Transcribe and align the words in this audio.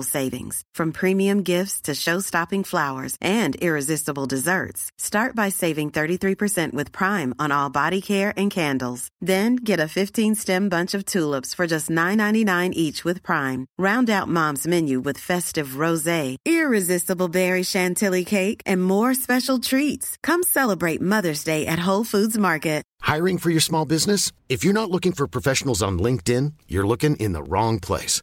savings. 0.00 0.62
From 0.72 0.92
premium 0.92 1.42
gifts 1.42 1.82
to 1.82 1.94
show-stopping 1.94 2.64
flowers 2.64 3.16
and 3.20 3.54
irresistible 3.56 4.24
desserts. 4.26 4.90
Start 4.96 5.36
by 5.36 5.50
saving 5.50 5.90
33% 5.90 6.72
with 6.72 6.92
Prime 6.92 7.34
on 7.38 7.52
all 7.52 7.68
body 7.68 8.00
care 8.00 8.32
and 8.36 8.50
candles. 8.50 9.08
Then 9.20 9.56
get 9.56 9.80
a 9.80 9.92
15-stem 9.98 10.68
bunch 10.68 10.94
of 10.94 11.04
tulips 11.04 11.54
for 11.54 11.66
just 11.66 11.90
$9.99 11.90 12.72
each 12.72 13.04
with 13.04 13.22
Prime. 13.22 13.66
Round 13.78 14.08
out 14.08 14.28
Mom's 14.28 14.66
menu 14.66 15.00
with 15.00 15.18
festive 15.18 15.76
rosé, 15.82 16.36
irresistible 16.46 17.28
berry 17.28 17.62
chantilly 17.62 18.24
cake, 18.24 18.62
and 18.64 18.82
more 18.82 19.14
special 19.14 19.58
treats. 19.58 20.16
Come 20.22 20.42
celebrate 20.42 21.00
Mother's 21.00 21.44
Day 21.44 21.66
at 21.66 21.78
Whole 21.78 22.04
Foods 22.04 22.38
Market. 22.38 22.82
Hiring 23.02 23.36
for 23.36 23.50
your 23.50 23.60
small 23.60 23.84
business? 23.84 24.32
If 24.48 24.64
you're 24.64 24.72
not 24.72 24.90
looking 24.90 25.12
for 25.12 25.26
professionals 25.26 25.82
on 25.82 25.98
LinkedIn, 25.98 26.54
you're 26.68 26.86
looking 26.86 27.16
in 27.16 27.32
the 27.32 27.42
wrong 27.42 27.78
place. 27.80 28.22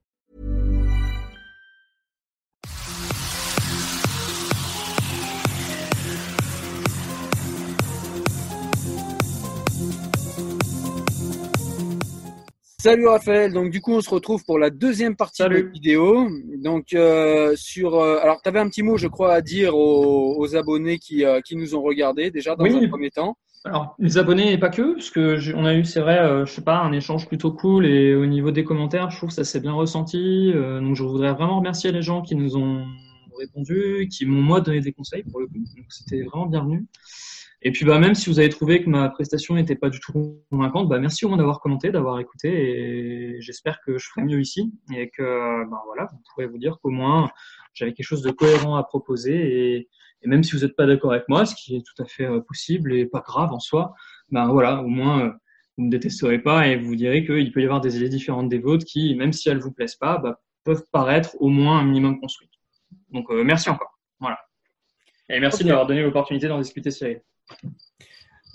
Salut 12.83 13.09
Raphaël, 13.09 13.53
donc 13.53 13.69
du 13.69 13.79
coup 13.79 13.93
on 13.93 14.01
se 14.01 14.09
retrouve 14.09 14.43
pour 14.43 14.57
la 14.57 14.71
deuxième 14.71 15.15
partie 15.15 15.43
de 15.43 15.49
la 15.49 15.61
vidéo. 15.61 16.27
Donc 16.63 16.93
euh, 16.93 17.53
sur, 17.55 17.99
euh, 17.99 18.17
alors 18.23 18.41
tu 18.41 18.49
avais 18.49 18.57
un 18.57 18.67
petit 18.69 18.81
mot 18.81 18.97
je 18.97 19.07
crois 19.07 19.33
à 19.35 19.41
dire 19.41 19.77
aux, 19.77 20.35
aux 20.39 20.55
abonnés 20.55 20.97
qui, 20.97 21.23
euh, 21.23 21.41
qui 21.41 21.55
nous 21.55 21.75
ont 21.75 21.83
regardé 21.83 22.31
déjà 22.31 22.55
dans 22.55 22.63
Oui. 22.63 22.73
un 22.83 22.89
premier 22.89 23.11
temps. 23.11 23.37
Alors, 23.65 23.95
les 23.99 24.17
abonnés 24.17 24.51
et 24.51 24.57
pas 24.57 24.69
que, 24.69 24.93
parce 24.93 25.11
que 25.11 25.53
on 25.55 25.63
a 25.65 25.75
eu, 25.75 25.85
c'est 25.85 25.99
vrai, 25.99 26.17
je 26.47 26.51
sais 26.51 26.63
pas, 26.63 26.79
un 26.79 26.91
échange 26.91 27.27
plutôt 27.27 27.51
cool 27.51 27.85
et 27.85 28.15
au 28.15 28.25
niveau 28.25 28.49
des 28.49 28.63
commentaires, 28.63 29.11
je 29.11 29.17
trouve 29.17 29.29
que 29.29 29.35
ça 29.35 29.43
s'est 29.43 29.59
bien 29.59 29.73
ressenti. 29.73 30.51
Donc, 30.51 30.95
je 30.95 31.03
voudrais 31.03 31.33
vraiment 31.33 31.57
remercier 31.57 31.91
les 31.91 32.01
gens 32.01 32.23
qui 32.23 32.33
nous 32.33 32.57
ont 32.57 32.83
répondu, 33.37 34.09
qui 34.11 34.25
m'ont 34.25 34.41
moi 34.41 34.61
donné 34.61 34.81
des 34.81 34.91
conseils 34.91 35.21
pour 35.21 35.41
le 35.41 35.45
coup. 35.45 35.59
Donc, 35.77 35.85
c'était 35.89 36.23
vraiment 36.23 36.47
bienvenu. 36.47 36.87
Et 37.63 37.71
puis, 37.71 37.85
bah, 37.85 37.99
même 37.99 38.15
si 38.15 38.29
vous 38.29 38.39
avez 38.39 38.49
trouvé 38.49 38.83
que 38.83 38.89
ma 38.89 39.09
prestation 39.09 39.53
n'était 39.53 39.75
pas 39.75 39.89
du 39.89 39.99
tout 39.99 40.41
convaincante, 40.49 40.89
bah, 40.89 40.99
merci 40.99 41.25
au 41.25 41.29
moins 41.29 41.37
d'avoir 41.37 41.59
commenté, 41.59 41.91
d'avoir 41.91 42.19
écouté 42.19 42.49
et 42.49 43.41
j'espère 43.41 43.81
que 43.85 43.99
je 43.99 44.07
ferai 44.09 44.23
mieux 44.23 44.41
ici 44.41 44.73
et 44.95 45.09
que, 45.09 45.69
bah, 45.69 45.81
voilà, 45.85 46.07
vous 46.11 46.19
pourrez 46.33 46.47
vous 46.47 46.57
dire 46.57 46.79
qu'au 46.81 46.89
moins 46.89 47.29
j'avais 47.73 47.93
quelque 47.93 48.05
chose 48.05 48.23
de 48.23 48.31
cohérent 48.31 48.77
à 48.77 48.83
proposer 48.83 49.75
et, 49.75 49.89
et 50.23 50.27
même 50.27 50.43
si 50.43 50.55
vous 50.55 50.63
n'êtes 50.63 50.75
pas 50.75 50.87
d'accord 50.87 51.11
avec 51.11 51.29
moi, 51.29 51.45
ce 51.45 51.53
qui 51.53 51.75
est 51.75 51.85
tout 51.85 52.01
à 52.01 52.05
fait 52.05 52.25
euh, 52.25 52.41
possible 52.41 52.93
et 52.93 53.05
pas 53.05 53.21
grave 53.21 53.53
en 53.53 53.59
soi, 53.59 53.93
ben 54.29 54.47
voilà, 54.47 54.81
au 54.81 54.87
moins 54.87 55.25
euh, 55.25 55.31
vous 55.77 55.85
me 55.85 55.91
détesterez 55.91 56.39
pas 56.39 56.67
et 56.67 56.77
vous 56.77 56.95
direz 56.95 57.23
qu'il 57.23 57.51
peut 57.51 57.61
y 57.61 57.65
avoir 57.65 57.79
des 57.81 57.95
idées 57.97 58.09
différentes 58.09 58.49
des 58.49 58.59
vôtres 58.59 58.85
qui, 58.85 59.13
même 59.15 59.33
si 59.33 59.49
elles 59.49 59.59
vous 59.59 59.71
plaisent 59.71 59.95
pas, 59.95 60.17
bah, 60.17 60.41
peuvent 60.63 60.83
paraître 60.91 61.35
au 61.39 61.49
moins 61.49 61.79
un 61.79 61.83
minimum 61.83 62.19
construites. 62.19 62.51
Donc 63.09 63.29
euh, 63.29 63.43
merci 63.43 63.69
encore. 63.69 63.99
Voilà. 64.19 64.39
Et 65.29 65.39
merci 65.39 65.61
Ok. 65.61 65.63
de 65.63 65.67
m'avoir 65.69 65.87
donné 65.87 66.01
l'opportunité 66.01 66.47
d'en 66.47 66.59
discuter, 66.59 66.89
Cyril. 66.89 67.21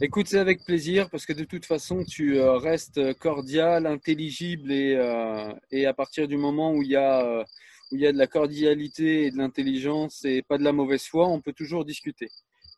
Écoute, 0.02 0.26
c'est 0.28 0.38
avec 0.38 0.62
plaisir 0.64 1.08
parce 1.08 1.24
que 1.24 1.32
de 1.32 1.44
toute 1.44 1.64
façon 1.64 2.04
tu 2.04 2.38
euh, 2.38 2.58
restes 2.58 3.14
cordial, 3.14 3.86
intelligible 3.86 4.70
et, 4.70 4.94
euh, 4.94 5.50
et 5.70 5.86
à 5.86 5.94
partir 5.94 6.28
du 6.28 6.36
moment 6.36 6.72
où 6.72 6.82
il 6.82 6.90
y 6.90 6.96
a, 6.96 7.24
euh, 7.24 7.44
où 7.90 7.96
il 7.96 8.02
y 8.02 8.06
a 8.06 8.12
de 8.12 8.18
la 8.18 8.26
cordialité 8.26 9.24
et 9.24 9.30
de 9.30 9.38
l'intelligence 9.38 10.24
et 10.24 10.42
pas 10.42 10.58
de 10.58 10.64
la 10.64 10.72
mauvaise 10.72 11.04
foi, 11.04 11.26
on 11.28 11.40
peut 11.40 11.54
toujours 11.54 11.86
discuter. 11.86 12.28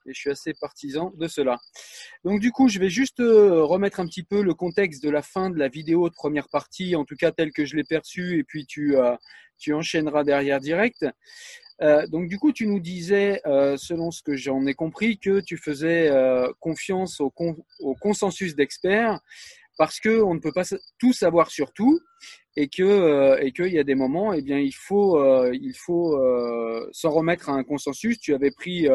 Et 0.06 0.14
je 0.14 0.20
suis 0.20 0.30
assez 0.30 0.54
partisan 0.54 1.12
de 1.16 1.28
cela. 1.28 1.58
Donc 2.24 2.40
du 2.40 2.50
coup, 2.50 2.68
je 2.68 2.78
vais 2.78 2.88
juste 2.88 3.20
euh, 3.20 3.64
remettre 3.64 4.00
un 4.00 4.06
petit 4.06 4.22
peu 4.22 4.42
le 4.42 4.54
contexte 4.54 5.02
de 5.02 5.10
la 5.10 5.22
fin 5.22 5.50
de 5.50 5.58
la 5.58 5.68
vidéo 5.68 6.08
de 6.08 6.14
première 6.14 6.48
partie, 6.48 6.96
en 6.96 7.04
tout 7.04 7.16
cas 7.16 7.32
tel 7.32 7.52
que 7.52 7.64
je 7.64 7.76
l'ai 7.76 7.84
perçu, 7.84 8.38
et 8.38 8.44
puis 8.44 8.64
tu, 8.64 8.96
euh, 8.96 9.16
tu 9.58 9.74
enchaîneras 9.74 10.24
derrière 10.24 10.60
direct. 10.60 11.04
Euh, 11.82 12.06
donc 12.08 12.28
du 12.28 12.38
coup, 12.38 12.52
tu 12.52 12.66
nous 12.66 12.80
disais, 12.80 13.40
euh, 13.46 13.76
selon 13.76 14.10
ce 14.10 14.22
que 14.22 14.36
j'en 14.36 14.66
ai 14.66 14.74
compris, 14.74 15.18
que 15.18 15.40
tu 15.40 15.56
faisais 15.56 16.08
euh, 16.10 16.50
confiance 16.60 17.20
au, 17.20 17.30
con- 17.30 17.56
au 17.80 17.94
consensus 17.94 18.54
d'experts 18.56 19.20
parce 19.76 20.00
que 20.00 20.20
on 20.22 20.34
ne 20.34 20.40
peut 20.40 20.52
pas 20.52 20.64
tout 20.98 21.12
savoir 21.12 21.50
sur 21.52 21.72
tout 21.72 22.00
et 22.56 22.68
que 22.68 23.40
et 23.40 23.52
qu'il 23.52 23.72
y 23.72 23.78
a 23.78 23.84
des 23.84 23.94
moments, 23.94 24.32
eh 24.32 24.42
bien, 24.42 24.58
il 24.58 24.74
faut 24.74 25.22
il 25.52 25.72
faut 25.76 26.18
s'en 26.90 27.10
remettre 27.12 27.48
à 27.48 27.52
un 27.52 27.62
consensus. 27.62 28.18
Tu 28.18 28.34
avais 28.34 28.50
pris 28.50 28.88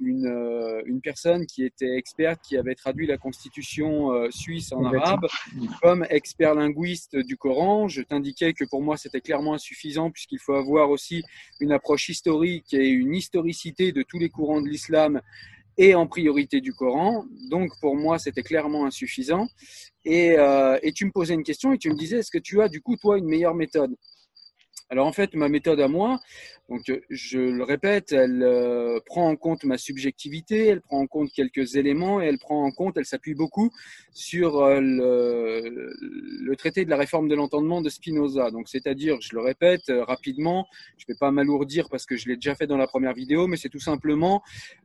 une, 0.00 0.26
euh, 0.26 0.82
une 0.86 1.00
personne 1.00 1.46
qui 1.46 1.64
était 1.64 1.96
experte, 1.96 2.40
qui 2.42 2.56
avait 2.56 2.74
traduit 2.74 3.06
la 3.06 3.18
constitution 3.18 4.12
euh, 4.12 4.30
suisse 4.30 4.72
en 4.72 4.84
arabe 4.84 5.26
comme 5.82 6.06
expert 6.10 6.54
linguiste 6.54 7.16
du 7.16 7.36
Coran. 7.36 7.88
Je 7.88 8.02
t'indiquais 8.02 8.52
que 8.52 8.64
pour 8.64 8.82
moi 8.82 8.96
c'était 8.96 9.20
clairement 9.20 9.54
insuffisant 9.54 10.10
puisqu'il 10.10 10.38
faut 10.38 10.54
avoir 10.54 10.90
aussi 10.90 11.22
une 11.60 11.72
approche 11.72 12.08
historique 12.08 12.72
et 12.72 12.88
une 12.88 13.14
historicité 13.14 13.92
de 13.92 14.02
tous 14.02 14.18
les 14.18 14.30
courants 14.30 14.62
de 14.62 14.68
l'islam 14.68 15.20
et 15.76 15.94
en 15.94 16.06
priorité 16.06 16.60
du 16.60 16.72
Coran. 16.72 17.24
Donc 17.50 17.70
pour 17.80 17.96
moi 17.96 18.18
c'était 18.18 18.42
clairement 18.42 18.86
insuffisant. 18.86 19.48
Et, 20.04 20.38
euh, 20.38 20.78
et 20.82 20.92
tu 20.92 21.04
me 21.04 21.10
posais 21.10 21.34
une 21.34 21.42
question 21.42 21.72
et 21.72 21.78
tu 21.78 21.90
me 21.90 21.94
disais 21.94 22.18
est-ce 22.18 22.30
que 22.30 22.38
tu 22.38 22.62
as 22.62 22.68
du 22.68 22.80
coup 22.80 22.96
toi 22.96 23.18
une 23.18 23.26
meilleure 23.26 23.54
méthode? 23.54 23.94
Alors 24.90 25.06
en 25.06 25.12
fait, 25.12 25.34
ma 25.34 25.48
méthode 25.48 25.80
à 25.80 25.86
moi, 25.86 26.18
donc 26.68 26.88
euh, 26.88 27.00
je 27.10 27.38
le 27.38 27.62
répète, 27.62 28.10
elle 28.10 28.42
euh, 28.42 28.98
prend 29.06 29.28
en 29.28 29.36
compte 29.36 29.62
ma 29.62 29.78
subjectivité, 29.78 30.66
elle 30.66 30.80
prend 30.80 30.98
en 30.98 31.06
compte 31.06 31.30
quelques 31.30 31.76
éléments 31.76 32.20
et 32.20 32.26
elle 32.26 32.38
prend 32.38 32.64
en 32.64 32.72
compte, 32.72 32.96
elle 32.96 33.04
s'appuie 33.04 33.34
beaucoup 33.34 33.70
sur 34.12 34.58
euh, 34.58 34.80
le, 34.80 36.56
traité 36.56 36.84
de 36.84 36.90
la 36.90 36.96
réforme 36.96 37.28
de 37.28 37.36
l'entendement 37.36 37.82
de 37.82 37.88
Spinoza. 37.88 38.50
Donc 38.50 38.68
c'est-à-dire, 38.68 39.20
je 39.20 39.32
le 39.32 39.40
répète 39.40 39.92
rapidement, 40.08 40.66
je 40.98 41.04
ne 41.08 41.14
vais 41.14 41.18
pas 41.18 41.30
m'alourdir 41.30 41.88
parce 41.88 42.04
que 42.04 42.16
je 42.16 42.28
l'ai 42.28 42.34
déjà 42.34 42.56
fait 42.56 42.66
dans 42.66 42.76
la 42.76 42.88
première 42.88 43.14
vidéo, 43.14 43.46
mais 43.46 43.56
c'est 43.56 43.68
tout 43.68 43.78
simplement 43.78 44.42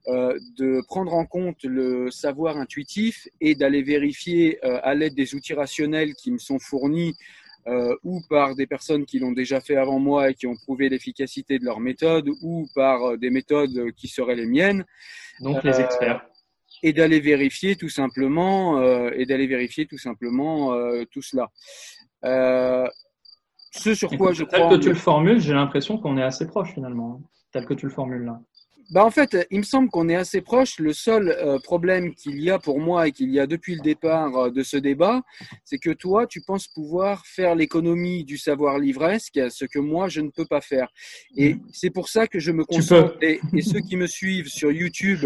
de 0.08 0.86
prendre 0.88 1.14
en 1.16 1.26
compte 1.26 1.64
le 1.64 2.12
savoir 2.12 2.58
intuitif 2.58 3.28
et 3.42 3.56
d'aller 3.56 3.82
vérifier 3.82 4.64
à 4.64 4.94
l'aide 4.94 5.16
des 5.16 5.34
outils 5.34 5.56
rationnels 5.56 6.14
qui 6.14 6.32
me 6.32 6.38
sont 6.38 6.60
fournis 6.60 7.16
euh, 7.68 7.96
ou 8.04 8.22
par 8.30 8.56
des 8.56 8.68
personnes 8.68 9.06
qui 9.06 9.20
l'ont 9.20 9.32
déjà 9.32 9.60
fait 9.62 9.76
avant 9.76 10.00
moi 10.00 10.30
et 10.30 10.34
qui 10.36 10.48
ont 10.48 10.56
prouvé 10.56 10.88
l'efficacité 10.90 11.58
de 11.60 11.66
leur 11.66 11.80
méthode, 11.80 12.30
ou 12.42 12.68
par 12.76 13.04
euh, 13.04 13.18
des 13.18 13.30
méthodes 13.32 13.92
qui 13.98 14.08
seraient 14.08 14.36
les 14.36 14.46
miennes, 14.46 14.86
Donc 15.42 15.64
les 15.64 15.80
Euh, 15.80 15.84
experts. 15.86 16.26
et 16.84 16.94
d'aller 16.94 17.20
vérifier 17.20 17.76
tout 17.76 17.90
simplement 17.90 18.82
et 19.12 19.26
d'aller 19.26 19.48
vérifier 19.48 19.86
tout 19.88 19.98
simplement 19.98 20.74
tout 21.12 21.22
cela. 21.22 21.50
Ce 23.72 23.94
sur 23.94 24.10
quoi 24.10 24.28
Écoute, 24.32 24.36
je 24.36 24.44
tel 24.46 24.62
crois. 24.62 24.78
que 24.78 24.82
tu 24.82 24.90
le 24.90 24.96
formules, 24.96 25.40
j'ai 25.42 25.54
l'impression 25.54 25.98
qu'on 25.98 26.18
est 26.18 26.24
assez 26.24 26.48
proche 26.48 26.74
finalement, 26.74 27.20
hein, 27.22 27.28
tel 27.52 27.66
que 27.66 27.74
tu 27.74 27.86
le 27.88 27.92
formules 27.92 28.24
là. 28.24 28.40
Bah 28.92 29.04
en 29.04 29.10
fait, 29.10 29.36
il 29.50 29.60
me 29.60 29.64
semble 29.64 29.90
qu'on 29.90 30.10
est 30.10 30.16
assez 30.16 30.42
proche. 30.42 30.80
Le 30.80 30.94
seul 30.94 31.30
euh, 31.30 31.58
problème 31.60 32.14
qu'il 32.14 32.40
y 32.42 32.52
a 32.52 32.60
pour 32.60 32.80
moi 32.80 33.08
et 33.08 33.12
qu'il 33.12 33.32
y 33.32 33.40
a 33.40 33.48
depuis 33.48 33.76
le 33.76 33.82
départ 33.82 34.36
euh, 34.36 34.50
de 34.52 34.62
ce 34.62 34.78
débat, 34.78 35.24
c'est 35.64 35.80
que 35.80 35.90
toi, 35.90 36.28
tu 36.28 36.42
penses 36.42 36.68
pouvoir 36.68 37.26
faire 37.26 37.56
l'économie 37.56 38.24
du 38.24 38.38
savoir 38.38 38.78
livresque, 38.78 39.40
ce 39.50 39.66
que 39.66 39.80
moi, 39.80 40.08
je 40.08 40.22
ne 40.22 40.30
peux 40.30 40.46
pas 40.46 40.62
faire. 40.62 40.88
Et 41.36 41.58
c'est 41.74 41.90
pour 41.90 42.10
ça 42.10 42.28
que 42.28 42.40
je 42.40 42.52
me 42.52 42.64
concentre. 42.64 43.18
Et, 43.22 43.40
et, 43.54 43.62
ceux 43.62 43.80
qui 43.80 43.98
me 43.98 44.06
suivent 44.06 44.50
sur 44.50 44.72
YouTube 44.72 45.26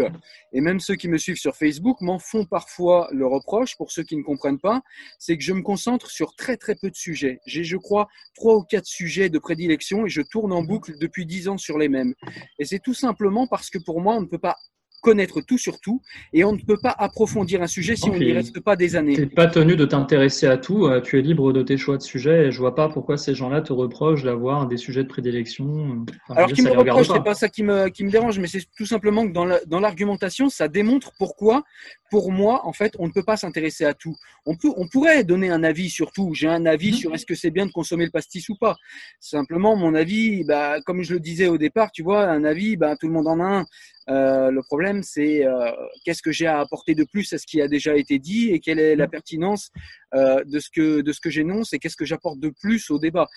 et 0.52 0.60
même 0.60 0.80
ceux 0.80 0.96
qui 0.96 1.08
me 1.08 1.18
suivent 1.18 1.36
sur 1.36 1.54
Facebook 1.54 2.00
m'en 2.00 2.18
font 2.18 2.44
parfois 2.44 3.08
le 3.12 3.26
reproche, 3.26 3.76
pour 3.76 3.92
ceux 3.92 4.02
qui 4.02 4.16
ne 4.16 4.22
comprennent 4.22 4.58
pas, 4.58 4.82
c'est 5.18 5.36
que 5.36 5.44
je 5.44 5.52
me 5.52 5.62
concentre 5.62 6.10
sur 6.10 6.34
très 6.34 6.56
très 6.56 6.74
peu 6.74 6.90
de 6.90 6.96
sujets. 6.96 7.40
J'ai, 7.46 7.64
je 7.64 7.76
crois, 7.76 8.08
trois 8.34 8.56
ou 8.56 8.62
quatre 8.62 8.86
sujets 8.86 9.28
de 9.28 9.38
prédilection 9.38 10.06
et 10.06 10.08
je 10.08 10.22
tourne 10.22 10.52
en 10.52 10.62
boucle 10.62 10.98
depuis 10.98 11.26
dix 11.26 11.48
ans 11.48 11.58
sur 11.58 11.78
les 11.78 11.88
mêmes. 11.88 12.14
Et 12.58 12.64
c'est 12.64 12.80
tout 12.80 12.94
simplement 12.94 13.46
parce 13.50 13.70
que 13.70 13.78
pour 13.78 14.00
moi, 14.00 14.14
on 14.14 14.20
ne 14.20 14.26
peut 14.26 14.38
pas 14.38 14.56
connaître 15.00 15.40
tout 15.40 15.58
sur 15.58 15.80
tout 15.80 16.00
et 16.32 16.44
on 16.44 16.52
ne 16.52 16.58
peut 16.58 16.76
pas 16.76 16.94
approfondir 16.96 17.62
un 17.62 17.66
sujet 17.66 17.96
si 17.96 18.08
on 18.08 18.16
n'y 18.16 18.32
reste 18.32 18.60
pas 18.60 18.76
des 18.76 18.96
années. 18.96 19.14
Tu 19.14 19.20
n'es 19.22 19.26
pas 19.26 19.46
tenu 19.46 19.76
de 19.76 19.84
t'intéresser 19.84 20.46
à 20.46 20.58
tout, 20.58 20.86
euh, 20.86 21.00
tu 21.00 21.18
es 21.18 21.22
libre 21.22 21.52
de 21.52 21.62
tes 21.62 21.76
choix 21.76 21.96
de 21.96 22.02
sujets 22.02 22.46
et 22.46 22.50
je 22.50 22.58
vois 22.58 22.74
pas 22.74 22.88
pourquoi 22.88 23.16
ces 23.16 23.34
gens-là 23.34 23.62
te 23.62 23.72
reprochent 23.72 24.22
d'avoir 24.22 24.66
des 24.66 24.76
sujets 24.76 25.02
de 25.02 25.08
prédilection. 25.08 26.04
Alors, 26.28 26.52
qui 26.52 26.62
me 26.62 26.70
reproche, 26.70 27.08
c'est 27.08 27.24
pas 27.24 27.34
ça 27.34 27.48
qui 27.48 27.62
me, 27.62 27.88
qui 27.88 28.04
me 28.04 28.10
dérange, 28.10 28.38
mais 28.38 28.46
c'est 28.46 28.64
tout 28.76 28.86
simplement 28.86 29.26
que 29.26 29.32
dans 29.32 29.80
l'argumentation, 29.80 30.48
ça 30.48 30.68
démontre 30.68 31.12
pourquoi, 31.18 31.64
pour 32.10 32.32
moi, 32.32 32.66
en 32.66 32.72
fait, 32.72 32.94
on 32.98 33.06
ne 33.06 33.12
peut 33.12 33.22
pas 33.22 33.36
s'intéresser 33.36 33.84
à 33.84 33.94
tout. 33.94 34.16
On, 34.44 34.56
peut, 34.56 34.72
on 34.76 34.88
pourrait 34.88 35.24
donner 35.24 35.50
un 35.50 35.62
avis 35.62 35.88
sur 35.88 36.12
tout. 36.12 36.34
J'ai 36.34 36.48
un 36.48 36.66
avis 36.66 36.92
sur 36.92 37.14
est-ce 37.14 37.24
que 37.24 37.34
c'est 37.34 37.50
bien 37.50 37.66
de 37.66 37.72
consommer 37.72 38.04
le 38.04 38.10
pastis 38.10 38.48
ou 38.48 38.56
pas. 38.56 38.76
Simplement, 39.20 39.76
mon 39.76 39.94
avis, 39.94 40.44
bah, 40.44 40.80
comme 40.82 41.02
je 41.02 41.14
le 41.14 41.20
disais 41.20 41.46
au 41.46 41.56
départ, 41.56 41.92
tu 41.92 42.02
vois, 42.02 42.24
un 42.26 42.44
avis, 42.44 42.76
bah, 42.76 42.96
tout 42.96 43.06
le 43.06 43.12
monde 43.12 43.28
en 43.28 43.40
a 43.40 43.44
un. 43.44 43.66
Euh, 44.08 44.50
le 44.50 44.62
problème, 44.62 45.02
c'est 45.02 45.46
euh, 45.46 45.70
qu'est-ce 46.04 46.22
que 46.22 46.32
j'ai 46.32 46.46
à 46.46 46.58
apporter 46.58 46.94
de 46.94 47.04
plus 47.04 47.32
à 47.32 47.38
ce 47.38 47.46
qui 47.46 47.62
a 47.62 47.68
déjà 47.68 47.96
été 47.96 48.18
dit 48.18 48.50
et 48.50 48.58
quelle 48.58 48.80
est 48.80 48.96
la 48.96 49.06
mm. 49.06 49.10
pertinence 49.10 49.70
euh, 50.14 50.42
de 50.44 50.58
ce 50.58 50.68
que 50.68 51.00
de 51.02 51.12
ce 51.12 51.20
que 51.20 51.30
j'énonce 51.30 51.72
et 51.72 51.78
qu'est-ce 51.78 51.96
que 51.96 52.04
j'apporte 52.04 52.40
de 52.40 52.52
plus 52.60 52.90
au 52.90 52.98
débat. 52.98 53.28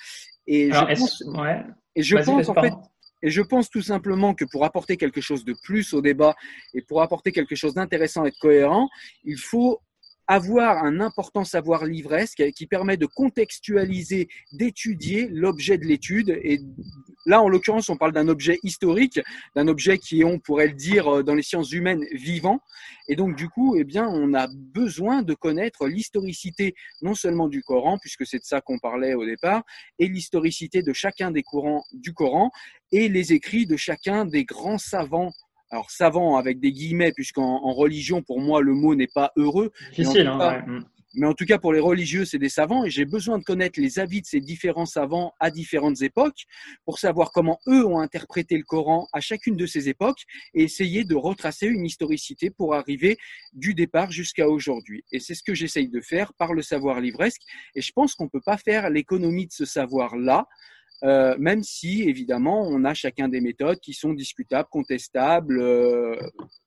Et 0.48 0.72
je 0.72 0.96
pense, 0.96 1.24
et 1.96 2.02
je 2.02 2.18
pense 2.18 2.50
en 2.50 2.54
fait, 2.56 2.74
et 3.24 3.32
je 3.32 3.42
pense 3.42 3.70
tout 3.70 3.82
simplement 3.82 4.36
que 4.36 4.46
pour 4.46 4.66
apporter 4.66 4.98
quelque 4.98 5.22
chose 5.22 5.46
de 5.46 5.56
plus 5.64 5.94
au 5.94 6.02
débat 6.02 6.36
et 6.76 6.82
pour 6.82 7.02
apporter 7.02 7.32
quelque 7.32 7.56
chose 7.56 7.74
d'intéressant 7.74 8.26
et 8.26 8.32
de 8.32 8.36
cohérent, 8.36 8.90
il 9.24 9.38
faut 9.38 9.80
avoir 10.28 10.84
un 10.84 11.00
important 11.00 11.44
savoir 11.44 11.86
livresque 11.86 12.44
qui 12.56 12.68
permet 12.68 12.98
de 12.98 13.06
contextualiser, 13.06 14.30
d'étudier 14.54 15.28
l'objet 15.30 15.78
de 15.78 15.86
l'étude. 15.86 16.30
Et 16.44 16.60
là, 17.26 17.42
en 17.42 17.50
l'occurrence, 17.50 17.90
on 17.90 17.98
parle 17.98 18.14
d'un 18.14 18.28
objet 18.28 18.60
historique, 18.64 19.20
d'un 19.56 19.68
objet 19.68 19.98
qui 19.98 20.22
est, 20.22 20.24
on 20.24 20.40
pourrait 20.40 20.68
le 20.68 20.74
dire, 20.74 21.08
euh, 21.08 21.24
dans 21.24 21.36
les 21.36 21.44
sciences 21.44 21.72
humaines, 21.72 22.06
vivant. 22.14 22.60
Et 23.10 23.16
donc, 23.16 23.36
du 23.36 23.50
coup, 23.50 23.76
eh 23.78 23.84
bien, 23.84 24.08
on 24.08 24.34
a 24.34 24.48
besoin 24.52 25.24
de 25.24 25.34
connaître 25.34 25.88
l'historicité 25.88 26.74
non 27.02 27.16
seulement 27.16 27.48
du 27.48 27.62
Coran, 27.62 27.98
puisque 28.00 28.26
c'est 28.26 28.40
de 28.40 28.46
ça 28.46 28.62
qu'on 28.62 28.80
parlait 28.80 29.14
au 29.14 29.26
départ, 29.26 29.64
et 30.00 30.08
l'historicité 30.08 30.84
de 30.84 30.94
chacun 30.94 31.32
des 31.32 31.44
courants 31.44 31.84
du 31.92 32.14
Coran 32.14 32.52
et 32.92 33.10
les 33.10 33.34
écrits 33.34 33.66
de 33.66 33.76
chacun 33.76 34.26
des 34.26 34.46
grands 34.46 34.78
savants 34.78 35.32
alors 35.74 35.90
savant 35.90 36.38
avec 36.38 36.60
des 36.60 36.72
guillemets, 36.72 37.14
puisqu'en 37.14 37.74
religion, 37.74 38.22
pour 38.22 38.40
moi, 38.40 38.62
le 38.62 38.76
mot 38.76 38.94
n'est 38.94 39.08
pas 39.08 39.32
heureux. 39.38 39.72
Difficile, 39.90 40.28
hein, 40.28 40.64
mm. 40.68 40.86
mais 41.16 41.26
en 41.26 41.34
tout 41.34 41.46
cas, 41.46 41.58
pour 41.58 41.74
les 41.74 41.80
religieux, 41.80 42.26
c'est 42.26 42.38
des 42.38 42.48
savants, 42.48 42.86
et 42.86 42.92
j'ai 42.92 43.06
besoin 43.06 43.40
de 43.40 43.44
connaître 43.44 43.80
les 43.82 43.98
avis 43.98 44.22
de 44.22 44.28
ces 44.28 44.40
différents 44.40 44.86
savants 44.86 45.34
à 45.40 45.50
différentes 45.50 46.04
époques 46.04 46.44
pour 46.86 47.00
savoir 47.00 47.32
comment 47.32 47.58
eux 47.68 47.84
ont 47.88 47.98
interprété 47.98 48.56
le 48.56 48.64
Coran 48.64 49.08
à 49.14 49.20
chacune 49.20 49.58
de 49.58 49.66
ces 49.66 49.90
époques 49.90 50.26
et 50.54 50.62
essayer 50.62 51.06
de 51.06 51.16
retracer 51.16 51.66
une 51.66 51.86
historicité 51.86 52.52
pour 52.52 52.76
arriver 52.76 53.18
du 53.54 53.74
départ 53.74 54.12
jusqu'à 54.12 54.48
aujourd'hui. 54.48 55.04
Et 55.12 55.20
c'est 55.20 55.34
ce 55.34 55.42
que 55.42 55.56
j'essaye 55.56 55.90
de 55.90 56.02
faire 56.02 56.36
par 56.36 56.54
le 56.54 56.62
savoir 56.62 57.02
livresque, 57.02 57.42
et 57.74 57.82
je 57.82 57.92
pense 57.94 58.14
qu'on 58.14 58.26
ne 58.26 58.30
peut 58.30 58.46
pas 58.46 58.58
faire 58.58 58.92
l'économie 58.92 59.48
de 59.48 59.54
ce 59.54 59.66
savoir-là 59.66 60.48
euh, 61.04 61.36
même 61.38 61.64
si 61.64 62.04
évidemment 62.04 62.62
on 62.62 62.86
a 62.86 62.94
chacun 62.94 63.28
des 63.28 63.42
méthodes 63.42 63.80
qui 63.80 63.94
sont 63.94 64.14
discutables, 64.14 64.70
contestables, 64.70 65.60
euh, 65.60 66.16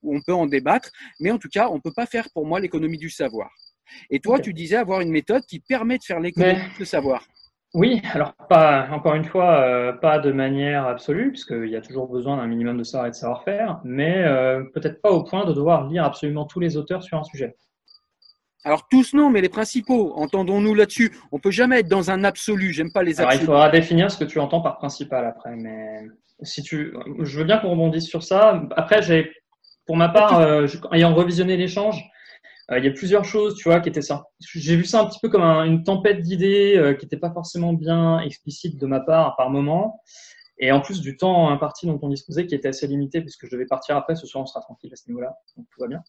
on 0.03 0.21
peut 0.21 0.35
en 0.35 0.47
débattre, 0.47 0.91
mais 1.21 1.31
en 1.31 1.39
tout 1.39 1.49
cas 1.49 1.69
on 1.71 1.77
ne 1.77 1.81
peut 1.81 1.93
pas 1.95 2.07
faire 2.07 2.29
pour 2.35 2.47
moi 2.47 2.61
l'économie 2.61 2.99
du 2.99 3.11
savoir. 3.11 3.51
Et 4.11 4.19
toi, 4.19 4.41
tu 4.41 4.53
disais 4.53 4.77
avoir 4.77 5.01
une 5.01 5.11
méthode 5.11 5.43
qui 5.47 5.61
permet 5.61 5.97
de 5.97 6.03
faire 6.03 6.19
l'économie 6.19 6.61
du 6.77 6.85
savoir. 6.85 7.25
Oui, 7.73 8.03
alors 8.13 8.35
pas 8.49 8.89
encore 8.91 9.15
une 9.15 9.25
fois, 9.25 9.61
euh, 9.61 9.93
pas 9.93 10.19
de 10.19 10.33
manière 10.33 10.87
absolue, 10.87 11.31
puisqu'il 11.31 11.69
y 11.69 11.77
a 11.77 11.81
toujours 11.81 12.09
besoin 12.09 12.37
d'un 12.37 12.47
minimum 12.47 12.79
de 12.79 12.85
savoir 12.85 13.07
et 13.07 13.11
de 13.11 13.15
savoir-faire, 13.15 13.81
mais 13.85 14.25
peut-être 14.75 15.01
pas 15.01 15.11
au 15.11 15.23
point 15.25 15.45
de 15.45 15.53
devoir 15.53 15.87
lire 15.89 16.05
absolument 16.05 16.47
tous 16.47 16.61
les 16.61 16.77
auteurs 16.77 17.03
sur 17.03 17.19
un 17.19 17.25
sujet. 17.25 17.55
Alors 18.67 18.89
tous 18.89 19.15
non, 19.15 19.31
mais 19.31 19.41
les 19.41 19.49
principaux, 19.49 20.13
entendons-nous 20.17 20.75
là-dessus. 20.75 21.17
On 21.31 21.39
peut 21.39 21.53
jamais 21.53 21.79
être 21.79 21.89
dans 21.89 22.11
un 22.11 22.25
absolu. 22.25 22.73
J'aime 22.73 22.91
pas 22.91 23.05
les 23.05 23.21
absolus. 23.21 23.43
il 23.43 23.47
faudra 23.47 23.69
définir 23.69 24.11
ce 24.11 24.19
que 24.19 24.25
tu 24.25 24.41
entends 24.41 24.61
par 24.61 24.79
principal 24.79 25.25
après. 25.25 25.55
Mais 25.55 26.01
si 26.43 26.65
tu, 26.65 26.93
je 27.21 27.39
veux 27.39 27.45
bien 27.45 27.59
qu'on 27.59 27.71
rebondisse 27.71 28.09
sur 28.09 28.25
ça. 28.25 28.67
Après, 28.75 29.03
j'ai, 29.03 29.31
pour 29.87 29.97
ma 29.97 30.09
part, 30.09 30.41
euh, 30.41 30.67
ayant 30.91 31.15
revisionné 31.15 31.57
l'échange, 31.57 32.11
euh, 32.73 32.81
il 32.81 32.85
y 32.85 32.89
a 32.89 32.91
plusieurs 32.91 33.25
choses, 33.25 33.55
tu 33.55 33.69
vois, 33.69 33.79
qui 33.79 33.89
étaient 33.89 34.03
ça. 34.03 34.25
J'ai 34.41 34.75
vu 34.75 34.85
ça 34.85 35.01
un 35.01 35.07
petit 35.07 35.21
peu 35.23 35.29
comme 35.29 35.45
une 35.45 35.85
tempête 35.85 36.21
d'idées 36.21 36.75
euh, 36.77 36.95
qui 36.95 37.05
n'était 37.05 37.19
pas 37.19 37.31
forcément 37.31 37.73
bien 37.73 38.19
explicite 38.19 38.81
de 38.81 38.87
ma 38.87 38.99
part 38.99 39.37
par 39.37 39.49
moment. 39.49 40.03
Et 40.59 40.73
en 40.73 40.81
plus 40.81 41.03
du 41.03 41.17
temps 41.17 41.51
imparti 41.51 41.87
dont 41.87 42.01
on 42.03 42.09
disposait, 42.09 42.49
qui 42.49 42.57
était 42.57 42.69
assez 42.69 42.89
limité, 42.89 43.21
puisque 43.21 43.47
je 43.47 43.53
devais 43.53 43.67
partir 43.67 43.97
après, 43.97 44.17
ce 44.17 44.27
soir 44.27 44.43
on 44.43 44.47
sera 44.47 44.61
tranquille 44.61 44.91
à 44.93 44.97
ce 44.97 45.07
niveau-là, 45.07 45.37
donc 45.57 45.67
tout 45.71 45.81
va 45.81 45.87
bien. 45.87 46.03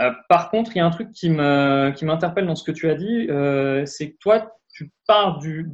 Euh, 0.00 0.12
par 0.28 0.50
contre, 0.50 0.72
il 0.74 0.78
y 0.78 0.80
a 0.80 0.86
un 0.86 0.90
truc 0.90 1.12
qui 1.12 1.30
m'interpelle 1.30 2.46
dans 2.46 2.54
ce 2.54 2.64
que 2.64 2.72
tu 2.72 2.88
as 2.90 2.94
dit, 2.94 3.26
euh, 3.30 3.84
c'est 3.84 4.12
que 4.12 4.16
toi, 4.18 4.52
tu 4.72 4.92
pars 5.06 5.38
du, 5.38 5.68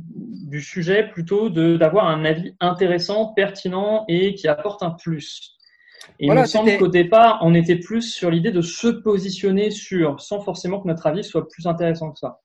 sujet 0.60 1.08
plutôt 1.08 1.50
d'avoir 1.50 2.06
un 2.06 2.24
avis 2.24 2.56
intéressant, 2.60 3.34
pertinent 3.34 4.04
et 4.08 4.34
qui 4.34 4.48
apporte 4.48 4.82
un 4.82 4.92
plus. 4.92 5.58
Et 6.18 6.26
il 6.26 6.32
me 6.32 6.44
semble 6.46 6.76
qu'au 6.78 6.88
départ, 6.88 7.38
on 7.42 7.54
était 7.54 7.76
plus 7.76 8.02
sur 8.02 8.30
l'idée 8.30 8.52
de 8.52 8.62
se 8.62 8.88
positionner 8.88 9.70
sur, 9.70 10.20
sans 10.20 10.40
forcément 10.40 10.80
que 10.80 10.88
notre 10.88 11.06
avis 11.06 11.24
soit 11.24 11.48
plus 11.48 11.66
intéressant 11.66 12.12
que 12.12 12.18
ça. 12.18 12.40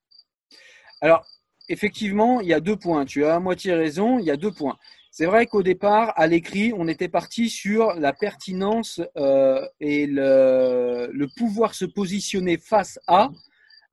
Alors, 1.02 1.24
effectivement, 1.70 2.42
il 2.42 2.48
y 2.48 2.54
a 2.54 2.60
deux 2.60 2.76
points. 2.76 3.06
Tu 3.06 3.24
as 3.26 3.36
à 3.36 3.40
moitié 3.40 3.74
raison, 3.74 4.20
il 4.20 4.26
y 4.26 4.32
a 4.32 4.38
deux 4.38 4.52
points. 4.52 4.78
C'est 5.20 5.26
vrai 5.26 5.48
qu'au 5.48 5.64
départ, 5.64 6.14
à 6.16 6.28
l'écrit, 6.28 6.72
on 6.74 6.88
était 6.88 7.10
parti 7.10 7.50
sur 7.50 7.94
la 7.96 8.14
pertinence 8.14 9.02
euh, 9.18 9.68
et 9.82 10.08
le, 10.08 11.28
pouvoir 11.36 11.76
se 11.76 11.84
positionner 11.84 12.58
face 12.58 12.98
à 13.06 13.30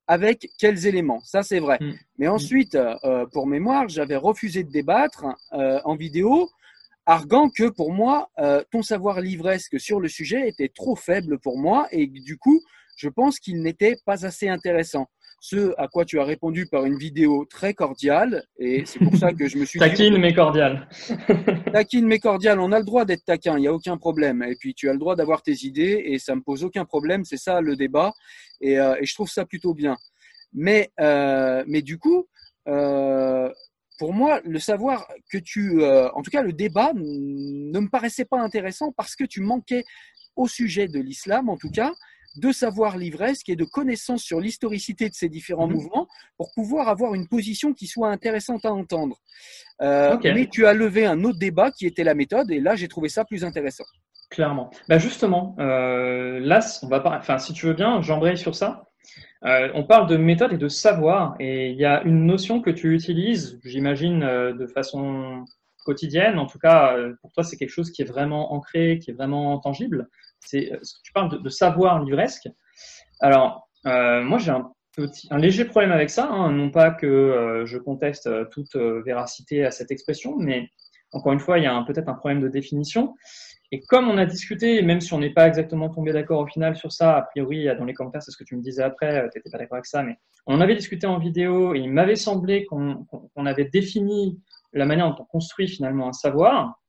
avec 0.07 0.49
quels 0.57 0.85
éléments. 0.85 1.19
Ça, 1.25 1.43
c'est 1.43 1.59
vrai. 1.59 1.79
Mm. 1.81 1.91
Mais 2.17 2.27
ensuite, 2.29 2.75
euh, 2.75 3.25
pour 3.33 3.45
mémoire, 3.45 3.89
j'avais 3.89 4.15
refusé 4.15 4.63
de 4.63 4.71
débattre 4.71 5.25
euh, 5.51 5.81
en 5.83 5.97
vidéo, 5.97 6.49
arguant 7.05 7.49
que 7.49 7.67
pour 7.71 7.91
moi, 7.91 8.29
ton 8.71 8.81
savoir 8.81 9.19
livresque 9.19 9.81
sur 9.81 9.99
le 9.99 10.07
sujet 10.07 10.47
était 10.47 10.71
trop 10.73 10.95
faible 10.95 11.39
pour 11.39 11.57
moi 11.57 11.89
et 11.91 12.07
du 12.07 12.37
coup, 12.37 12.61
je 12.95 13.09
pense 13.09 13.39
qu'il 13.39 13.61
n'était 13.61 13.97
pas 14.05 14.25
assez 14.25 14.47
intéressant 14.47 15.09
ce 15.39 15.73
à 15.77 15.87
quoi 15.87 16.05
tu 16.05 16.19
as 16.19 16.23
répondu 16.23 16.65
par 16.65 16.85
une 16.85 16.97
vidéo 16.97 17.45
très 17.45 17.73
cordiale. 17.73 18.43
Et 18.57 18.85
c'est 18.85 18.99
pour 18.99 19.15
ça 19.15 19.33
que 19.33 19.47
je 19.47 19.57
me 19.57 19.65
suis 19.65 19.79
Taquine 19.79 20.17
mais 20.17 20.33
cordiale. 20.33 20.87
taquine 21.73 22.07
mais 22.07 22.19
cordiale, 22.19 22.59
on 22.59 22.71
a 22.71 22.79
le 22.79 22.85
droit 22.85 23.05
d'être 23.05 23.23
taquin, 23.25 23.57
il 23.57 23.61
n'y 23.61 23.67
a 23.67 23.73
aucun 23.73 23.97
problème. 23.97 24.43
Et 24.43 24.55
puis 24.55 24.73
tu 24.73 24.89
as 24.89 24.93
le 24.93 24.99
droit 24.99 25.15
d'avoir 25.15 25.43
tes 25.43 25.65
idées 25.65 26.03
et 26.05 26.19
ça 26.19 26.35
me 26.35 26.41
pose 26.41 26.63
aucun 26.63 26.85
problème. 26.85 27.23
C'est 27.25 27.37
ça 27.37 27.61
le 27.61 27.75
débat. 27.75 28.13
Et, 28.61 28.79
euh, 28.79 28.95
je 29.01 29.13
trouve 29.13 29.29
ça 29.29 29.45
plutôt 29.45 29.73
bien. 29.73 29.97
Mais, 30.53 30.89
euh, 30.99 31.63
mais 31.67 31.81
du 31.81 31.97
coup, 31.99 32.27
euh, 32.67 33.51
pour 33.99 34.13
moi, 34.13 34.41
le 34.43 34.59
savoir 34.59 35.07
que 35.31 35.37
tu, 35.37 35.83
en 35.83 36.21
tout 36.21 36.31
cas, 36.31 36.43
le 36.43 36.53
débat 36.53 36.93
ne 36.93 37.79
me 37.79 37.89
paraissait 37.89 38.25
pas 38.25 38.39
intéressant 38.39 38.91
parce 38.91 39.15
que 39.15 39.23
tu 39.23 39.41
manquais 39.41 39.83
au 40.35 40.47
sujet 40.47 40.87
de 40.87 40.99
l'islam, 40.99 41.49
en 41.49 41.57
tout 41.57 41.71
cas, 41.71 41.91
de 42.37 42.51
savoir 42.51 42.97
livresque 42.97 43.49
et 43.49 43.55
de 43.55 43.65
connaissances 43.65 44.23
sur 44.23 44.39
l'historicité 44.39 45.09
de 45.09 45.13
ces 45.13 45.29
différents 45.29 45.67
mhm. 45.67 45.75
mouvements 45.75 46.07
pour 46.37 46.51
pouvoir 46.53 46.87
avoir 46.87 47.13
une 47.13 47.27
position 47.27 47.73
qui 47.73 47.87
soit 47.87 48.09
intéressante 48.09 48.65
à 48.65 48.73
entendre. 48.73 49.17
Euh, 49.81 50.17
mais 50.23 50.47
tu 50.47 50.65
as 50.65 50.73
levé 50.73 51.05
un 51.05 51.23
autre 51.23 51.39
débat 51.39 51.71
qui 51.71 51.85
était 51.85 52.03
la 52.03 52.15
méthode 52.15 52.49
et 52.51 52.59
là 52.59 52.75
j'ai 52.75 52.87
trouvé 52.87 53.09
ça 53.09 53.25
plus 53.25 53.43
intéressant. 53.43 53.85
Clairement. 54.29 54.69
Bah 54.89 54.97
justement, 54.97 55.55
euh, 55.59 56.39
là, 56.41 56.59
on 56.83 56.87
va 56.87 56.99
pas, 56.99 57.17
enfin, 57.17 57.37
si 57.37 57.53
tu 57.53 57.65
veux 57.65 57.73
bien, 57.73 58.01
j'embraye 58.01 58.37
sur 58.37 58.55
ça. 58.55 58.83
Euh, 59.45 59.69
on 59.73 59.85
parle 59.85 60.07
de 60.07 60.17
méthode 60.17 60.51
et 60.51 60.57
de 60.57 60.67
savoir, 60.67 61.35
et 61.39 61.69
il 61.69 61.77
y 61.77 61.85
a 61.85 62.01
une 62.03 62.25
notion 62.25 62.59
que 62.59 62.69
tu 62.69 62.93
utilises, 62.93 63.59
j'imagine, 63.63 64.19
de 64.19 64.67
façon 64.67 65.45
quotidienne. 65.85 66.39
En 66.39 66.45
tout 66.45 66.59
cas, 66.59 66.97
pour 67.21 67.31
toi, 67.31 67.43
c'est 67.43 67.55
quelque 67.55 67.69
chose 67.69 67.91
qui 67.91 68.01
est 68.01 68.05
vraiment 68.05 68.53
ancré, 68.53 68.99
qui 68.99 69.11
est 69.11 69.13
vraiment 69.13 69.59
tangible. 69.59 70.09
C'est, 70.39 70.71
euh, 70.71 70.79
tu 71.03 71.11
parles 71.13 71.41
de, 71.41 71.49
savoir 71.49 72.03
livresque. 72.03 72.47
Alors, 73.19 73.69
euh, 73.85 74.21
moi, 74.21 74.37
j'ai 74.37 74.51
un, 74.51 75.37
léger 75.37 75.65
problème 75.65 75.91
avec 75.91 76.09
ça. 76.09 76.27
Hein. 76.27 76.51
non 76.51 76.71
pas 76.71 76.91
que 76.91 77.05
euh, 77.05 77.65
je 77.65 77.77
conteste 77.77 78.29
toute 78.49 78.75
véracité 78.75 79.65
à 79.65 79.71
cette 79.71 79.91
expression, 79.91 80.35
mais 80.37 80.69
encore 81.11 81.33
une 81.33 81.39
fois, 81.39 81.57
il 81.57 81.63
y 81.63 81.67
a 81.67 81.83
peut-être 81.83 82.09
un 82.09 82.13
problème 82.13 82.41
de 82.41 82.47
définition. 82.47 83.15
Et 83.71 83.81
comme 83.81 84.09
on 84.09 84.17
a 84.17 84.25
discuté, 84.25 84.81
même 84.81 85.01
si 85.01 85.13
on 85.13 85.19
n'est 85.19 85.33
pas 85.33 85.47
exactement 85.47 85.89
tombé 85.89 86.13
d'accord 86.13 86.39
au 86.39 86.47
final 86.47 86.75
sur 86.75 86.91
ça, 86.91 87.17
a 87.17 87.21
priori, 87.21 87.67
dans 87.77 87.85
les 87.85 87.93
commentaires, 87.93 88.23
c'est 88.23 88.31
ce 88.31 88.37
que 88.37 88.45
tu 88.45 88.55
me 88.55 88.61
disais 88.61 88.81
après, 88.81 89.29
tu 89.29 89.37
n'étais 89.37 89.49
pas 89.49 89.57
d'accord 89.57 89.75
avec 89.75 89.85
ça, 89.85 90.03
mais 90.03 90.17
on 90.45 90.61
avait 90.61 90.75
discuté 90.75 91.05
en 91.05 91.19
vidéo 91.19 91.75
et 91.75 91.79
il 91.79 91.91
m'avait 91.91 92.15
semblé 92.15 92.65
qu'on 92.65 93.05
avait 93.45 93.65
défini 93.65 94.39
la 94.73 94.85
manière 94.85 95.09
dont 95.09 95.23
on 95.23 95.25
construit 95.25 95.67
finalement 95.67 96.07
un 96.07 96.13
savoir. 96.13 96.79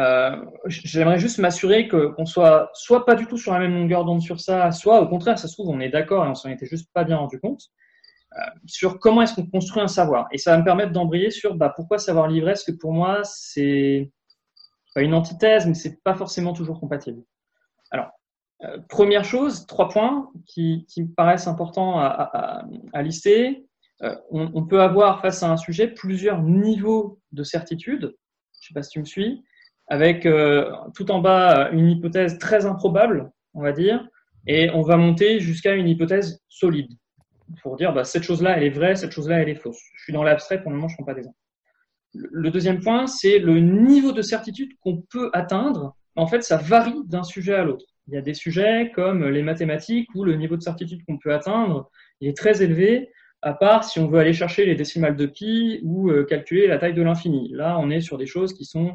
Euh, 0.00 0.36
J'aimerais 0.66 1.18
juste 1.18 1.38
m'assurer 1.38 1.86
qu'on 1.86 2.24
soit 2.24 2.70
soit 2.72 3.04
pas 3.04 3.14
du 3.14 3.26
tout 3.26 3.36
sur 3.36 3.52
la 3.52 3.58
même 3.58 3.74
longueur 3.74 4.04
d'onde 4.04 4.22
sur 4.22 4.40
ça, 4.40 4.70
soit 4.72 5.00
au 5.00 5.08
contraire, 5.08 5.38
ça 5.38 5.46
se 5.46 5.52
trouve, 5.52 5.68
on 5.68 5.80
est 5.80 5.90
d'accord 5.90 6.24
et 6.24 6.28
on 6.28 6.34
s'en 6.34 6.48
était 6.48 6.66
juste 6.66 6.90
pas 6.94 7.04
bien 7.04 7.18
rendu 7.18 7.38
compte 7.38 7.64
euh, 8.38 8.42
sur 8.66 8.98
comment 8.98 9.20
est-ce 9.22 9.34
qu'on 9.34 9.46
construit 9.46 9.82
un 9.82 9.88
savoir. 9.88 10.28
Et 10.32 10.38
ça 10.38 10.52
va 10.52 10.58
me 10.58 10.64
permettre 10.64 10.92
d'embrayer 10.92 11.30
sur 11.30 11.54
bah, 11.54 11.72
pourquoi 11.74 11.98
savoir 11.98 12.28
livrer, 12.28 12.52
parce 12.52 12.64
que 12.64 12.72
pour 12.72 12.92
moi, 12.92 13.20
c'est 13.24 14.10
une 14.96 15.12
antithèse, 15.12 15.66
mais 15.66 15.74
c'est 15.74 16.02
pas 16.02 16.14
forcément 16.14 16.54
toujours 16.54 16.80
compatible. 16.80 17.22
Alors, 17.90 18.10
euh, 18.64 18.78
première 18.88 19.24
chose, 19.24 19.66
trois 19.66 19.88
points 19.88 20.30
qui, 20.46 20.86
me 20.96 21.14
paraissent 21.14 21.46
importants 21.46 21.98
à, 21.98 22.64
lister. 23.02 23.66
On, 24.30 24.50
on, 24.54 24.64
peut 24.64 24.80
avoir 24.80 25.20
face 25.20 25.42
à 25.42 25.50
un 25.50 25.58
sujet 25.58 25.88
plusieurs 25.88 26.40
niveaux 26.40 27.20
de 27.32 27.42
certitude. 27.42 28.16
Je 28.60 28.68
sais 28.68 28.74
pas 28.74 28.82
si 28.82 28.90
tu 28.90 29.00
me 29.00 29.04
suis 29.04 29.44
avec 29.90 30.24
euh, 30.24 30.70
tout 30.94 31.10
en 31.10 31.18
bas 31.18 31.70
une 31.72 31.88
hypothèse 31.88 32.38
très 32.38 32.64
improbable, 32.64 33.30
on 33.54 33.62
va 33.62 33.72
dire, 33.72 34.06
et 34.46 34.70
on 34.70 34.82
va 34.82 34.96
monter 34.96 35.40
jusqu'à 35.40 35.74
une 35.74 35.88
hypothèse 35.88 36.42
solide 36.48 36.90
pour 37.62 37.76
dire 37.76 37.92
bah, 37.92 38.04
cette 38.04 38.22
chose-là, 38.22 38.56
elle 38.56 38.64
est 38.64 38.70
vraie, 38.70 38.94
cette 38.94 39.12
chose-là, 39.12 39.40
elle 39.40 39.48
est 39.48 39.56
fausse. 39.56 39.80
Je 39.96 40.04
suis 40.04 40.12
dans 40.12 40.22
l'abstrait, 40.22 40.62
pour 40.62 40.70
le 40.70 40.76
moment, 40.76 40.88
je 40.88 40.94
ne 40.94 40.96
prends 40.98 41.06
pas 41.06 41.14
d'exemple. 41.14 41.36
Le 42.14 42.50
deuxième 42.50 42.80
point, 42.80 43.06
c'est 43.06 43.38
le 43.38 43.60
niveau 43.60 44.12
de 44.12 44.22
certitude 44.22 44.72
qu'on 44.80 45.02
peut 45.10 45.30
atteindre. 45.32 45.96
En 46.16 46.26
fait, 46.26 46.42
ça 46.42 46.56
varie 46.56 47.02
d'un 47.06 47.22
sujet 47.22 47.54
à 47.54 47.64
l'autre. 47.64 47.84
Il 48.08 48.14
y 48.14 48.16
a 48.16 48.22
des 48.22 48.34
sujets 48.34 48.90
comme 48.94 49.28
les 49.28 49.42
mathématiques 49.42 50.08
où 50.14 50.24
le 50.24 50.34
niveau 50.34 50.56
de 50.56 50.62
certitude 50.62 51.04
qu'on 51.04 51.18
peut 51.18 51.32
atteindre 51.32 51.90
est 52.20 52.36
très 52.36 52.62
élevé, 52.62 53.10
à 53.42 53.54
part 53.54 53.84
si 53.84 54.00
on 54.00 54.08
veut 54.08 54.18
aller 54.18 54.32
chercher 54.32 54.66
les 54.66 54.74
décimales 54.74 55.16
de 55.16 55.26
pi 55.26 55.80
ou 55.82 56.10
euh, 56.10 56.24
calculer 56.24 56.66
la 56.66 56.78
taille 56.78 56.94
de 56.94 57.02
l'infini. 57.02 57.50
Là, 57.52 57.78
on 57.78 57.90
est 57.90 58.00
sur 58.00 58.18
des 58.18 58.26
choses 58.26 58.52
qui 58.54 58.64
sont 58.64 58.88
euh, 58.88 58.92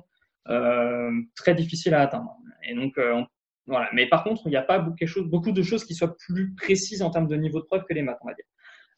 très 1.36 1.56
difficile 1.56 1.94
à 1.94 2.02
atteindre. 2.02 2.38
Et 2.68 2.76
donc, 2.76 2.98
euh, 2.98 3.22
voilà. 3.68 3.90
Mais 3.94 4.08
par 4.08 4.24
contre, 4.24 4.44
il 4.46 4.50
n'y 4.50 4.58
a 4.58 4.62
pas 4.62 4.80
beaucoup, 4.80 5.06
beaucoup 5.24 5.52
de 5.52 5.64
choses 5.64 5.86
qui 5.86 5.96
soient 5.96 6.16
plus 6.18 6.54
précises 6.56 7.02
en 7.02 7.10
termes 7.10 7.28
de 7.28 7.36
niveau 7.36 7.60
de 7.60 7.66
preuve 7.66 7.84
que 7.88 7.94
les 7.94 8.02
maths, 8.02 8.20
on 8.22 8.28
va 8.28 8.34
dire. 8.34 8.46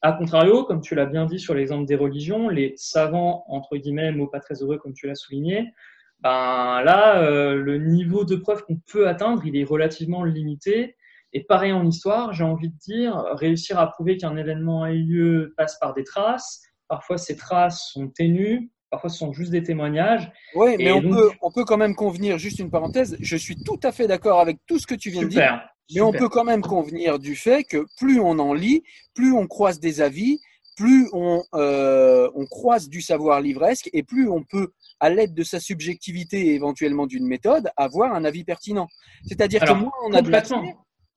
A 0.01 0.13
contrario, 0.13 0.63
comme 0.63 0.81
tu 0.81 0.93
l'as 0.93 1.05
bien 1.05 1.25
dit 1.25 1.39
sur 1.39 1.55
l'exemple 1.55 1.85
des 1.85 1.95
religions, 1.95 2.49
les 2.49 2.73
savants, 2.77 3.43
entre 3.47 3.77
guillemets, 3.77 4.11
mots 4.11 4.27
pas 4.27 4.39
très 4.39 4.61
heureux 4.61 4.77
comme 4.77 4.93
tu 4.93 5.07
l'as 5.07 5.15
souligné, 5.15 5.73
ben 6.19 6.81
là, 6.83 7.21
euh, 7.23 7.55
le 7.55 7.77
niveau 7.77 8.23
de 8.23 8.35
preuve 8.35 8.63
qu'on 8.63 8.79
peut 8.91 9.07
atteindre, 9.07 9.45
il 9.45 9.55
est 9.55 9.63
relativement 9.63 10.23
limité. 10.23 10.95
Et 11.33 11.43
pareil 11.43 11.73
en 11.73 11.85
histoire, 11.85 12.33
j'ai 12.33 12.43
envie 12.43 12.69
de 12.69 12.77
dire, 12.77 13.15
réussir 13.31 13.79
à 13.79 13.91
prouver 13.91 14.17
qu'un 14.17 14.37
événement 14.37 14.83
a 14.83 14.91
eu 14.91 15.03
lieu 15.03 15.53
passe 15.57 15.77
par 15.79 15.93
des 15.93 16.03
traces. 16.03 16.61
Parfois, 16.87 17.17
ces 17.17 17.35
traces 17.35 17.89
sont 17.91 18.07
ténues, 18.07 18.71
Parfois, 18.89 19.09
ce 19.09 19.17
sont 19.17 19.33
juste 19.33 19.51
des 19.51 19.63
témoignages. 19.63 20.31
Oui, 20.55 20.75
mais 20.77 20.91
on, 20.91 21.01
peut, 21.01 21.29
on 21.41 21.51
peut 21.51 21.65
quand 21.65 21.77
même 21.77 21.95
convenir, 21.95 22.37
juste 22.37 22.59
une 22.59 22.71
parenthèse, 22.71 23.17
je 23.19 23.37
suis 23.37 23.61
tout 23.61 23.79
à 23.83 23.91
fait 23.91 24.07
d'accord 24.07 24.39
avec 24.39 24.59
tout 24.65 24.79
ce 24.79 24.87
que 24.87 24.95
tu 24.95 25.09
viens 25.09 25.23
de 25.23 25.27
dire. 25.27 25.61
Mais 25.93 26.01
on 26.01 26.11
peut 26.11 26.29
quand 26.29 26.43
même 26.43 26.61
convenir 26.61 27.19
du 27.19 27.35
fait 27.35 27.63
que 27.63 27.85
plus 27.97 28.19
on 28.19 28.39
en 28.39 28.53
lit, 28.53 28.83
plus 29.13 29.33
on 29.33 29.47
croise 29.47 29.79
des 29.79 30.01
avis, 30.01 30.39
plus 30.75 31.09
on, 31.11 31.43
euh, 31.55 32.29
on 32.35 32.45
croise 32.45 32.87
du 32.87 33.01
savoir 33.01 33.41
livresque 33.41 33.89
et 33.93 34.03
plus 34.03 34.29
on 34.29 34.43
peut, 34.43 34.73
à 34.99 35.09
l'aide 35.09 35.33
de 35.33 35.43
sa 35.43 35.59
subjectivité 35.59 36.47
et 36.47 36.55
éventuellement 36.55 37.07
d'une 37.07 37.25
méthode, 37.25 37.69
avoir 37.77 38.13
un 38.13 38.23
avis 38.23 38.43
pertinent. 38.43 38.87
C'est-à-dire 39.25 39.61
que 39.61 39.71
moins 39.73 39.91
on 40.05 40.13
a 40.13 40.21
de 40.21 40.31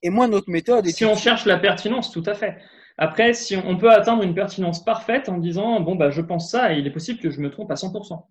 et 0.03 0.11
moins 0.11 0.29
notre 0.29 0.51
méthode 0.51 0.87
est. 0.87 0.93
Si 0.93 1.05
on 1.05 1.17
cherche 1.17 1.45
la 1.45 1.59
pertinence, 1.59 2.11
tout 2.11 2.23
à 2.27 2.35
fait. 2.35 2.57
Après, 3.03 3.33
si 3.33 3.57
on, 3.57 3.79
peut 3.79 3.91
atteindre 3.91 4.23
une 4.23 4.35
pertinence 4.35 4.85
parfaite 4.85 5.31
en 5.31 5.39
disant 5.39 5.81
bon 5.81 5.97
bah 5.97 6.11
je 6.11 6.21
pense 6.21 6.51
ça 6.51 6.75
et 6.75 6.81
il 6.81 6.87
est 6.87 6.91
possible 6.91 7.19
que 7.19 7.31
je 7.31 7.41
me 7.41 7.51
trompe 7.51 7.71
à 7.71 7.75
100%. 7.75 8.23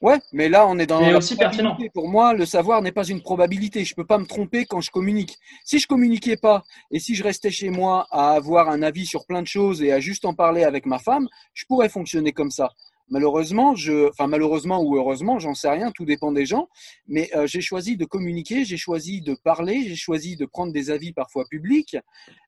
Ouais, 0.00 0.18
mais 0.32 0.48
là 0.48 0.66
on 0.66 0.78
est 0.78 0.86
dans 0.86 1.00
la 1.00 1.18
aussi 1.18 1.36
pertinent. 1.36 1.76
Pour 1.92 2.08
moi, 2.08 2.32
le 2.32 2.46
savoir 2.46 2.80
n'est 2.80 2.92
pas 2.92 3.06
une 3.06 3.20
probabilité. 3.20 3.84
Je 3.84 3.94
peux 3.94 4.06
pas 4.06 4.16
me 4.16 4.24
tromper 4.24 4.64
quand 4.64 4.80
je 4.80 4.90
communique. 4.90 5.36
Si 5.66 5.78
je 5.78 5.86
communiquais 5.86 6.38
pas 6.38 6.62
et 6.90 6.98
si 6.98 7.14
je 7.14 7.22
restais 7.22 7.50
chez 7.50 7.68
moi 7.68 8.06
à 8.10 8.30
avoir 8.30 8.70
un 8.70 8.82
avis 8.82 9.04
sur 9.04 9.26
plein 9.26 9.42
de 9.42 9.46
choses 9.46 9.82
et 9.82 9.92
à 9.92 10.00
juste 10.00 10.24
en 10.24 10.32
parler 10.32 10.64
avec 10.64 10.86
ma 10.86 10.98
femme, 10.98 11.28
je 11.52 11.66
pourrais 11.66 11.90
fonctionner 11.90 12.32
comme 12.32 12.50
ça. 12.50 12.70
Malheureusement, 13.08 13.76
je, 13.76 14.08
enfin 14.08 14.26
malheureusement 14.26 14.82
ou 14.82 14.96
heureusement, 14.96 15.38
j'en 15.38 15.54
sais 15.54 15.68
rien, 15.68 15.92
tout 15.92 16.04
dépend 16.04 16.32
des 16.32 16.44
gens. 16.44 16.68
Mais 17.06 17.30
euh, 17.36 17.46
j'ai 17.46 17.60
choisi 17.60 17.96
de 17.96 18.04
communiquer, 18.04 18.64
j'ai 18.64 18.76
choisi 18.76 19.20
de 19.20 19.34
parler, 19.34 19.84
j'ai 19.86 19.94
choisi 19.94 20.36
de 20.36 20.44
prendre 20.44 20.72
des 20.72 20.90
avis 20.90 21.12
parfois 21.12 21.44
publics, 21.48 21.96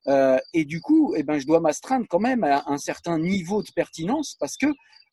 euh, 0.09 0.39
et 0.55 0.65
du 0.65 0.81
coup, 0.81 1.15
eh 1.17 1.23
ben, 1.23 1.39
je 1.39 1.47
dois 1.47 1.61
m'astreindre 1.61 2.07
quand 2.09 2.19
même 2.19 2.43
à 2.43 2.65
un 2.67 2.79
certain 2.79 3.19
niveau 3.19 3.63
de 3.63 3.71
pertinence 3.71 4.37
parce 4.41 4.57
que 4.57 4.67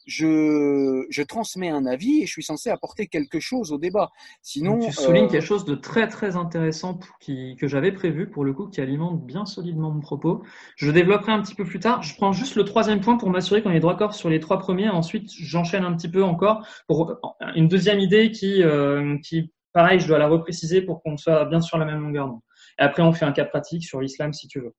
je, 0.06 1.06
je 1.10 1.22
transmets 1.24 1.70
un 1.70 1.86
avis 1.86 2.22
et 2.22 2.26
je 2.26 2.32
suis 2.32 2.44
censé 2.44 2.70
apporter 2.70 3.08
quelque 3.08 3.40
chose 3.40 3.72
au 3.72 3.78
débat. 3.78 4.12
Sinon, 4.42 4.80
tu 4.80 4.92
soulignes 4.92 5.26
euh, 5.26 5.30
quelque 5.30 5.46
chose 5.46 5.66
de 5.66 5.76
très 5.76 6.08
très 6.08 6.36
intéressant 6.36 7.00
qui, 7.20 7.56
que 7.56 7.68
j'avais 7.68 7.92
prévu 7.92 8.30
pour 8.30 8.44
le 8.44 8.54
coup, 8.54 8.68
qui 8.68 8.82
alimente 8.82 9.26
bien 9.26 9.46
solidement 9.46 9.92
mon 9.92 10.02
propos. 10.02 10.44
Je 10.76 10.92
développerai 10.92 11.32
un 11.32 11.42
petit 11.42 11.56
peu 11.56 11.66
plus 11.66 11.80
tard. 11.80 12.04
Je 12.04 12.16
prends 12.16 12.32
juste 12.32 12.56
le 12.56 12.64
troisième 12.64 13.02
point 13.02 13.18
pour 13.18 13.30
m'assurer 13.30 13.62
qu'on 13.64 13.72
est 13.72 13.80
droit 13.80 13.98
corps 13.98 14.14
sur 14.14 14.30
les 14.30 14.40
trois 14.40 14.60
premiers. 14.60 14.90
Ensuite, 14.90 15.30
j'enchaîne 15.32 15.84
un 15.84 15.96
petit 15.96 16.10
peu 16.10 16.24
encore 16.24 16.68
pour 16.88 17.20
une 17.56 17.68
deuxième 17.68 18.00
idée 18.00 18.32
qui, 18.32 18.64
euh, 18.64 19.18
qui 19.20 19.52
pareil, 19.74 20.00
je 20.00 20.08
dois 20.08 20.18
la 20.18 20.28
repréciser 20.28 20.82
pour 20.82 21.04
qu'on 21.04 21.18
soit 21.18 21.46
bien 21.46 21.62
sur 21.62 21.78
la 21.78 21.86
même 21.86 22.02
longueur 22.02 22.28
d'onde. 22.28 22.42
Et 22.80 22.84
après, 22.84 23.04
on 23.04 23.14
fait 23.14 23.26
un 23.26 23.32
cas 23.32 23.46
pratique 23.46 23.84
sur 23.84 24.02
l'islam 24.02 24.34
si 24.34 24.48
tu 24.48 24.60
veux. 24.60 24.74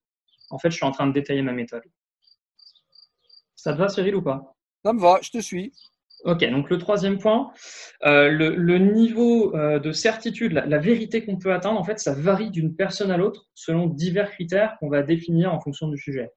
En 0.50 0.59
fait, 0.59 0.71
je 0.71 0.76
suis 0.76 0.87
en 0.87 0.92
train 0.92 1.06
de 1.06 1.12
détailler 1.12 1.42
ma 1.42 1.52
méthode. 1.52 1.83
Ça 3.54 3.73
te 3.73 3.78
va, 3.78 3.88
Cyril, 3.88 4.14
ou 4.14 4.23
pas? 4.23 4.55
Ça 4.87 4.93
me 4.93 5.00
va, 5.00 5.19
je 5.21 5.31
te 5.31 5.38
suis. 5.38 5.73
Ok, 6.23 6.49
donc 6.49 6.71
le 6.71 6.78
troisième 6.78 7.19
point, 7.19 7.50
euh, 8.05 8.31
le, 8.31 8.78
niveau 8.78 9.52
euh, 9.57 9.81
de 9.81 9.90
certitude, 9.90 10.52
la, 10.52 10.78
vérité 10.78 11.25
qu'on 11.25 11.38
peut 11.38 11.52
atteindre, 11.52 11.81
en 11.81 11.83
fait, 11.83 11.99
ça 11.99 12.14
varie 12.14 12.52
d'une 12.52 12.76
personne 12.76 13.11
à 13.11 13.16
l'autre 13.16 13.47
selon 13.55 13.88
divers 13.88 14.31
critères 14.31 14.76
qu'on 14.78 14.88
va 14.88 15.02
définir 15.02 15.52
en 15.52 15.59
fonction 15.59 15.88
du 15.88 15.99
sujet. 15.99 16.31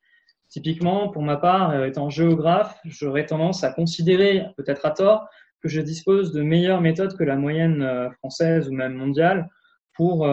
Typiquement, 0.47 1.09
pour 1.09 1.21
ma 1.21 1.37
part, 1.37 1.69
euh, 1.69 1.85
étant 1.85 2.09
géographe, 2.09 2.75
j'aurais 2.85 3.27
tendance 3.27 3.63
à 3.63 3.71
considérer, 3.71 4.45
peut-être 4.57 4.83
à 4.83 4.91
tort, 4.91 5.27
que 5.61 5.69
je 5.69 5.79
dispose 5.79 6.31
de 6.31 6.41
meilleures 6.41 6.81
méthodes 6.81 7.15
que 7.15 7.23
la 7.23 7.35
moyenne 7.35 8.09
française 8.17 8.67
ou 8.67 8.73
même 8.73 8.93
mondiale 8.93 9.49
pour 9.93 10.25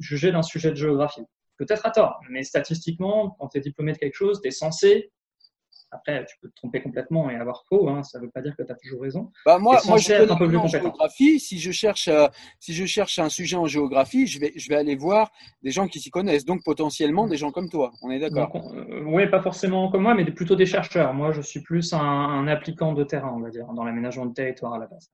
juger 0.00 0.32
d'un 0.32 0.42
sujet 0.42 0.70
de 0.70 0.74
géographie. 0.74 1.22
Peut-être 1.56 1.86
à 1.86 1.92
tort, 1.92 2.20
mais 2.28 2.42
statistiquement, 2.42 3.36
quand 3.38 3.46
tu 3.46 3.58
es 3.58 3.60
diplômé 3.60 3.92
de 3.92 3.98
quelque 3.98 4.16
chose, 4.16 4.40
tu 4.42 4.48
es 4.48 4.50
censé 4.50 5.12
après, 5.94 6.24
tu 6.26 6.36
peux 6.40 6.48
te 6.48 6.54
tromper 6.54 6.82
complètement 6.82 7.30
et 7.30 7.36
avoir 7.36 7.64
faux. 7.68 7.88
Hein, 7.88 8.02
ça 8.02 8.18
ne 8.18 8.24
veut 8.24 8.30
pas 8.30 8.40
dire 8.40 8.54
que 8.56 8.62
tu 8.62 8.72
as 8.72 8.74
toujours 8.74 9.02
raison. 9.02 9.30
Bah 9.46 9.58
moi, 9.58 9.80
moi 9.86 9.98
je 9.98 10.30
un 10.30 10.36
peu 10.36 10.48
plus 10.48 10.56
en 10.56 10.66
géographie. 10.66 11.40
Si 11.40 11.58
je 11.58 11.70
cherche, 11.70 12.08
euh, 12.08 12.26
si 12.58 12.74
je 12.74 12.84
cherche 12.84 13.18
un 13.18 13.28
sujet 13.28 13.56
en 13.56 13.66
géographie, 13.66 14.26
je 14.26 14.40
vais, 14.40 14.52
je 14.56 14.68
vais 14.68 14.76
aller 14.76 14.96
voir 14.96 15.30
des 15.62 15.70
gens 15.70 15.86
qui 15.86 16.00
s'y 16.00 16.10
connaissent. 16.10 16.44
Donc 16.44 16.62
potentiellement 16.64 17.26
des 17.26 17.36
gens 17.36 17.50
comme 17.50 17.70
toi. 17.70 17.92
On 18.02 18.10
est 18.10 18.18
d'accord. 18.18 18.50
Euh, 18.74 19.02
oui, 19.06 19.26
pas 19.28 19.40
forcément 19.40 19.90
comme 19.90 20.02
moi, 20.02 20.14
mais 20.14 20.24
plutôt 20.24 20.56
des 20.56 20.66
chercheurs. 20.66 21.14
Moi, 21.14 21.32
je 21.32 21.40
suis 21.40 21.60
plus 21.60 21.92
un, 21.92 21.98
un 21.98 22.48
appliquant 22.48 22.92
de 22.92 23.04
terrain, 23.04 23.32
on 23.36 23.40
va 23.40 23.50
dire, 23.50 23.66
dans 23.74 23.84
l'aménagement 23.84 24.26
de 24.26 24.34
territoire 24.34 24.74
à 24.74 24.78
la 24.78 24.86
base. 24.86 25.10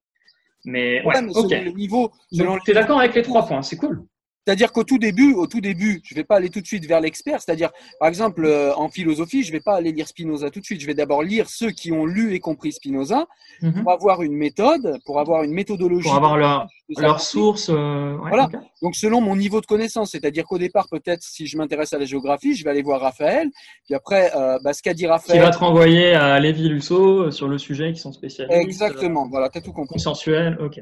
Mais, 0.64 1.02
ouais, 1.04 1.14
ok. 1.34 1.50
Le 1.50 1.70
niveau, 1.72 2.10
tu 2.30 2.70
es 2.70 2.74
d'accord 2.74 2.98
avec 2.98 3.14
les 3.14 3.22
trois 3.22 3.46
points, 3.46 3.62
c'est 3.62 3.76
cool. 3.76 4.04
C'est-à-dire 4.46 4.72
qu'au 4.72 4.84
tout 4.84 4.98
début, 4.98 5.34
au 5.34 5.46
tout 5.46 5.60
début, 5.60 6.00
je 6.02 6.14
ne 6.14 6.20
vais 6.20 6.24
pas 6.24 6.36
aller 6.36 6.48
tout 6.48 6.62
de 6.62 6.66
suite 6.66 6.86
vers 6.86 7.00
l'expert. 7.00 7.40
C'est-à-dire, 7.42 7.70
par 7.98 8.08
exemple, 8.08 8.44
euh, 8.46 8.74
en 8.74 8.88
philosophie, 8.88 9.42
je 9.42 9.48
ne 9.48 9.52
vais 9.52 9.60
pas 9.60 9.74
aller 9.76 9.92
lire 9.92 10.08
Spinoza 10.08 10.50
tout 10.50 10.60
de 10.60 10.64
suite. 10.64 10.80
Je 10.80 10.86
vais 10.86 10.94
d'abord 10.94 11.22
lire 11.22 11.48
ceux 11.48 11.70
qui 11.70 11.92
ont 11.92 12.06
lu 12.06 12.32
et 12.34 12.40
compris 12.40 12.72
Spinoza 12.72 13.26
mhm. 13.60 13.82
pour 13.82 13.92
avoir 13.92 14.22
une 14.22 14.34
méthode, 14.34 14.98
pour 15.04 15.20
avoir 15.20 15.44
une 15.44 15.52
méthodologie. 15.52 16.08
Pour 16.08 16.16
avoir 16.16 16.38
leur, 16.38 16.66
leur 16.96 17.20
source. 17.20 17.68
Euh, 17.68 18.16
voilà. 18.28 18.48
Donc, 18.80 18.96
selon 18.96 19.20
mon 19.20 19.36
niveau 19.36 19.60
de 19.60 19.66
connaissance, 19.66 20.12
c'est-à-dire 20.12 20.46
qu'au 20.46 20.58
départ, 20.58 20.86
peut-être, 20.90 21.22
si 21.22 21.46
je 21.46 21.58
m'intéresse 21.58 21.92
à 21.92 21.98
la 21.98 22.06
géographie, 22.06 22.54
je 22.54 22.64
vais 22.64 22.70
aller 22.70 22.82
voir 22.82 23.02
Raphaël. 23.02 23.50
Puis 23.84 23.94
après, 23.94 24.34
euh, 24.34 24.58
bah, 24.64 24.72
ce 24.72 24.82
qu'a 24.82 24.94
dit 24.94 25.06
Raphaël. 25.06 25.38
Qui 25.38 25.44
va 25.44 25.50
te 25.50 25.58
renvoyer 25.58 26.14
à 26.14 26.40
Lévi-Lusso 26.40 27.30
sur 27.30 27.46
le 27.46 27.58
sujet, 27.58 27.92
qui 27.92 28.00
sont 28.00 28.12
spécialistes. 28.12 28.58
Exactement. 28.58 29.28
Voilà, 29.28 29.50
tu 29.50 29.58
as 29.58 29.60
tout 29.60 29.72
compris. 29.72 29.94
Consensuel. 29.94 30.56
Ok. 30.60 30.80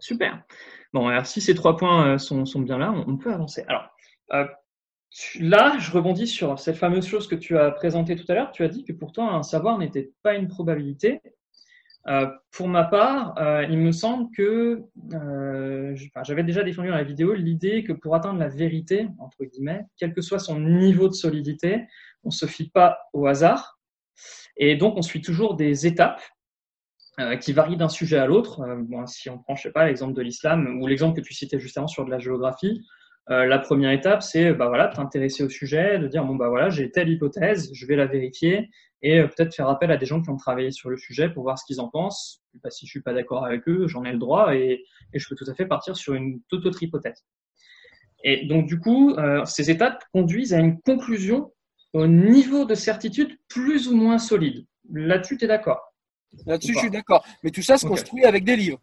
Super. 0.00 0.42
Bon, 0.92 1.06
alors 1.06 1.26
si 1.26 1.40
ces 1.40 1.54
trois 1.54 1.76
points 1.76 2.14
euh, 2.14 2.18
sont, 2.18 2.44
bien 2.60 2.78
là, 2.78 2.92
on, 3.06 3.16
peut 3.16 3.32
avancer. 3.32 3.64
Alors, 3.68 3.88
euh, 4.32 4.46
là, 5.38 5.78
je 5.78 5.90
rebondis 5.92 6.26
sur 6.26 6.58
cette 6.58 6.76
fameuse 6.76 7.06
chose 7.06 7.28
que 7.28 7.36
tu 7.36 7.56
as 7.56 7.70
présentée 7.70 8.16
tout 8.16 8.24
à 8.28 8.34
l'heure. 8.34 8.50
Tu 8.50 8.64
as 8.64 8.68
dit 8.68 8.84
que 8.84 8.92
pour 8.92 9.12
toi, 9.12 9.32
un 9.32 9.42
savoir 9.42 9.78
n'était 9.78 10.10
pas 10.22 10.34
une 10.34 10.48
probabilité. 10.48 11.20
Euh, 12.08 12.26
pour 12.50 12.66
ma 12.66 12.84
part, 12.84 13.34
il 13.68 13.78
me 13.78 13.92
semble 13.92 14.34
que 14.34 14.82
j'avais 16.22 16.42
déjà 16.42 16.64
défendu 16.64 16.88
dans 16.88 16.96
la 16.96 17.04
vidéo 17.04 17.34
l'idée 17.34 17.84
que 17.84 17.92
pour 17.92 18.16
atteindre 18.16 18.40
la 18.40 18.48
vérité, 18.48 19.06
entre 19.18 19.44
guillemets, 19.44 19.84
quel 19.96 20.12
que 20.12 20.22
soit 20.22 20.38
son 20.38 20.58
niveau 20.58 21.08
de 21.08 21.14
solidité, 21.14 21.84
on 22.24 22.28
ne 22.28 22.34
se 22.34 22.46
fie 22.46 22.70
pas 22.70 22.98
au 23.12 23.26
hasard. 23.26 23.78
Et 24.56 24.76
donc, 24.76 24.96
on 24.96 25.02
suit 25.02 25.22
toujours 25.22 25.54
des 25.54 25.86
étapes 25.86 26.20
euh, 27.20 27.36
qui 27.36 27.52
varie 27.52 27.76
d'un 27.76 27.88
sujet 27.88 28.18
à 28.18 28.26
l'autre. 28.26 28.64
Bon, 28.88 29.06
si 29.06 29.30
on 29.30 29.38
prend, 29.38 29.54
je 29.54 29.62
sais 29.62 29.72
pas, 29.72 29.86
l'exemple 29.86 30.14
de 30.14 30.22
l'islam 30.22 30.80
ou 30.80 30.86
l'exemple 30.86 31.20
que 31.20 31.24
tu 31.24 31.34
citais 31.34 31.60
juste 31.60 31.78
avant 31.78 31.86
sur 31.86 32.04
de 32.04 32.10
la 32.10 32.18
géographie, 32.18 32.82
la 33.28 33.60
première 33.60 33.92
étape, 33.92 34.24
c'est 34.24 34.52
bah 34.54 34.66
voilà, 34.66 34.88
t'intéresser 34.88 35.44
au 35.44 35.48
sujet, 35.48 36.00
de 36.00 36.08
dire 36.08 36.24
bon 36.24 36.34
bah 36.34 36.48
voilà, 36.48 36.68
j'ai 36.68 36.90
telle 36.90 37.08
hypothèse, 37.08 37.70
je 37.72 37.86
vais 37.86 37.94
la 37.94 38.06
vérifier 38.06 38.68
et 39.02 39.22
peut-être 39.22 39.54
faire 39.54 39.68
appel 39.68 39.92
à 39.92 39.96
des 39.96 40.04
gens 40.04 40.20
qui 40.20 40.30
ont 40.30 40.36
travaillé 40.36 40.72
sur 40.72 40.90
le 40.90 40.96
sujet 40.96 41.28
pour 41.28 41.44
voir 41.44 41.56
ce 41.56 41.64
qu'ils 41.64 41.80
en 41.80 41.88
pensent. 41.88 42.42
Bah, 42.60 42.70
si 42.70 42.86
je 42.86 42.90
suis 42.90 43.02
pas 43.02 43.12
d'accord 43.12 43.46
avec 43.46 43.68
eux, 43.68 43.86
j'en 43.86 44.02
ai 44.02 44.10
le 44.10 44.18
droit 44.18 44.56
et, 44.56 44.84
et, 45.12 45.18
je 45.20 45.28
peux 45.28 45.36
tout 45.36 45.48
à 45.48 45.54
fait 45.54 45.66
partir 45.66 45.96
sur 45.96 46.14
une 46.14 46.40
toute 46.48 46.66
autre 46.66 46.82
hypothèse. 46.82 47.24
Et 48.24 48.46
donc 48.46 48.66
du 48.66 48.80
coup, 48.80 49.14
ces 49.44 49.70
étapes 49.70 50.02
conduisent 50.12 50.52
à 50.52 50.58
une 50.58 50.80
conclusion 50.80 51.52
au 51.92 52.06
niveau 52.06 52.64
de 52.64 52.74
certitude 52.74 53.36
plus 53.48 53.88
ou 53.88 53.96
moins 53.96 54.18
solide. 54.18 54.66
Là-dessus, 54.92 55.36
tu 55.36 55.44
es 55.44 55.48
d'accord? 55.48 55.89
Là-dessus, 56.46 56.74
je 56.74 56.78
suis 56.78 56.90
d'accord. 56.90 57.24
Mais 57.42 57.50
tout 57.50 57.62
ça 57.62 57.76
se 57.76 57.86
construit 57.86 58.24
avec 58.24 58.44
des 58.44 58.56
livres. 58.56 58.78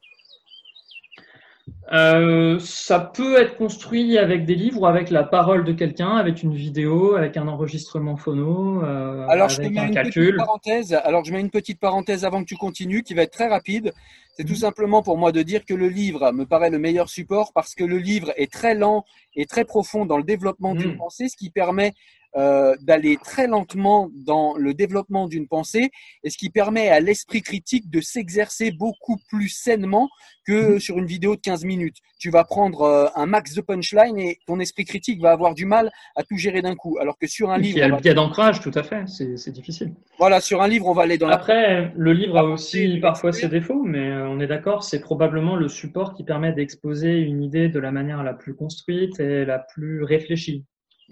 Euh, 1.91 2.59
ça 2.59 2.99
peut 2.99 3.39
être 3.39 3.57
construit 3.57 4.17
avec 4.17 4.45
des 4.45 4.55
livres 4.55 4.81
ou 4.81 4.85
avec 4.85 5.09
la 5.09 5.23
parole 5.23 5.63
de 5.63 5.71
quelqu'un, 5.71 6.15
avec 6.15 6.43
une 6.43 6.53
vidéo, 6.53 7.15
avec 7.15 7.37
un 7.37 7.47
enregistrement 7.47 8.17
phono, 8.17 8.83
euh, 8.83 9.25
alors, 9.27 9.49
avec 9.51 9.65
je 9.65 9.69
mets 9.69 9.79
un 9.79 9.87
une 9.87 9.93
calcul. 9.93 10.25
Petite 10.33 10.37
parenthèse, 10.37 10.93
alors 10.93 11.23
je 11.25 11.31
mets 11.33 11.39
une 11.39 11.49
petite 11.49 11.79
parenthèse 11.79 12.25
avant 12.25 12.41
que 12.41 12.47
tu 12.47 12.55
continues, 12.57 13.03
qui 13.03 13.13
va 13.13 13.23
être 13.23 13.31
très 13.31 13.47
rapide. 13.47 13.93
C'est 14.35 14.43
tout 14.43 14.55
simplement 14.55 15.01
pour 15.01 15.17
moi 15.17 15.31
de 15.31 15.41
dire 15.41 15.65
que 15.65 15.73
le 15.73 15.87
livre 15.87 16.31
me 16.31 16.45
paraît 16.45 16.69
le 16.69 16.79
meilleur 16.79 17.09
support 17.09 17.51
parce 17.53 17.73
que 17.73 17.83
le 17.83 17.97
livre 17.97 18.31
est 18.37 18.51
très 18.51 18.75
lent 18.75 19.03
et 19.35 19.45
très 19.45 19.65
profond 19.65 20.05
dans 20.05 20.17
le 20.17 20.23
développement 20.23 20.75
d'une 20.75 20.93
Mm. 20.93 20.97
pensée, 20.97 21.27
ce 21.29 21.35
qui 21.37 21.49
permet 21.49 21.93
euh, 22.37 22.75
d'aller 22.81 23.17
très 23.17 23.47
lentement 23.47 24.09
dans 24.13 24.55
le 24.55 24.73
développement 24.73 25.27
d'une 25.27 25.47
pensée 25.47 25.89
et 26.23 26.29
ce 26.29 26.37
qui 26.37 26.49
permet 26.49 26.89
à 26.89 26.99
l'esprit 26.99 27.41
critique 27.41 27.89
de 27.89 28.01
s'exercer 28.01 28.71
beaucoup 28.71 29.17
plus 29.29 29.49
sainement 29.49 30.09
que 30.45 30.73
Mhm. 30.73 30.79
sur 30.79 30.97
une 30.97 31.05
vidéo 31.05 31.35
de 31.35 31.41
15 31.41 31.65
minutes. 31.65 31.97
Tu 32.19 32.29
vas 32.29 32.43
prendre 32.43 32.81
euh, 32.81 33.07
un 33.15 33.25
max 33.25 33.53
de 33.53 33.61
punchline 33.61 34.17
et 34.17 34.39
ton 34.47 34.59
esprit 34.59 34.85
critique 34.85 35.21
va 35.21 35.31
avoir 35.31 35.53
du 35.53 35.65
mal 35.65 35.91
à 36.15 36.23
tout 36.23 36.37
gérer 36.37 36.61
d'un 36.61 36.75
coup. 36.75 36.97
Alors 36.99 37.17
que 37.17 37.27
sur 37.27 37.49
un 37.49 37.57
livre, 37.57 37.77
il 37.77 37.79
y 37.79 37.83
a 37.83 37.87
le 37.87 37.97
biais 37.97 38.13
d'ancrage, 38.13 38.61
tout 38.61 38.71
à 38.73 38.83
fait. 38.83 39.03
C'est 39.07 39.51
difficile. 39.51 39.93
voilà, 40.17 40.39
sur 40.41 40.61
un 40.61 40.67
livre, 40.67 40.87
on 40.87 40.93
va 40.93 41.03
aller 41.03 41.17
dans 41.17 41.27
la 41.27 41.35
Après, 41.35 41.91
le 41.95 42.13
livre 42.13 42.37
a 42.37 42.43
aussi 42.43 42.87
du 42.87 42.99
parfois 42.99 43.31
ses 43.33 43.47
défauts, 43.47 43.83
mais 43.83 44.09
euh, 44.09 44.27
on 44.29 44.39
est 44.39 44.47
d'accord, 44.47 44.83
c'est 44.83 45.01
probablement 45.01 45.55
le 45.55 45.67
support 45.67 46.13
qui 46.13 46.23
permet 46.23 46.53
d'exposer 46.53 47.17
une 47.19 47.43
idée 47.43 47.69
de 47.69 47.79
la 47.79 47.91
manière 47.91 48.23
la 48.23 48.33
plus 48.33 48.55
construite 48.55 49.19
et 49.19 49.45
la 49.45 49.59
plus 49.59 50.03
réfléchie. 50.03 50.65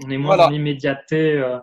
On 0.03 0.09
est 0.09 0.17
moins 0.17 0.35
Voilà. 0.35 0.45
dans 0.45 0.51
l'immédiateté. 0.51 1.33
euh, 1.33 1.57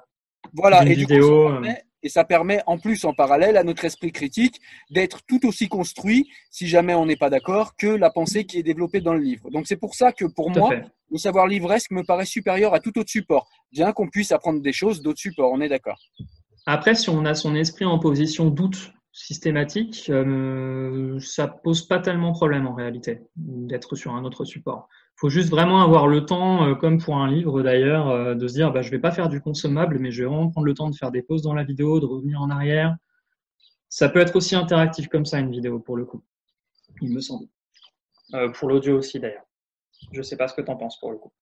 Voilà, 0.55 0.83
d'une 0.83 0.93
et 0.93 0.97
du 0.97 1.07
coup, 1.07 1.13
vidéo, 1.13 1.47
ça 1.49 1.53
permet, 1.53 1.83
et 2.03 2.09
ça 2.09 2.25
permet 2.25 2.61
en 2.67 2.79
plus 2.79 3.05
en 3.05 3.15
parallèle 3.15 3.57
à 3.57 3.65
notre 3.65 3.85
esprit 3.85 4.11
critique 4.13 4.61
d'être 4.91 5.21
tout 5.27 5.47
aussi 5.47 5.69
construit, 5.69 6.29
si 6.51 6.67
jamais 6.67 6.95
on 6.95 7.07
n'est 7.07 7.17
pas 7.17 7.31
d'accord, 7.31 7.77
que 7.77 7.87
la 7.87 8.11
pensée 8.11 8.45
qui 8.45 8.59
est 8.59 8.63
développée 8.63 9.01
dans 9.01 9.15
le 9.15 9.21
livre. 9.21 9.51
Donc 9.51 9.67
c'est 9.67 9.77
pour 9.77 9.95
ça 9.95 10.13
que 10.13 10.25
pour 10.25 10.51
tout 10.53 10.59
moi, 10.59 10.71
fait. 10.71 10.85
le 11.11 11.19
savoir 11.19 11.47
livresque 11.47 11.91
me 11.93 12.03
paraît 12.03 12.27
supérieur 12.27 12.75
à 12.75 12.81
tout 12.81 12.99
autre 12.99 13.11
support, 13.11 13.49
bien 13.71 13.93
qu'on 13.93 14.09
puisse 14.09 14.33
apprendre 14.33 14.61
des 14.61 14.73
choses 14.73 15.01
d'autres 15.03 15.21
supports, 15.21 15.53
on 15.53 15.61
est 15.61 15.69
d'accord. 15.69 15.99
Après, 16.67 16.95
si 16.95 17.09
on 17.11 17.25
a 17.25 17.35
son 17.35 17.55
esprit 17.55 17.85
en 17.85 17.99
position 17.99 18.47
doute 18.51 18.93
systématique, 19.13 20.09
euh, 20.11 21.19
ça 21.21 21.47
pose 21.47 21.87
pas 21.87 22.01
tellement 22.01 22.33
problème 22.33 22.67
en 22.67 22.75
réalité 22.75 23.21
d'être 23.37 23.95
sur 23.95 24.15
un 24.15 24.25
autre 24.25 24.45
support. 24.45 24.89
faut 25.17 25.29
juste 25.29 25.51
vraiment 25.51 25.83
avoir 25.83 26.09
le 26.09 26.25
temps, 26.25 26.67
euh, 26.67 26.75
comme 26.75 26.99
pour 26.99 27.17
un 27.17 27.31
livre 27.31 27.63
d'ailleurs, 27.63 28.09
euh, 28.09 28.35
de 28.35 28.49
se 28.49 28.55
dire 28.55 28.73
bah, 28.73 28.81
je 28.83 28.91
vais 28.91 28.99
pas 28.99 29.13
faire 29.13 29.29
du 29.29 29.41
consommable, 29.41 29.99
mais 29.99 30.11
je 30.11 30.23
vais 30.23 30.29
vraiment 30.29 30.51
prendre 30.51 30.67
le 30.67 30.75
temps 30.75 30.89
de 30.89 30.97
faire 30.97 31.11
des 31.11 31.23
pauses 31.23 31.43
dans 31.43 31.55
la 31.55 31.65
vidéo, 31.65 32.01
de 32.01 32.07
revenir 32.07 32.41
en 32.41 32.51
arrière. 32.51 32.97
Ça 33.91 34.09
peut 34.09 34.21
être 34.21 34.35
aussi 34.35 34.57
interactif 34.57 35.09
comme 35.09 35.27
ça, 35.27 35.39
une 35.39 35.51
vidéo, 35.51 35.79
pour 35.79 35.97
le 35.97 36.07
coup, 36.07 36.25
il 37.03 37.13
me 37.13 37.21
semble. 37.21 37.47
Euh, 38.35 38.49
pour 38.51 38.69
l'audio 38.69 38.97
aussi 38.97 39.21
d'ailleurs. 39.21 39.45
Je 40.13 40.23
sais 40.23 40.37
pas 40.37 40.49
ce 40.49 40.55
que 40.55 40.63
tu 40.63 40.71
en 40.71 40.77
penses 40.77 40.99
pour 40.99 41.13
le 41.13 41.19
coup. 41.19 41.33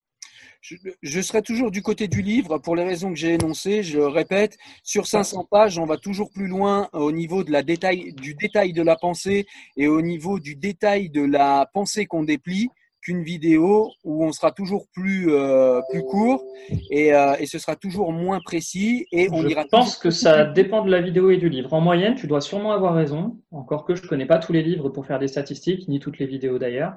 Je, 0.60 0.76
je 1.02 1.20
serai 1.20 1.42
toujours 1.42 1.70
du 1.70 1.82
côté 1.82 2.06
du 2.06 2.22
livre 2.22 2.58
pour 2.58 2.76
les 2.76 2.84
raisons 2.84 3.10
que 3.10 3.18
j'ai 3.18 3.34
énoncées. 3.34 3.82
Je 3.82 3.98
le 3.98 4.06
répète, 4.06 4.58
sur 4.82 5.06
500 5.06 5.46
pages, 5.50 5.78
on 5.78 5.86
va 5.86 5.96
toujours 5.96 6.30
plus 6.30 6.48
loin 6.48 6.88
au 6.92 7.12
niveau 7.12 7.44
de 7.44 7.50
la 7.50 7.62
détail, 7.62 8.12
du 8.12 8.34
détail 8.34 8.72
de 8.72 8.82
la 8.82 8.96
pensée 8.96 9.46
et 9.76 9.88
au 9.88 10.02
niveau 10.02 10.38
du 10.38 10.56
détail 10.56 11.08
de 11.08 11.22
la 11.22 11.68
pensée 11.72 12.06
qu'on 12.06 12.24
déplie 12.24 12.68
qu'une 13.02 13.22
vidéo 13.22 13.90
où 14.04 14.24
on 14.24 14.32
sera 14.32 14.52
toujours 14.52 14.86
plus 14.92 15.30
euh, 15.30 15.80
plus 15.90 16.02
court 16.02 16.44
et, 16.90 17.14
euh, 17.14 17.34
et 17.38 17.46
ce 17.46 17.58
sera 17.58 17.76
toujours 17.76 18.12
moins 18.12 18.40
précis 18.40 19.06
et 19.10 19.30
on 19.30 19.42
je 19.42 19.48
ira 19.48 19.64
pense 19.70 19.86
toujours 19.86 20.02
que 20.02 20.10
ça 20.10 20.44
dépend 20.44 20.84
de 20.84 20.90
la 20.90 21.00
vidéo 21.00 21.30
et 21.30 21.38
du 21.38 21.48
livre. 21.48 21.72
En 21.72 21.80
moyenne, 21.80 22.14
tu 22.14 22.26
dois 22.26 22.40
sûrement 22.40 22.72
avoir 22.72 22.94
raison, 22.94 23.38
encore 23.50 23.84
que 23.84 23.94
je 23.94 24.06
connais 24.06 24.26
pas 24.26 24.38
tous 24.38 24.52
les 24.52 24.62
livres 24.62 24.90
pour 24.90 25.06
faire 25.06 25.18
des 25.18 25.28
statistiques, 25.28 25.88
ni 25.88 25.98
toutes 25.98 26.18
les 26.18 26.26
vidéos 26.26 26.58
d'ailleurs. 26.58 26.94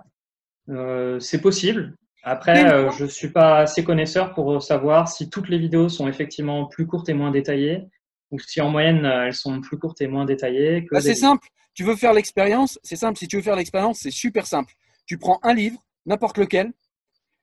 Euh, 0.69 1.19
c'est 1.19 1.41
possible. 1.41 1.95
Après, 2.23 2.65
euh, 2.71 2.89
je 2.91 3.05
suis 3.05 3.29
pas 3.29 3.59
assez 3.59 3.83
connaisseur 3.83 4.33
pour 4.33 4.61
savoir 4.63 5.09
si 5.09 5.29
toutes 5.29 5.49
les 5.49 5.57
vidéos 5.57 5.89
sont 5.89 6.07
effectivement 6.07 6.65
plus 6.67 6.87
courtes 6.87 7.09
et 7.09 7.13
moins 7.13 7.31
détaillées, 7.31 7.83
ou 8.31 8.39
si 8.39 8.61
en 8.61 8.69
moyenne 8.69 9.05
euh, 9.05 9.25
elles 9.27 9.33
sont 9.33 9.59
plus 9.59 9.77
courtes 9.77 10.01
et 10.01 10.07
moins 10.07 10.25
détaillées 10.25 10.87
Bah, 10.91 10.99
des 10.99 11.07
c'est 11.07 11.15
simple. 11.15 11.47
Tu 11.73 11.83
veux 11.83 11.95
faire 11.95 12.13
l'expérience, 12.13 12.79
c'est 12.83 12.95
simple. 12.95 13.17
Si 13.17 13.27
tu 13.27 13.35
veux 13.35 13.41
faire 13.41 13.55
l'expérience, 13.57 13.99
c'est 13.99 14.11
super 14.11 14.47
simple. 14.47 14.73
Tu 15.05 15.17
prends 15.17 15.39
un 15.43 15.53
livre, 15.53 15.83
n'importe 16.05 16.37
lequel, 16.37 16.71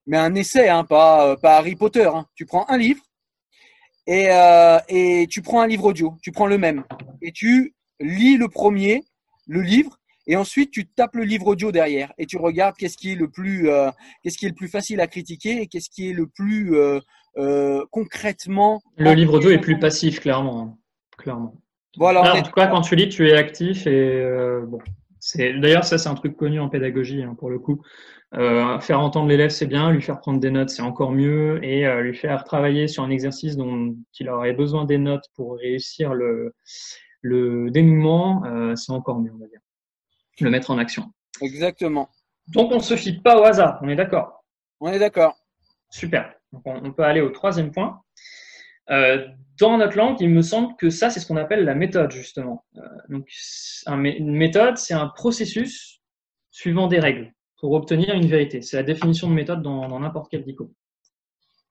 mais 0.07 0.17
un 0.17 0.35
essai, 0.35 0.69
hein, 0.69 0.85
pas, 0.85 1.27
euh, 1.27 1.37
pas 1.37 1.57
Harry 1.59 1.77
Potter. 1.77 2.07
hein. 2.13 2.27
Tu 2.35 2.47
prends 2.47 2.65
un 2.69 2.79
livre 2.79 3.03
et, 4.07 4.31
euh, 4.31 4.79
et 4.89 5.27
tu 5.29 5.43
prends 5.43 5.61
un 5.61 5.67
livre 5.67 5.85
audio. 5.85 6.17
Tu 6.23 6.33
prends 6.33 6.47
le 6.47 6.57
même 6.59 6.85
et 7.21 7.33
tu 7.33 7.75
lis 8.01 8.39
le 8.39 8.49
premier, 8.49 9.05
le 9.47 9.61
livre, 9.61 10.00
et 10.31 10.37
ensuite 10.37 10.71
tu 10.71 10.87
tapes 10.87 11.17
le 11.17 11.25
livre 11.25 11.49
audio 11.49 11.73
derrière 11.73 12.13
et 12.17 12.25
tu 12.25 12.39
regardes 12.39 12.77
qu'est-ce 12.77 12.97
qui 12.97 13.13
est 13.13 13.17
le 13.17 13.29
plus, 13.29 13.69
euh, 13.69 13.91
qu'est-ce 14.23 14.39
qui 14.39 14.47
est 14.47 14.51
le 14.51 14.55
plus 14.55 14.69
facile 14.69 15.01
à 15.01 15.07
critiquer 15.07 15.61
et 15.61 15.67
qu'est-ce 15.67 15.91
qui 15.91 16.09
est 16.09 16.13
le 16.13 16.27
plus 16.27 16.77
euh, 16.77 17.01
euh, 17.37 17.85
concrètement. 17.91 18.81
Le 18.97 19.13
livre 19.13 19.35
audio 19.35 19.51
est 19.51 19.59
plus 19.59 19.79
passif, 19.79 20.21
clairement. 20.21 20.63
hein. 20.63 20.77
Clairement. 21.19 21.55
Voilà, 21.97 22.23
Là, 22.23 22.37
en 22.37 22.43
tout 22.43 22.53
cas, 22.53 22.69
quand 22.69 22.81
tu 22.81 22.95
lis, 22.95 23.09
tu 23.09 23.29
es 23.29 23.33
actif 23.33 23.87
et 23.87 24.25
bon. 24.67 24.79
C'est 25.19 25.53
d'ailleurs 25.59 25.85
ça, 25.85 25.99
c'est 25.99 26.09
un 26.09 26.15
truc 26.15 26.37
connu 26.37 26.61
en 26.61 26.71
pédagogie 26.71 27.23
hein, 27.23 27.35
pour 27.39 27.51
le 27.51 27.59
coup. 27.59 27.83
Faire 28.33 29.01
entendre 29.01 29.29
l'élève, 29.29 29.51
c'est 29.51 29.67
bien. 29.67 29.91
Lui 29.91 30.01
faire 30.01 30.21
prendre 30.21 30.39
des 30.41 30.51
notes, 30.51 30.71
c'est 30.71 30.83
encore 30.83 31.11
mieux. 31.11 31.63
Et 31.65 31.85
lui 32.03 32.15
faire 32.15 32.45
travailler 32.45 32.87
sur 32.89 33.03
un 33.03 33.11
exercice 33.11 33.57
dont 33.57 33.97
il 34.19 34.31
aurait 34.31 34.55
besoin 34.55 34.85
des 34.87 34.99
notes 34.99 35.27
pour 35.35 35.57
réussir 35.57 36.15
le 36.15 36.55
le 37.23 37.71
dénouement, 37.71 38.45
euh, 38.45 38.75
c'est 38.77 38.93
encore 38.93 39.21
mieux, 39.21 39.33
on 39.35 39.39
va 39.39 39.47
dire. 39.47 39.61
Le 40.41 40.51
mettre 40.51 40.71
en 40.71 40.79
action. 40.79 41.13
Exactement. 41.41 42.09
Donc, 42.49 42.73
on 42.73 42.81
se 42.81 42.97
fie 42.97 43.21
pas 43.21 43.39
au 43.41 43.45
hasard. 43.45 43.79
On 43.83 43.89
est 43.89 43.97
d'accord? 43.97 44.45
On 44.81 44.89
est 44.91 44.99
d'accord. 44.99 45.37
Super. 45.91 46.35
Donc, 46.53 46.63
on, 46.65 46.85
on 46.85 46.93
peut 46.93 47.05
aller 47.05 47.21
au 47.21 47.31
troisième 47.31 47.71
point. 47.71 48.01
Euh, 48.91 49.27
dans 49.59 49.77
notre 49.79 49.97
langue, 49.97 50.17
il 50.21 50.31
me 50.31 50.43
semble 50.43 50.75
que 50.77 50.91
ça, 50.91 51.11
c'est 51.11 51.21
ce 51.21 51.27
qu'on 51.27 51.37
appelle 51.37 51.65
la 51.65 51.75
méthode, 51.75 52.11
justement. 52.11 52.65
Euh, 52.77 52.81
donc, 53.09 53.29
un 53.87 53.97
mé- 53.99 54.17
une 54.17 54.35
méthode, 54.35 54.79
c'est 54.79 54.95
un 54.95 55.09
processus 55.09 56.01
suivant 56.51 56.89
des 56.89 56.99
règles 56.99 57.33
pour 57.59 57.73
obtenir 57.73 58.15
une 58.15 58.27
vérité. 58.27 58.63
C'est 58.63 58.77
la 58.77 58.83
définition 58.83 59.29
de 59.29 59.35
méthode 59.35 59.63
dans 59.63 59.87
dans 59.87 60.01
n'importe 60.01 60.31
quel 60.31 60.43
dico. 60.45 60.73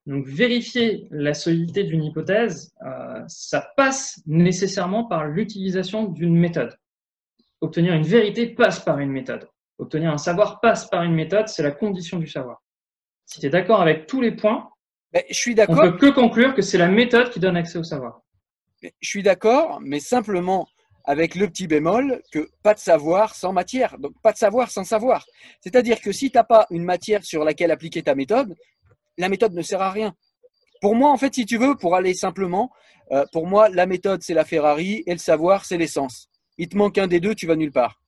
Donc, 0.05 0.25
vérifier 0.27 1.07
la 1.11 1.33
solidité 1.33 1.83
d'une 1.83 2.03
hypothèse, 2.03 2.73
euh, 2.85 3.23
ça 3.27 3.67
passe 3.75 4.21
nécessairement 4.25 5.03
par 5.05 5.25
l'utilisation 5.25 6.05
d'une 6.05 6.37
méthode. 6.37 6.77
Obtenir 7.61 7.93
une 7.93 8.03
vérité 8.03 8.47
passe 8.47 8.79
par 8.79 8.99
une 8.99 9.11
méthode. 9.11 9.49
Obtenir 9.77 10.11
un 10.11 10.17
savoir 10.17 10.59
passe 10.61 10.89
par 10.89 11.03
une 11.03 11.13
méthode, 11.13 11.47
c'est 11.47 11.63
la 11.63 11.71
condition 11.71 12.17
du 12.17 12.27
savoir. 12.27 12.61
Si 13.25 13.39
tu 13.39 13.45
es 13.45 13.49
d'accord 13.49 13.81
avec 13.81 14.07
tous 14.07 14.21
les 14.21 14.31
points, 14.31 14.69
Ben, 15.11 15.23
je 15.29 15.35
suis 15.35 15.51
on 15.51 15.55
d'accord. 15.55 15.81
peut 15.81 15.97
que 15.97 16.09
conclure 16.11 16.53
que 16.53 16.61
c'est 16.61 16.77
la 16.77 16.87
méthode 16.87 17.29
qui 17.29 17.39
donne 17.39 17.57
accès 17.57 17.77
au 17.77 17.83
savoir. 17.83 18.21
Je 18.81 18.89
suis 19.01 19.23
d'accord, 19.23 19.79
mais 19.81 19.99
simplement 19.99 20.67
avec 21.05 21.35
le 21.35 21.47
petit 21.47 21.67
bémol 21.67 22.21
que 22.31 22.49
pas 22.63 22.73
de 22.73 22.79
savoir 22.79 23.35
sans 23.35 23.51
matière. 23.51 23.97
Donc 23.97 24.13
pas 24.21 24.31
de 24.31 24.37
savoir 24.37 24.69
sans 24.71 24.83
savoir. 24.83 25.25
C'est-à-dire 25.61 26.01
que 26.01 26.11
si 26.11 26.29
tu 26.31 26.37
n'as 26.37 26.43
pas 26.43 26.65
une 26.69 26.83
matière 26.83 27.23
sur 27.23 27.43
laquelle 27.43 27.71
appliquer 27.71 28.03
ta 28.03 28.15
méthode, 28.15 28.55
la 29.17 29.27
méthode 29.27 29.53
ne 29.53 29.61
sert 29.61 29.81
à 29.81 29.91
rien. 29.91 30.13
Pour 30.81 30.95
moi, 30.95 31.11
en 31.11 31.17
fait, 31.17 31.33
si 31.33 31.45
tu 31.45 31.57
veux, 31.57 31.75
pour 31.75 31.95
aller 31.95 32.13
simplement, 32.13 32.71
euh, 33.11 33.25
pour 33.33 33.47
moi, 33.47 33.69
la 33.69 33.85
méthode, 33.85 34.21
c'est 34.23 34.33
la 34.33 34.45
Ferrari 34.45 35.03
et 35.07 35.11
le 35.11 35.17
savoir, 35.17 35.65
c'est 35.65 35.77
l'essence. 35.77 36.29
Il 36.59 36.67
te 36.67 36.77
manque 36.77 36.97
un 36.97 37.07
des 37.07 37.21
deux, 37.21 37.35
tu 37.35 37.47
vas 37.47 37.55
nulle 37.55 37.71
part. 37.71 38.01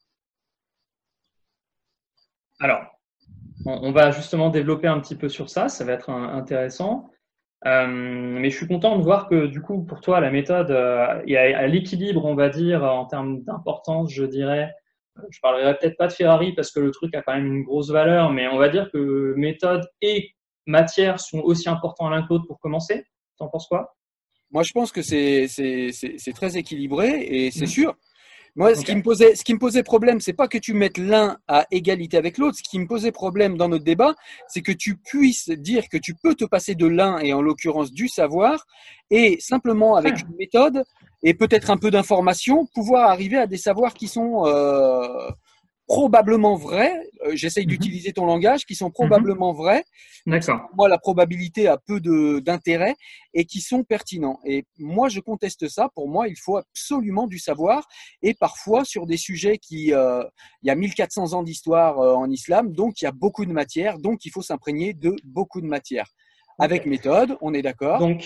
Alors, 2.60 2.82
on, 3.66 3.92
va 3.94 4.12
justement 4.12 4.50
développer 4.50 4.88
un 4.88 5.00
petit 5.00 5.16
peu 5.16 5.30
sur 5.30 5.50
ça, 5.50 5.70
ça 5.70 5.86
va 5.86 5.94
être 5.94 6.10
intéressant. 6.10 7.10
Euh, 7.66 7.88
mais 7.88 8.50
je 8.50 8.58
suis 8.58 8.68
content 8.68 8.98
de 8.98 9.04
voir 9.04 9.30
que 9.30 9.46
du 9.46 9.62
coup, 9.62 9.84
pour 9.86 10.02
toi, 10.02 10.20
la 10.20 10.32
méthode 10.32 10.70
euh, 10.70 11.24
est 11.26 11.38
à, 11.38 11.60
à 11.60 11.68
l'équilibre, 11.68 12.26
on 12.26 12.36
va 12.36 12.50
dire, 12.50 12.84
en 12.84 13.06
termes 13.06 13.42
d'importance, 13.44 14.12
je 14.12 14.26
dirais. 14.26 14.74
Je 15.30 15.40
parlerai 15.40 15.78
peut-être 15.78 15.98
pas 15.98 16.08
de 16.08 16.14
Ferrari 16.14 16.54
parce 16.54 16.72
que 16.72 16.82
le 16.82 16.92
truc 16.92 17.16
a 17.16 17.22
quand 17.22 17.34
même 17.34 17.48
une 17.48 17.64
grosse 17.64 17.90
valeur, 17.90 18.32
mais 18.32 18.50
on 18.50 18.58
va 18.58 18.68
dire 18.68 18.92
que 18.92 19.34
méthode 19.38 19.88
et 20.02 20.36
matière 20.66 21.22
sont 21.22 21.40
aussi 21.40 21.70
importants 21.70 22.10
l'un 22.10 22.24
que 22.24 22.34
l'autre 22.34 22.48
pour 22.48 22.60
commencer. 22.60 23.06
T'en 23.38 23.48
penses 23.48 23.68
quoi? 23.68 23.96
Moi, 24.52 24.64
je 24.64 24.74
pense 24.74 24.92
que 24.92 25.02
c'est 25.02 25.48
très 26.36 26.58
équilibré 26.58 27.22
et 27.22 27.52
c'est 27.52 27.62
Mhm. 27.62 27.68
sûr. 27.68 27.98
Moi, 28.56 28.76
ce, 28.76 28.84
qui 28.84 28.96
me 28.96 29.02
posait, 29.02 29.36
ce 29.36 29.44
qui 29.44 29.54
me 29.54 29.60
posait 29.60 29.84
problème, 29.84 30.20
c'est 30.20 30.34
pas 30.34 30.48
que 30.48 30.58
tu 30.58 30.74
mettes 30.74 30.98
l'un 30.98 31.38
à 31.48 31.66
égalité 31.72 32.18
avec 32.18 32.38
l'autre. 32.38 32.58
Ce 32.58 32.70
qui 32.70 32.80
me 32.80 32.88
posait 32.88 33.12
problème 33.12 33.56
dans 33.58 33.70
notre 33.70 33.86
débat, 33.86 34.14
c'est 34.48 34.62
que 34.62 34.74
tu 34.74 34.98
puisses 34.98 35.50
dire 35.50 35.88
que 35.90 35.98
tu 35.98 36.16
peux 36.16 36.36
te 36.36 36.46
passer 36.46 36.76
de 36.76 36.86
l'un, 36.86 37.20
et 37.20 37.34
en 37.34 37.42
l'occurrence 37.42 37.92
du 37.92 38.08
savoir, 38.10 38.66
et 39.10 39.38
simplement 39.40 39.96
avec 39.96 40.20
une 40.20 40.36
méthode 40.38 40.84
et 41.24 41.34
peut-être 41.34 41.70
un 41.70 41.78
peu 41.78 41.92
d'information, 41.92 42.66
pouvoir 42.74 43.10
arriver 43.10 43.38
à 43.38 43.48
des 43.48 43.58
savoirs 43.58 43.94
qui 43.94 44.08
sont 44.08 44.46
euh, 44.48 45.30
probablement 45.92 46.56
vrais. 46.56 46.94
Euh, 47.26 47.32
j'essaye 47.36 47.66
mhm. 47.66 47.72
d'utiliser 47.72 48.14
ton 48.14 48.26
langage, 48.26 48.66
qui 48.66 48.76
sont 48.76 48.92
probablement 48.92 49.52
vrais. 49.52 49.84
D'accord. 50.26 50.62
Moi, 50.78 50.88
la 50.88 50.98
probabilité 50.98 51.68
a 51.68 51.78
peu 51.78 52.00
d'intérêt 52.40 52.96
et 53.34 53.44
qui 53.44 53.60
sont 53.60 53.84
pertinents. 53.84 54.40
Et 54.46 54.64
moi, 54.80 55.10
je 55.10 55.20
conteste 55.20 55.68
ça. 55.68 55.90
Pour 55.94 56.08
moi, 56.08 56.30
il 56.30 56.38
faut 56.38 56.56
absolument 56.56 57.28
du 57.28 57.40
savoir. 57.40 57.86
Et 58.22 58.34
parfois, 58.34 58.86
sur 58.86 59.06
des 59.06 59.18
sujets 59.18 59.58
qui, 59.58 59.94
euh, 59.94 60.24
il 60.64 60.68
y 60.68 60.70
a 60.70 60.76
1400 60.76 61.34
ans 61.34 61.44
d'histoire 61.44 62.00
euh, 62.00 62.14
en 62.14 62.30
islam, 62.32 62.72
donc 62.72 63.02
il 63.02 63.06
y 63.06 63.08
a 63.08 63.12
beaucoup 63.12 63.46
de 63.46 63.52
matière, 63.52 63.98
donc 63.98 64.24
il 64.24 64.32
faut 64.32 64.42
s'imprégner 64.42 64.94
de 64.94 65.18
beaucoup 65.26 65.60
de 65.60 65.68
matière. 65.68 66.08
Avec 66.58 66.86
méthode, 66.86 67.38
on 67.42 67.54
est 67.54 67.64
d'accord. 67.64 68.00
Donc, 68.00 68.24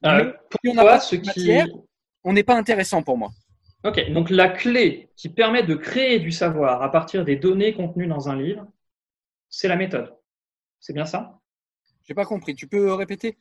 pour 0.00 0.60
on 0.68 0.74
pas 0.76 1.00
ce 1.00 1.16
matière, 1.16 1.66
on 2.22 2.32
n'est 2.32 2.44
pas 2.44 2.54
intéressant 2.54 3.02
pour 3.02 3.18
moi. 3.18 3.30
Ok, 3.84 4.10
donc 4.10 4.30
la 4.30 4.48
clé 4.48 5.10
qui 5.14 5.28
permet 5.28 5.62
de 5.62 5.74
créer 5.74 6.18
du 6.18 6.32
savoir 6.32 6.82
à 6.82 6.90
partir 6.90 7.24
des 7.24 7.36
données 7.36 7.74
contenues 7.74 8.08
dans 8.08 8.28
un 8.28 8.36
livre, 8.36 8.66
c'est 9.48 9.68
la 9.68 9.76
méthode. 9.76 10.16
C'est 10.80 10.92
bien 10.92 11.04
ça? 11.04 11.40
J'ai 12.04 12.14
pas 12.14 12.24
compris. 12.24 12.54
Tu 12.54 12.66
peux 12.66 12.92
répéter? 12.92 13.38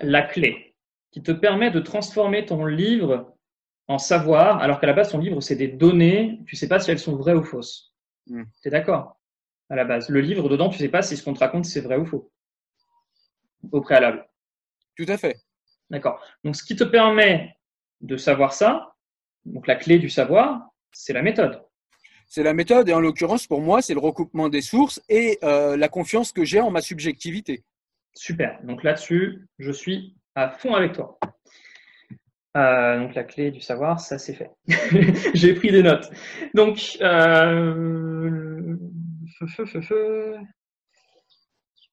La 0.00 0.22
clé 0.22 0.74
qui 1.10 1.22
te 1.22 1.32
permet 1.32 1.70
de 1.70 1.80
transformer 1.80 2.44
ton 2.44 2.66
livre 2.66 3.34
en 3.86 3.96
savoir, 3.98 4.58
alors 4.58 4.78
qu'à 4.80 4.86
la 4.86 4.92
base, 4.92 5.10
ton 5.10 5.18
livre, 5.18 5.40
c'est 5.40 5.56
des 5.56 5.68
données, 5.68 6.40
tu 6.46 6.54
sais 6.54 6.68
pas 6.68 6.78
si 6.78 6.90
elles 6.90 6.98
sont 6.98 7.16
vraies 7.16 7.32
ou 7.34 7.42
fausses. 7.42 7.94
Hmm. 8.26 8.44
Tu 8.60 8.68
es 8.68 8.70
d'accord? 8.70 9.18
À 9.70 9.76
la 9.76 9.84
base. 9.84 10.10
Le 10.10 10.20
livre, 10.20 10.50
dedans, 10.50 10.68
tu 10.68 10.78
sais 10.78 10.90
pas 10.90 11.00
si 11.00 11.16
ce 11.16 11.24
qu'on 11.24 11.32
te 11.32 11.38
raconte, 11.38 11.64
c'est 11.64 11.80
vrai 11.80 11.96
ou 11.96 12.04
faux. 12.04 12.30
Au 13.72 13.80
préalable. 13.80 14.28
Tout 14.96 15.06
à 15.08 15.16
fait. 15.16 15.40
D'accord. 15.88 16.22
Donc, 16.44 16.56
ce 16.56 16.62
qui 16.62 16.76
te 16.76 16.84
permet 16.84 17.56
de 18.02 18.18
savoir 18.18 18.52
ça, 18.52 18.94
donc 19.52 19.66
la 19.66 19.76
clé 19.76 19.98
du 19.98 20.08
savoir, 20.08 20.68
c'est 20.92 21.12
la 21.12 21.22
méthode. 21.22 21.62
C'est 22.26 22.42
la 22.42 22.52
méthode 22.52 22.88
et 22.88 22.92
en 22.92 23.00
l'occurrence 23.00 23.46
pour 23.46 23.60
moi, 23.60 23.80
c'est 23.80 23.94
le 23.94 24.00
recoupement 24.00 24.48
des 24.48 24.60
sources 24.60 25.00
et 25.08 25.38
euh, 25.42 25.76
la 25.76 25.88
confiance 25.88 26.32
que 26.32 26.44
j'ai 26.44 26.60
en 26.60 26.70
ma 26.70 26.82
subjectivité. 26.82 27.64
Super. 28.14 28.58
Donc 28.64 28.82
là-dessus, 28.82 29.46
je 29.58 29.72
suis 29.72 30.14
à 30.34 30.50
fond 30.50 30.74
avec 30.74 30.92
toi. 30.92 31.18
Euh, 32.56 32.98
donc 32.98 33.14
la 33.14 33.24
clé 33.24 33.50
du 33.50 33.60
savoir, 33.60 34.00
ça 34.00 34.18
c'est 34.18 34.34
fait. 34.34 34.50
j'ai 35.34 35.54
pris 35.54 35.70
des 35.70 35.82
notes. 35.82 36.10
Donc, 36.54 36.98
euh... 37.00 38.76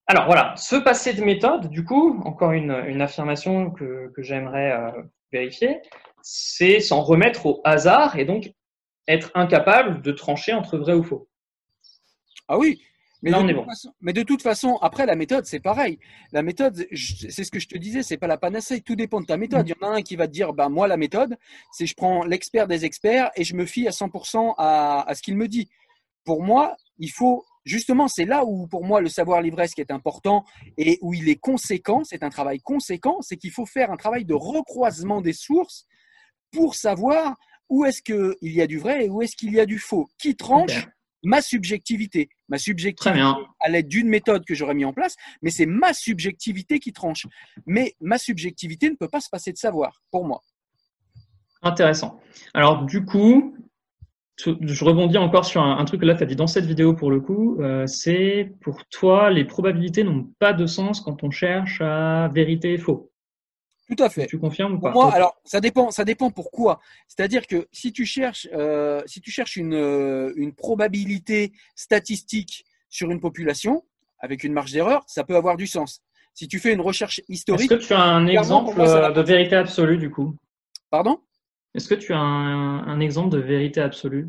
alors 0.08 0.26
voilà, 0.26 0.54
ce 0.58 0.76
passé 0.76 1.14
de 1.14 1.24
méthode, 1.24 1.70
du 1.70 1.86
coup, 1.86 2.22
encore 2.26 2.52
une, 2.52 2.72
affirmation 3.02 3.72
que, 3.72 4.12
que 4.14 4.22
j'aimerais 4.22 4.92
vérifier 5.32 5.82
c'est 6.28 6.80
s'en 6.80 7.04
remettre 7.04 7.46
au 7.46 7.62
hasard 7.64 8.18
et 8.18 8.26
donc 8.26 8.52
être 9.08 9.30
incapable 9.36 10.02
de 10.02 10.12
trancher 10.12 10.54
entre 10.54 10.76
vrai 10.80 10.96
ou 10.96 11.04
faux. 11.04 11.30
Ah 12.48 12.58
oui, 12.58 12.82
mais, 13.22 13.32
de, 13.32 13.54
toute 13.54 13.66
façon, 13.66 13.94
mais 14.02 14.14
de 14.14 14.24
toute 14.24 14.42
façon, 14.42 14.78
après 14.82 15.06
la 15.06 15.16
méthode, 15.16 15.46
c'est 15.46 15.60
pareil. 15.60 16.00
La 16.32 16.42
méthode, 16.42 16.88
c'est 16.92 17.44
ce 17.44 17.52
que 17.52 17.60
je 17.60 17.68
te 17.68 17.78
disais, 17.78 18.02
c'est 18.02 18.18
pas 18.18 18.26
la 18.26 18.38
panacée. 18.38 18.82
Tout 18.82 18.96
dépend 18.96 19.22
de 19.22 19.28
ta 19.28 19.38
méthode. 19.38 19.66
Mm. 19.66 19.70
Il 19.70 19.76
y 19.80 19.86
en 19.86 19.88
a 19.88 19.96
un 19.98 20.02
qui 20.02 20.16
va 20.16 20.26
te 20.26 20.32
dire, 20.32 20.52
bah 20.52 20.68
moi 20.68 20.88
la 20.88 20.98
méthode, 20.98 21.38
c'est 21.72 21.86
je 21.86 21.94
prends 21.94 22.26
l'expert 22.26 22.68
des 22.68 22.86
experts 22.86 23.30
et 23.36 23.44
je 23.44 23.56
me 23.56 23.68
fie 23.68 23.88
à 23.88 23.92
100% 23.92 24.56
à, 24.58 25.08
à 25.08 25.14
ce 25.14 25.22
qu'il 25.22 25.38
me 25.38 25.48
dit. 25.48 25.70
Pour 26.24 26.42
moi, 26.42 26.76
il 26.98 27.12
faut 27.12 27.46
justement, 27.66 28.08
c'est 28.08 28.26
là 28.26 28.44
où 28.46 28.66
pour 28.66 28.84
moi 28.84 29.00
le 29.00 29.10
savoir 29.10 29.44
livresque 29.44 29.78
est 29.78 29.92
important 29.92 30.44
et 30.80 30.98
où 31.04 31.14
il 31.14 31.30
est 31.30 31.40
conséquent. 31.40 32.02
C'est 32.04 32.24
un 32.24 32.30
travail 32.30 32.62
conséquent, 32.62 33.20
c'est 33.22 33.38
qu'il 33.38 33.52
faut 33.52 33.68
faire 33.68 33.92
un 33.92 33.98
travail 33.98 34.26
de 34.26 34.34
recroisement 34.34 35.22
des 35.22 35.34
sources 35.34 35.86
pour 36.52 36.76
savoir 36.76 37.36
où 37.70 37.86
est-ce 37.86 38.02
qu'il 38.02 38.36
y 38.42 38.62
a 38.62 38.68
du 38.68 38.78
vrai 38.78 39.06
et 39.06 39.10
où 39.10 39.22
est-ce 39.22 39.36
qu'il 39.36 39.54
y 39.54 39.60
a 39.60 39.66
du 39.66 39.80
faux. 39.80 40.08
Qui 40.18 40.36
tranche 40.36 40.88
ma 41.24 41.42
subjectivité 41.42 42.30
Ma 42.48 42.58
subjectivité 42.58 43.22
à 43.60 43.70
l'aide 43.70 43.88
d'une 43.88 44.08
méthode 44.08 44.46
que 44.46 44.54
j'aurais 44.54 44.76
mis 44.76 44.86
en 44.86 44.94
place, 44.94 45.16
mais 45.42 45.50
c'est 45.50 45.66
ma 45.66 45.94
subjectivité 45.94 46.80
qui 46.80 46.94
tranche. 46.94 47.26
Mais 47.66 47.96
ma 48.00 48.18
subjectivité 48.18 48.90
ne 48.90 48.96
peut 48.96 49.10
pas 49.10 49.22
se 49.22 49.30
passer 49.30 49.52
de 49.52 49.58
savoir, 49.58 50.02
pour 50.12 50.26
moi. 50.26 50.42
Intéressant. 51.64 52.20
Alors, 52.54 52.86
du 52.86 53.04
coup, 53.04 53.56
je 54.38 54.86
rebondis 54.86 55.18
encore 55.18 55.46
sur 55.46 55.64
un, 55.64 55.84
truc 55.86 56.02
que 56.02 56.06
là, 56.06 56.14
tu 56.14 56.24
as 56.24 56.28
dit 56.28 56.36
dans 56.36 56.48
cette 56.48 56.66
vidéo 56.66 56.94
pour 56.94 57.10
le 57.10 57.20
coup. 57.20 57.60
Euh, 57.62 57.88
c'est 57.88 58.54
pour 58.62 58.86
toi, 58.86 59.32
les 59.32 59.46
probabilités 59.46 60.04
n'ont 60.04 60.30
pas 60.40 60.54
de 60.54 60.66
sens 60.66 61.02
quand 61.02 61.24
on 61.24 61.32
cherche 61.32 61.82
à 61.82 62.30
vérité 62.34 62.74
et 62.74 62.78
faux. 62.78 63.12
Tout 63.88 64.04
à 64.04 64.10
fait. 64.10 64.26
Tu 64.26 64.40
confirmes 64.40 64.76
ou 64.76 64.80
pas 64.80 64.92
Moi, 64.92 65.14
alors 65.14 65.40
ça 65.44 65.62
dépend. 65.62 65.92
Ça 65.92 66.06
dépend 66.06 66.32
pourquoi. 66.32 66.80
C'est-à-dire 67.08 67.46
que 67.46 67.68
si 67.72 67.92
tu 67.92 68.06
cherches, 68.06 68.48
euh, 68.54 69.02
si 69.06 69.22
tu 69.22 69.30
cherches 69.30 69.58
une, 69.58 69.76
euh, 69.76 70.34
une 70.36 70.54
probabilité 70.54 71.52
statistique 71.76 72.66
sur 72.90 73.12
une 73.12 73.20
population 73.20 73.84
avec 74.20 74.44
une 74.44 74.54
marge 74.54 74.72
d'erreur, 74.72 75.04
ça 75.08 75.24
peut 75.24 75.36
avoir 75.36 75.56
du 75.56 75.68
sens. 75.68 76.02
Si 76.34 76.48
tu 76.48 76.60
fais 76.60 76.74
une 76.74 76.82
recherche 76.82 77.22
historique. 77.30 77.72
Est-ce 77.72 77.80
que 77.80 77.88
tu 77.88 77.94
as 77.94 78.02
un 78.02 78.28
exemple 78.28 78.76
de 78.76 79.22
vérité 79.22 79.56
absolue 79.56 79.98
du 79.98 80.10
coup? 80.10 80.36
Pardon? 80.90 81.20
Est-ce 81.76 81.88
que 81.88 81.96
tu 81.96 82.14
as 82.14 82.20
un, 82.20 83.00
exemple 83.00 83.30
de 83.30 83.40
vérité 83.40 83.82
absolue? 83.82 84.28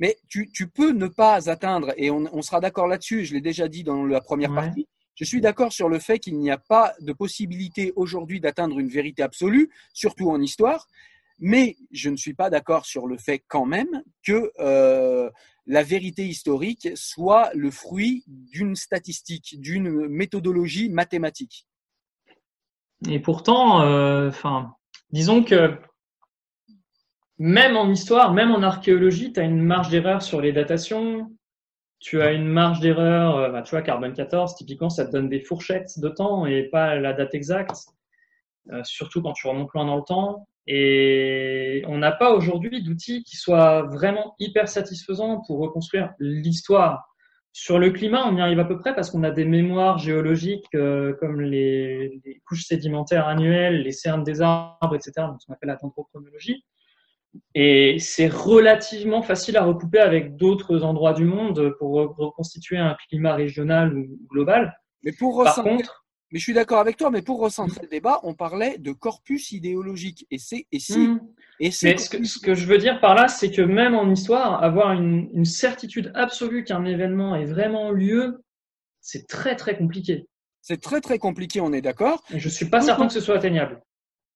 Mais 0.00 0.16
tu, 0.28 0.50
tu, 0.52 0.68
peux 0.68 0.92
ne 0.92 1.06
pas 1.06 1.48
atteindre, 1.48 1.92
et 1.96 2.10
on, 2.10 2.24
on 2.32 2.42
sera 2.42 2.60
d'accord 2.60 2.86
là-dessus, 2.86 3.24
je 3.24 3.34
l'ai 3.34 3.40
déjà 3.40 3.68
dit 3.68 3.84
dans 3.84 4.04
la 4.04 4.20
première 4.20 4.54
partie, 4.54 4.88
je 5.20 5.26
suis 5.26 5.42
d'accord 5.42 5.70
sur 5.70 5.90
le 5.90 5.98
fait 5.98 6.18
qu'il 6.18 6.38
n'y 6.38 6.50
a 6.50 6.56
pas 6.56 6.94
de 7.00 7.12
possibilité 7.12 7.92
aujourd'hui 7.94 8.40
d'atteindre 8.40 8.78
une 8.78 8.88
vérité 8.88 9.22
absolue, 9.22 9.68
surtout 9.92 10.30
en 10.30 10.40
histoire, 10.40 10.88
mais 11.38 11.76
je 11.90 12.08
ne 12.08 12.16
suis 12.16 12.32
pas 12.32 12.48
d'accord 12.48 12.86
sur 12.86 13.06
le 13.06 13.18
fait 13.18 13.44
quand 13.46 13.66
même 13.66 14.02
que 14.24 14.50
euh, 14.60 15.28
la 15.66 15.82
vérité 15.82 16.26
historique 16.26 16.88
soit 16.94 17.50
le 17.54 17.70
fruit 17.70 18.24
d'une 18.26 18.74
statistique, 18.74 19.60
d'une 19.60 20.08
méthodologie 20.08 20.88
mathématique. 20.88 21.66
Et 23.06 23.20
pourtant, 23.20 23.82
euh, 23.82 24.30
disons 25.10 25.44
que 25.44 25.78
même 27.36 27.76
en 27.76 27.90
histoire, 27.90 28.32
même 28.32 28.52
en 28.52 28.62
archéologie, 28.62 29.34
tu 29.34 29.40
as 29.40 29.44
une 29.44 29.62
marge 29.62 29.90
d'erreur 29.90 30.22
sur 30.22 30.40
les 30.40 30.52
datations, 30.52 31.30
tu 32.00 32.22
as 32.22 32.32
une 32.32 32.48
marge 32.48 32.80
d'erreur, 32.80 33.36
euh, 33.36 33.50
bah, 33.50 33.62
tu 33.62 33.70
vois, 33.70 33.82
carbone 33.82 34.14
14, 34.14 34.56
typiquement, 34.56 34.90
ça 34.90 35.06
te 35.06 35.12
donne 35.12 35.28
des 35.28 35.40
fourchettes 35.40 35.98
de 35.98 36.08
temps 36.08 36.46
et 36.46 36.64
pas 36.64 36.96
la 36.96 37.12
date 37.12 37.34
exacte, 37.34 37.76
euh, 38.72 38.82
surtout 38.84 39.22
quand 39.22 39.34
tu 39.34 39.46
remontes 39.46 39.72
loin 39.74 39.84
dans 39.84 39.96
le 39.96 40.02
temps. 40.02 40.48
Et 40.66 41.82
on 41.88 41.98
n'a 41.98 42.12
pas 42.12 42.32
aujourd'hui 42.32 42.82
d'outils 42.82 43.22
qui 43.24 43.36
soient 43.36 43.82
vraiment 43.82 44.34
hyper 44.38 44.68
satisfaisants 44.68 45.42
pour 45.46 45.58
reconstruire 45.58 46.12
l'histoire. 46.18 47.06
Sur 47.52 47.78
le 47.78 47.90
climat, 47.90 48.26
on 48.28 48.36
y 48.36 48.40
arrive 48.40 48.60
à 48.60 48.64
peu 48.64 48.78
près 48.78 48.94
parce 48.94 49.10
qu'on 49.10 49.24
a 49.24 49.30
des 49.30 49.44
mémoires 49.44 49.98
géologiques 49.98 50.72
euh, 50.74 51.14
comme 51.14 51.40
les, 51.40 52.22
couches 52.46 52.64
sédimentaires 52.64 53.26
annuelles, 53.26 53.82
les 53.82 53.92
cernes 53.92 54.22
des 54.22 54.40
arbres, 54.40 54.94
etc., 54.94 55.12
donc 55.26 55.40
ce 55.40 55.46
qu'on 55.46 55.54
appelle 55.54 55.68
la 55.68 55.76
dendrochronologie. 55.76 56.64
Et 57.54 57.98
c'est 57.98 58.28
relativement 58.28 59.22
facile 59.22 59.56
à 59.56 59.64
recouper 59.64 60.00
avec 60.00 60.36
d'autres 60.36 60.82
endroits 60.82 61.12
du 61.12 61.24
monde 61.24 61.74
pour 61.78 61.92
reconstituer 61.92 62.78
un 62.78 62.96
climat 63.08 63.34
régional 63.34 63.96
ou 63.96 64.18
global. 64.28 64.76
Mais 65.04 65.12
pour 65.12 65.42
Par 65.44 65.62
contre, 65.62 66.00
mais 66.32 66.38
je 66.38 66.44
suis 66.44 66.54
d'accord 66.54 66.78
avec 66.78 66.96
toi, 66.96 67.10
mais 67.10 67.22
pour 67.22 67.40
recentrer 67.40 67.80
le 67.82 67.88
débat, 67.88 68.20
on 68.22 68.34
parlait 68.34 68.78
de 68.78 68.92
corpus 68.92 69.50
idéologique. 69.50 70.26
Et 70.30 70.38
c'est 70.38 70.66
et 70.70 70.78
si 70.78 70.98
hmm. 70.98 71.20
et 71.58 71.70
mais 71.82 71.98
ce 71.98 72.08
que, 72.08 72.24
ce 72.24 72.38
que, 72.38 72.54
je 72.54 72.66
veux 72.66 72.78
dire 72.78 73.00
par 73.00 73.16
là, 73.16 73.26
c'est 73.26 73.50
que 73.50 73.62
même 73.62 73.96
en 73.96 74.08
histoire, 74.10 74.62
avoir 74.62 74.92
une, 74.92 75.28
une 75.34 75.44
certitude 75.44 76.12
absolue 76.14 76.62
qu'un 76.62 76.84
événement 76.84 77.34
est 77.34 77.46
vraiment 77.46 77.90
lieu, 77.90 78.44
c'est 79.00 79.26
très 79.26 79.56
très 79.56 79.76
compliqué. 79.76 80.28
C'est 80.62 80.80
très 80.80 81.00
très 81.00 81.18
compliqué, 81.18 81.60
on 81.60 81.72
est 81.72 81.80
d'accord. 81.80 82.22
Je 82.32 82.48
suis 82.48 82.66
pas 82.66 82.80
certain 82.80 83.08
que 83.08 83.12
ce 83.12 83.20
soit 83.20 83.36
atteignable 83.36 83.82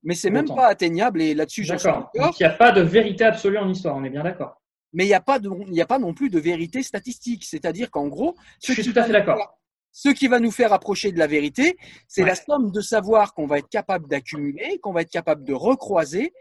mais 0.05 0.15
c'est 0.15 0.31
même 0.31 0.47
pas 0.47 0.67
atteignable 0.67 1.21
et 1.23 1.35
là-dessus, 1.35 1.65
je 1.65 1.77
suis 1.77 1.89
d'accord. 1.89 2.11
Il 2.15 2.33
n'y 2.39 2.47
a 2.47 2.51
pas 2.51 2.73
de 2.73 2.83
vérité 2.83 3.25
absolue 3.25 3.59
en 3.59 3.69
histoire, 3.69 3.97
on 3.97 4.05
est 4.05 4.11
bien 4.11 4.23
d'accord. 4.23 4.61
Mais 4.93 5.05
il 5.05 5.09
n'y 5.09 5.15
a, 5.15 5.21
pas 5.21 5.39
a 5.39 5.87
pas 5.87 5.99
non 5.99 6.15
plus 6.15 6.31
de 6.31 6.39
vérité 6.39 6.83
statistique. 6.83 7.45
C'est-à-dire 7.45 7.91
qu'en 7.91 8.07
gros, 8.07 8.37
je 8.65 8.73
suis 8.73 8.85
tout 8.85 8.99
à 8.99 9.03
fait 9.03 9.13
d'accord. 9.13 9.59
Ce 9.91 10.09
qui 10.09 10.29
va 10.29 10.41
nous 10.41 10.51
faire 10.51 10.73
approcher 10.73 11.11
de 11.11 11.19
la 11.19 11.27
vérité, 11.27 11.77
c'est 12.07 12.25
la 12.25 12.35
somme 12.35 12.71
de 12.71 12.81
savoir 12.81 13.35
qu'on 13.35 13.47
va 13.47 13.59
être 13.59 13.69
capable 13.69 14.09
d'accumuler, 14.09 14.79
qu'on 14.81 14.93
va 14.93 15.03
être 15.03 15.11
capable 15.11 15.45
de 15.45 15.53
recroiser, 15.53 16.33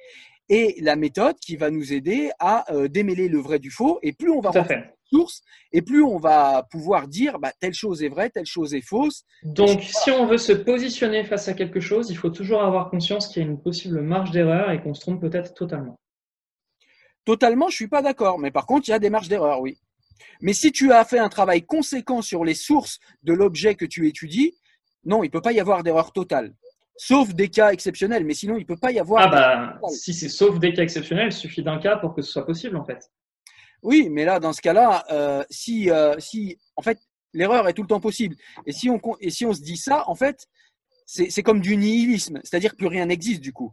et 0.50 0.76
la 0.82 0.96
méthode 0.96 1.36
qui 1.40 1.56
va 1.56 1.72
nous 1.72 1.94
aider 1.94 2.32
à 2.40 2.72
euh, 2.74 2.88
démêler 2.88 3.28
le 3.28 3.40
vrai 3.40 3.60
du 3.60 3.72
faux. 3.72 4.00
Et 4.02 4.12
plus 4.14 4.30
on 4.30 4.42
va 4.42 4.52
et 5.72 5.82
plus 5.82 6.04
on 6.04 6.18
va 6.18 6.64
pouvoir 6.70 7.08
dire 7.08 7.40
bah, 7.40 7.52
telle 7.60 7.74
chose 7.74 8.04
est 8.04 8.10
vraie, 8.10 8.30
telle 8.30 8.46
chose 8.46 8.74
est 8.74 8.82
fausse. 8.82 9.24
Donc, 9.44 9.82
si 9.82 10.12
on 10.12 10.26
veut 10.26 10.38
se 10.38 10.54
positionner 10.54 11.24
face 11.24 11.48
à 11.48 11.54
quelque 11.54 11.80
chose, 11.80 12.10
il 12.10 12.18
faut 12.18 12.30
toujours 12.30 12.62
avoir 12.64 12.90
conscience 12.90 13.28
qu'il 13.28 13.42
y 13.42 13.46
a 13.46 13.50
une 13.50 13.62
possible 13.62 14.02
marge 14.02 14.32
d'erreur 14.32 14.72
et 14.72 14.82
qu'on 14.82 14.94
se 14.94 15.02
trompe 15.02 15.22
peut-être 15.22 15.54
totalement. 15.54 16.00
Totalement, 17.26 17.70
je 17.70 17.76
suis 17.76 17.88
pas 17.88 18.02
d'accord. 18.02 18.40
Mais 18.40 18.52
par 18.52 18.66
contre, 18.66 18.88
il 18.88 18.92
y 18.92 18.94
a 18.94 19.00
des 19.00 19.10
marges 19.10 19.30
d'erreur, 19.30 19.62
oui. 19.62 19.78
Mais 20.42 20.54
si 20.54 20.72
tu 20.72 20.92
as 20.92 21.06
fait 21.06 21.20
un 21.20 21.30
travail 21.30 21.64
conséquent 21.64 22.22
sur 22.22 22.44
les 22.44 22.54
sources 22.54 23.00
de 23.24 23.34
l'objet 23.34 23.76
que 23.76 23.86
tu 23.86 24.08
étudies, 24.08 24.56
non, 25.06 25.24
il 25.24 25.30
peut 25.30 25.42
pas 25.42 25.52
y 25.52 25.60
avoir 25.60 25.84
d'erreur 25.84 26.12
totale. 26.12 26.54
Sauf 26.96 27.34
des 27.34 27.50
cas 27.50 27.72
exceptionnels, 27.72 28.24
mais 28.24 28.36
sinon 28.36 28.56
il 28.58 28.66
peut 28.66 28.78
pas 28.78 28.92
y 28.92 29.00
avoir. 29.00 29.24
Ah 29.24 29.80
bah, 29.82 29.90
si 29.90 30.14
c'est 30.14 30.30
sauf 30.30 30.60
des 30.60 30.74
cas 30.74 30.84
exceptionnels, 30.84 31.30
il 31.30 31.34
suffit 31.34 31.64
d'un 31.64 31.80
cas 31.80 31.98
pour 31.98 32.14
que 32.14 32.22
ce 32.22 32.32
soit 32.32 32.46
possible 32.46 32.78
en 32.78 32.86
fait. 32.86 33.10
Oui, 33.84 34.08
mais 34.10 34.26
là, 34.26 34.40
dans 34.40 34.54
ce 34.54 34.62
cas-là, 34.62 35.04
euh, 35.12 35.44
si, 35.50 35.92
euh, 35.92 36.16
si, 36.18 36.58
en 36.76 36.82
fait, 36.82 37.00
l'erreur 37.34 37.68
est 37.68 37.74
tout 37.74 37.82
le 37.82 37.88
temps 37.88 38.00
possible. 38.00 38.36
Et 38.66 38.72
si 38.72 38.90
on, 38.90 39.00
et 39.20 39.30
si 39.30 39.46
on 39.46 39.54
se 39.54 39.62
dit 39.62 39.78
ça, 39.78 40.10
en 40.10 40.16
fait, 40.16 40.48
c'est 41.06 41.44
comme 41.44 41.60
du 41.60 41.76
nihilisme, 41.76 42.40
c'est-à-dire 42.44 42.72
que 42.72 42.78
plus 42.78 42.88
rien 42.88 43.06
n'existe 43.06 43.42
du 43.42 43.52
coup. 43.52 43.72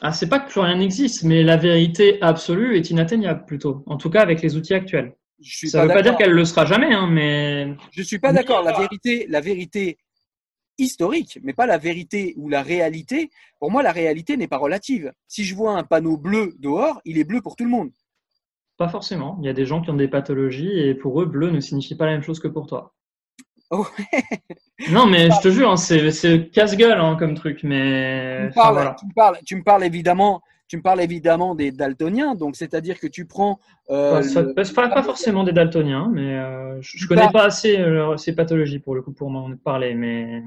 Ah, 0.00 0.12
c'est 0.12 0.28
pas 0.28 0.38
que 0.38 0.48
plus 0.48 0.60
rien 0.60 0.76
n'existe, 0.76 1.24
mais 1.24 1.42
la 1.42 1.56
vérité 1.56 2.22
absolue 2.22 2.76
est 2.76 2.90
inatteignable 2.90 3.44
plutôt. 3.46 3.82
En 3.86 3.96
tout 3.96 4.10
cas, 4.10 4.20
avec 4.20 4.42
les 4.42 4.56
outils 4.56 4.74
actuels. 4.74 5.16
ça 5.42 5.82
ne 5.82 5.88
veut 5.88 5.94
pas 5.94 6.02
dire 6.02 6.16
qu'elle 6.16 6.30
le 6.30 6.44
sera 6.44 6.64
jamais, 6.66 6.94
hein, 6.94 7.08
mais. 7.10 7.74
Je 7.90 8.02
suis 8.02 8.20
pas 8.20 8.32
d'accord. 8.32 8.62
La 8.62 8.78
vérité, 8.78 9.26
la 9.28 9.40
vérité 9.40 9.98
historique, 10.78 11.40
mais 11.42 11.52
pas 11.52 11.66
la 11.66 11.78
vérité 11.78 12.34
ou 12.36 12.48
la 12.48 12.62
réalité. 12.62 13.30
Pour 13.58 13.72
moi, 13.72 13.82
la 13.82 13.90
réalité 13.90 14.36
n'est 14.36 14.46
pas 14.46 14.58
relative. 14.58 15.12
Si 15.26 15.42
je 15.42 15.56
vois 15.56 15.72
un 15.72 15.82
panneau 15.82 16.16
bleu 16.16 16.54
dehors, 16.60 17.00
il 17.04 17.18
est 17.18 17.24
bleu 17.24 17.42
pour 17.42 17.56
tout 17.56 17.64
le 17.64 17.70
monde. 17.70 17.90
Pas 18.78 18.88
forcément. 18.88 19.36
Il 19.42 19.46
y 19.46 19.48
a 19.48 19.52
des 19.52 19.66
gens 19.66 19.82
qui 19.82 19.90
ont 19.90 19.94
des 19.94 20.06
pathologies 20.06 20.78
et 20.78 20.94
pour 20.94 21.20
eux, 21.20 21.26
bleu 21.26 21.50
ne 21.50 21.58
signifie 21.58 21.96
pas 21.96 22.06
la 22.06 22.12
même 22.12 22.22
chose 22.22 22.38
que 22.38 22.46
pour 22.46 22.68
toi. 22.68 22.94
Oh 23.70 23.86
non, 24.90 25.06
mais 25.06 25.30
je 25.30 25.40
te 25.42 25.48
jure, 25.50 25.70
hein, 25.70 25.76
c'est 25.76 26.50
casse-gueule 26.50 26.98
hein, 27.00 27.16
comme 27.18 27.34
truc. 27.34 27.64
Mais 27.64 28.48
tu 28.52 28.58
me, 28.58 28.62
parles, 29.14 29.38
tu, 29.44 29.56
me 29.56 29.62
parles, 29.62 29.84
évidemment, 29.84 30.40
tu 30.68 30.76
me 30.76 30.82
parles 30.82 31.02
évidemment 31.02 31.56
des 31.56 31.72
daltoniens. 31.72 32.36
Donc, 32.36 32.56
c'est-à-dire 32.56 33.00
que 33.00 33.08
tu 33.08 33.26
prends. 33.26 33.58
Euh, 33.90 34.22
pas, 34.54 34.88
pas, 34.88 35.02
forcément 35.02 35.42
des 35.42 35.52
daltoniens, 35.52 36.08
mais 36.10 36.38
euh, 36.38 36.80
je, 36.80 37.02
ne 37.02 37.08
connais 37.08 37.30
pas 37.32 37.44
assez 37.44 37.78
euh, 37.78 38.16
ces 38.16 38.34
pathologies 38.34 38.78
pour 38.78 38.94
le 38.94 39.02
coup 39.02 39.12
pour 39.12 39.28
m'en 39.28 39.54
parler. 39.56 39.94
Mais 39.94 40.42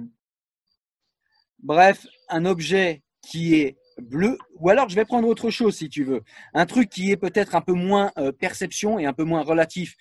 bref, 1.62 2.08
un 2.30 2.46
objet 2.46 3.04
qui 3.22 3.56
est 3.56 3.78
bleu, 4.02 4.38
ou 4.56 4.70
alors 4.70 4.90
je 4.90 4.96
vais 4.96 5.06
prendre 5.06 5.28
autre 5.28 5.50
chose 5.50 5.76
si 5.76 5.90
tu 5.90 6.04
veux, 6.04 6.22
un 6.54 6.66
truc 6.66 6.90
qui 6.90 7.12
est 7.12 7.18
peut-être 7.18 7.56
un 7.56 7.62
peu 7.62 7.74
moins 7.74 8.12
euh, 8.18 8.32
perception 8.32 9.00
et 9.00 9.06
un 9.06 9.14
peu 9.14 9.24
moins 9.24 9.42
relatif. 9.42 9.96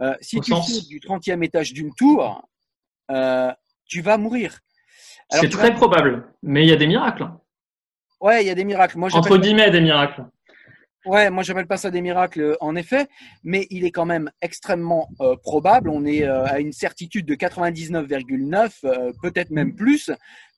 Euh, 0.00 0.14
si 0.20 0.40
tu 0.40 0.52
sautes 0.52 0.88
du 0.88 1.00
30e 1.00 1.42
étage 1.44 1.72
d'une 1.72 1.94
tour, 1.94 2.46
euh, 3.10 3.52
tu 3.86 4.00
vas 4.00 4.18
mourir. 4.18 4.58
C'est 5.30 5.48
très 5.48 5.74
probable, 5.74 6.32
mais 6.42 6.64
il 6.64 6.68
y 6.68 6.72
a 6.72 6.76
des 6.76 6.86
miracles. 6.86 7.28
Ouais, 8.20 8.44
il 8.44 8.46
y 8.46 8.50
a 8.50 8.54
des 8.54 8.64
miracles. 8.64 8.98
Moi, 8.98 9.08
Entre 9.12 9.38
guillemets, 9.38 9.70
des 9.70 9.80
miracles. 9.80 10.24
Ouais, 11.06 11.28
moi 11.28 11.42
j'appelle 11.42 11.66
pas 11.66 11.76
ça 11.76 11.90
des 11.90 12.00
miracles 12.00 12.56
en 12.60 12.76
effet, 12.76 13.08
mais 13.42 13.66
il 13.68 13.84
est 13.84 13.90
quand 13.90 14.06
même 14.06 14.30
extrêmement 14.40 15.10
probable. 15.42 15.90
On 15.90 16.06
est 16.06 16.24
à 16.24 16.60
une 16.60 16.72
certitude 16.72 17.26
de 17.26 17.34
99,9, 17.34 19.12
peut-être 19.20 19.50
même 19.50 19.74
plus, 19.74 20.10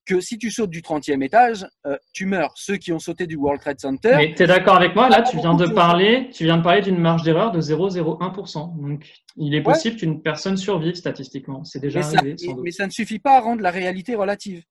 que 0.07 0.21
si 0.21 0.39
tu 0.39 0.51
sautes 0.51 0.71
du 0.71 0.81
30e 0.81 1.23
étage, 1.23 1.67
euh, 1.87 1.97
tu 2.13 2.27
meurs. 2.27 2.53
Ceux 2.57 2.77
qui 2.77 2.93
ont 2.93 2.99
sauté 2.99 3.27
du 3.27 3.37
World 3.37 3.61
Trade 3.61 3.81
Center. 3.81 4.15
Mais 4.17 4.35
tu 4.35 4.43
es 4.43 4.47
d'accord 4.47 4.77
avec 4.77 4.95
moi? 4.95 5.09
Là, 5.09 5.23
tu 5.23 5.37
viens 5.37 5.55
de 5.55 5.67
parler, 5.67 6.31
tu 6.33 6.45
viens 6.45 6.57
de 6.57 6.63
parler 6.63 6.81
d'une 6.81 6.99
marge 6.99 7.23
d'erreur 7.25 7.51
de 7.51 7.61
0,01%. 7.61 8.81
Donc, 8.81 9.05
il 9.37 9.55
est 9.55 9.63
possible 9.63 9.97
qu'une 9.97 10.23
personne 10.23 10.57
survive 10.57 10.95
statistiquement. 10.95 11.65
C'est 11.65 11.81
déjà 11.81 12.01
arrivé. 12.01 12.37
mais 12.63 12.71
ça 12.71 12.87
ne 12.87 12.93
suffit 12.93 13.19
pas 13.19 13.37
à 13.37 13.41
rendre 13.41 13.63
la 13.63 13.71
réalité 13.71 14.15
relative. 14.15 14.63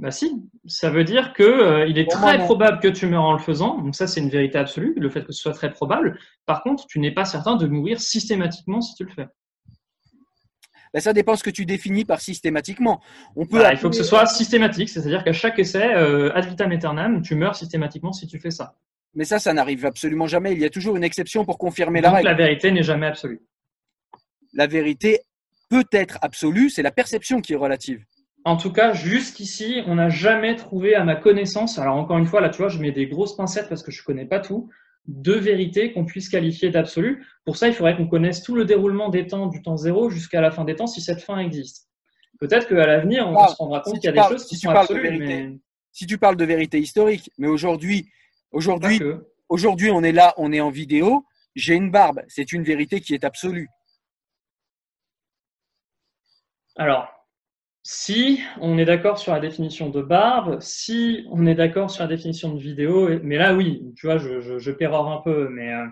Bah 0.00 0.10
si, 0.10 0.32
ça 0.66 0.88
veut 0.88 1.04
dire 1.04 1.34
que 1.34 1.42
euh, 1.42 1.86
il 1.86 1.98
est 1.98 2.10
très 2.10 2.38
probable 2.38 2.80
que 2.80 2.88
tu 2.88 3.06
meurs 3.06 3.24
en 3.24 3.34
le 3.34 3.38
faisant. 3.38 3.76
Donc 3.76 3.94
ça, 3.94 4.06
c'est 4.06 4.20
une 4.20 4.30
vérité 4.30 4.56
absolue, 4.56 4.94
le 4.96 5.10
fait 5.10 5.24
que 5.24 5.32
ce 5.32 5.42
soit 5.42 5.52
très 5.52 5.70
probable. 5.70 6.18
Par 6.46 6.62
contre, 6.62 6.86
tu 6.86 7.00
n'es 7.00 7.12
pas 7.12 7.26
certain 7.26 7.56
de 7.56 7.66
mourir 7.66 8.00
systématiquement 8.00 8.80
si 8.80 8.94
tu 8.94 9.04
le 9.04 9.10
fais. 9.10 9.26
Ben, 10.92 11.00
ça 11.00 11.12
dépend 11.12 11.36
ce 11.36 11.44
que 11.44 11.50
tu 11.50 11.66
définis 11.66 12.04
par 12.04 12.20
systématiquement. 12.20 13.00
On 13.36 13.46
peut 13.46 13.58
bah, 13.58 13.72
Il 13.72 13.78
faut 13.78 13.90
que 13.90 13.96
ce 13.96 14.02
soit 14.02 14.26
systématique, 14.26 14.88
c'est-à-dire 14.88 15.22
qu'à 15.22 15.32
chaque 15.32 15.58
essai, 15.58 15.94
euh, 15.94 16.34
ad 16.34 16.46
vitam 16.46 16.72
aeternam, 16.72 17.22
tu 17.22 17.36
meurs 17.36 17.54
systématiquement 17.54 18.12
si 18.12 18.26
tu 18.26 18.40
fais 18.40 18.50
ça. 18.50 18.76
Mais 19.14 19.24
ça, 19.24 19.38
ça 19.38 19.52
n'arrive 19.52 19.86
absolument 19.86 20.26
jamais. 20.26 20.52
Il 20.52 20.58
y 20.58 20.64
a 20.64 20.70
toujours 20.70 20.96
une 20.96 21.04
exception 21.04 21.44
pour 21.44 21.58
confirmer 21.58 22.00
la 22.00 22.10
règle. 22.10 22.28
La 22.28 22.34
vérité 22.34 22.72
n'est 22.72 22.82
jamais 22.82 23.06
absolue. 23.06 23.40
La 24.52 24.66
vérité 24.66 25.20
peut 25.68 25.84
être 25.92 26.18
absolue, 26.22 26.70
c'est 26.70 26.82
la 26.82 26.90
perception 26.90 27.40
qui 27.40 27.52
est 27.52 27.56
relative. 27.56 28.04
En 28.44 28.56
tout 28.56 28.72
cas, 28.72 28.92
jusqu'ici, 28.92 29.82
on 29.86 29.96
n'a 29.96 30.08
jamais 30.08 30.56
trouvé 30.56 30.94
à 30.94 31.04
ma 31.04 31.14
connaissance. 31.14 31.78
Alors 31.78 31.96
encore 31.96 32.18
une 32.18 32.26
fois, 32.26 32.40
là, 32.40 32.48
tu 32.48 32.58
vois, 32.58 32.68
je 32.68 32.78
mets 32.78 32.90
des 32.90 33.06
grosses 33.06 33.36
pincettes 33.36 33.68
parce 33.68 33.82
que 33.82 33.92
je 33.92 34.02
connais 34.02 34.24
pas 34.24 34.40
tout 34.40 34.68
de 35.06 35.32
vérités 35.32 35.92
qu'on 35.92 36.04
puisse 36.04 36.28
qualifier 36.28 36.70
d'absolues. 36.70 37.26
Pour 37.44 37.56
ça, 37.56 37.68
il 37.68 37.74
faudrait 37.74 37.96
qu'on 37.96 38.06
connaisse 38.06 38.42
tout 38.42 38.54
le 38.54 38.64
déroulement 38.64 39.08
des 39.08 39.26
temps 39.26 39.46
du 39.46 39.62
temps 39.62 39.76
zéro 39.76 40.10
jusqu'à 40.10 40.40
la 40.40 40.50
fin 40.50 40.64
des 40.64 40.76
temps 40.76 40.86
si 40.86 41.00
cette 41.00 41.22
fin 41.22 41.38
existe. 41.38 41.88
Peut-être 42.38 42.68
qu'à 42.68 42.86
l'avenir, 42.86 43.28
on 43.28 43.48
se 43.48 43.56
rendra 43.56 43.80
compte 43.80 43.96
qu'il 44.00 44.04
y 44.04 44.08
a 44.08 44.22
des 44.22 44.28
choses 44.28 44.46
qui 44.46 44.56
sont 44.56 44.70
absolues. 44.70 45.60
Si 45.92 46.06
tu 46.06 46.18
parles 46.18 46.36
de 46.36 46.44
vérité 46.44 46.78
historique, 46.78 47.30
mais 47.36 47.48
aujourd'hui, 47.48 48.08
aujourd'hui, 48.52 49.00
aujourd'hui, 49.48 49.90
on 49.90 50.02
est 50.02 50.12
là, 50.12 50.32
on 50.36 50.52
est 50.52 50.60
en 50.60 50.70
vidéo. 50.70 51.26
J'ai 51.56 51.74
une 51.74 51.90
barbe, 51.90 52.22
c'est 52.28 52.52
une 52.52 52.62
vérité 52.62 53.00
qui 53.00 53.12
est 53.12 53.24
absolue. 53.24 53.68
Alors, 56.76 57.19
si 57.82 58.40
on 58.60 58.78
est 58.78 58.84
d'accord 58.84 59.18
sur 59.18 59.32
la 59.32 59.40
définition 59.40 59.88
de 59.88 60.02
barbe, 60.02 60.60
si 60.60 61.24
on 61.30 61.46
est 61.46 61.54
d'accord 61.54 61.90
sur 61.90 62.02
la 62.02 62.08
définition 62.08 62.52
de 62.54 62.60
vidéo, 62.60 63.08
mais 63.22 63.38
là 63.38 63.54
oui, 63.54 63.82
tu 63.96 64.06
vois, 64.06 64.18
je, 64.18 64.40
je, 64.40 64.58
je 64.58 64.70
pérore 64.70 65.10
un 65.10 65.22
peu, 65.22 65.48
mais 65.48 65.72
euh, 65.72 65.86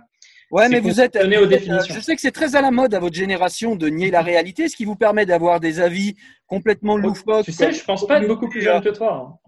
ouais, 0.51 0.69
mais 0.69 0.81
vous 0.81 1.01
êtes, 1.01 1.17
aux 1.17 1.21
euh, 1.21 1.47
définitions. 1.47 1.95
je 1.95 2.01
sais 2.01 2.15
que 2.15 2.21
c'est 2.21 2.33
très 2.33 2.57
à 2.57 2.61
la 2.61 2.71
mode 2.71 2.95
à 2.95 3.01
votre 3.01 3.17
génération 3.17 3.75
de 3.75 3.89
nier 3.89 4.11
la 4.11 4.21
réalité, 4.21 4.69
ce 4.69 4.77
qui 4.77 4.85
vous 4.85 4.97
permet 4.97 5.25
d'avoir 5.25 5.61
des 5.61 5.81
avis 5.81 6.15
complètement 6.47 6.95
oh, 6.95 6.99
loufoques. 6.99 7.47
Tu 7.47 7.53
sais, 7.53 7.73
je 7.73 7.85
pense 7.85 8.07
pas 8.07 8.21
être 8.21 8.29
beaucoup 8.29 8.49
plus 8.49 8.61
jeune 8.61 8.83
que 8.83 8.91
toi. 8.91 9.39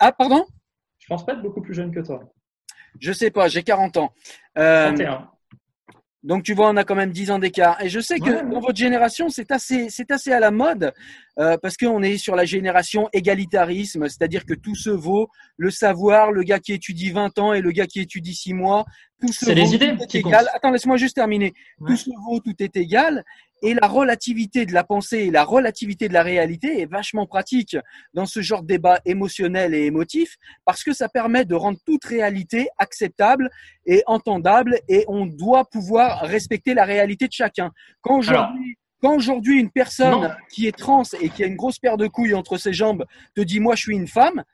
Ah, 0.00 0.10
pardon? 0.10 0.44
Je 0.98 1.06
pense 1.06 1.24
pas 1.24 1.34
être 1.34 1.42
beaucoup 1.42 1.62
plus 1.62 1.74
jeune 1.74 1.92
que 1.92 2.00
toi. 2.00 2.20
Je 2.98 3.12
sais 3.12 3.30
pas, 3.30 3.48
j'ai 3.48 3.62
40 3.62 3.96
ans. 3.98 4.12
Euh, 4.58 4.88
31. 4.88 5.30
Donc 6.24 6.42
tu 6.42 6.54
vois, 6.54 6.70
on 6.70 6.76
a 6.76 6.84
quand 6.84 6.94
même 6.94 7.12
10 7.12 7.30
ans 7.32 7.38
d'écart. 7.38 7.80
Et 7.82 7.90
je 7.90 8.00
sais 8.00 8.18
que 8.18 8.50
dans 8.50 8.60
votre 8.60 8.76
génération, 8.76 9.28
c'est 9.28 9.50
assez, 9.50 9.90
c'est 9.90 10.10
assez 10.10 10.32
à 10.32 10.40
la 10.40 10.50
mode 10.50 10.94
euh, 11.38 11.58
parce 11.58 11.76
qu'on 11.76 12.02
est 12.02 12.16
sur 12.16 12.34
la 12.34 12.46
génération 12.46 13.10
égalitarisme, 13.12 14.08
c'est-à-dire 14.08 14.46
que 14.46 14.54
tout 14.54 14.74
se 14.74 14.88
vaut, 14.88 15.28
le 15.58 15.70
savoir, 15.70 16.32
le 16.32 16.42
gars 16.42 16.60
qui 16.60 16.72
étudie 16.72 17.10
20 17.10 17.38
ans 17.38 17.52
et 17.52 17.60
le 17.60 17.70
gars 17.72 17.86
qui 17.86 18.00
étudie 18.00 18.34
6 18.34 18.54
mois, 18.54 18.86
tout 19.20 19.32
se 19.32 19.44
vaut, 19.44 19.52
les 19.52 19.74
idées 19.74 19.94
tout 19.96 20.02
est 20.02 20.14
égal. 20.14 20.48
Attends, 20.54 20.70
laisse-moi 20.70 20.96
juste 20.96 21.14
terminer. 21.14 21.52
Tout 21.86 21.96
se 21.96 22.10
vaut, 22.26 22.40
tout 22.40 22.54
est 22.58 22.74
égal. 22.74 23.22
Et 23.66 23.72
la 23.72 23.88
relativité 23.88 24.66
de 24.66 24.74
la 24.74 24.84
pensée 24.84 25.20
et 25.20 25.30
la 25.30 25.42
relativité 25.42 26.06
de 26.06 26.12
la 26.12 26.22
réalité 26.22 26.82
est 26.82 26.84
vachement 26.84 27.26
pratique 27.26 27.78
dans 28.12 28.26
ce 28.26 28.42
genre 28.42 28.60
de 28.60 28.66
débat 28.66 29.00
émotionnel 29.06 29.74
et 29.74 29.86
émotif 29.86 30.36
parce 30.66 30.84
que 30.84 30.92
ça 30.92 31.08
permet 31.08 31.46
de 31.46 31.54
rendre 31.54 31.78
toute 31.86 32.04
réalité 32.04 32.68
acceptable 32.76 33.48
et 33.86 34.02
entendable 34.06 34.78
et 34.86 35.06
on 35.08 35.24
doit 35.24 35.64
pouvoir 35.64 36.20
respecter 36.20 36.74
la 36.74 36.84
réalité 36.84 37.26
de 37.26 37.32
chacun. 37.32 37.70
Quand 38.02 38.18
aujourd'hui, 38.18 38.76
quand 39.00 39.16
aujourd'hui 39.16 39.60
une 39.60 39.70
personne 39.70 40.36
qui 40.50 40.66
est 40.66 40.76
trans 40.76 41.04
et 41.22 41.30
qui 41.30 41.42
a 41.42 41.46
une 41.46 41.56
grosse 41.56 41.78
paire 41.78 41.96
de 41.96 42.06
couilles 42.06 42.34
entre 42.34 42.58
ses 42.58 42.74
jambes 42.74 43.06
te 43.34 43.40
dit 43.40 43.60
moi 43.60 43.76
je 43.76 43.82
suis 43.84 43.96
une 43.96 44.08
femme, 44.08 44.44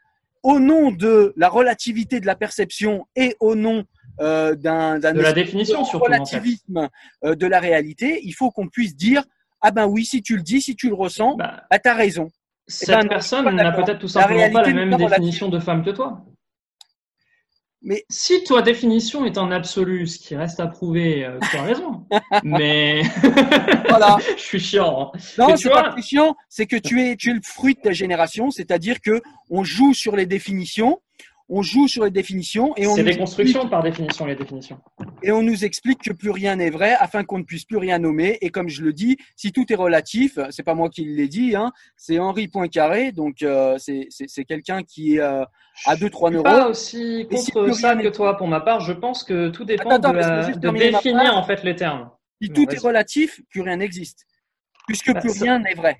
au 0.44 0.60
nom 0.60 0.92
de 0.92 1.32
la 1.36 1.48
relativité 1.48 2.20
de 2.20 2.26
la 2.26 2.36
perception 2.36 3.08
et 3.16 3.34
au 3.40 3.56
nom 3.56 3.84
euh, 4.20 4.54
d'un 4.54 4.98
de 4.98 5.20
la 5.20 5.32
définition 5.32 5.82
de 5.82 5.96
relativisme 5.96 6.88
euh, 7.24 7.34
de 7.34 7.46
la 7.46 7.60
réalité, 7.60 8.20
il 8.24 8.32
faut 8.32 8.50
qu'on 8.50 8.68
puisse 8.68 8.94
dire 8.94 9.24
ah 9.62 9.70
ben 9.70 9.86
oui, 9.86 10.04
si 10.04 10.22
tu 10.22 10.36
le 10.36 10.42
dis, 10.42 10.60
si 10.60 10.74
tu 10.74 10.88
le 10.88 10.94
ressens, 10.94 11.36
bah, 11.36 11.62
bah 11.70 11.78
t'as 11.78 11.94
raison. 11.94 12.30
Cette 12.66 12.88
ben, 12.88 13.08
personne 13.08 13.54
n'a 13.54 13.72
peut-être 13.72 13.98
tout 13.98 14.08
simplement 14.08 14.50
pas 14.50 14.62
la 14.62 14.72
même 14.72 14.96
définition 14.96 15.48
de 15.48 15.58
femme 15.58 15.84
que 15.84 15.90
toi. 15.90 16.24
Mais 17.82 18.04
si 18.10 18.44
toi 18.44 18.60
définition 18.60 19.24
est 19.24 19.38
en 19.38 19.50
absolu, 19.50 20.06
ce 20.06 20.18
qui 20.18 20.36
reste 20.36 20.60
à 20.60 20.66
prouver, 20.66 21.24
euh, 21.24 21.38
tu 21.50 21.56
as 21.56 21.62
raison. 21.62 22.06
Mais 22.44 23.02
voilà, 23.88 24.18
je 24.36 24.42
suis 24.42 24.60
chiant. 24.60 25.12
Hein. 25.14 25.18
Non, 25.38 25.56
c'est 25.56 25.70
pas 25.70 25.94
chiant, 26.02 26.36
c'est 26.50 26.66
que 26.66 26.76
tu 26.76 27.02
es 27.02 27.16
tu 27.16 27.30
es 27.30 27.34
le 27.34 27.40
fruit 27.42 27.74
de 27.74 27.80
ta 27.80 27.92
génération, 27.92 28.50
c'est-à-dire 28.50 29.00
que 29.00 29.22
on 29.48 29.64
joue 29.64 29.94
sur 29.94 30.14
les 30.14 30.26
définitions 30.26 31.00
on 31.50 31.62
joue 31.62 31.88
sur 31.88 32.04
les 32.04 32.10
définitions 32.10 32.72
et 32.76 32.86
on. 32.86 32.94
C'est 32.94 33.02
des 33.02 33.18
constructions 33.18 33.68
par 33.68 33.82
définition, 33.82 34.24
les 34.24 34.36
définitions. 34.36 34.78
Et 35.22 35.32
on 35.32 35.42
nous 35.42 35.64
explique 35.64 36.00
que 36.00 36.12
plus 36.12 36.30
rien 36.30 36.56
n'est 36.56 36.70
vrai 36.70 36.94
afin 36.98 37.24
qu'on 37.24 37.38
ne 37.38 37.42
puisse 37.42 37.64
plus 37.64 37.76
rien 37.76 37.98
nommer. 37.98 38.38
Et 38.40 38.50
comme 38.50 38.68
je 38.68 38.82
le 38.82 38.92
dis, 38.92 39.16
si 39.36 39.52
tout 39.52 39.70
est 39.70 39.76
relatif, 39.76 40.38
c'est 40.50 40.62
pas 40.62 40.74
moi 40.74 40.88
qui 40.88 41.04
l'ai 41.04 41.28
dit, 41.28 41.56
hein, 41.56 41.72
c'est 41.96 42.20
Henri 42.20 42.46
Poincaré, 42.46 43.10
donc 43.10 43.42
euh, 43.42 43.76
c'est 43.78 44.44
quelqu'un 44.44 44.82
qui 44.82 45.16
est 45.16 45.20
euh, 45.20 45.44
à 45.86 45.96
2-3 45.96 46.30
neurones. 46.30 46.42
Pas 46.44 46.68
aussi 46.68 47.26
contre 47.28 47.74
ça 47.74 47.96
que 47.96 48.08
toi, 48.08 48.36
pour 48.36 48.46
ma 48.46 48.60
part. 48.60 48.80
Je 48.80 48.92
pense 48.92 49.24
que 49.24 49.48
tout 49.48 49.64
dépend 49.64 49.98
de, 49.98 50.70
définir 50.78 51.36
en 51.36 51.42
fait 51.42 51.64
les 51.64 51.74
termes. 51.74 52.10
Si 52.40 52.48
tout 52.48 52.70
est 52.70 52.78
relatif, 52.78 53.40
plus 53.50 53.60
rien 53.60 53.76
n'existe, 53.76 54.24
puisque 54.86 55.12
bah, 55.12 55.20
plus 55.20 55.42
rien 55.42 55.58
n'est 55.58 55.74
vrai. 55.74 55.98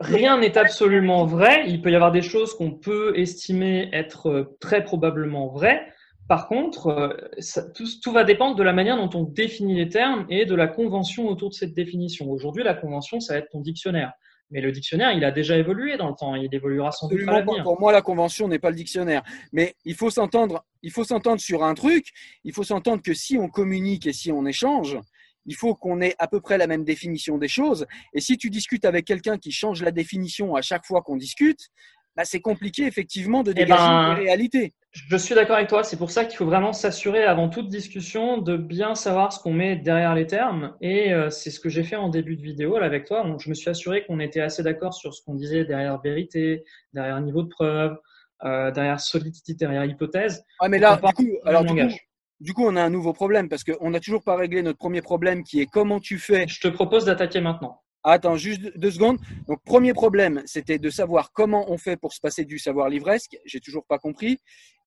Rien 0.00 0.38
n'est 0.38 0.58
absolument 0.58 1.24
vrai. 1.24 1.64
Il 1.66 1.80
peut 1.80 1.90
y 1.90 1.94
avoir 1.94 2.12
des 2.12 2.22
choses 2.22 2.54
qu'on 2.54 2.72
peut 2.72 3.18
estimer 3.18 3.88
être 3.92 4.28
euh, 4.28 4.56
très 4.60 4.84
probablement 4.84 5.48
vraies. 5.48 5.82
Par 6.28 6.46
contre, 6.46 6.88
euh, 6.88 7.62
tout, 8.02 8.12
va 8.12 8.24
dépendre 8.24 8.56
de 8.56 8.62
la 8.62 8.72
manière 8.72 8.96
dont 8.96 9.10
on 9.18 9.24
définit 9.24 9.74
les 9.74 9.88
termes 9.88 10.26
et 10.28 10.46
de 10.46 10.54
la 10.54 10.66
convention 10.66 11.28
autour 11.28 11.50
de 11.50 11.54
cette 11.54 11.74
définition. 11.74 12.30
Aujourd'hui, 12.30 12.62
la 12.62 12.74
convention, 12.74 13.20
ça 13.20 13.34
va 13.34 13.40
être 13.40 13.50
ton 13.50 13.60
dictionnaire. 13.60 14.12
Mais 14.50 14.60
le 14.60 14.70
dictionnaire, 14.70 15.12
il 15.12 15.24
a 15.24 15.30
déjà 15.30 15.56
évolué 15.56 15.96
dans 15.96 16.08
le 16.08 16.14
temps. 16.14 16.34
Il 16.34 16.54
évoluera 16.54 16.92
sans 16.92 17.08
doute 17.08 17.20
à 17.26 17.32
l'avenir. 17.32 17.62
Pour 17.62 17.80
moi, 17.80 17.90
la 17.90 18.02
convention 18.02 18.48
n'est 18.48 18.58
pas 18.58 18.68
le 18.68 18.76
dictionnaire. 18.76 19.22
Mais 19.52 19.74
il 19.86 19.94
faut 19.94 20.10
s'entendre. 20.10 20.64
Il 20.82 20.90
faut 20.90 21.04
s'entendre 21.04 21.40
sur 21.40 21.64
un 21.64 21.74
truc. 21.74 22.08
Il 22.44 22.52
faut 22.52 22.62
s'entendre 22.62 23.02
que 23.02 23.14
si 23.14 23.38
on 23.38 23.48
communique 23.48 24.06
et 24.06 24.12
si 24.12 24.30
on 24.30 24.44
échange, 24.44 24.98
il 25.46 25.54
faut 25.54 25.74
qu'on 25.74 26.00
ait 26.00 26.14
à 26.18 26.28
peu 26.28 26.40
près 26.40 26.58
la 26.58 26.66
même 26.66 26.84
définition 26.84 27.38
des 27.38 27.48
choses. 27.48 27.86
Et 28.14 28.20
si 28.20 28.38
tu 28.38 28.50
discutes 28.50 28.84
avec 28.84 29.04
quelqu'un 29.04 29.38
qui 29.38 29.52
change 29.52 29.82
la 29.82 29.90
définition 29.90 30.54
à 30.54 30.62
chaque 30.62 30.84
fois 30.84 31.02
qu'on 31.02 31.16
discute, 31.16 31.70
bah, 32.16 32.24
c'est 32.24 32.40
compliqué 32.40 32.86
effectivement 32.86 33.42
de 33.42 33.52
eh 33.52 33.54
dégager 33.54 33.82
ben, 33.82 34.12
une 34.12 34.18
réalité. 34.18 34.74
Je 34.92 35.16
suis 35.16 35.34
d'accord 35.34 35.56
avec 35.56 35.68
toi. 35.68 35.82
C'est 35.82 35.96
pour 35.96 36.10
ça 36.10 36.26
qu'il 36.26 36.36
faut 36.36 36.44
vraiment 36.44 36.74
s'assurer 36.74 37.24
avant 37.24 37.48
toute 37.48 37.68
discussion 37.68 38.36
de 38.36 38.58
bien 38.58 38.94
savoir 38.94 39.32
ce 39.32 39.40
qu'on 39.40 39.54
met 39.54 39.76
derrière 39.76 40.14
les 40.14 40.26
termes. 40.26 40.74
Et 40.82 41.14
euh, 41.14 41.30
c'est 41.30 41.50
ce 41.50 41.58
que 41.58 41.70
j'ai 41.70 41.82
fait 41.82 41.96
en 41.96 42.10
début 42.10 42.36
de 42.36 42.42
vidéo 42.42 42.78
là, 42.78 42.84
avec 42.84 43.06
toi. 43.06 43.24
je 43.38 43.48
me 43.48 43.54
suis 43.54 43.70
assuré 43.70 44.04
qu'on 44.04 44.20
était 44.20 44.42
assez 44.42 44.62
d'accord 44.62 44.92
sur 44.92 45.14
ce 45.14 45.22
qu'on 45.24 45.34
disait 45.34 45.64
derrière 45.64 45.98
vérité, 46.02 46.64
derrière 46.92 47.18
niveau 47.22 47.42
de 47.42 47.48
preuve, 47.48 47.96
euh, 48.44 48.70
derrière 48.70 49.00
solidité, 49.00 49.54
derrière 49.54 49.86
hypothèse. 49.86 50.44
Ah, 50.60 50.68
mais 50.68 50.78
là, 50.78 51.00
du 51.02 51.14
coup, 51.14 51.38
alors, 51.46 51.64
du 51.64 51.74
coup, 51.74 51.94
du 52.42 52.54
coup, 52.54 52.64
on 52.66 52.74
a 52.74 52.82
un 52.82 52.90
nouveau 52.90 53.12
problème 53.12 53.48
parce 53.48 53.62
qu'on 53.62 53.90
n'a 53.90 54.00
toujours 54.00 54.24
pas 54.24 54.34
réglé 54.34 54.62
notre 54.62 54.78
premier 54.78 55.00
problème 55.00 55.44
qui 55.44 55.60
est 55.60 55.66
comment 55.66 56.00
tu 56.00 56.18
fais. 56.18 56.48
Je 56.48 56.60
te 56.60 56.66
propose 56.66 57.04
d'attaquer 57.04 57.40
maintenant. 57.40 57.80
Attends, 58.02 58.34
juste 58.34 58.76
deux 58.76 58.90
secondes. 58.90 59.18
Donc, 59.46 59.62
premier 59.64 59.94
problème, 59.94 60.42
c'était 60.44 60.80
de 60.80 60.90
savoir 60.90 61.30
comment 61.32 61.70
on 61.70 61.78
fait 61.78 61.96
pour 61.96 62.12
se 62.12 62.20
passer 62.20 62.44
du 62.44 62.58
savoir 62.58 62.88
livresque. 62.88 63.38
J'ai 63.44 63.60
toujours 63.60 63.86
pas 63.86 63.98
compris. 63.98 64.38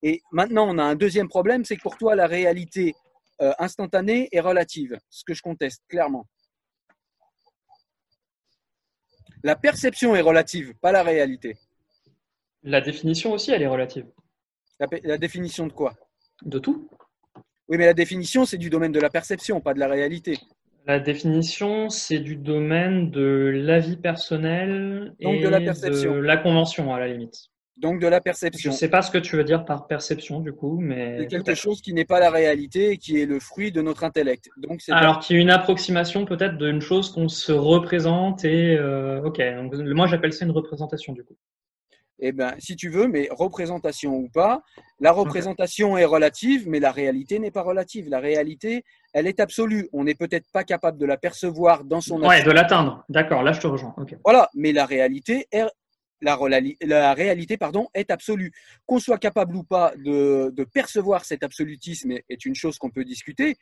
Et 0.04 0.22
maintenant, 0.34 0.68
on 0.68 0.78
a 0.78 0.84
un 0.84 0.96
deuxième 0.96 1.30
problème, 1.30 1.64
c'est 1.64 1.78
que 1.78 1.82
pour 1.82 1.98
toi, 1.98 2.14
la 2.14 2.28
réalité 2.28 2.94
euh, 3.42 3.54
instantanée 3.58 4.28
est 4.34 4.42
relative. 4.42 5.00
Ce 5.10 5.24
que 5.24 5.34
je 5.34 5.42
conteste 5.42 5.82
clairement. 5.88 6.28
La 9.44 9.56
perception 9.56 10.14
est 10.14 10.22
relative, 10.22 10.74
pas 10.82 10.92
la 10.92 11.04
réalité. 11.04 11.56
La 12.64 12.82
définition 12.82 13.32
aussi, 13.32 13.52
elle 13.52 13.62
est 13.62 13.68
relative. 13.68 14.08
la 14.80 15.18
définition 15.18 15.68
de 15.68 15.72
quoi? 15.72 15.94
De 16.42 16.60
tout. 16.60 16.90
Oui, 17.68 17.78
mais 17.78 17.86
la 17.86 17.94
définition, 17.94 18.46
c'est 18.46 18.58
du 18.58 18.70
domaine 18.70 18.92
de 18.92 19.00
la 19.00 19.10
perception, 19.10 19.60
pas 19.60 19.74
de 19.74 19.80
la 19.80 19.88
réalité. 19.88 20.38
La 20.88 21.00
définition, 21.00 21.90
c'est 21.90 22.20
du 22.20 22.36
domaine 22.36 23.10
de 23.10 23.52
l'avis 23.56 23.98
personnel 23.98 25.16
et 25.20 25.42
de 25.42 25.48
la, 25.48 25.60
perception. 25.60 26.14
de 26.14 26.20
la 26.20 26.38
convention, 26.38 26.94
à 26.94 27.00
la 27.00 27.08
limite. 27.08 27.50
Donc 27.78 28.00
de 28.00 28.08
la 28.08 28.22
perception. 28.22 28.70
Je 28.70 28.76
ne 28.76 28.80
sais 28.80 28.88
pas 28.88 29.02
ce 29.02 29.10
que 29.10 29.18
tu 29.18 29.36
veux 29.36 29.44
dire 29.44 29.66
par 29.66 29.88
perception, 29.88 30.40
du 30.42 30.54
coup, 30.54 30.80
mais. 30.80 31.18
C'est 31.20 31.28
quelque 31.28 31.56
chose 31.56 31.82
qui 31.82 31.94
n'est 31.94 32.06
pas 32.06 32.20
la 32.20 32.30
réalité 32.30 32.92
et 32.92 32.98
qui 32.98 33.20
est 33.20 33.26
le 33.26 33.40
fruit 33.40 33.72
de 33.72 33.82
notre 33.82 34.04
intellect. 34.04 34.50
Donc, 34.58 34.80
Alors, 34.90 35.20
qui 35.20 35.36
est 35.36 35.40
une 35.40 35.50
approximation 35.50 36.24
peut-être 36.24 36.58
d'une 36.58 36.82
chose 36.82 37.12
qu'on 37.12 37.28
se 37.28 37.52
représente 37.52 38.46
et. 38.46 38.78
Euh, 38.78 39.24
ok, 39.24 39.42
donc 39.58 39.74
moi 39.74 40.06
j'appelle 40.06 40.34
ça 40.34 40.46
une 40.46 40.52
représentation, 40.52 41.14
du 41.14 41.24
coup 41.24 41.36
eh 42.20 42.32
ben, 42.32 42.54
si 42.60 42.76
tu 42.76 42.90
veux, 42.90 43.08
mais 43.08 43.28
représentation 43.32 44.16
ou 44.16 44.30
pas, 44.30 44.62
la 45.00 45.12
représentation 45.12 45.98
est 45.98 46.06
relative, 46.06 46.68
mais 46.68 46.80
la 46.80 46.92
réalité 46.92 47.40
n'est 47.40 47.52
pas 47.52 47.62
relative. 47.62 48.10
La 48.10 48.20
réalité, 48.20 48.86
elle 49.14 49.28
est 49.28 49.40
absolue. 49.40 49.90
On 49.92 50.06
n'est 50.06 50.16
peut-être 50.16 50.50
pas 50.52 50.64
capable 50.64 50.98
de 50.98 51.06
la 51.06 51.18
percevoir 51.18 51.84
dans 51.84 52.02
son. 52.02 52.22
Ouais, 52.22 52.44
de 52.44 52.52
l'atteindre. 52.52 53.04
D'accord, 53.10 53.44
là 53.44 53.52
je 53.52 53.60
te 53.60 53.68
rejoins. 53.68 53.94
Voilà, 54.24 54.50
mais 54.54 54.72
la 54.72 54.86
réalité 54.86 55.48
est 55.52 55.66
la, 56.22 56.38
la, 56.82 57.14
réalité 57.14 57.58
pardon, 57.58 57.88
est 57.94 58.10
absolue. 58.10 58.52
Qu'on 58.86 59.00
soit 59.00 59.18
capable 59.18 59.56
ou 59.56 59.64
pas 59.64 59.94
de, 59.98 60.52
de 60.56 60.64
percevoir 60.64 61.26
cet 61.26 61.44
absolutisme 61.44 62.14
est 62.30 62.46
une 62.46 62.56
chose 62.56 62.78
qu'on 62.78 62.90
peut 62.90 63.04
discuter, 63.04 63.58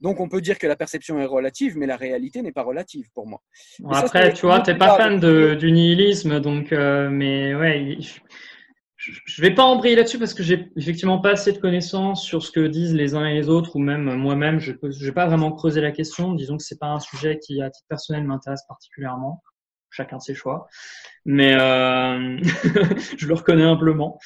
donc 0.00 0.20
on 0.20 0.28
peut 0.28 0.40
dire 0.40 0.58
que 0.58 0.66
la 0.66 0.76
perception 0.76 1.18
est 1.18 1.26
relative, 1.26 1.76
mais 1.76 1.86
la 1.86 1.96
réalité 1.96 2.42
n'est 2.42 2.52
pas 2.52 2.62
relative 2.62 3.08
pour 3.14 3.26
moi. 3.26 3.40
après, 3.90 4.32
tu 4.32 4.46
vois, 4.46 4.60
tu 4.60 4.70
n'es 4.70 4.78
pas 4.78 4.96
fan 4.96 5.18
du 5.56 5.72
nihilisme, 5.72 6.40
donc, 6.40 6.72
euh, 6.72 7.08
mais 7.10 7.54
ouais, 7.54 7.98
je 8.96 9.42
ne 9.42 9.48
vais 9.48 9.54
pas 9.54 9.64
embrayer 9.64 9.96
là-dessus 9.96 10.18
parce 10.18 10.34
que 10.34 10.42
j'ai 10.42 10.70
effectivement 10.76 11.20
pas 11.20 11.30
assez 11.30 11.52
de 11.52 11.58
connaissances 11.58 12.24
sur 12.24 12.42
ce 12.42 12.50
que 12.50 12.66
disent 12.66 12.94
les 12.94 13.14
uns 13.14 13.26
et 13.26 13.34
les 13.34 13.48
autres, 13.48 13.76
ou 13.76 13.78
même 13.78 14.14
moi-même, 14.14 14.60
je 14.60 14.72
n'ai 14.72 15.12
pas 15.12 15.26
vraiment 15.26 15.52
creusé 15.52 15.80
la 15.80 15.92
question. 15.92 16.34
Disons 16.34 16.56
que 16.56 16.62
c'est 16.62 16.78
pas 16.78 16.88
un 16.88 17.00
sujet 17.00 17.38
qui, 17.38 17.62
à 17.62 17.70
titre 17.70 17.86
personnel, 17.88 18.24
m'intéresse 18.24 18.64
particulièrement. 18.68 19.42
Chacun 19.90 20.20
ses 20.20 20.34
choix, 20.34 20.68
mais 21.24 21.54
euh, 21.54 22.38
je 23.16 23.26
le 23.26 23.34
reconnais 23.34 23.64
humblement. 23.64 24.18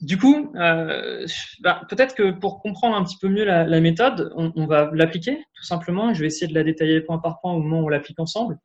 Du 0.00 0.16
coup, 0.16 0.52
euh, 0.54 1.26
bah, 1.60 1.82
peut-être 1.88 2.14
que 2.14 2.30
pour 2.30 2.60
comprendre 2.60 2.96
un 2.96 3.02
petit 3.02 3.18
peu 3.18 3.28
mieux 3.28 3.44
la, 3.44 3.80
méthode, 3.80 4.32
on, 4.36 4.66
va 4.66 4.90
l'appliquer 4.92 5.44
tout 5.54 5.64
simplement. 5.64 6.14
Je 6.14 6.20
vais 6.20 6.26
essayer 6.26 6.46
de 6.46 6.54
la 6.54 6.62
détailler 6.62 7.00
point 7.00 7.18
par 7.18 7.40
point 7.40 7.52
au 7.52 7.60
moment 7.60 7.80
où 7.80 7.86
on 7.86 7.88
l'applique 7.88 8.20
ensemble. 8.20 8.58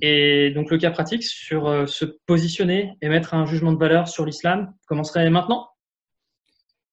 Et 0.00 0.50
donc 0.50 0.70
le 0.70 0.78
cas 0.78 0.90
pratique 0.90 1.22
sur 1.22 1.68
euh, 1.68 1.86
se 1.86 2.04
positionner, 2.26 2.94
émettre 3.00 3.34
un 3.34 3.46
jugement 3.46 3.72
de 3.72 3.78
valeur 3.78 4.08
sur 4.08 4.24
l'islam 4.24 4.74
commencerait 4.86 5.30
maintenant? 5.30 5.68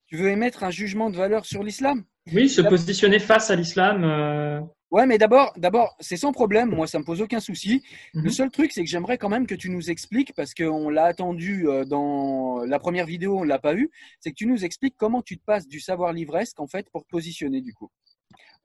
Tu 0.05 0.17
veux 0.17 0.29
émettre 0.29 0.63
un 0.63 0.71
jugement 0.71 1.09
de 1.09 1.17
valeur 1.17 1.45
sur 1.45 1.63
l'islam? 1.63 2.03
Oui, 2.33 2.49
se 2.49 2.61
positionner 2.61 3.17
face 3.17 3.49
à 3.49 3.55
l'islam. 3.55 4.03
Euh, 4.03 4.59
Ouais, 4.91 5.05
mais 5.05 5.19
d'abord, 5.19 5.53
d'abord, 5.55 5.95
c'est 5.99 6.17
sans 6.17 6.31
problème. 6.31 6.69
Moi, 6.69 6.87
ça 6.87 6.97
me 6.97 7.03
pose 7.03 7.21
aucun 7.21 7.39
souci. 7.39 7.83
Le 8.13 8.23
mhm. 8.23 8.29
seul 8.29 8.49
truc, 8.49 8.71
c'est 8.71 8.83
que 8.83 8.89
j'aimerais 8.89 9.17
quand 9.17 9.29
même 9.29 9.45
que 9.45 9.55
tu 9.55 9.69
nous 9.69 9.91
expliques, 9.91 10.33
parce 10.33 10.53
qu'on 10.55 10.89
l'a 10.89 11.05
attendu 11.05 11.67
euh, 11.67 11.85
dans 11.85 12.63
la 12.65 12.79
première 12.79 13.05
vidéo, 13.05 13.37
on 13.39 13.43
l'a 13.43 13.59
pas 13.59 13.75
eu. 13.75 13.91
C'est 14.19 14.31
que 14.31 14.35
tu 14.35 14.47
nous 14.47 14.65
expliques 14.65 14.95
comment 14.97 15.21
tu 15.21 15.37
te 15.37 15.43
passes 15.45 15.67
du 15.67 15.79
savoir 15.79 16.11
livresque 16.11 16.59
en 16.59 16.67
fait 16.67 16.89
pour 16.89 17.03
te 17.03 17.09
positionner 17.09 17.61
du 17.61 17.73
coup. 17.73 17.89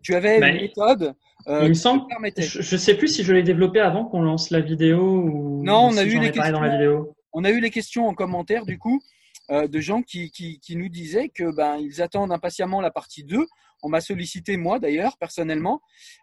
Tu 0.02 0.14
avais 0.14 0.38
bah, 0.40 0.48
une 0.48 0.62
méthode. 0.62 1.14
Euh, 1.46 1.62
il 1.64 1.70
me 1.70 1.74
semble. 1.74 2.04
Je, 2.38 2.58
ne 2.58 2.78
sais 2.78 2.94
plus 2.94 3.08
si 3.08 3.22
je 3.22 3.32
l'ai 3.32 3.42
développé 3.42 3.80
avant 3.80 4.04
qu'on 4.04 4.22
lance 4.22 4.50
la 4.50 4.60
vidéo 4.60 5.00
ou. 5.00 5.62
Non, 5.62 5.88
on 5.88 5.96
a 5.96 6.04
eu 6.04 6.18
les 6.18 6.30
questions. 6.30 6.52
Dans 6.52 6.60
la 6.60 6.70
vidéo. 6.70 7.14
On 7.32 7.44
a 7.44 7.50
eu 7.50 7.60
les 7.60 7.70
questions 7.70 8.06
en 8.06 8.14
commentaire 8.14 8.64
du 8.64 8.78
coup. 8.78 9.02
Euh, 9.50 9.68
de 9.68 9.78
gens 9.78 10.00
qui, 10.00 10.30
qui, 10.30 10.58
qui, 10.58 10.74
nous 10.74 10.88
disaient 10.88 11.28
que 11.28 11.54
ben 11.54 11.76
ils 11.76 12.00
attendent 12.00 12.32
impatiemment 12.32 12.80
la 12.80 12.90
partie 12.90 13.24
2 13.24 13.46
on 13.84 13.88
m'a 13.88 14.00
sollicité, 14.00 14.56
moi 14.56 14.78
d'ailleurs, 14.78 15.16
personnellement, 15.18 15.80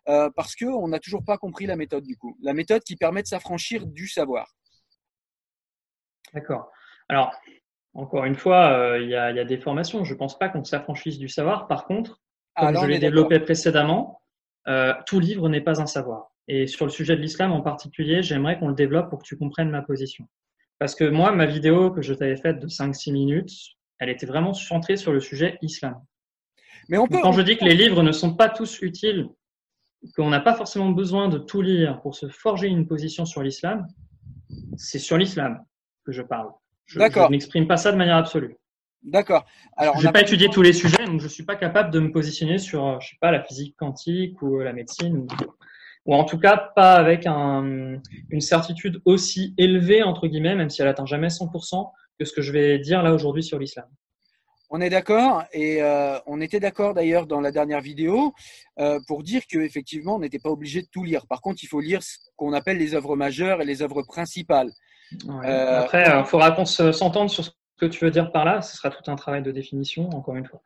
euh, 0.10 0.30
parce 0.36 0.56
qu'on 0.56 0.88
n'a 0.88 1.00
toujours 1.00 1.24
pas 1.24 1.38
compris 1.38 1.66
la 1.66 1.76
méthode 1.76 2.04
du 2.04 2.18
coup. 2.18 2.38
La 2.42 2.54
méthode 2.54 2.84
qui 2.84 2.96
permet 2.96 3.22
de 3.22 3.28
s'affranchir 3.28 3.86
du 3.86 4.08
savoir. 4.08 4.54
D'accord. 6.34 6.72
Alors, 7.08 7.34
encore 7.94 8.26
une 8.26 8.36
fois, 8.36 8.72
euh, 8.72 9.02
il 9.02 9.10
y, 9.10 9.16
a, 9.16 9.44
des 9.46 9.58
formations. 9.58 10.04
Je 10.04 10.14
ne 10.14 10.18
pense 10.18 10.40
pas 10.40 10.50
qu'on 10.50 10.64
s'affranchisse 10.64 11.20
du 11.20 11.28
savoir. 11.28 11.68
Par 11.68 11.86
contre, 11.86 12.22
comme 12.56 12.76
je 12.76 12.86
l'ai 12.86 13.00
développé 13.00 13.40
précédemment, 13.40 14.22
euh, 14.68 14.94
tout 15.06 15.20
livre 15.20 15.50
n'est 15.50 15.62
pas 15.62 15.82
un 15.82 15.86
savoir. 15.86 16.32
Et 16.48 16.68
sur 16.68 16.86
le 16.86 16.92
sujet 16.92 17.16
de 17.16 17.22
l'islam 17.22 17.52
en 17.52 17.62
particulier, 17.62 18.24
j'aimerais 18.24 18.60
qu'on 18.60 18.70
le 18.70 18.76
développe 18.76 19.10
pour 19.10 19.20
que 19.20 19.28
tu 19.28 19.38
comprennes 19.38 19.70
ma 19.70 19.82
position. 19.82 20.26
Parce 20.80 20.96
que 20.96 21.04
moi, 21.04 21.32
ma 21.32 21.46
vidéo 21.46 21.92
que 21.92 22.02
je 22.02 22.14
t'avais 22.14 22.38
faite 22.38 22.60
de 22.60 22.68
5-6 22.68 23.12
minutes, 23.12 23.52
elle 24.00 24.10
était 24.10 24.26
vraiment 24.26 24.54
centrée 24.54 24.98
sur 24.98 25.12
le 25.12 25.20
sujet 25.20 25.58
islam. 25.62 26.02
Mais 26.90 26.98
on 26.98 27.08
peut, 27.08 27.20
Quand 27.22 27.32
je 27.32 27.42
dis 27.42 27.58
que 27.58 27.66
les 27.66 27.76
livres 27.76 28.04
ne 28.04 28.12
sont 28.12 28.36
pas 28.36 28.50
tous 28.50 28.82
utiles, 28.82 29.30
qu'on 30.16 30.30
n'a 30.30 30.40
pas 30.40 30.56
forcément 30.56 30.90
besoin 30.90 31.30
de 31.30 31.38
tout 31.38 31.62
lire 31.62 32.02
pour 32.02 32.16
se 32.16 32.28
forger 32.28 32.68
une 32.68 32.88
position 32.88 33.26
sur 33.26 33.44
l'islam, 33.44 33.88
c'est 34.76 35.00
sur 35.00 35.18
l'islam 35.18 35.64
que 36.06 36.12
je 36.12 36.22
parle. 36.22 36.50
Je, 36.86 37.00
je 37.00 37.30
n'exprime 37.30 37.68
pas 37.68 37.78
ça 37.78 37.92
de 37.92 37.98
manière 37.98 38.18
absolue. 38.18 38.58
D'accord. 39.04 39.46
Alors, 39.78 39.98
je 40.00 40.06
n'ai 40.06 40.14
pas 40.14 40.22
étudié 40.22 40.50
tous 40.50 40.62
les 40.62 40.74
sujets, 40.74 41.06
donc 41.06 41.20
je 41.20 41.26
ne 41.26 41.30
suis 41.30 41.44
pas 41.44 41.56
capable 41.56 41.92
de 41.92 42.00
me 42.00 42.12
positionner 42.12 42.58
sur, 42.60 43.00
je 43.02 43.10
sais 43.10 43.18
pas, 43.20 43.32
la 43.32 43.42
physique 43.42 43.76
quantique 43.78 44.42
ou 44.42 44.60
la 44.60 44.74
médecine, 44.74 45.26
ou, 46.06 46.14
en 46.14 46.24
tout 46.24 46.38
cas 46.38 46.72
pas 46.76 46.94
avec 46.94 47.26
un, 47.26 48.00
une 48.30 48.42
certitude 48.42 49.02
aussi 49.06 49.56
élevée 49.58 50.04
entre 50.04 50.28
guillemets, 50.28 50.56
même 50.56 50.70
si 50.70 50.82
elle 50.82 50.88
atteint 50.88 51.06
jamais 51.06 51.28
100%, 51.28 51.92
que 52.20 52.26
ce 52.26 52.34
que 52.34 52.42
je 52.42 52.52
vais 52.52 52.78
dire 52.80 53.02
là 53.02 53.14
aujourd'hui 53.14 53.44
sur 53.44 53.58
l'islam. 53.58 53.88
On 54.74 54.80
est 54.80 54.90
d'accord 54.90 55.44
et 55.52 55.84
euh, 55.84 56.18
on 56.26 56.40
était 56.40 56.62
d'accord 56.62 56.94
d'ailleurs 56.94 57.28
dans 57.28 57.42
la 57.42 57.52
dernière 57.52 57.82
vidéo 57.82 58.34
euh, 58.80 59.00
pour 59.06 59.22
dire 59.22 59.42
qu'effectivement 59.46 60.16
on 60.16 60.20
n'était 60.20 60.40
pas 60.40 60.50
obligé 60.50 60.82
de 60.82 60.88
tout 60.90 61.04
lire. 61.04 61.28
Par 61.28 61.42
contre, 61.42 61.60
il 61.62 61.68
faut 61.68 61.82
lire 61.82 62.02
ce 62.02 62.18
qu'on 62.38 62.54
appelle 62.54 62.78
les 62.78 62.96
œuvres 62.96 63.18
majeures 63.18 63.62
et 63.62 63.66
les 63.66 63.82
œuvres 63.82 64.02
principales. 64.04 64.72
Euh, 65.44 65.82
Après, 65.82 66.06
il 66.08 66.26
faudra 66.26 66.52
qu'on 66.52 66.64
s'entende 66.64 67.30
sur 67.30 67.44
ce 67.44 67.52
que 67.78 67.86
tu 67.86 68.06
veux 68.06 68.12
dire 68.12 68.32
par 68.32 68.46
là. 68.46 68.62
Ce 68.62 68.78
sera 68.78 68.90
tout 68.90 69.12
un 69.12 69.18
travail 69.18 69.44
de 69.44 69.52
définition, 69.52 70.10
encore 70.12 70.38
une 70.38 70.46
fois. 70.46 70.62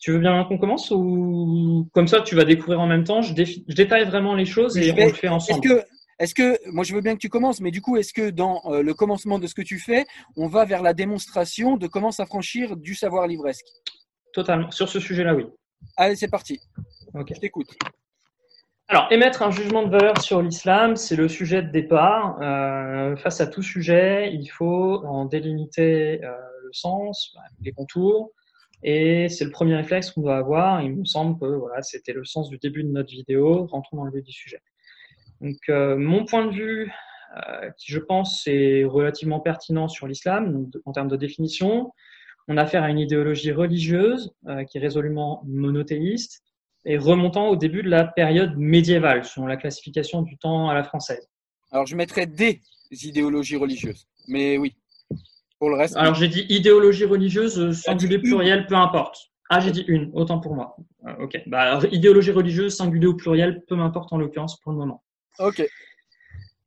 Tu 0.00 0.12
veux 0.12 0.20
bien 0.20 0.44
qu'on 0.44 0.58
commence 0.58 0.92
ou 0.92 1.88
comme 1.92 2.06
ça 2.06 2.20
tu 2.20 2.36
vas 2.36 2.44
découvrir 2.44 2.80
en 2.80 2.86
même 2.86 3.02
temps 3.02 3.22
Je, 3.22 3.34
détaille 3.74 4.04
vraiment 4.04 4.36
les 4.36 4.46
choses 4.46 4.78
et 4.78 4.92
on 4.92 5.06
le 5.06 5.12
fait 5.12 5.26
ensemble. 5.26 5.66
Est-ce 5.66 5.74
que, 5.74 5.84
moi 6.72 6.84
je 6.84 6.94
veux 6.94 7.00
bien 7.00 7.14
que 7.14 7.20
tu 7.20 7.28
commences, 7.28 7.60
mais 7.60 7.70
du 7.70 7.80
coup, 7.80 7.96
est-ce 7.96 8.12
que 8.12 8.30
dans 8.30 8.62
euh, 8.66 8.82
le 8.82 8.94
commencement 8.94 9.38
de 9.38 9.46
ce 9.46 9.54
que 9.54 9.62
tu 9.62 9.78
fais, 9.78 10.06
on 10.36 10.48
va 10.48 10.64
vers 10.64 10.82
la 10.82 10.94
démonstration 10.94 11.76
de 11.76 11.86
comment 11.86 12.10
s'affranchir 12.10 12.76
du 12.76 12.94
savoir 12.94 13.26
livresque? 13.26 13.66
Totalement. 14.32 14.70
Sur 14.70 14.88
ce 14.88 15.00
sujet-là, 15.00 15.34
oui. 15.34 15.46
Allez, 15.96 16.16
c'est 16.16 16.30
parti. 16.30 16.60
Ok. 17.14 17.32
Je 17.34 17.40
t'écoute. 17.40 17.76
Alors, 18.88 19.08
émettre 19.10 19.42
un 19.42 19.50
jugement 19.50 19.84
de 19.84 19.90
valeur 19.90 20.20
sur 20.20 20.42
l'islam, 20.42 20.96
c'est 20.96 21.16
le 21.16 21.28
sujet 21.28 21.62
de 21.62 21.70
départ. 21.70 22.38
Euh, 22.42 23.16
face 23.16 23.40
à 23.40 23.46
tout 23.46 23.62
sujet, 23.62 24.32
il 24.34 24.48
faut 24.48 25.02
en 25.06 25.24
délimiter 25.24 26.22
euh, 26.22 26.30
le 26.62 26.72
sens, 26.72 27.34
les 27.62 27.72
contours, 27.72 28.32
Et 28.82 29.28
c'est 29.28 29.44
le 29.44 29.50
premier 29.50 29.76
réflexe 29.76 30.10
qu'on 30.10 30.20
doit 30.20 30.36
avoir. 30.36 30.82
Il 30.82 30.94
me 30.94 31.04
semble 31.04 31.38
que 31.40 31.46
voilà, 31.46 31.80
c'était 31.82 32.12
le 32.12 32.24
sens 32.24 32.50
du 32.50 32.58
début 32.58 32.84
de 32.84 32.90
notre 32.90 33.10
vidéo. 33.10 33.66
Rentrons 33.66 33.96
dans 33.96 34.04
le 34.04 34.12
vif 34.12 34.24
du 34.24 34.32
sujet. 34.32 34.60
Donc, 35.42 35.58
euh, 35.68 35.96
mon 35.96 36.24
point 36.24 36.46
de 36.46 36.52
vue, 36.52 36.92
euh, 37.36 37.70
qui 37.76 37.90
je 37.90 37.98
pense 37.98 38.46
est 38.46 38.84
relativement 38.84 39.40
pertinent 39.40 39.88
sur 39.88 40.06
l'islam 40.06 40.70
en 40.84 40.92
termes 40.92 41.08
de 41.08 41.16
définition, 41.16 41.92
on 42.46 42.56
a 42.56 42.62
affaire 42.62 42.84
à 42.84 42.90
une 42.90 43.00
idéologie 43.00 43.52
religieuse 43.52 44.32
euh, 44.46 44.64
qui 44.64 44.78
est 44.78 44.80
résolument 44.80 45.42
monothéiste 45.46 46.42
et 46.84 46.96
remontant 46.96 47.48
au 47.48 47.56
début 47.56 47.82
de 47.82 47.90
la 47.90 48.04
période 48.04 48.56
médiévale, 48.56 49.24
selon 49.24 49.46
la 49.46 49.56
classification 49.56 50.22
du 50.22 50.36
temps 50.38 50.68
à 50.68 50.74
la 50.74 50.84
française. 50.84 51.28
Alors, 51.72 51.86
je 51.86 51.96
mettrais 51.96 52.26
des 52.26 52.60
idéologies 52.90 53.56
religieuses, 53.56 54.06
mais 54.28 54.58
oui. 54.58 54.76
Pour 55.58 55.70
le 55.70 55.76
reste. 55.76 55.96
Alors, 55.96 56.14
j'ai 56.14 56.28
dit 56.28 56.44
idéologie 56.48 57.04
religieuse, 57.04 57.72
singulier, 57.72 58.18
pluriel, 58.18 58.66
peu 58.66 58.74
importe. 58.74 59.16
Ah, 59.48 59.60
j'ai 59.60 59.70
dit 59.70 59.84
une, 59.86 60.10
autant 60.14 60.40
pour 60.40 60.54
moi. 60.54 60.76
Ok. 61.20 61.40
Bah, 61.46 61.60
alors, 61.60 61.84
idéologie 61.92 62.32
religieuse, 62.32 62.76
singulier 62.76 63.06
ou 63.06 63.16
pluriel, 63.16 63.62
peu 63.68 63.76
m'importe 63.76 64.12
en 64.12 64.18
l'occurrence 64.18 64.58
pour 64.60 64.72
le 64.72 64.78
moment. 64.78 65.02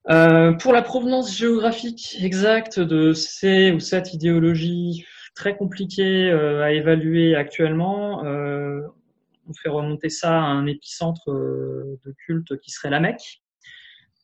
Euh, 0.09 0.53
pour 0.53 0.73
la 0.73 0.81
provenance 0.81 1.35
géographique 1.35 2.17
exacte 2.19 2.79
de 2.79 3.13
ces 3.13 3.71
ou 3.71 3.79
cette 3.79 4.13
idéologie, 4.13 5.05
très 5.35 5.57
compliquée 5.57 6.31
à 6.31 6.71
évaluer 6.71 7.35
actuellement. 7.35 8.21
on 8.21 9.53
fait 9.61 9.69
remonter 9.69 10.09
ça 10.09 10.31
à 10.31 10.45
un 10.45 10.65
épicentre 10.65 11.29
de 11.31 12.15
culte 12.25 12.57
qui 12.59 12.71
serait 12.71 12.89
la 12.89 12.99
Mecque. 12.99 13.41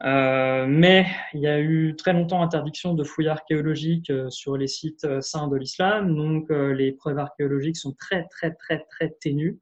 Euh, 0.03 0.65
mais 0.67 1.05
il 1.33 1.41
y 1.41 1.47
a 1.47 1.59
eu 1.59 1.95
très 1.95 2.13
longtemps 2.13 2.41
interdiction 2.41 2.95
de 2.95 3.03
fouilles 3.03 3.27
archéologiques 3.27 4.09
euh, 4.09 4.31
sur 4.31 4.57
les 4.57 4.65
sites 4.65 5.03
euh, 5.03 5.21
saints 5.21 5.47
de 5.47 5.55
l'islam, 5.57 6.15
donc 6.15 6.49
les 6.49 6.91
preuves 6.91 7.19
archéologiques 7.19 7.77
sont 7.77 7.93
très 7.93 8.27
très 8.29 8.53
très 8.53 8.79
très 8.89 9.11
ténues. 9.19 9.59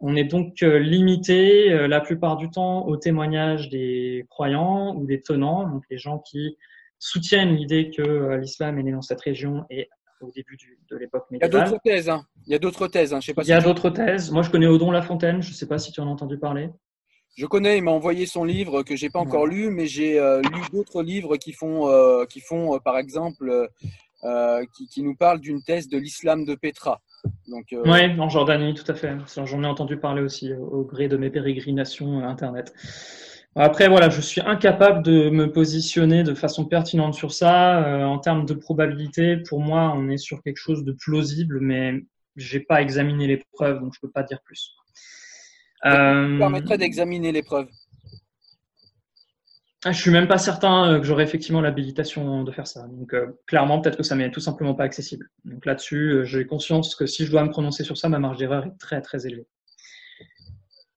On 0.00 0.14
est 0.14 0.24
donc 0.24 0.60
limité 0.60 1.70
la 1.88 2.00
plupart 2.00 2.36
du 2.36 2.50
temps 2.50 2.86
aux 2.86 2.96
témoignages 2.96 3.68
des 3.68 4.26
croyants 4.30 4.94
ou 4.96 5.06
des 5.06 5.20
tenants, 5.20 5.68
donc 5.68 5.82
les 5.90 5.98
gens 5.98 6.20
qui 6.20 6.56
soutiennent 7.00 7.56
l'idée 7.56 7.90
que 7.90 8.36
l'islam 8.36 8.78
est 8.78 8.84
né 8.84 8.92
dans 8.92 9.02
cette 9.02 9.20
région 9.20 9.64
et 9.70 9.88
au 10.20 10.30
début 10.30 10.56
de 10.90 10.96
l'époque 10.96 11.26
médiévale. 11.30 11.50
Il 11.50 11.58
y 11.58 11.60
a 11.60 11.70
d'autres 11.70 11.82
thèses. 11.82 12.08
Hein. 12.08 12.24
Il 12.46 12.52
y 12.52 12.56
a 12.56 12.58
d'autres 12.58 12.88
thèses. 12.88 13.14
Hein. 13.14 13.20
Je 13.20 13.26
sais 13.26 13.34
pas 13.34 13.42
il 13.42 13.48
y 13.48 13.52
a 13.52 13.60
d'autres 13.60 13.90
thèses. 13.90 14.30
Moi, 14.30 14.42
je 14.42 14.50
connais 14.50 14.66
Odon 14.66 14.90
Lafontaine. 14.90 15.42
Je 15.42 15.50
ne 15.50 15.54
sais 15.54 15.66
pas 15.66 15.78
si 15.78 15.92
tu 15.92 16.00
en 16.00 16.06
as 16.06 16.10
entendu 16.10 16.38
parler. 16.38 16.70
Je 17.36 17.46
connais, 17.46 17.78
il 17.78 17.84
m'a 17.84 17.92
envoyé 17.92 18.26
son 18.26 18.42
livre 18.42 18.82
que 18.82 18.96
j'ai 18.96 19.10
pas 19.10 19.20
encore 19.20 19.46
lu, 19.46 19.70
mais 19.70 19.86
j'ai 19.86 20.18
euh, 20.18 20.40
lu 20.42 20.60
d'autres 20.72 21.02
livres 21.02 21.36
qui 21.36 21.52
font, 21.52 21.88
euh, 21.88 22.24
qui 22.24 22.40
font 22.40 22.74
euh, 22.74 22.78
par 22.80 22.98
exemple, 22.98 23.68
qui, 24.76 24.88
qui, 24.88 25.02
nous 25.02 25.14
parlent 25.14 25.40
d'une 25.40 25.62
thèse 25.62 25.88
de 25.88 25.98
l'islam 25.98 26.44
de 26.44 26.56
Petra. 26.56 27.00
Donc, 27.48 27.66
oui, 27.72 28.20
en 28.20 28.28
Jordanie, 28.28 28.74
tout 28.74 28.90
à 28.90 28.94
fait. 28.94 29.16
J'en 29.44 29.62
ai 29.62 29.66
entendu 29.66 29.96
parler 29.96 30.22
aussi 30.22 30.52
au 30.52 30.84
gré 30.84 31.08
de 31.08 31.16
mes 31.16 31.30
pérégrinations 31.30 32.26
Internet. 32.26 32.72
Après, 33.54 33.88
voilà, 33.88 34.08
je 34.10 34.20
suis 34.20 34.40
incapable 34.40 35.02
de 35.02 35.30
me 35.30 35.50
positionner 35.50 36.22
de 36.22 36.34
façon 36.34 36.64
pertinente 36.64 37.14
sur 37.14 37.32
ça. 37.32 38.06
en 38.06 38.18
termes 38.18 38.46
de 38.46 38.54
probabilité, 38.54 39.38
pour 39.38 39.60
moi, 39.60 39.92
on 39.96 40.08
est 40.08 40.18
sur 40.18 40.42
quelque 40.42 40.58
chose 40.58 40.84
de 40.84 40.92
plausible, 40.92 41.58
mais 41.60 41.94
j'ai 42.36 42.60
pas 42.60 42.80
examiné 42.82 43.26
les 43.26 43.42
preuves, 43.52 43.80
donc 43.80 43.94
je 43.94 44.00
peux 44.00 44.10
pas 44.10 44.22
dire 44.22 44.40
plus. 44.44 44.74
Euh... 45.84 46.38
permettrait 46.38 46.78
d'examiner 46.78 47.32
l'épreuve. 47.32 47.68
Ah, 47.70 47.87
je 49.86 49.92
suis 49.92 50.10
même 50.10 50.26
pas 50.26 50.38
certain 50.38 50.92
euh, 50.92 50.98
que 50.98 51.04
j'aurais 51.04 51.22
effectivement 51.22 51.60
l'habilitation 51.60 52.42
de 52.42 52.50
faire 52.50 52.66
ça. 52.66 52.86
Donc 52.88 53.14
euh, 53.14 53.26
clairement, 53.46 53.80
peut-être 53.80 53.96
que 53.96 54.02
ça 54.02 54.16
m'est 54.16 54.30
tout 54.30 54.40
simplement 54.40 54.74
pas 54.74 54.84
accessible. 54.84 55.30
Donc 55.44 55.64
là-dessus, 55.66 56.10
euh, 56.10 56.24
j'ai 56.24 56.46
conscience 56.46 56.94
que 56.96 57.06
si 57.06 57.24
je 57.24 57.30
dois 57.30 57.44
me 57.44 57.50
prononcer 57.50 57.84
sur 57.84 57.96
ça, 57.96 58.08
ma 58.08 58.18
marge 58.18 58.38
d'erreur 58.38 58.66
est 58.66 58.78
très 58.78 59.00
très 59.00 59.26
élevée. 59.26 59.46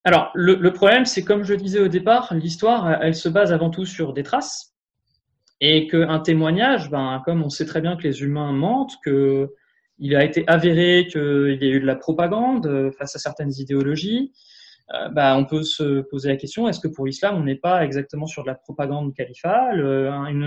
Alors 0.03 0.31
le, 0.33 0.73
problème, 0.73 1.05
c'est 1.05 1.23
comme 1.23 1.43
je 1.43 1.53
le 1.53 1.59
disais 1.59 1.79
au 1.79 1.87
départ, 1.87 2.33
l'histoire, 2.33 3.03
elle 3.03 3.13
se 3.13 3.29
base 3.29 3.53
avant 3.53 3.69
tout 3.69 3.85
sur 3.85 4.13
des 4.13 4.23
traces 4.23 4.73
et 5.59 5.85
qu'un 5.85 6.19
témoignage, 6.19 6.89
ben 6.89 7.21
comme 7.23 7.43
on 7.43 7.51
sait 7.51 7.67
très 7.67 7.81
bien 7.81 7.95
que 7.95 8.01
les 8.01 8.23
humains 8.23 8.51
mentent, 8.51 8.95
que 9.05 9.53
il 9.99 10.15
a 10.15 10.23
été 10.23 10.43
avéré 10.47 11.05
qu'il 11.07 11.59
y 11.61 11.65
a 11.65 11.75
eu 11.75 11.79
de 11.79 11.85
la 11.85 11.95
propagande 11.95 12.91
face 12.97 13.15
à 13.15 13.19
certaines 13.19 13.53
idéologies, 13.53 14.31
bah, 15.11 15.37
on 15.37 15.45
peut 15.45 15.63
se 15.63 16.01
poser 16.01 16.29
la 16.29 16.35
question 16.35 16.67
est-ce 16.67 16.79
que 16.79 16.87
pour 16.87 17.05
l'islam, 17.05 17.35
on 17.37 17.43
n'est 17.43 17.55
pas 17.55 17.83
exactement 17.85 18.25
sur 18.25 18.43
de 18.43 18.47
la 18.47 18.55
propagande 18.55 19.13
califale, 19.13 19.79
euh, 19.79 20.11
une, 20.25 20.45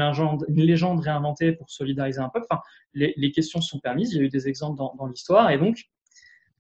légende, 0.49 1.01
réinventée 1.01 1.53
pour 1.53 1.71
solidariser 1.71 2.21
un 2.21 2.29
peuple? 2.29 2.47
Enfin, 2.51 2.63
les, 2.93 3.33
questions 3.33 3.61
sont 3.61 3.79
permises, 3.79 4.13
il 4.13 4.19
y 4.19 4.21
a 4.21 4.25
eu 4.25 4.29
des 4.29 4.49
exemples 4.49 4.77
dans, 4.77 5.07
l'histoire, 5.07 5.51
et 5.51 5.59
donc 5.59 5.85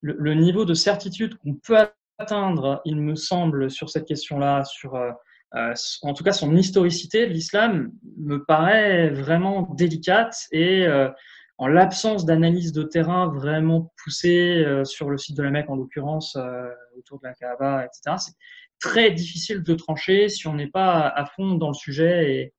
le, 0.01 0.35
niveau 0.35 0.65
de 0.65 0.75
certitude 0.75 1.37
qu'on 1.37 1.55
peut 1.55 1.77
atteindre, 2.19 2.81
il 2.85 2.97
me 2.97 3.17
semble, 3.17 3.71
sur 3.71 3.91
cette 3.91 4.07
question-là, 4.07 4.65
sur 4.65 4.95
euh, 4.95 5.11
euh 5.55 5.75
en 6.03 6.15
tout 6.15 6.25
cas 6.25 6.33
son 6.33 6.57
historicité 6.57 7.27
de 7.27 7.33
l'islam, 7.33 7.93
me 8.19 8.45
paraît 8.45 9.11
vraiment 9.11 9.75
délicate 9.75 10.47
et 10.53 10.87
euh, 10.87 11.11
en 11.59 11.67
l'absence 11.67 12.25
d'analyse 12.25 12.73
de 12.73 12.83
terrain 12.83 13.29
vraiment 13.29 13.93
poussée 14.03 14.65
euh, 14.65 14.85
sur 14.85 15.11
le 15.11 15.19
site 15.19 15.37
de 15.37 15.43
la 15.43 15.51
Mecque 15.51 15.71
en 15.71 15.77
l'occurrence, 15.77 16.37
euh, 16.37 16.69
autour 16.99 17.21
de 17.21 17.27
la 17.27 17.35
Kaaba, 17.35 17.85
etc., 17.85 18.17
c'est 18.19 18.35
très 18.81 19.11
difficile 19.13 19.63
de 19.63 19.75
trancher 19.75 20.29
si 20.29 20.47
on 20.49 20.55
n'est 20.55 20.69
pas 20.69 21.09
à 21.09 21.27
fond 21.27 21.55
dans 21.55 21.69
le 21.69 21.75
sujet 21.75 22.33
et 22.33 22.55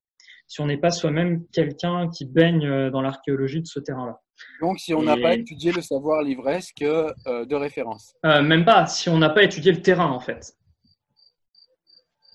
si 0.48 0.62
on 0.62 0.68
n'est 0.68 0.78
pas 0.78 0.92
soi-même 0.92 1.46
quelqu'un 1.52 2.10
qui 2.10 2.26
baigne 2.26 2.66
euh, 2.66 2.90
dans 2.90 3.02
l'archéologie 3.02 3.62
de 3.62 3.68
ce 3.68 3.80
terrain-là. 3.80 4.20
Donc, 4.62 4.80
si 4.80 4.94
on 4.94 5.02
n'a 5.02 5.18
pas 5.18 5.34
étudié 5.34 5.72
le 5.72 5.82
savoir 5.82 6.22
livresque 6.22 6.84
de 6.84 7.56
référence. 7.56 8.16
même 8.24 8.66
pas, 8.66 8.86
si 8.86 9.08
on 9.08 9.18
n'a 9.18 9.30
pas 9.30 9.44
étudié 9.44 9.72
le 9.72 9.82
terrain, 9.82 10.12
en 10.12 10.20
fait. 10.20 10.58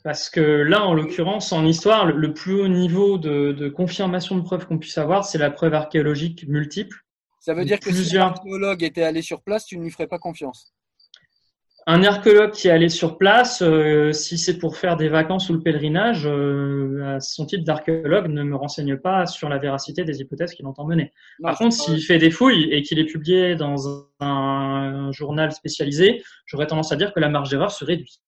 Parce 0.03 0.31
que 0.31 0.41
là, 0.41 0.85
en 0.85 0.95
l'occurrence, 0.95 1.53
en 1.53 1.67
histoire, 1.67 2.07
le, 2.07 2.33
plus 2.33 2.55
haut 2.55 2.69
niveau 2.69 3.19
de, 3.19 3.53
de 3.53 3.69
confirmation 3.69 4.37
de 4.37 4.43
preuve 4.43 4.67
qu'on 4.67 4.79
puisse 4.79 4.97
avoir, 4.97 5.25
c'est 5.25 5.39
la 5.39 5.51
preuve 5.51 5.75
archéologique 5.75 6.47
multiple. 6.49 7.05
Ça 7.41 7.55
veut 7.55 7.65
dire 7.65 7.81
que 7.81 7.93
si 7.93 8.17
un 8.17 8.29
archéologue 8.29 8.83
était 8.83 9.03
allé 9.03 9.23
sur 9.23 9.43
place, 9.43 9.65
tu 9.65 9.79
ne 9.79 9.83
lui 9.83 9.91
ferais 9.91 10.07
pas 10.07 10.19
confiance 10.19 10.75
Un 11.87 12.03
archéologue 12.05 12.51
qui 12.51 12.69
est 12.69 12.71
allé 12.71 12.91
sur 12.91 13.17
place, 13.17 13.63
euh, 13.63 14.13
si 14.13 14.37
c'est 14.37 14.59
pour 14.59 14.77
faire 14.77 14.97
des 14.97 15.09
vacances 15.09 15.49
ou 15.49 15.55
le 15.55 15.63
pèlerinage, 15.63 16.27
euh, 16.27 17.19
son 17.21 17.47
titre 17.47 17.65
d'archéologue 17.65 18.29
ne 18.29 18.43
me 18.43 18.57
renseigne 18.57 18.99
pas 18.99 19.25
sur 19.25 19.49
la 19.49 19.57
véracité 19.57 20.05
des 20.05 20.21
hypothèses 20.21 20.53
qu'il 20.53 20.67
entend 20.67 20.87
mener. 20.87 21.13
Par 21.43 21.57
contre, 21.57 21.75
s'il 21.75 22.03
fait 22.03 22.19
des 22.19 22.31
fouilles 22.31 22.71
et 22.73 22.83
qu'il 22.83 22.99
est 22.99 23.07
publié 23.07 23.55
dans 23.57 23.89
un, 24.21 24.27
un 24.27 25.13
journal 25.13 25.53
spécialisé, 25.53 26.23
j'aurais 26.45 26.67
tendance 26.67 26.93
à 26.93 26.97
dire 26.97 27.15
que 27.15 27.21
la 27.21 27.31
marge 27.31 27.49
d'erreur 27.49 27.71
se 27.71 27.87
réduit. 27.87 28.21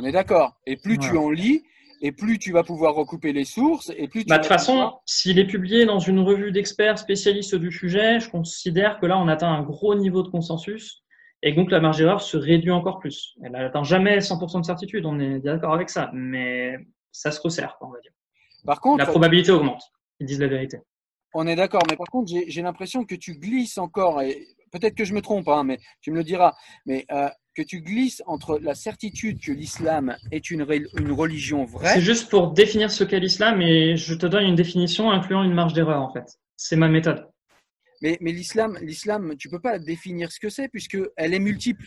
On 0.00 0.04
est 0.04 0.12
d'accord. 0.12 0.56
Et 0.66 0.76
plus 0.78 0.98
tu 0.98 1.18
en 1.18 1.28
lis, 1.28 1.62
et 2.00 2.10
plus 2.10 2.38
tu 2.38 2.52
vas 2.52 2.62
pouvoir 2.62 2.94
recouper 2.94 3.34
les 3.34 3.44
sources, 3.44 3.92
et 3.94 4.08
plus 4.08 4.22
tu 4.22 4.28
bah, 4.28 4.38
De 4.38 4.42
toute 4.42 4.48
façon, 4.48 4.94
s'il 5.04 5.38
est 5.38 5.46
publié 5.46 5.84
dans 5.84 5.98
une 5.98 6.20
revue 6.20 6.52
d'experts 6.52 6.98
spécialistes 6.98 7.54
du 7.54 7.70
sujet, 7.70 8.18
je 8.18 8.30
considère 8.30 8.98
que 8.98 9.04
là, 9.04 9.18
on 9.18 9.28
atteint 9.28 9.52
un 9.52 9.62
gros 9.62 9.94
niveau 9.94 10.22
de 10.22 10.28
consensus, 10.28 11.04
et 11.42 11.52
donc 11.52 11.70
la 11.70 11.80
marge 11.80 11.98
d'erreur 11.98 12.22
se 12.22 12.38
réduit 12.38 12.70
encore 12.70 12.98
plus. 12.98 13.34
Elle 13.42 13.52
n'atteint 13.52 13.82
jamais 13.82 14.20
100% 14.20 14.60
de 14.60 14.64
certitude, 14.66 15.04
on 15.04 15.20
est 15.20 15.40
d'accord 15.40 15.74
avec 15.74 15.90
ça, 15.90 16.10
mais 16.14 16.78
ça 17.12 17.30
se 17.30 17.40
resserre, 17.42 17.76
on 17.82 17.90
va 17.90 18.00
dire. 18.00 18.12
Par 18.64 18.80
contre, 18.80 19.04
la 19.04 19.06
probabilité 19.06 19.50
augmente. 19.50 19.82
Ils 20.18 20.26
disent 20.26 20.40
la 20.40 20.48
vérité. 20.48 20.78
On 21.34 21.46
est 21.46 21.56
d'accord, 21.56 21.82
mais 21.90 21.96
par 21.96 22.08
contre, 22.08 22.32
j'ai 22.46 22.62
l'impression 22.62 23.04
que 23.04 23.14
tu 23.14 23.34
glisses 23.34 23.76
encore, 23.76 24.22
et 24.22 24.48
peut-être 24.72 24.94
que 24.94 25.04
je 25.04 25.12
me 25.12 25.20
trompe, 25.20 25.48
hein, 25.48 25.64
mais 25.64 25.78
tu 26.00 26.10
me 26.10 26.16
le 26.16 26.24
diras, 26.24 26.54
mais 26.86 27.04
euh, 27.12 27.28
que 27.54 27.62
tu 27.62 27.80
glisses 27.80 28.22
entre 28.26 28.58
la 28.58 28.74
certitude 28.74 29.40
que 29.40 29.52
l'islam 29.52 30.16
est 30.30 30.50
une, 30.50 30.66
une 30.98 31.12
religion 31.12 31.64
vraie. 31.64 31.94
C'est 31.94 32.00
juste 32.00 32.30
pour 32.30 32.52
définir 32.52 32.90
ce 32.90 33.04
qu'est 33.04 33.20
l'islam 33.20 33.60
et 33.60 33.96
je 33.96 34.14
te 34.14 34.26
donne 34.26 34.44
une 34.44 34.54
définition 34.54 35.10
incluant 35.10 35.42
une 35.42 35.54
marge 35.54 35.72
d'erreur 35.72 36.02
en 36.02 36.12
fait. 36.12 36.24
C'est 36.56 36.76
ma 36.76 36.88
méthode. 36.88 37.26
Mais, 38.02 38.16
mais 38.20 38.32
l'islam, 38.32 38.78
l'islam, 38.80 39.36
tu 39.38 39.48
peux 39.48 39.60
pas 39.60 39.78
définir 39.78 40.32
ce 40.32 40.40
que 40.40 40.48
c'est 40.48 40.68
puisque 40.68 40.98
elle 41.16 41.34
est 41.34 41.38
multiple. 41.38 41.86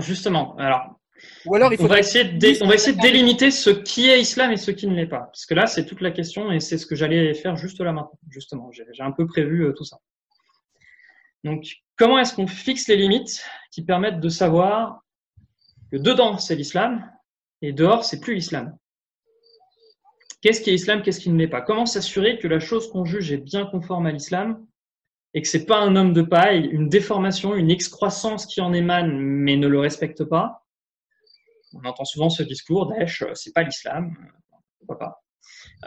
justement, 0.00 0.56
alors. 0.56 0.98
Ou 1.46 1.56
alors 1.56 1.72
il 1.72 1.82
on, 1.82 1.86
va 1.86 1.98
essayer 1.98 2.24
de 2.24 2.62
on 2.62 2.68
va 2.68 2.76
essayer 2.76 2.96
de 2.96 3.02
délimiter 3.02 3.50
ce 3.50 3.70
qui 3.70 4.08
est 4.08 4.20
islam 4.20 4.52
et 4.52 4.56
ce 4.56 4.70
qui 4.70 4.86
ne 4.86 4.94
l'est 4.94 5.08
pas. 5.08 5.22
Parce 5.22 5.46
que 5.46 5.54
là, 5.54 5.66
c'est 5.66 5.84
toute 5.84 6.00
la 6.00 6.12
question 6.12 6.52
et 6.52 6.60
c'est 6.60 6.78
ce 6.78 6.86
que 6.86 6.94
j'allais 6.94 7.34
faire 7.34 7.56
juste 7.56 7.80
là 7.80 7.92
maintenant. 7.92 8.18
Justement, 8.30 8.70
j'ai 8.70 9.02
un 9.02 9.10
peu 9.10 9.26
prévu 9.26 9.64
euh, 9.64 9.72
tout 9.72 9.84
ça. 9.84 9.98
Donc, 11.42 11.64
comment 11.98 12.18
est-ce 12.18 12.34
qu'on 12.34 12.46
fixe 12.46 12.88
les 12.88 12.96
limites 12.96 13.44
qui 13.70 13.84
permettent 13.84 14.20
de 14.20 14.28
savoir 14.28 15.02
que 15.90 15.96
dedans, 15.96 16.38
c'est 16.38 16.54
l'islam 16.54 17.10
et 17.60 17.72
dehors, 17.72 18.04
c'est 18.04 18.20
plus 18.20 18.34
l'islam? 18.34 18.76
Qu'est-ce 20.40 20.60
qui 20.60 20.70
est 20.70 20.74
islam, 20.74 21.02
qu'est-ce 21.02 21.18
qui 21.18 21.30
ne 21.30 21.36
l'est 21.36 21.48
pas? 21.48 21.60
Comment 21.60 21.86
s'assurer 21.86 22.38
que 22.38 22.46
la 22.46 22.60
chose 22.60 22.88
qu'on 22.90 23.04
juge 23.04 23.32
est 23.32 23.38
bien 23.38 23.66
conforme 23.66 24.06
à 24.06 24.12
l'islam 24.12 24.64
et 25.34 25.42
que 25.42 25.48
c'est 25.48 25.66
pas 25.66 25.80
un 25.80 25.96
homme 25.96 26.12
de 26.12 26.22
paille, 26.22 26.66
une 26.66 26.88
déformation, 26.88 27.54
une 27.54 27.70
excroissance 27.70 28.46
qui 28.46 28.60
en 28.60 28.72
émane 28.72 29.18
mais 29.18 29.56
ne 29.56 29.66
le 29.66 29.80
respecte 29.80 30.22
pas? 30.24 30.64
On 31.74 31.84
entend 31.84 32.04
souvent 32.04 32.30
ce 32.30 32.44
discours, 32.44 32.86
Daesh, 32.86 33.24
c'est 33.34 33.52
pas 33.52 33.64
l'islam, 33.64 34.16
pourquoi 34.78 34.98
pas? 34.98 35.22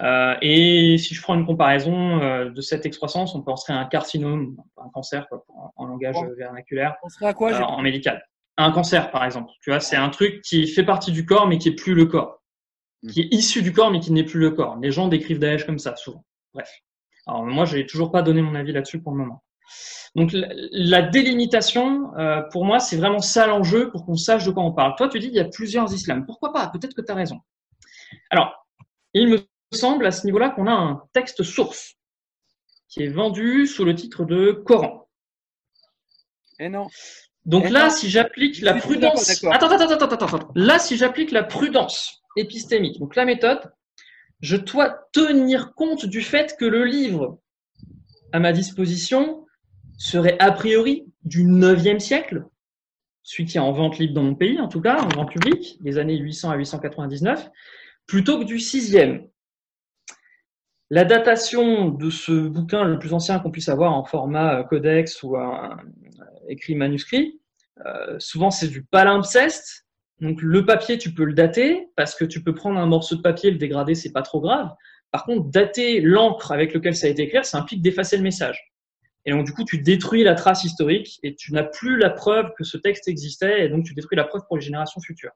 Euh, 0.02 0.36
et 0.42 0.98
si 0.98 1.14
je 1.14 1.22
prends 1.22 1.36
une 1.36 1.46
comparaison 1.46 2.22
euh, 2.22 2.50
de 2.50 2.62
cette 2.62 2.86
excroissance, 2.86 3.36
on 3.36 3.42
penserait 3.42 3.74
à 3.74 3.78
un 3.78 3.86
carcinome, 3.86 4.56
un 4.78 4.90
cancer 4.90 5.28
quoi, 5.28 5.46
en, 5.76 5.86
langage 5.86 6.16
vernaculaire, 6.38 6.96
on 7.04 7.10
serait 7.10 7.28
à 7.28 7.34
quoi, 7.34 7.52
euh, 7.52 7.60
en 7.62 7.82
médical. 7.82 8.24
Un 8.58 8.72
cancer, 8.72 9.12
par 9.12 9.26
exemple. 9.26 9.52
Tu 9.62 9.70
vois, 9.70 9.80
c'est 9.80 9.98
un 9.98 10.10
truc 10.10 10.42
qui 10.42 10.68
fait 10.68 10.84
partie 10.84 11.12
du 11.12 11.26
corps, 11.26 11.48
mais 11.48 11.58
qui 11.58 11.70
est 11.70 11.76
plus 11.76 11.94
le 11.94 12.06
corps, 12.06 12.42
hmm. 13.04 13.10
qui 13.10 13.22
est 13.22 13.28
issu 13.32 13.62
du 13.62 13.74
corps, 13.74 13.92
mais 13.92 14.00
qui 14.00 14.12
n'est 14.14 14.24
plus 14.24 14.40
le 14.40 14.52
corps. 14.52 14.78
Les 14.82 14.92
gens 14.92 15.08
décrivent 15.08 15.40
Daesh 15.40 15.66
comme 15.66 15.80
ça, 15.80 15.96
souvent. 15.96 16.24
Bref. 16.54 16.72
Alors 17.28 17.44
moi, 17.44 17.66
j'ai 17.66 17.86
toujours 17.86 18.12
pas 18.12 18.22
donné 18.22 18.42
mon 18.42 18.56
avis 18.56 18.72
là-dessus 18.72 19.02
pour 19.02 19.12
le 19.12 19.20
moment. 19.20 19.44
Donc 20.16 20.32
la 20.34 21.02
délimitation, 21.02 22.14
euh, 22.18 22.42
pour 22.52 22.66
moi, 22.66 22.80
c'est 22.80 22.98
vraiment 22.98 23.20
ça 23.20 23.48
l'enjeu 23.48 23.90
pour 23.92 24.06
qu'on 24.06 24.16
sache 24.16 24.46
de 24.46 24.52
quoi 24.52 24.64
on 24.64 24.74
parle. 24.74 24.96
Toi, 24.96 25.08
tu 25.08 25.20
dis 25.20 25.28
il 25.28 25.34
y 25.34 25.40
a 25.40 25.46
plusieurs 25.46 25.94
islams. 25.94 26.26
Pourquoi 26.26 26.52
pas? 26.52 26.68
Peut-être 26.68 26.94
que 26.94 27.02
tu 27.02 27.12
as 27.12 27.16
raison. 27.16 27.40
Alors, 28.30 28.68
il 29.14 29.30
me 29.30 29.38
semble 29.72 30.06
à 30.06 30.12
ce 30.12 30.26
niveau-là 30.26 30.50
qu'on 30.50 30.68
a 30.68 30.74
un 30.74 31.04
texte 31.14 31.44
source 31.44 31.96
qui 32.88 33.04
est 33.04 33.10
vendu 33.10 33.68
sous 33.68 33.86
le 33.86 33.96
titre 33.96 34.26
de 34.26 34.52
Coran. 34.52 35.08
Et 36.60 36.66
eh 36.66 36.70
non. 36.70 36.88
Donc 37.46 37.70
là, 37.70 37.90
si 37.90 38.10
j'applique 38.10 38.62
la 38.62 38.76
prudence, 38.76 39.30
attends, 39.30 39.68
attends, 39.68 39.90
attends, 39.90 40.06
attends, 40.06 40.26
attends, 40.26 40.52
là, 40.54 40.78
si 40.78 40.96
j'applique 40.96 41.32
la 41.32 41.44
prudence 41.44 42.22
épistémique, 42.38 43.00
donc 43.00 43.16
la 43.16 43.26
méthode, 43.26 43.72
je 44.42 44.58
dois 44.58 45.08
tenir 45.12 45.74
compte 45.74 46.06
du 46.06 46.22
fait 46.22 46.56
que 46.60 46.66
le 46.66 46.86
livre 46.86 47.40
à 48.32 48.40
ma 48.40 48.54
disposition 48.54 49.46
serait 49.98 50.38
a 50.40 50.52
priori 50.52 51.06
du 51.24 51.46
9e 51.46 52.00
siècle, 52.00 52.46
celui 53.24 53.46
qui 53.46 53.58
est 53.58 53.62
en 53.62 53.72
vente 53.72 53.98
libre 53.98 54.14
dans 54.14 54.24
mon 54.24 54.36
pays, 54.36 54.60
en 54.60 54.68
tout 54.68 54.82
cas, 54.82 55.02
en 55.02 55.10
vente 55.10 55.32
publique, 55.32 55.78
des 55.82 55.98
années 55.98 56.18
800 56.18 56.52
à 56.52 56.56
899, 56.56 57.50
plutôt 58.06 58.40
que 58.40 58.44
du 58.44 58.58
6e. 58.58 59.28
La 60.94 61.06
datation 61.06 61.88
de 61.88 62.10
ce 62.10 62.34
bouquin, 62.34 62.84
le 62.84 63.00
plus 63.00 63.14
ancien 63.14 63.40
qu'on 63.40 63.50
puisse 63.50 63.70
avoir 63.70 63.94
en 63.94 64.04
format 64.04 64.62
codex 64.66 65.24
ou 65.24 65.38
un 65.38 65.78
écrit 66.50 66.76
manuscrit, 66.76 67.40
euh, 67.86 68.18
souvent 68.20 68.52
c'est 68.52 68.68
du 68.68 68.84
palimpseste. 68.84 69.88
Donc 70.20 70.42
le 70.42 70.66
papier, 70.66 70.98
tu 70.98 71.14
peux 71.14 71.24
le 71.24 71.32
dater 71.32 71.88
parce 71.96 72.14
que 72.14 72.26
tu 72.26 72.44
peux 72.44 72.54
prendre 72.54 72.78
un 72.78 72.88
morceau 72.88 73.16
de 73.16 73.22
papier, 73.22 73.52
le 73.52 73.58
dégrader, 73.58 73.96
c'est 73.96 74.12
pas 74.12 74.22
trop 74.22 74.42
grave. 74.42 74.70
Par 75.12 75.24
contre, 75.24 75.50
dater 75.50 76.02
l'encre 76.02 76.52
avec 76.52 76.74
lequel 76.74 76.94
ça 76.94 77.08
a 77.08 77.10
été 77.10 77.22
écrit, 77.22 77.40
ça 77.46 77.60
implique 77.60 77.82
d'effacer 77.82 78.18
le 78.18 78.24
message. 78.24 78.62
Et 79.24 79.32
donc, 79.32 79.46
du 79.46 79.54
coup, 79.54 79.64
tu 79.64 79.78
détruis 79.78 80.26
la 80.26 80.36
trace 80.36 80.66
historique 80.66 81.22
et 81.24 81.36
tu 81.36 81.54
n'as 81.54 81.64
plus 81.64 81.98
la 81.98 82.10
preuve 82.10 82.52
que 82.58 82.66
ce 82.66 82.76
texte 82.76 83.08
existait 83.08 83.64
et 83.64 83.70
donc 83.70 83.86
tu 83.86 83.94
détruis 83.94 84.18
la 84.18 84.26
preuve 84.26 84.42
pour 84.46 84.58
les 84.58 84.64
générations 84.64 85.00
futures. 85.00 85.32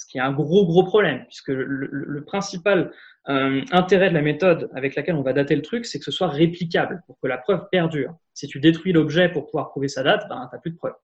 Ce 0.00 0.06
qui 0.06 0.16
est 0.16 0.22
un 0.22 0.32
gros, 0.32 0.64
gros 0.64 0.82
problème 0.82 1.26
puisque 1.26 1.48
le, 1.48 2.24
principal 2.24 2.90
euh, 3.28 3.62
intérêt 3.70 4.08
de 4.08 4.14
la 4.14 4.22
méthode 4.22 4.70
avec 4.74 4.94
laquelle 4.94 5.14
on 5.14 5.22
va 5.22 5.34
dater 5.34 5.54
le 5.54 5.60
truc, 5.60 5.84
c'est 5.84 5.98
que 5.98 6.06
ce 6.06 6.10
soit 6.10 6.28
réplicable 6.28 7.02
pour 7.06 7.20
que 7.20 7.26
la 7.26 7.36
preuve 7.36 7.68
perdure. 7.70 8.14
Si 8.32 8.46
tu 8.46 8.60
détruis 8.60 8.94
l'objet 8.94 9.28
pour 9.28 9.44
pouvoir 9.44 9.68
prouver 9.68 9.88
sa 9.88 10.02
date, 10.02 10.26
ben, 10.30 10.48
tu 10.48 10.56
n'as 10.56 10.60
plus 10.60 10.70
de 10.70 10.76
preuve. 10.78 10.94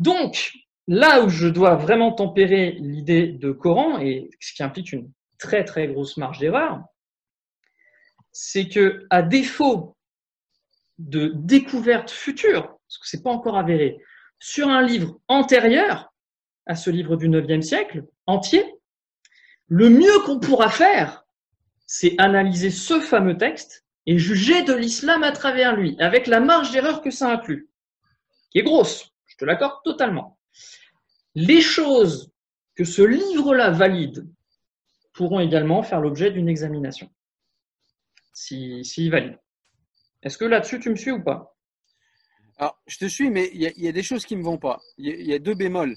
Donc, 0.00 0.54
là 0.88 1.22
où 1.22 1.28
je 1.28 1.46
dois 1.46 1.76
vraiment 1.76 2.10
tempérer 2.10 2.72
l'idée 2.80 3.28
de 3.28 3.52
Coran, 3.52 4.00
et 4.00 4.28
ce 4.40 4.54
qui 4.54 4.64
implique 4.64 4.92
une 4.92 5.12
très, 5.38 5.64
très 5.64 5.86
grosse 5.86 6.16
marge 6.16 6.40
d'erreur, 6.40 6.82
c'est 8.32 8.68
que, 8.68 9.06
à 9.10 9.22
défaut 9.22 9.96
de 10.98 11.30
découverte 11.36 12.10
future, 12.10 12.62
parce 12.62 12.98
que 12.98 13.06
c'est 13.06 13.22
pas 13.22 13.30
encore 13.30 13.56
avéré, 13.56 14.00
sur 14.40 14.68
un 14.68 14.82
livre 14.82 15.20
antérieur 15.28 16.11
à 16.66 16.74
ce 16.74 16.90
livre 16.90 17.16
du 17.16 17.28
9e 17.28 17.62
siècle, 17.62 18.04
entier, 18.26 18.64
le 19.68 19.88
mieux 19.88 20.18
qu'on 20.24 20.38
pourra 20.38 20.70
faire, 20.70 21.24
c'est 21.86 22.14
analyser 22.18 22.70
ce 22.70 23.00
fameux 23.00 23.36
texte 23.36 23.84
et 24.06 24.18
juger 24.18 24.62
de 24.62 24.74
l'islam 24.74 25.22
à 25.22 25.32
travers 25.32 25.76
lui, 25.76 25.96
avec 25.98 26.26
la 26.26 26.40
marge 26.40 26.72
d'erreur 26.72 27.02
que 27.02 27.10
ça 27.10 27.30
inclut, 27.30 27.68
qui 28.50 28.58
est 28.58 28.64
grosse, 28.64 29.12
je 29.26 29.36
te 29.36 29.44
l'accorde 29.44 29.82
totalement. 29.84 30.38
Les 31.34 31.60
choses 31.60 32.32
que 32.74 32.84
ce 32.84 33.02
livre-là 33.02 33.70
valide 33.70 34.28
pourront 35.12 35.40
également 35.40 35.82
faire 35.82 36.00
l'objet 36.00 36.30
d'une 36.30 36.48
examination, 36.48 37.10
s'il 38.32 38.84
si, 38.84 39.02
si 39.04 39.10
valide. 39.10 39.38
Est-ce 40.22 40.38
que 40.38 40.44
là-dessus, 40.44 40.80
tu 40.80 40.90
me 40.90 40.96
suis 40.96 41.10
ou 41.10 41.22
pas? 41.22 41.56
Alors, 42.58 42.80
je 42.86 42.98
te 42.98 43.06
suis, 43.06 43.30
mais 43.30 43.50
il 43.52 43.60
y, 43.60 43.88
a 43.88 43.92
des 43.92 44.02
choses 44.02 44.24
qui 44.24 44.36
ne 44.36 44.40
me 44.40 44.44
vont 44.44 44.58
pas. 44.58 44.80
Il 44.96 45.26
y, 45.26 45.34
a 45.34 45.38
deux 45.38 45.54
bémols. 45.54 45.96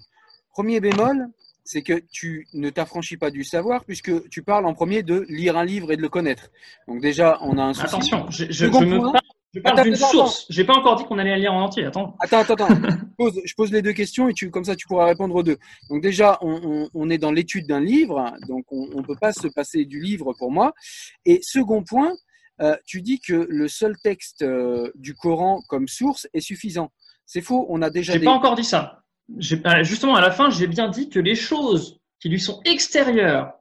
Premier 0.55 0.79
bémol, 0.79 1.27
c'est 1.65 1.81
que 1.81 2.01
tu 2.13 2.47
ne 2.53 2.69
t'affranchis 2.69 3.17
pas 3.17 3.29
du 3.29 3.43
savoir 3.43 3.83
puisque 3.83 4.29
tu 4.29 4.41
parles 4.41 4.65
en 4.65 4.73
premier 4.73 5.03
de 5.03 5.25
lire 5.27 5.57
un 5.57 5.65
livre 5.65 5.91
et 5.91 5.97
de 5.97 6.01
le 6.01 6.07
connaître. 6.07 6.49
Donc 6.87 7.01
déjà, 7.01 7.37
on 7.41 7.57
a 7.57 7.63
un 7.63 7.73
souci. 7.73 7.87
Attention, 7.87 8.25
je, 8.29 8.45
je, 8.49 8.65
me 8.65 9.11
parle, 9.11 9.19
je 9.53 9.59
parle 9.59 9.83
d'une 9.83 9.97
source. 9.97 10.45
J'ai 10.49 10.63
pas 10.63 10.75
encore 10.75 10.95
dit 10.95 11.03
qu'on 11.03 11.17
allait 11.17 11.35
lire 11.37 11.51
en 11.51 11.63
entier. 11.63 11.83
Attends. 11.83 12.15
Attends, 12.21 12.39
attends, 12.39 12.53
attends. 12.53 12.67
je, 13.19 13.53
pose, 13.57 13.69
les 13.73 13.81
deux 13.81 13.91
questions 13.91 14.29
et 14.29 14.33
tu, 14.33 14.49
comme 14.49 14.63
ça, 14.63 14.77
tu 14.77 14.87
pourras 14.87 15.07
répondre 15.07 15.35
aux 15.35 15.43
deux. 15.43 15.57
Donc 15.89 16.01
déjà, 16.01 16.37
on, 16.39 16.87
on 16.93 17.09
est 17.09 17.17
dans 17.17 17.33
l'étude 17.33 17.67
d'un 17.67 17.81
livre, 17.81 18.33
donc 18.47 18.63
on 18.71 18.87
ne 18.95 19.05
peut 19.05 19.17
pas 19.19 19.33
se 19.33 19.49
passer 19.49 19.83
du 19.83 19.99
livre 19.99 20.31
pour 20.39 20.51
moi. 20.51 20.71
Et 21.25 21.41
second 21.41 21.83
point, 21.83 22.13
euh, 22.61 22.77
tu 22.85 23.01
dis 23.01 23.19
que 23.19 23.45
le 23.49 23.67
seul 23.67 23.97
texte 24.01 24.41
euh, 24.41 24.89
du 24.95 25.15
Coran 25.15 25.61
comme 25.67 25.89
source 25.89 26.29
est 26.33 26.39
suffisant. 26.39 26.91
C'est 27.25 27.41
faux, 27.41 27.65
on 27.67 27.81
a 27.81 27.89
déjà. 27.89 28.13
J'ai 28.13 28.19
pas 28.19 28.31
encore 28.31 28.55
dit 28.55 28.63
ça. 28.63 29.01
Justement, 29.37 30.15
à 30.15 30.21
la 30.21 30.31
fin, 30.31 30.49
j'ai 30.49 30.67
bien 30.67 30.87
dit 30.87 31.09
que 31.09 31.19
les 31.19 31.35
choses 31.35 31.99
qui 32.19 32.29
lui 32.29 32.39
sont 32.39 32.61
extérieures, 32.65 33.53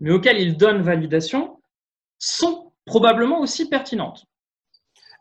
mais 0.00 0.10
auxquelles 0.10 0.40
il 0.40 0.56
donne 0.56 0.82
validation, 0.82 1.60
sont 2.18 2.72
probablement 2.84 3.40
aussi 3.40 3.68
pertinentes. 3.68 4.26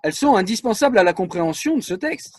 Elles 0.03 0.13
sont 0.13 0.35
indispensables 0.35 0.97
à 0.97 1.03
la 1.03 1.13
compréhension 1.13 1.75
de 1.75 1.81
ce 1.81 1.93
texte. 1.93 2.35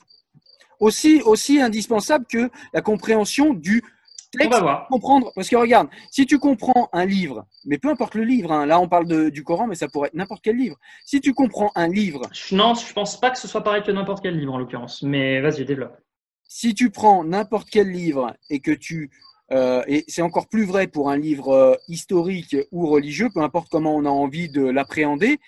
Aussi, 0.81 1.23
aussi 1.25 1.61
indispensables 1.61 2.27
que 2.27 2.51
la 2.73 2.83
compréhension 2.83 3.55
du 3.55 3.83
on 4.43 4.49
va 4.49 4.61
voir. 4.61 4.89
Comprendre, 4.89 5.31
parce 5.35 5.49
que 5.49 5.57
regarde, 5.57 5.89
si 6.11 6.27
tu 6.27 6.39
comprends 6.39 6.89
un 6.93 7.07
livre, 7.07 7.47
mais 7.65 7.79
peu 7.79 7.89
importe 7.89 8.15
le 8.15 8.25
livre, 8.25 8.53
hein, 8.53 8.67
là 8.67 8.81
on 8.81 8.89
parle 8.89 9.31
du 9.31 9.45
Coran, 9.45 9.67
mais 9.67 9.75
ça 9.75 9.89
pourrait 9.89 10.09
être 10.09 10.15
n'importe 10.15 10.43
quel 10.43 10.57
livre. 10.57 10.77
Si 11.05 11.21
tu 11.21 11.35
comprends 11.35 11.71
un 11.75 11.89
livre. 11.89 12.23
Non, 12.53 12.75
je 12.75 12.93
pense 12.93 13.19
pas 13.21 13.31
que 13.31 13.39
ce 13.39 13.49
soit 13.49 13.63
pareil 13.63 13.83
que 13.83 13.93
n'importe 13.93 14.23
quel 14.23 14.39
livre 14.39 14.55
en 14.55 14.59
l'occurrence, 14.59 15.03
mais 15.03 15.41
vas-y, 15.41 15.65
développe. 15.65 15.97
Si 16.57 16.73
tu 16.73 16.91
prends 16.91 17.25
n'importe 17.25 17.69
quel 17.69 17.91
livre 17.91 18.37
et 18.49 18.61
que 18.61 18.71
tu. 18.71 19.11
Euh, 19.51 19.83
et 19.89 20.05
c'est 20.07 20.23
encore 20.23 20.49
plus 20.49 20.65
vrai 20.65 20.87
pour 20.87 21.11
un 21.11 21.17
livre 21.17 21.49
euh, 21.49 21.75
historique 21.89 22.57
ou 22.71 22.87
religieux, 22.87 23.29
peu 23.35 23.41
importe 23.41 23.69
comment 23.69 23.97
on 23.97 24.05
a 24.05 24.09
envie 24.09 24.49
de 24.49 24.63
l'appréhender, 24.63 25.41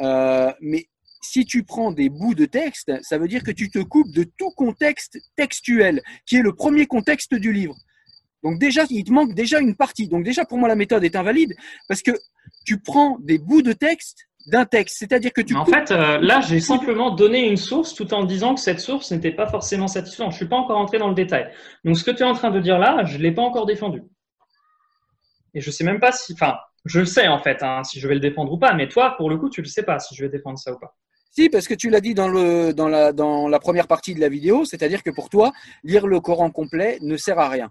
euh, 0.00 0.52
mais 0.60 0.88
si 1.22 1.44
tu 1.44 1.62
prends 1.62 1.92
des 1.92 2.08
bouts 2.08 2.34
de 2.34 2.44
texte, 2.44 2.90
ça 3.02 3.18
veut 3.18 3.28
dire 3.28 3.44
que 3.44 3.52
tu 3.52 3.70
te 3.70 3.78
coupes 3.78 4.10
de 4.10 4.24
tout 4.36 4.50
contexte 4.50 5.20
textuel, 5.36 6.02
qui 6.26 6.38
est 6.38 6.42
le 6.42 6.52
premier 6.52 6.86
contexte 6.86 7.36
du 7.36 7.52
livre. 7.52 7.76
Donc 8.42 8.58
déjà, 8.58 8.84
il 8.90 9.04
te 9.04 9.12
manque 9.12 9.34
déjà 9.34 9.60
une 9.60 9.76
partie. 9.76 10.08
Donc 10.08 10.24
déjà, 10.24 10.44
pour 10.44 10.58
moi, 10.58 10.66
la 10.66 10.74
méthode 10.74 11.04
est 11.04 11.14
invalide 11.14 11.54
parce 11.86 12.02
que 12.02 12.18
tu 12.66 12.80
prends 12.80 13.16
des 13.20 13.38
bouts 13.38 13.62
de 13.62 13.74
texte 13.74 14.27
d'un 14.48 14.64
texte. 14.64 14.96
C'est-à-dire 14.98 15.32
que 15.32 15.40
tu... 15.40 15.54
En 15.54 15.64
fait, 15.64 15.90
euh, 15.90 16.18
là, 16.18 16.40
j'ai 16.40 16.60
simplement 16.60 17.10
donné 17.10 17.46
une 17.48 17.56
source 17.56 17.94
tout 17.94 18.12
en 18.14 18.24
disant 18.24 18.54
que 18.54 18.60
cette 18.60 18.80
source 18.80 19.10
n'était 19.12 19.32
pas 19.32 19.46
forcément 19.46 19.88
satisfaisante. 19.88 20.32
Je 20.32 20.36
suis 20.36 20.48
pas 20.48 20.56
encore 20.56 20.78
entré 20.78 20.98
dans 20.98 21.08
le 21.08 21.14
détail. 21.14 21.50
Donc 21.84 21.96
ce 21.96 22.04
que 22.04 22.10
tu 22.10 22.22
es 22.22 22.26
en 22.26 22.34
train 22.34 22.50
de 22.50 22.60
dire 22.60 22.78
là, 22.78 23.04
je 23.04 23.18
l'ai 23.18 23.32
pas 23.32 23.42
encore 23.42 23.66
défendu. 23.66 24.02
Et 25.54 25.60
je 25.60 25.70
sais 25.70 25.84
même 25.84 26.00
pas 26.00 26.12
si... 26.12 26.32
Enfin, 26.32 26.56
je 26.84 27.00
le 27.00 27.06
sais 27.06 27.28
en 27.28 27.38
fait, 27.38 27.62
hein, 27.62 27.82
si 27.84 28.00
je 28.00 28.08
vais 28.08 28.14
le 28.14 28.20
défendre 28.20 28.52
ou 28.52 28.58
pas. 28.58 28.72
Mais 28.74 28.88
toi, 28.88 29.14
pour 29.16 29.30
le 29.30 29.36
coup, 29.36 29.50
tu 29.50 29.60
le 29.60 29.68
sais 29.68 29.82
pas 29.82 29.98
si 29.98 30.14
je 30.14 30.24
vais 30.24 30.30
défendre 30.30 30.58
ça 30.58 30.72
ou 30.72 30.78
pas. 30.78 30.96
Si, 31.30 31.48
parce 31.50 31.68
que 31.68 31.74
tu 31.74 31.90
l'as 31.90 32.00
dit 32.00 32.14
dans, 32.14 32.28
le, 32.28 32.72
dans, 32.72 32.88
la, 32.88 33.12
dans 33.12 33.48
la 33.48 33.58
première 33.58 33.86
partie 33.86 34.14
de 34.14 34.20
la 34.20 34.28
vidéo, 34.28 34.64
c'est-à-dire 34.64 35.02
que 35.02 35.10
pour 35.10 35.28
toi, 35.28 35.52
lire 35.84 36.06
le 36.06 36.20
Coran 36.20 36.50
complet 36.50 36.98
ne 37.02 37.16
sert 37.16 37.38
à 37.38 37.48
rien 37.48 37.68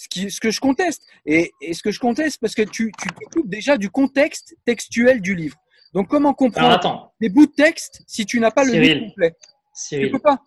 ce, 0.00 0.08
qui, 0.08 0.30
ce 0.30 0.40
que 0.40 0.50
je 0.50 0.60
conteste. 0.60 1.02
Et, 1.26 1.52
ce 1.72 1.82
que 1.82 1.90
je 1.90 2.00
conteste, 2.00 2.38
parce 2.40 2.54
que 2.54 2.62
tu, 2.62 2.90
tu 2.98 3.08
te 3.08 3.24
coupes 3.32 3.48
déjà 3.48 3.76
du 3.76 3.90
contexte 3.90 4.56
textuel 4.64 5.20
du 5.20 5.34
livre. 5.34 5.56
Donc, 5.92 6.08
comment 6.08 6.34
comprendre 6.34 7.12
les 7.20 7.28
bouts 7.28 7.46
de 7.46 7.52
texte 7.52 8.02
si 8.06 8.26
tu 8.26 8.40
n'as 8.40 8.50
pas 8.50 8.64
le 8.64 8.72
livre 8.72 9.08
complet? 9.08 9.36
Cyril, 9.74 10.06
Tu 10.06 10.12
peux 10.12 10.18
pas. 10.18 10.38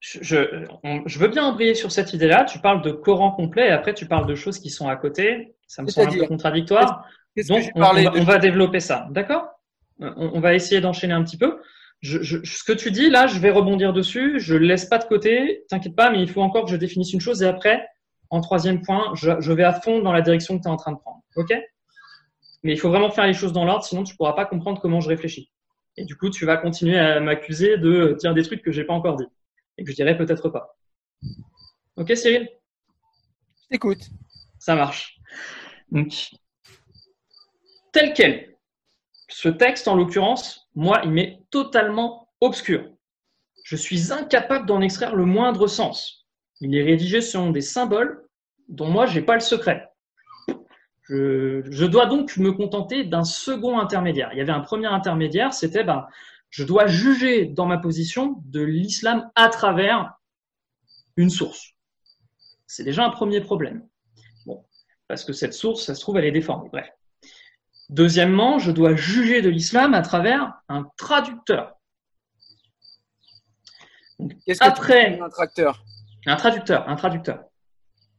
Je, 0.00 0.20
je, 0.22 1.18
veux 1.18 1.28
bien 1.28 1.44
embrayer 1.44 1.74
sur 1.74 1.90
cette 1.90 2.12
idée-là. 2.12 2.44
Tu 2.44 2.60
parles 2.60 2.82
de 2.82 2.92
Coran 2.92 3.32
complet 3.32 3.68
et 3.68 3.70
après 3.70 3.94
tu 3.94 4.06
parles 4.06 4.26
de 4.26 4.34
choses 4.34 4.58
qui 4.58 4.70
sont 4.70 4.88
à 4.88 4.96
côté. 4.96 5.56
Ça 5.66 5.82
me 5.82 5.88
semble 5.88 6.08
un 6.08 6.18
peu 6.18 6.26
contradictoire. 6.26 7.04
Donc, 7.48 7.70
on, 7.74 8.24
va, 8.24 8.38
développer 8.38 8.80
ça. 8.80 9.06
D'accord? 9.10 9.48
On, 10.00 10.40
va 10.40 10.54
essayer 10.54 10.80
d'enchaîner 10.80 11.14
un 11.14 11.22
petit 11.24 11.36
peu. 11.36 11.60
Je, 12.00 12.44
ce 12.44 12.64
que 12.64 12.72
tu 12.72 12.90
dis 12.90 13.10
là, 13.10 13.26
je 13.26 13.38
vais 13.38 13.50
rebondir 13.50 13.92
dessus. 13.92 14.38
Je 14.38 14.54
le 14.54 14.66
laisse 14.66 14.84
pas 14.84 14.98
de 14.98 15.04
côté. 15.04 15.64
T'inquiète 15.68 15.96
pas, 15.96 16.10
mais 16.10 16.22
il 16.22 16.28
faut 16.28 16.42
encore 16.42 16.64
que 16.64 16.70
je 16.70 16.76
définisse 16.76 17.12
une 17.12 17.20
chose 17.20 17.42
et 17.42 17.46
après, 17.46 17.84
en 18.30 18.40
troisième 18.40 18.82
point, 18.82 19.12
je, 19.14 19.52
vais 19.52 19.64
à 19.64 19.72
fond 19.72 20.00
dans 20.00 20.12
la 20.12 20.20
direction 20.20 20.56
que 20.56 20.62
tu 20.62 20.68
es 20.68 20.72
en 20.72 20.76
train 20.76 20.92
de 20.92 20.98
prendre. 20.98 21.22
OK? 21.36 21.52
Mais 22.62 22.72
il 22.72 22.78
faut 22.78 22.88
vraiment 22.88 23.10
faire 23.10 23.26
les 23.26 23.34
choses 23.34 23.52
dans 23.52 23.64
l'ordre, 23.64 23.84
sinon 23.84 24.04
tu 24.04 24.14
ne 24.14 24.16
pourras 24.16 24.32
pas 24.32 24.44
comprendre 24.44 24.80
comment 24.80 25.00
je 25.00 25.08
réfléchis. 25.08 25.50
Et 25.96 26.04
du 26.04 26.16
coup, 26.16 26.30
tu 26.30 26.44
vas 26.44 26.56
continuer 26.56 26.98
à 26.98 27.20
m'accuser 27.20 27.76
de 27.76 28.16
dire 28.18 28.34
des 28.34 28.42
trucs 28.42 28.62
que 28.62 28.70
j'ai 28.70 28.84
pas 28.84 28.94
encore 28.94 29.16
dit 29.16 29.26
et 29.76 29.84
que 29.84 29.90
je 29.90 29.96
dirais 29.96 30.16
peut-être 30.16 30.48
pas. 30.48 30.76
Ok, 31.96 32.16
Cyril? 32.16 32.48
Écoute. 33.70 34.08
Ça 34.58 34.74
marche. 34.74 35.18
Donc, 35.90 36.30
tel 37.92 38.12
quel. 38.12 38.56
Ce 39.28 39.48
texte, 39.48 39.88
en 39.88 39.94
l'occurrence, 39.94 40.68
moi, 40.74 41.00
il 41.04 41.10
m'est 41.10 41.42
totalement 41.50 42.28
obscur. 42.40 42.88
Je 43.64 43.76
suis 43.76 44.12
incapable 44.12 44.66
d'en 44.66 44.80
extraire 44.80 45.14
le 45.14 45.24
moindre 45.24 45.66
sens. 45.66 46.26
Il 46.60 46.74
est 46.76 46.82
rédigé 46.82 47.20
selon 47.20 47.50
des 47.50 47.60
symboles 47.60 48.26
dont 48.68 48.88
moi, 48.88 49.06
je 49.06 49.18
n'ai 49.18 49.24
pas 49.24 49.34
le 49.34 49.40
secret. 49.40 49.88
Je, 51.08 51.86
dois 51.86 52.06
donc 52.06 52.36
me 52.36 52.52
contenter 52.52 53.04
d'un 53.04 53.24
second 53.24 53.78
intermédiaire. 53.78 54.30
Il 54.32 54.38
y 54.38 54.42
avait 54.42 54.52
un 54.52 54.60
premier 54.60 54.88
intermédiaire, 54.88 55.54
c'était 55.54 55.84
ben, 55.84 56.06
je 56.50 56.64
dois 56.64 56.86
juger 56.86 57.46
dans 57.46 57.66
ma 57.66 57.78
position 57.78 58.42
de 58.44 58.60
l'islam 58.60 59.30
à 59.34 59.48
travers 59.48 60.14
une 61.16 61.30
source. 61.30 61.72
C'est 62.66 62.84
déjà 62.84 63.04
un 63.06 63.10
premier 63.10 63.40
problème. 63.40 63.86
Bon, 64.44 64.64
parce 65.08 65.24
que 65.24 65.32
cette 65.32 65.54
source, 65.54 65.84
ça 65.84 65.94
se 65.94 66.00
trouve, 66.00 66.18
elle 66.18 66.26
est 66.26 66.32
déformée. 66.32 66.68
Bref. 66.70 66.90
Deuxièmement, 67.88 68.58
je 68.58 68.70
dois 68.70 68.94
juger 68.94 69.40
de 69.40 69.48
l'islam 69.48 69.94
à 69.94 70.02
travers 70.02 70.60
un 70.68 70.90
traducteur. 70.98 71.74
Qu'est-ce 74.44 74.60
que 74.60 74.64
après, 74.64 75.18
un 75.18 75.28
traducteur? 75.30 75.84
Un 76.26 76.36
traducteur, 76.36 76.88
un 76.88 76.96
traducteur. 76.96 77.47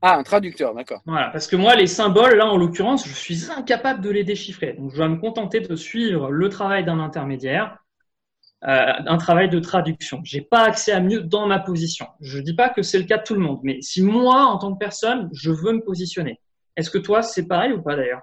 Ah, 0.02 0.16
un 0.16 0.24
traducteur, 0.24 0.74
d'accord. 0.74 1.02
Voilà, 1.06 1.30
parce 1.30 1.48
que 1.48 1.56
moi, 1.58 1.76
les 1.76 1.88
symboles, 1.88 2.38
là, 2.38 2.48
en 2.48 2.58
l'occurrence, 2.58 3.06
je 3.06 3.14
suis 3.14 3.52
incapable 3.52 4.02
de 4.02 4.10
les 4.10 4.24
déchiffrer. 4.24 4.74
Donc, 4.74 4.92
je 4.92 4.98
vais 4.98 5.10
me 5.10 5.18
contenter 5.18 5.60
de 5.60 5.76
suivre 5.76 6.32
le 6.32 6.50
travail 6.50 6.86
d'un 6.86 7.00
intermédiaire, 7.00 7.78
euh, 8.66 8.94
un 9.06 9.18
travail 9.18 9.50
de 9.50 9.60
traduction. 9.60 10.22
J'ai 10.24 10.42
pas 10.42 10.64
accès 10.64 10.94
à 10.94 11.02
mieux 11.02 11.22
dans 11.22 11.48
ma 11.48 11.60
position. 11.60 12.08
Je 12.22 12.40
dis 12.40 12.56
pas 12.56 12.70
que 12.70 12.82
c'est 12.82 12.98
le 12.98 13.06
cas 13.06 13.18
de 13.18 13.24
tout 13.24 13.34
le 13.34 13.42
monde, 13.42 13.60
mais 13.64 13.82
si 13.82 14.02
moi, 14.02 14.46
en 14.46 14.58
tant 14.58 14.74
que 14.74 14.80
personne, 14.80 15.30
je 15.34 15.52
veux 15.52 15.74
me 15.74 15.82
positionner, 15.82 16.40
est-ce 16.78 16.90
que 16.90 16.98
toi, 16.98 17.22
c'est 17.22 17.48
pareil 17.48 17.74
ou 17.74 17.82
pas 17.82 17.98
d'ailleurs? 17.98 18.22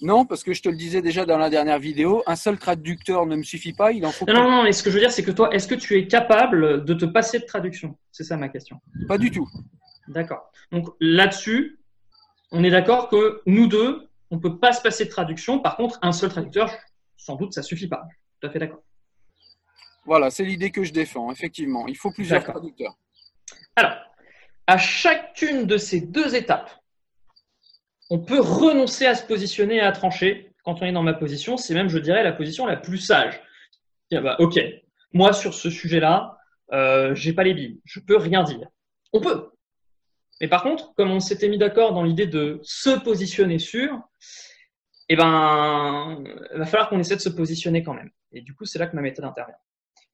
Non, 0.00 0.26
parce 0.26 0.44
que 0.44 0.52
je 0.52 0.62
te 0.62 0.68
le 0.68 0.76
disais 0.76 1.02
déjà 1.02 1.26
dans 1.26 1.38
la 1.38 1.50
dernière 1.50 1.78
vidéo, 1.78 2.22
un 2.26 2.36
seul 2.36 2.56
traducteur 2.58 3.26
ne 3.26 3.34
me 3.34 3.42
suffit 3.42 3.72
pas, 3.72 3.92
il 3.92 4.06
en 4.06 4.12
faut. 4.12 4.26
Non, 4.26 4.34
non, 4.34 4.50
non, 4.50 4.62
mais 4.62 4.72
ce 4.72 4.82
que 4.82 4.90
je 4.90 4.94
veux 4.94 5.00
dire, 5.00 5.10
c'est 5.10 5.24
que 5.24 5.32
toi, 5.32 5.52
est-ce 5.52 5.66
que 5.66 5.74
tu 5.74 5.96
es 5.96 6.06
capable 6.06 6.84
de 6.84 6.94
te 6.94 7.04
passer 7.04 7.40
de 7.40 7.44
traduction? 7.44 7.96
C'est 8.12 8.24
ça 8.24 8.36
ma 8.36 8.48
question. 8.48 8.76
Pas 9.08 9.18
du 9.18 9.30
tout. 9.30 9.48
D'accord. 10.08 10.50
Donc 10.72 10.88
là-dessus, 11.00 11.78
on 12.50 12.64
est 12.64 12.70
d'accord 12.70 13.08
que 13.08 13.42
nous 13.46 13.66
deux, 13.66 14.08
on 14.30 14.36
ne 14.36 14.40
peut 14.40 14.58
pas 14.58 14.72
se 14.72 14.82
passer 14.82 15.04
de 15.04 15.10
traduction. 15.10 15.58
Par 15.58 15.76
contre, 15.76 15.98
un 16.02 16.12
seul 16.12 16.30
traducteur, 16.30 16.70
sans 17.16 17.36
doute, 17.36 17.52
ça 17.52 17.60
ne 17.60 17.66
suffit 17.66 17.88
pas. 17.88 18.06
Tout 18.40 18.48
à 18.48 18.50
fait 18.50 18.58
d'accord. 18.58 18.82
Voilà, 20.04 20.30
c'est 20.30 20.44
l'idée 20.44 20.70
que 20.70 20.84
je 20.84 20.92
défends, 20.92 21.30
effectivement. 21.30 21.86
Il 21.86 21.96
faut 21.96 22.10
plusieurs 22.10 22.42
traducteurs. 22.42 22.96
Alors, 23.76 23.96
à 24.66 24.78
chacune 24.78 25.66
de 25.66 25.76
ces 25.76 26.00
deux 26.00 26.34
étapes, 26.34 26.70
on 28.10 28.18
peut 28.18 28.40
renoncer 28.40 29.06
à 29.06 29.14
se 29.14 29.24
positionner 29.24 29.76
et 29.76 29.80
à 29.80 29.92
trancher 29.92 30.52
quand 30.64 30.80
on 30.80 30.86
est 30.86 30.92
dans 30.92 31.02
ma 31.02 31.14
position. 31.14 31.56
C'est 31.56 31.74
même, 31.74 31.88
je 31.88 31.98
dirais, 31.98 32.22
la 32.22 32.32
position 32.32 32.66
la 32.66 32.76
plus 32.76 32.98
sage. 32.98 33.40
Bah, 34.10 34.36
ok, 34.38 34.58
moi 35.12 35.34
sur 35.34 35.52
ce 35.52 35.68
sujet-là, 35.68 36.38
euh, 36.72 37.14
j'ai 37.14 37.34
pas 37.34 37.44
les 37.44 37.52
billes, 37.52 37.80
je 37.84 38.00
peux 38.00 38.16
rien 38.16 38.42
dire. 38.42 38.68
On 39.12 39.20
peut, 39.20 39.50
mais 40.40 40.48
par 40.48 40.62
contre, 40.62 40.94
comme 40.94 41.10
on 41.10 41.20
s'était 41.20 41.48
mis 41.48 41.58
d'accord 41.58 41.92
dans 41.92 42.02
l'idée 42.02 42.26
de 42.26 42.60
se 42.62 42.90
positionner 42.90 43.58
sur, 43.58 44.00
eh 45.08 45.16
ben, 45.16 46.22
il 46.52 46.58
va 46.58 46.66
falloir 46.66 46.88
qu'on 46.88 46.98
essaie 46.98 47.16
de 47.16 47.20
se 47.20 47.28
positionner 47.28 47.82
quand 47.82 47.94
même. 47.94 48.10
Et 48.32 48.42
du 48.42 48.54
coup, 48.54 48.64
c'est 48.64 48.78
là 48.78 48.86
que 48.86 48.94
ma 48.94 49.02
méthode 49.02 49.24
intervient. 49.24 49.56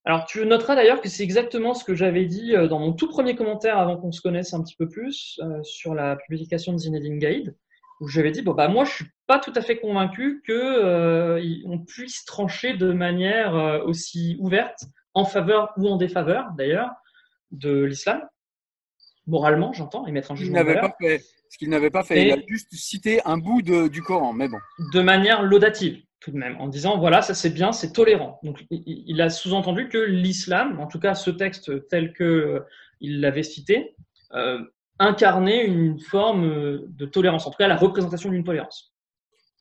Alors, 0.07 0.27
tu 0.27 0.45
noteras 0.45 0.77
d'ailleurs 0.77 1.01
que 1.01 1.09
c'est 1.09 1.23
exactement 1.23 1.75
ce 1.75 1.83
que 1.83 1.95
j'avais 1.95 2.27
dit 2.27 2.55
euh, 2.55 2.69
dans 2.69 2.79
mon 2.79 2.93
tout 2.93 3.09
premier 3.09 3.35
commentaire 3.35 3.79
avant 3.79 3.97
qu'on 3.97 4.13
se 4.13 4.21
connaisse 4.21 4.53
un 4.53 4.63
petit 4.63 4.77
peu 4.77 4.89
plus 4.89 5.41
euh, 5.43 5.63
sur 5.63 5.95
la 5.95 6.17
publication 6.17 6.73
de 6.73 6.79
Zinedine 6.79 7.19
Gaïd, 7.19 7.57
où 8.01 8.09
j'avais 8.09 8.31
dit 8.31 8.43
bon 8.43 8.53
bah 8.53 8.69
moi 8.69 8.85
je 8.85 8.93
suis 8.93 9.07
pas 9.27 9.39
tout 9.39 9.53
à 9.55 9.63
fait 9.63 9.79
convaincu 9.79 10.43
que 10.47 10.53
euh, 10.53 11.41
on 11.65 11.79
puisse 11.79 12.25
trancher 12.27 12.75
de 12.75 12.93
manière 12.93 13.83
aussi 13.87 14.37
ouverte 14.41 14.85
en 15.15 15.25
faveur 15.25 15.73
ou 15.77 15.89
en 15.89 15.97
défaveur 15.97 16.49
d'ailleurs 16.59 16.91
de 17.53 17.85
l'islam 17.85 18.21
moralement, 19.27 19.73
j'entends, 19.73 20.07
et 20.07 20.13
mettre 20.13 20.33
un 20.33 20.37
jugement. 20.37 20.59
Il 20.61 20.75
pas 20.75 20.95
fait, 21.01 21.23
ce 21.51 21.59
qu'il 21.59 21.71
n'avait 21.71 21.91
pas 21.91 22.03
fait. 22.03 22.27
il 22.27 22.33
a 22.33 22.37
juste 22.47 22.75
cité 22.75 23.21
un 23.25 23.39
bout 23.39 23.63
du 23.63 24.03
Coran, 24.03 24.33
mais 24.33 24.49
bon. 24.49 24.59
De 24.93 25.01
manière 25.01 25.43
laudative, 25.43 26.03
tout 26.25 26.31
de 26.31 26.39
même, 26.39 26.57
en 26.59 26.69
disant 26.69 26.99
voilà, 26.99 27.21
ça 27.21 27.35
c'est 27.35 27.51
bien, 27.51 27.73
c'est 27.73 27.93
tolérant. 27.93 28.41
Donc 28.43 28.65
il, 28.71 29.21
a 29.21 29.29
sous-entendu 29.29 29.89
que 29.89 29.99
l'islam, 29.99 30.81
en 30.81 30.87
tout 30.87 30.99
cas 30.99 31.15
ce 31.15 31.31
texte 31.31 31.87
tel 31.89 32.15
que 32.15 32.25
euh, 32.25 32.61
il 33.01 33.21
l'avait 33.21 33.43
cité, 33.43 33.95
euh, 34.33 34.59
incarnait 34.99 35.67
une 35.67 36.01
forme 36.01 36.45
euh, 36.45 36.87
de 36.89 37.05
tolérance, 37.05 37.47
en 37.47 37.51
tout 37.51 37.59
cas 37.59 37.69
la 37.69 37.77
représentation 37.77 38.31
d'une 38.31 38.43
tolérance. 38.43 38.95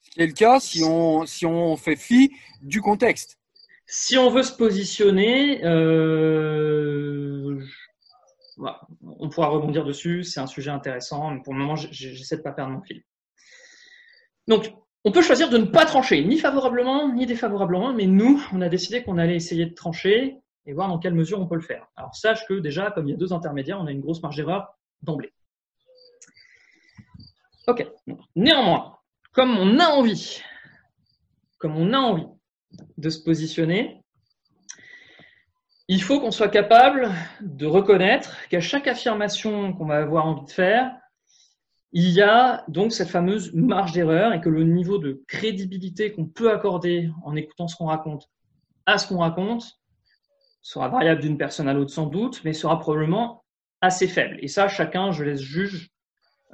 Ce 0.04 0.12
qui 0.12 0.22
est 0.22 0.28
le 0.28 0.34
cas 0.34 0.62
si 0.62 0.84
on, 0.86 1.26
si 1.26 1.46
on 1.46 1.76
fait 1.76 1.98
fi 1.98 2.32
du 2.62 2.82
contexte. 2.82 3.38
Si 3.86 4.18
on 4.18 4.30
veut 4.30 4.44
se 4.44 4.56
positionner, 4.56 5.60
on 8.58 9.30
pourra 9.30 9.48
rebondir 9.48 9.84
dessus, 9.86 10.24
c'est 10.24 10.40
un 10.40 10.48
sujet 10.48 10.72
intéressant, 10.72 11.32
mais 11.32 11.42
pour 11.42 11.54
le 11.54 11.60
moment, 11.60 11.76
j'essaie 11.76 12.36
de 12.36 12.42
ne 12.42 12.44
pas 12.44 12.52
perdre 12.52 12.72
mon 12.72 12.82
fil. 12.82 13.04
Donc, 14.48 14.74
on 15.06 15.12
peut 15.12 15.22
choisir 15.22 15.50
de 15.50 15.58
ne 15.58 15.66
pas 15.66 15.86
trancher, 15.86 16.24
ni 16.24 16.38
favorablement, 16.38 17.14
ni 17.14 17.26
défavorablement, 17.26 17.94
mais 17.94 18.06
nous, 18.06 18.42
on 18.54 18.62
a 18.62 18.70
décidé 18.70 19.04
qu'on 19.04 19.18
allait 19.18 19.36
essayer 19.36 19.66
de 19.66 19.74
trancher 19.74 20.38
et 20.66 20.74
voir 20.74 20.88
dans 20.88 21.00
quelle 21.00 21.14
mesure 21.14 21.40
on 21.42 21.48
peut 21.48 21.56
le 21.56 21.62
faire. 21.62 21.88
Alors, 21.96 22.16
sache 22.16 22.46
que 22.48 22.54
déjà, 22.54 22.92
comme 22.92 23.08
il 23.08 23.12
y 23.12 23.14
a 23.14 23.18
deux 23.18 23.34
intermédiaires, 23.34 23.80
on 23.80 23.88
a 23.88 23.92
une 23.92 24.02
grosse 24.02 24.22
marge 24.22 24.38
d'erreur 24.38 24.78
d'emblée. 25.02 25.34
Ok. 27.68 27.86
Néanmoins, 28.36 28.98
comme 29.34 29.58
on 29.58 29.80
a 29.80 29.88
envie, 29.88 30.42
comme 31.58 31.76
on 31.76 31.94
a 31.94 31.98
envie 31.98 32.28
de 32.98 33.10
se 33.10 33.24
positionner, 33.24 34.03
il 35.94 36.02
faut 36.02 36.20
qu'on 36.20 36.32
soit 36.32 36.50
capable 36.50 37.12
de 37.42 37.68
reconnaître 37.68 38.36
qu'à 38.50 38.60
chaque 38.60 38.88
affirmation 38.88 39.74
qu'on 39.74 39.86
va 39.86 39.98
avoir 39.98 40.26
envie 40.26 40.46
de 40.46 40.50
faire, 40.50 40.92
il 41.92 42.10
y 42.10 42.20
a 42.20 42.64
donc 42.68 42.92
cette 42.92 43.10
fameuse 43.10 43.54
marge 43.54 43.92
d'erreur 43.92 44.34
et 44.34 44.42
que 44.42 44.50
le 44.50 44.64
niveau 44.64 44.98
de 44.98 45.22
crédibilité 45.28 46.12
qu'on 46.12 46.26
peut 46.26 46.52
accorder 46.52 47.12
en 47.24 47.36
écoutant 47.36 47.68
ce 47.68 47.76
qu'on 47.76 47.86
raconte 47.86 48.28
à 48.88 48.98
ce 48.98 49.08
qu'on 49.08 49.20
raconte 49.20 49.80
sera 50.64 50.88
variable 50.90 51.22
d'une 51.22 51.38
personne 51.38 51.68
à 51.68 51.74
l'autre 51.74 51.92
sans 51.92 52.08
doute, 52.08 52.42
mais 52.44 52.54
sera 52.54 52.80
probablement 52.80 53.44
assez 53.82 54.08
faible. 54.08 54.40
Et 54.42 54.48
ça, 54.48 54.68
chacun, 54.68 55.12
je 55.12 55.24
laisse 55.24 55.42
juge 55.42 55.92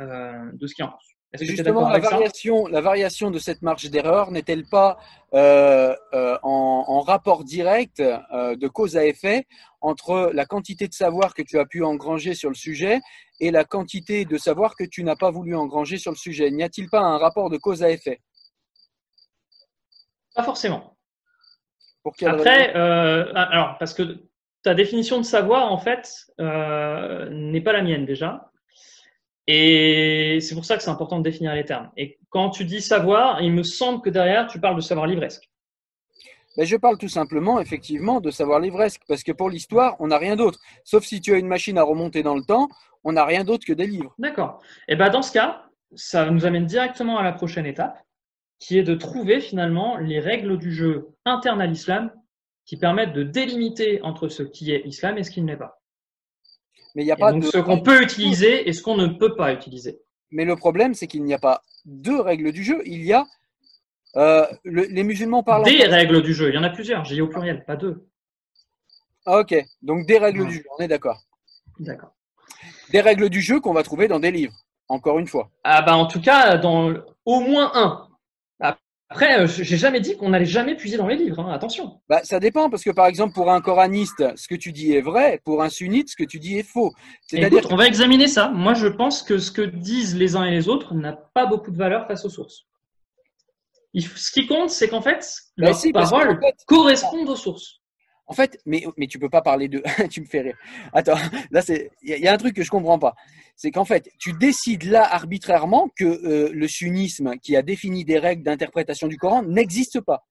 euh, 0.01 0.51
de 0.51 0.67
ce 0.67 0.75
qu'il 0.75 0.83
en 0.83 0.89
pense. 0.89 1.08
Justement, 1.37 1.89
la 1.89 1.99
variation, 1.99 2.65
la 2.67 2.81
variation 2.81 3.29
de 3.29 3.37
cette 3.37 3.61
marge 3.61 3.87
d'erreur 3.91 4.31
n'est-elle 4.31 4.65
pas 4.65 4.97
euh, 5.35 5.95
euh, 6.13 6.39
en, 6.41 7.01
rapport 7.01 7.43
direct 7.43 7.99
euh, 7.99 8.55
de 8.55 8.67
cause 8.67 8.97
à 8.97 9.05
effet 9.05 9.45
entre 9.79 10.31
la 10.33 10.45
quantité 10.45 10.87
de 10.87 10.93
savoir 10.93 11.35
que 11.35 11.43
tu 11.43 11.59
as 11.59 11.65
pu 11.65 11.83
engranger 11.83 12.33
sur 12.33 12.49
le 12.49 12.55
sujet 12.55 12.99
et 13.39 13.51
la 13.51 13.63
quantité 13.63 14.25
de 14.25 14.37
savoir 14.37 14.75
que 14.75 14.83
tu 14.83 15.03
n'as 15.03 15.15
pas 15.15 15.29
voulu 15.29 15.55
engranger 15.55 15.97
sur 15.97 16.11
le 16.11 16.17
sujet? 16.17 16.49
N'y 16.49 16.63
a-t-il 16.63 16.89
pas 16.89 17.01
un 17.01 17.19
rapport 17.19 17.51
de 17.51 17.57
cause 17.57 17.83
à 17.83 17.91
effet? 17.91 18.21
Pas 20.33 20.43
forcément. 20.43 20.97
Pour 22.01 22.15
Après, 22.25 22.73
alors 22.73 23.77
parce 23.77 23.93
que 23.93 24.23
ta 24.63 24.73
définition 24.73 25.19
de 25.19 25.23
savoir 25.23 25.71
en 25.71 25.77
fait 25.77 26.25
n'est 26.39 27.61
pas 27.61 27.73
la 27.73 27.83
mienne 27.83 28.07
déjà. 28.07 28.48
Et 29.51 30.37
c'est 30.41 30.53
pour 30.53 30.63
ça 30.63 30.77
que 30.77 30.83
c'est 30.83 30.91
important 30.91 31.17
de 31.17 31.23
définir 31.23 31.55
les 31.55 31.65
termes. 31.65 31.89
Et 31.97 32.19
quand 32.29 32.51
tu 32.51 32.65
dis 32.65 32.81
savoir, 32.81 33.41
il 33.41 33.51
me 33.51 33.63
semble 33.63 33.99
que 33.99 34.11
derrière, 34.11 34.45
tu 34.45 34.59
parles 34.59 34.75
de 34.75 34.81
savoir 34.81 35.07
livresque. 35.07 35.49
Ben, 36.55 36.67
je 36.67 36.77
parle 36.77 36.99
tout 36.99 37.09
simplement, 37.09 37.59
effectivement, 37.59 38.21
de 38.21 38.29
savoir 38.29 38.59
livresque, 38.59 39.01
parce 39.07 39.23
que 39.23 39.31
pour 39.31 39.49
l'histoire, 39.49 39.95
on 39.97 40.09
n'a 40.09 40.19
rien 40.19 40.35
d'autre. 40.35 40.59
Sauf 40.83 41.03
si 41.03 41.19
tu 41.19 41.33
as 41.33 41.39
une 41.39 41.47
machine 41.47 41.79
à 41.79 41.83
remonter 41.83 42.21
dans 42.21 42.35
le 42.35 42.43
temps, 42.43 42.69
on 43.03 43.13
n'a 43.13 43.25
rien 43.25 43.43
d'autre 43.43 43.65
que 43.65 43.73
des 43.73 43.87
livres. 43.87 44.13
D'accord. 44.19 44.61
Et 44.87 44.95
ben 44.95 45.09
dans 45.09 45.23
ce 45.23 45.31
cas, 45.31 45.63
ça 45.95 46.29
nous 46.29 46.45
amène 46.45 46.67
directement 46.67 47.17
à 47.17 47.23
la 47.23 47.31
prochaine 47.31 47.65
étape, 47.65 47.97
qui 48.59 48.77
est 48.77 48.83
de 48.83 48.93
trouver 48.93 49.41
finalement 49.41 49.97
les 49.97 50.19
règles 50.19 50.59
du 50.59 50.71
jeu 50.71 51.07
interne 51.25 51.59
à 51.59 51.65
l'islam 51.65 52.11
qui 52.65 52.77
permettent 52.77 53.13
de 53.13 53.23
délimiter 53.23 53.99
entre 54.03 54.27
ce 54.27 54.43
qui 54.43 54.71
est 54.71 54.83
islam 54.85 55.17
et 55.17 55.23
ce 55.23 55.31
qui 55.31 55.41
ne 55.41 55.47
l'est 55.47 55.57
pas. 55.57 55.78
Mais 56.99 57.03
il 57.03 57.05
n'y 57.05 57.13
a 57.13 57.15
pas 57.15 57.31
donc 57.31 57.45
ce 57.45 57.57
qu'on 57.59 57.79
peut 57.79 58.03
utiliser 58.03 58.67
et 58.67 58.73
ce 58.73 58.81
qu'on 58.81 58.97
ne 58.97 59.07
peut 59.07 59.33
pas 59.33 59.53
utiliser. 59.53 60.01
Mais 60.31 60.43
le 60.43 60.57
problème, 60.57 60.93
c'est 60.93 61.07
qu'il 61.07 61.23
n'y 61.23 61.33
a 61.33 61.39
pas 61.39 61.61
deux 61.85 62.19
règles 62.19 62.51
du 62.51 62.61
jeu. 62.61 62.81
Il 62.85 63.05
y 63.05 63.13
a 63.13 63.25
euh, 64.17 64.45
les 64.65 65.03
musulmans 65.03 65.41
parlent. 65.41 65.63
Des 65.63 65.85
règles 65.85 66.21
du 66.21 66.33
jeu. 66.33 66.49
Il 66.49 66.55
y 66.55 66.57
en 66.57 66.63
a 66.63 66.69
plusieurs. 66.69 67.05
J'ai 67.05 67.21
au 67.21 67.27
pluriel, 67.27 67.63
pas 67.63 67.77
deux. 67.77 68.05
Ah, 69.25 69.39
ok. 69.39 69.55
Donc 69.81 70.07
des 70.07 70.17
règles 70.17 70.45
du 70.45 70.55
jeu. 70.55 70.63
On 70.77 70.83
est 70.83 70.89
d'accord. 70.89 71.21
D'accord. 71.79 72.11
Des 72.91 72.99
règles 72.99 73.29
du 73.29 73.39
jeu 73.39 73.61
qu'on 73.61 73.73
va 73.73 73.83
trouver 73.83 74.09
dans 74.09 74.19
des 74.19 74.31
livres. 74.31 74.65
Encore 74.89 75.19
une 75.19 75.27
fois. 75.27 75.49
Ah 75.63 75.81
bah 75.81 75.95
en 75.95 76.05
tout 76.05 76.19
cas 76.19 76.57
dans 76.57 76.93
au 77.23 77.39
moins 77.39 77.71
un. 77.75 78.08
Après, 79.11 79.39
euh, 79.39 79.47
j'ai 79.47 79.77
jamais 79.77 79.99
dit 80.01 80.15
qu'on 80.17 80.29
n'allait 80.29 80.45
jamais 80.45 80.75
puiser 80.75 80.95
dans 80.97 81.07
les 81.07 81.15
livres, 81.15 81.39
hein, 81.39 81.51
attention. 81.51 81.99
Bah, 82.07 82.21
ça 82.23 82.39
dépend, 82.39 82.69
parce 82.69 82.83
que 82.83 82.91
par 82.91 83.07
exemple, 83.07 83.33
pour 83.33 83.49
un 83.49 83.59
coraniste, 83.59 84.23
ce 84.37 84.47
que 84.47 84.53
tu 84.53 84.71
dis 84.71 84.93
est 84.93 85.01
vrai, 85.01 85.41
pour 85.43 85.63
un 85.63 85.69
sunnite, 85.69 86.09
ce 86.09 86.15
que 86.15 86.23
tu 86.23 86.37
dis 86.39 86.59
est 86.59 86.63
faux. 86.63 86.93
C'est-à-dire 87.25 87.65
on 87.71 87.75
va 87.75 87.87
examiner 87.87 88.27
ça. 88.27 88.49
Moi, 88.49 88.75
je 88.75 88.85
pense 88.87 89.23
que 89.23 89.39
ce 89.39 89.51
que 89.51 89.63
disent 89.63 90.15
les 90.15 90.35
uns 90.35 90.43
et 90.45 90.51
les 90.51 90.69
autres 90.69 90.93
n'a 90.93 91.13
pas 91.13 91.47
beaucoup 91.47 91.71
de 91.71 91.77
valeur 91.77 92.05
face 92.07 92.23
aux 92.23 92.29
sources. 92.29 92.67
ce 93.95 94.31
qui 94.31 94.45
compte, 94.45 94.69
c'est 94.69 94.87
qu'en 94.89 95.01
fait, 95.01 95.25
Bah 95.57 95.67
leurs 95.67 95.75
si, 95.75 95.91
paroles 95.91 96.39
fait- 96.39 96.55
correspondent 96.67 97.29
aux 97.29 97.35
sources. 97.35 97.78
En 98.29 98.33
fait, 98.33 98.59
mais, 98.65 98.85
mais 98.95 99.07
tu 99.07 99.17
peux 99.19 99.29
pas 99.29 99.41
parler 99.41 99.67
de. 99.67 99.81
tu 100.09 100.21
me 100.21 100.25
fais 100.25 100.41
rire. 100.41 100.55
Attends, 100.93 101.17
là, 101.51 101.61
c'est. 101.61 101.91
Il 102.03 102.09
y, 102.09 102.13
a- 102.13 102.17
il 102.17 102.23
y 102.23 102.27
a 102.27 102.33
un 102.33 102.37
truc 102.37 102.55
que 102.55 102.63
je 102.63 102.69
comprends 102.69 102.99
pas. 102.99 103.15
C'est 103.55 103.71
qu'en 103.71 103.85
fait, 103.85 104.07
tu 104.19 104.33
décides 104.33 104.83
là 104.83 105.03
arbitrairement 105.13 105.89
que 105.97 106.05
euh, 106.05 106.49
le 106.53 106.67
sunnisme 106.67 107.35
qui 107.41 107.55
a 107.57 107.61
défini 107.61 108.05
des 108.05 108.19
règles 108.19 108.43
d'interprétation 108.43 109.07
du 109.07 109.17
Coran 109.17 109.43
n'existe 109.43 109.99
pas. 109.99 110.25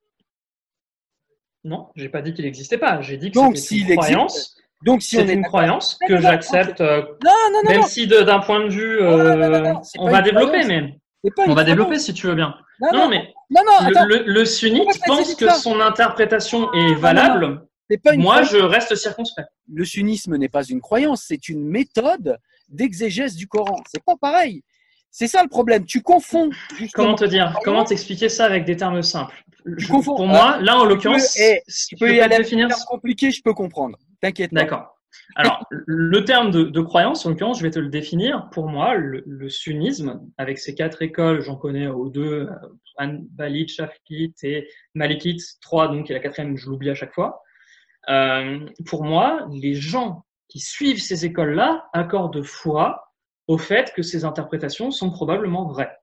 Non, 1.64 1.88
j'ai 1.96 2.08
pas 2.08 2.22
dit 2.22 2.32
qu'il 2.34 2.44
n'existait 2.44 2.78
pas. 2.78 3.00
J'ai 3.02 3.16
dit 3.16 3.30
que 3.30 3.34
Donc, 3.34 3.56
c'était 3.56 3.92
existe, 3.92 4.62
si 5.00 5.16
on 5.18 5.26
C'est 5.26 5.26
est 5.28 5.34
une 5.34 5.44
croyance 5.44 5.98
que 6.06 6.20
j'accepte, 6.20 6.80
euh, 6.80 7.02
Non, 7.24 7.32
non, 7.52 7.62
non, 7.64 7.70
même 7.70 7.80
non. 7.80 7.86
si 7.86 8.06
d'un 8.06 8.38
point 8.38 8.64
de 8.64 8.70
vue, 8.70 9.00
non, 9.02 9.16
non, 9.18 9.24
euh, 9.24 9.74
on 9.98 10.08
va 10.08 10.22
développer, 10.22 10.64
mais 10.64 10.94
on 11.48 11.54
va 11.54 11.64
développer 11.64 11.98
si 11.98 12.14
tu 12.14 12.28
veux 12.28 12.36
bien. 12.36 12.54
Non, 12.80 12.88
Non, 12.92 12.98
non, 13.00 13.08
mais 13.10 13.34
le, 14.06 14.22
le- 14.24 14.44
sunnite 14.44 14.84
pense 15.04 15.34
que 15.34 15.50
son 15.54 15.80
interprétation 15.80 16.72
est 16.72 16.94
valable. 16.94 17.66
C'est 17.90 17.98
pas 18.02 18.14
une 18.14 18.22
Moi, 18.22 18.42
croyance. 18.42 18.52
je 18.52 18.58
reste 18.58 18.94
circonspect. 18.96 19.48
Le 19.72 19.84
sunnisme 19.84 20.36
n'est 20.36 20.48
pas 20.48 20.64
une 20.64 20.80
croyance, 20.80 21.24
c'est 21.26 21.48
une 21.48 21.64
méthode 21.64 22.38
d'exégèse 22.68 23.34
du 23.36 23.46
Coran. 23.48 23.82
C'est 23.90 24.02
pas 24.04 24.16
pareil. 24.16 24.62
C'est 25.10 25.26
ça 25.26 25.42
le 25.42 25.48
problème. 25.48 25.86
Tu 25.86 26.02
confonds. 26.02 26.50
Comment 26.92 27.14
te 27.14 27.24
dire? 27.24 27.58
Comment 27.64 27.84
t'expliquer 27.84 28.28
ça 28.28 28.44
avec 28.44 28.64
des 28.66 28.76
termes 28.76 29.02
simples? 29.02 29.42
Je- 29.64 29.88
confonds. 29.88 30.16
Pour 30.16 30.26
moi, 30.26 30.58
là, 30.60 30.78
en 30.78 30.84
l'occurrence, 30.84 31.34
peux- 31.34 31.42
eh, 31.42 31.62
si 31.66 31.88
Tu 31.88 31.94
tu 31.96 32.04
peux 32.04 32.14
y 32.14 32.20
aller 32.20 32.36
définir. 32.36 32.68
compliqué, 32.86 33.30
je 33.30 33.42
peux 33.42 33.54
comprendre. 33.54 33.98
T'inquiète. 34.20 34.52
D'accord. 34.52 34.94
Alors, 35.34 35.66
le 35.70 36.24
terme 36.24 36.50
de, 36.50 36.64
de 36.64 36.80
croyance, 36.80 37.24
en 37.24 37.30
l'occurrence, 37.30 37.58
je 37.58 37.62
vais 37.62 37.70
te 37.70 37.78
le 37.78 37.88
définir. 37.88 38.48
Pour 38.52 38.68
moi, 38.68 38.94
le, 38.96 39.22
le 39.26 39.48
sunnisme, 39.48 40.20
avec 40.36 40.58
ses 40.58 40.74
quatre 40.74 41.00
écoles, 41.02 41.40
j'en 41.40 41.56
connais 41.56 41.86
aux 41.86 42.08
deux, 42.10 42.46
euh, 42.48 42.50
Hanbalite, 42.98 43.70
Shafi'ite 43.70 44.42
et 44.44 44.68
Malikite, 44.94 45.40
trois, 45.60 45.88
donc, 45.88 46.10
et 46.10 46.14
la 46.14 46.20
quatrième, 46.20 46.56
je 46.56 46.68
l'oublie 46.68 46.90
à 46.90 46.94
chaque 46.94 47.14
fois. 47.14 47.42
Euh, 48.08 48.60
pour 48.86 49.04
moi, 49.04 49.46
les 49.50 49.74
gens 49.74 50.24
qui 50.48 50.60
suivent 50.60 51.00
ces 51.02 51.24
écoles-là 51.26 51.88
accordent 51.92 52.42
foi 52.42 53.12
au 53.46 53.58
fait 53.58 53.92
que 53.94 54.02
ces 54.02 54.24
interprétations 54.24 54.90
sont 54.90 55.10
probablement 55.10 55.66
vraies. 55.66 55.94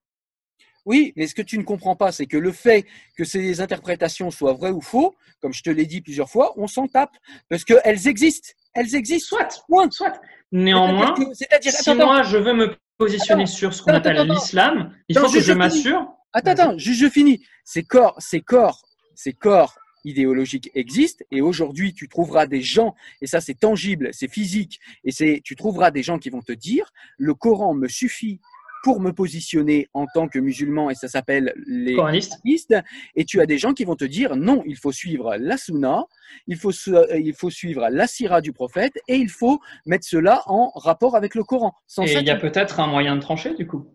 Oui, 0.85 1.13
mais 1.15 1.25
ce 1.25 1.33
que 1.33 1.41
tu 1.41 1.57
ne 1.57 1.63
comprends 1.63 1.95
pas, 1.95 2.11
c'est 2.11 2.27
que 2.27 2.37
le 2.37 2.51
fait 2.51 2.85
que 3.17 3.23
ces 3.23 3.59
interprétations 3.59 4.29
soient 4.29 4.53
vraies 4.53 4.69
ou 4.71 4.81
faux, 4.81 5.15
comme 5.41 5.51
je 5.51 5.63
te 5.63 5.71
l'ai 5.71 5.87
dit 5.87 6.01
plusieurs 6.01 6.29
fois, 6.29 6.53
on 6.57 6.67
s'en 6.67 6.87
tape. 6.87 7.15
Parce 7.49 7.63
qu'elles 7.63 8.07
existent. 8.07 8.49
Elles 8.75 8.93
existent. 8.93 9.37
Soit, 9.37 9.63
Point. 9.67 9.89
soit. 9.89 10.21
Néanmoins, 10.51 11.15
C'est-à-dire 11.33 11.71
si 11.71 11.89
attends, 11.89 12.05
moi 12.05 12.21
je 12.21 12.37
veux 12.37 12.53
me 12.53 12.75
positionner 12.99 13.43
Attends, 13.43 13.51
sur 13.51 13.73
ce 13.73 13.81
qu'on 13.81 13.93
appelle 13.93 14.27
l'islam, 14.27 14.95
il 15.09 15.17
faut 15.17 15.27
que 15.27 15.39
je 15.39 15.43
fini. 15.45 15.55
m'assure. 15.57 16.07
attends, 16.33 16.51
attends, 16.51 16.77
juste 16.77 17.01
je 17.01 17.09
finis. 17.09 17.43
Ces 17.63 17.83
corps, 17.83 18.15
ces 18.19 18.41
corps, 18.41 18.83
ces 19.15 19.33
corps 19.33 19.75
idéologiques 20.05 20.71
existent 20.75 21.25
et 21.31 21.41
aujourd'hui 21.41 21.93
tu 21.93 22.07
trouveras 22.07 22.45
des 22.45 22.61
gens 22.61 22.95
et 23.21 23.27
ça 23.27 23.41
c'est 23.41 23.59
tangible, 23.59 24.09
c'est 24.13 24.31
physique 24.31 24.79
et 25.03 25.11
c'est 25.11 25.41
tu 25.43 25.55
trouveras 25.55 25.91
des 25.91 26.03
gens 26.03 26.19
qui 26.19 26.29
vont 26.29 26.41
te 26.41 26.53
dire 26.53 26.91
le 27.17 27.33
Coran 27.33 27.73
me 27.73 27.87
suffit 27.87 28.39
pour 28.85 29.01
me 29.01 29.11
positionner 29.11 29.89
en 29.95 30.05
tant 30.05 30.27
que 30.27 30.37
musulman 30.37 30.91
et 30.91 30.93
ça 30.93 31.07
s'appelle 31.07 31.55
les 31.65 31.95
Coraniste. 31.95 32.33
coranistes. 32.33 32.75
et 33.15 33.25
tu 33.25 33.41
as 33.41 33.47
des 33.47 33.57
gens 33.57 33.73
qui 33.73 33.83
vont 33.83 33.95
te 33.95 34.05
dire 34.05 34.35
non, 34.35 34.61
il 34.67 34.77
faut 34.77 34.91
suivre 34.91 35.37
la 35.37 35.57
sunna, 35.57 36.05
il 36.45 36.55
faut, 36.55 36.69
il 36.71 37.33
faut 37.33 37.49
suivre 37.49 37.89
la 37.89 38.05
sira 38.05 38.41
du 38.41 38.53
prophète 38.53 38.93
et 39.07 39.15
il 39.15 39.29
faut 39.29 39.59
mettre 39.87 40.05
cela 40.05 40.43
en 40.45 40.69
rapport 40.75 41.15
avec 41.15 41.33
le 41.33 41.43
Coran. 41.43 41.73
Sans 41.87 42.03
Et 42.03 42.13
il 42.13 42.27
y 42.27 42.29
a 42.29 42.35
peut-être 42.35 42.79
un 42.79 42.85
moyen 42.85 43.15
de 43.15 43.21
trancher 43.21 43.55
du 43.55 43.65
coup. 43.65 43.87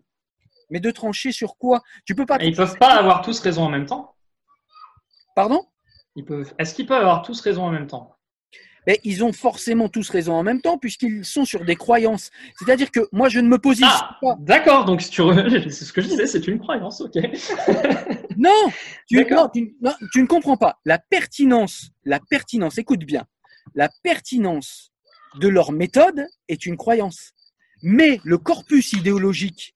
Mais 0.69 0.81
de 0.81 0.91
trancher 0.91 1.31
sur 1.31 1.55
quoi? 1.55 1.81
Tu 2.05 2.13
peux 2.13 2.25
pas. 2.25 2.37
Et 2.41 2.47
ils 2.47 2.55
peuvent 2.55 2.77
pas 2.77 2.95
avoir 2.95 3.21
tous 3.21 3.39
raison 3.39 3.63
en 3.63 3.69
même 3.69 3.85
temps. 3.85 4.15
Pardon? 5.37 5.65
Ils 6.15 6.25
peuvent. 6.25 6.53
Est-ce 6.59 6.73
qu'ils 6.73 6.85
peuvent 6.85 7.01
avoir 7.01 7.21
tous 7.21 7.39
raison 7.41 7.63
en 7.63 7.71
même 7.71 7.87
temps? 7.87 8.15
Mais 8.87 8.99
ils 9.03 9.23
ont 9.23 9.31
forcément 9.31 9.89
tous 9.89 10.09
raison 10.09 10.33
en 10.33 10.41
même 10.43 10.59
temps 10.59 10.79
puisqu'ils 10.79 11.23
sont 11.23 11.45
sur 11.45 11.63
des 11.65 11.75
croyances. 11.75 12.31
C'est-à-dire 12.57 12.89
que 12.89 13.01
moi 13.11 13.29
je 13.29 13.39
ne 13.39 13.47
me 13.47 13.59
positionne 13.59 13.91
Ah, 13.93 14.17
pas. 14.19 14.35
d'accord. 14.39 14.85
Donc 14.85 15.01
si 15.03 15.11
tu 15.11 15.21
re- 15.21 15.69
c'est 15.69 15.85
ce 15.85 15.93
que 15.93 16.01
je 16.01 16.07
disais, 16.07 16.25
c'est 16.25 16.47
une 16.47 16.59
croyance, 16.59 16.99
ok. 17.01 17.15
Non 18.37 18.49
tu, 19.07 19.17
D'accord. 19.17 19.43
non, 19.43 19.49
tu, 19.53 19.75
non, 19.81 19.93
tu 20.11 20.21
ne 20.21 20.27
comprends 20.27 20.57
pas. 20.57 20.79
La 20.85 20.97
pertinence, 20.97 21.89
la 22.05 22.19
pertinence, 22.19 22.77
écoute 22.79 23.01
bien, 23.05 23.25
la 23.75 23.89
pertinence 24.03 24.91
de 25.35 25.47
leur 25.47 25.71
méthode 25.71 26.25
est 26.47 26.65
une 26.65 26.75
croyance. 26.77 27.33
Mais 27.83 28.19
le 28.23 28.37
corpus 28.39 28.93
idéologique 28.93 29.75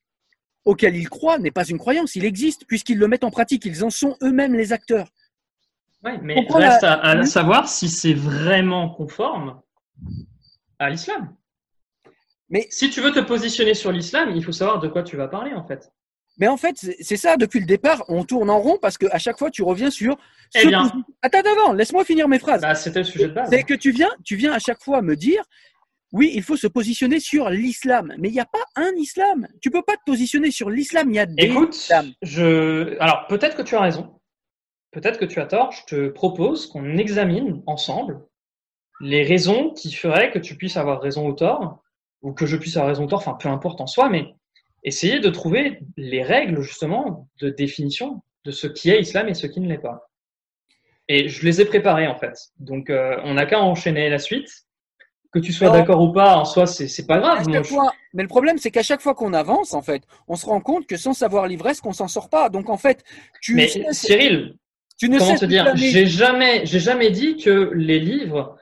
auquel 0.64 0.96
ils 0.96 1.08
croient 1.08 1.38
n'est 1.38 1.52
pas 1.52 1.64
une 1.64 1.78
croyance, 1.78 2.16
il 2.16 2.24
existe 2.24 2.64
puisqu'ils 2.66 2.98
le 2.98 3.06
mettent 3.06 3.24
en 3.24 3.30
pratique, 3.30 3.64
ils 3.66 3.84
en 3.84 3.90
sont 3.90 4.16
eux-mêmes 4.22 4.54
les 4.54 4.72
acteurs. 4.72 5.12
Ouais, 6.04 6.18
mais 6.22 6.34
reste 6.50 6.82
la- 6.82 6.92
à, 6.94 7.18
à 7.18 7.24
savoir 7.24 7.68
si 7.68 7.88
c'est 7.88 8.14
vraiment 8.14 8.88
conforme 8.90 9.60
à 10.78 10.90
l'islam. 10.90 11.34
Mais- 12.48 12.66
si 12.70 12.90
tu 12.90 13.00
veux 13.00 13.12
te 13.12 13.20
positionner 13.20 13.74
sur 13.74 13.90
l'islam, 13.92 14.30
il 14.34 14.44
faut 14.44 14.52
savoir 14.52 14.78
de 14.78 14.88
quoi 14.88 15.02
tu 15.02 15.16
vas 15.16 15.26
parler 15.28 15.52
en 15.52 15.64
fait. 15.66 15.90
Mais 16.38 16.48
en 16.48 16.58
fait, 16.58 16.76
c'est 17.00 17.16
ça, 17.16 17.38
depuis 17.38 17.60
le 17.60 17.66
départ, 17.66 18.04
on 18.08 18.22
tourne 18.22 18.50
en 18.50 18.58
rond 18.60 18.76
parce 18.80 18.98
qu'à 18.98 19.18
chaque 19.18 19.38
fois, 19.38 19.50
tu 19.50 19.62
reviens 19.62 19.90
sur... 19.90 20.18
Eh 20.54 20.66
bien. 20.66 20.84
Attends, 21.22 21.38
attends, 21.38 21.52
attends, 21.52 21.72
laisse-moi 21.72 22.04
finir 22.04 22.28
mes 22.28 22.38
phrases. 22.38 22.60
Bah, 22.60 22.74
c'était 22.74 22.98
le 22.98 23.04
sujet 23.06 23.28
de 23.28 23.32
base. 23.32 23.48
C'est 23.48 23.62
que 23.62 23.72
tu 23.72 23.90
viens, 23.90 24.10
tu 24.22 24.36
viens 24.36 24.52
à 24.52 24.58
chaque 24.58 24.82
fois 24.84 25.00
me 25.00 25.16
dire, 25.16 25.42
oui, 26.12 26.30
il 26.34 26.42
faut 26.42 26.56
se 26.58 26.66
positionner 26.66 27.20
sur 27.20 27.48
l'islam. 27.48 28.12
Mais 28.18 28.28
il 28.28 28.32
n'y 28.32 28.40
a 28.40 28.44
pas 28.44 28.62
un 28.76 28.92
islam. 28.96 29.48
Tu 29.62 29.70
peux 29.70 29.80
pas 29.82 29.94
te 29.96 30.02
positionner 30.04 30.50
sur 30.50 30.68
l'islam, 30.68 31.08
il 31.08 31.16
y 31.16 31.18
a 31.18 31.24
des 31.26 31.42
Écoute, 31.44 31.74
islams. 31.74 32.12
je... 32.20 32.98
alors 33.00 33.26
peut-être 33.28 33.56
que 33.56 33.62
tu 33.62 33.74
as 33.74 33.80
raison, 33.80 34.15
peut-être 34.96 35.18
que 35.18 35.24
tu 35.26 35.40
as 35.40 35.46
tort. 35.46 35.72
Je 35.72 35.84
te 35.84 36.08
propose 36.08 36.66
qu'on 36.66 36.96
examine 36.96 37.62
ensemble 37.66 38.20
les 39.00 39.22
raisons 39.22 39.70
qui 39.70 39.92
feraient 39.92 40.30
que 40.30 40.38
tu 40.38 40.56
puisses 40.56 40.78
avoir 40.78 41.00
raison 41.02 41.26
ou 41.28 41.34
tort, 41.34 41.82
ou 42.22 42.32
que 42.32 42.46
je 42.46 42.56
puisse 42.56 42.76
avoir 42.76 42.88
raison 42.88 43.04
ou 43.04 43.06
tort, 43.06 43.18
enfin 43.18 43.34
peu 43.34 43.48
importe 43.50 43.80
en 43.82 43.86
soi, 43.86 44.08
mais 44.08 44.34
essayer 44.84 45.20
de 45.20 45.28
trouver 45.28 45.80
les 45.98 46.22
règles 46.22 46.62
justement 46.62 47.28
de 47.40 47.50
définition 47.50 48.22
de 48.46 48.50
ce 48.52 48.66
qui 48.66 48.90
est 48.90 49.00
islam 49.00 49.28
et 49.28 49.34
ce 49.34 49.46
qui 49.46 49.60
ne 49.60 49.68
l'est 49.68 49.78
pas. 49.78 50.08
Et 51.08 51.28
je 51.28 51.44
les 51.44 51.60
ai 51.60 51.66
préparées 51.66 52.06
en 52.06 52.16
fait. 52.16 52.36
Donc 52.58 52.88
euh, 52.88 53.16
on 53.24 53.34
n'a 53.34 53.44
qu'à 53.46 53.60
enchaîner 53.60 54.08
la 54.08 54.18
suite. 54.18 54.48
Que 55.32 55.40
tu 55.40 55.52
sois 55.52 55.68
d'accord 55.78 56.00
ou 56.00 56.12
pas, 56.12 56.36
en 56.38 56.46
soi, 56.46 56.66
c'est 56.66 57.06
pas 57.06 57.18
grave. 57.18 57.46
Moi, 57.48 57.62
je- 57.62 57.74
Mais 58.14 58.22
le 58.22 58.28
problème, 58.28 58.56
c'est 58.56 58.70
qu'à 58.70 58.82
chaque 58.82 59.02
fois 59.02 59.14
qu'on 59.14 59.34
avance, 59.34 59.74
en 59.74 59.82
fait, 59.82 60.02
on 60.28 60.36
se 60.36 60.46
rend 60.46 60.60
compte 60.62 60.86
que 60.86 60.96
sans 60.96 61.12
savoir 61.12 61.46
l'ivresse, 61.46 61.82
qu'on 61.82 61.92
s'en 61.92 62.08
sort 62.08 62.30
pas. 62.30 62.48
Donc, 62.48 62.70
en 62.70 62.78
fait, 62.78 63.04
tu, 63.42 63.54
Mais 63.54 63.68
Cyril, 63.92 64.56
tu 64.98 65.08
ne 65.08 65.18
comment 65.18 65.32
sais 65.32 65.40
te 65.40 65.44
dire 65.46 65.76
J'ai 65.76 66.06
jamais, 66.06 66.64
j'ai 66.64 66.80
jamais 66.80 67.10
dit 67.10 67.36
que 67.36 67.70
les 67.74 67.98
livres 67.98 68.56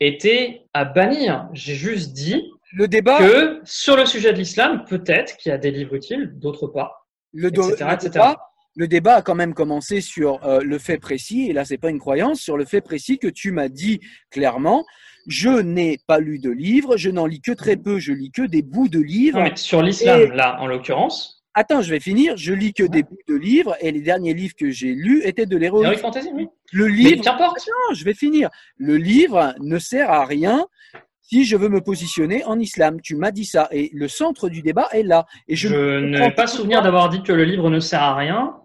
étaient 0.00 0.66
à 0.72 0.84
bannir. 0.84 1.48
J'ai 1.52 1.74
juste 1.74 2.12
dit 2.12 2.42
le 2.72 2.88
débat, 2.88 3.18
que 3.18 3.60
sur 3.64 3.96
le 3.96 4.06
sujet 4.06 4.32
de 4.32 4.38
l'islam, 4.38 4.84
peut-être 4.88 5.36
qu'il 5.36 5.50
y 5.50 5.52
a 5.52 5.58
des 5.58 5.70
livres 5.70 5.94
utiles, 5.94 6.32
d'autres 6.36 6.68
pas. 6.68 7.06
le, 7.32 7.48
etc., 7.48 7.66
le 7.80 7.92
etc. 7.94 8.10
débat, 8.10 8.36
le 8.76 8.88
débat 8.88 9.14
a 9.16 9.22
quand 9.22 9.34
même 9.34 9.54
commencé 9.54 10.00
sur 10.00 10.44
euh, 10.46 10.60
le 10.60 10.78
fait 10.78 10.98
précis, 10.98 11.48
et 11.50 11.52
là, 11.52 11.64
c'est 11.64 11.78
pas 11.78 11.90
une 11.90 11.98
croyance, 11.98 12.40
sur 12.40 12.56
le 12.56 12.64
fait 12.64 12.80
précis 12.80 13.18
que 13.18 13.28
tu 13.28 13.50
m'as 13.50 13.68
dit 13.68 14.00
clairement. 14.30 14.84
Je 15.26 15.50
n'ai 15.50 15.98
pas 16.06 16.18
lu 16.18 16.38
de 16.38 16.50
livres, 16.50 16.96
je 16.96 17.10
n'en 17.10 17.26
lis 17.26 17.42
que 17.42 17.52
très 17.52 17.76
peu, 17.76 17.98
je 17.98 18.12
lis 18.12 18.30
que 18.30 18.42
des 18.42 18.62
bouts 18.62 18.88
de 18.88 19.00
livres. 19.00 19.38
Non, 19.38 19.44
mais 19.44 19.56
sur 19.56 19.82
l'islam, 19.82 20.20
Et- 20.20 20.26
là, 20.28 20.58
en 20.60 20.66
l'occurrence, 20.66 21.39
Attends, 21.54 21.82
je 21.82 21.90
vais 21.90 22.00
finir. 22.00 22.36
Je 22.36 22.52
lis 22.52 22.72
que 22.72 22.84
des 22.84 23.02
bouts 23.02 23.16
de 23.28 23.34
livres 23.34 23.76
et 23.80 23.90
les 23.90 24.00
derniers 24.00 24.34
livres 24.34 24.54
que 24.56 24.70
j'ai 24.70 24.94
lus 24.94 25.22
étaient 25.24 25.46
de 25.46 25.56
l'héroïque. 25.56 25.98
Fantasy, 25.98 26.30
oui. 26.32 26.48
Le 26.72 26.86
Mais 26.86 26.92
livre, 26.92 27.24
qu'importe. 27.24 27.58
non, 27.66 27.94
je 27.94 28.04
vais 28.04 28.14
finir. 28.14 28.50
Le 28.76 28.96
livre 28.96 29.54
ne 29.60 29.78
sert 29.78 30.10
à 30.10 30.24
rien 30.24 30.66
si 31.22 31.44
je 31.44 31.56
veux 31.56 31.68
me 31.68 31.80
positionner 31.80 32.44
en 32.44 32.58
islam. 32.58 33.00
Tu 33.00 33.16
m'as 33.16 33.30
dit 33.32 33.44
ça 33.44 33.68
et 33.72 33.90
le 33.92 34.06
centre 34.08 34.48
du 34.48 34.62
débat 34.62 34.88
est 34.92 35.02
là. 35.02 35.26
Et 35.48 35.56
je, 35.56 35.68
Je 35.68 35.74
ne 35.74 36.18
n'ai 36.18 36.30
pas 36.30 36.46
souvenir 36.46 36.82
d'avoir 36.82 37.08
dit 37.08 37.22
que 37.22 37.32
le 37.32 37.44
livre 37.44 37.68
ne 37.68 37.80
sert 37.80 38.02
à 38.02 38.14
rien. 38.14 38.56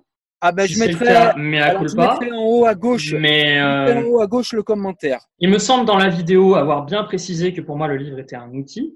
Ah 0.42 0.52
ben, 0.52 0.68
Si 0.68 0.76
je 0.76 0.80
mettrai, 0.80 1.06
cas, 1.06 1.34
mais 1.38 1.60
à 1.60 1.70
alors, 1.70 1.88
je 1.88 1.96
mettrai 1.96 2.32
en 2.32 2.44
haut 2.44 2.66
à 2.66 2.76
gauche. 2.76 3.14
Mais 3.18 3.60
euh, 3.60 4.00
en 4.00 4.04
haut 4.04 4.22
à 4.22 4.28
gauche 4.28 4.54
le 4.54 4.62
commentaire. 4.62 5.22
il 5.40 5.50
me 5.50 5.58
semble 5.58 5.86
dans 5.86 5.98
la 5.98 6.10
vidéo 6.10 6.54
avoir 6.56 6.86
bien 6.86 7.04
précisé 7.04 7.52
que 7.54 7.62
pour 7.62 7.78
moi 7.78 7.88
le 7.88 7.96
livre 7.98 8.20
était 8.20 8.36
un 8.36 8.52
outil. 8.54 8.94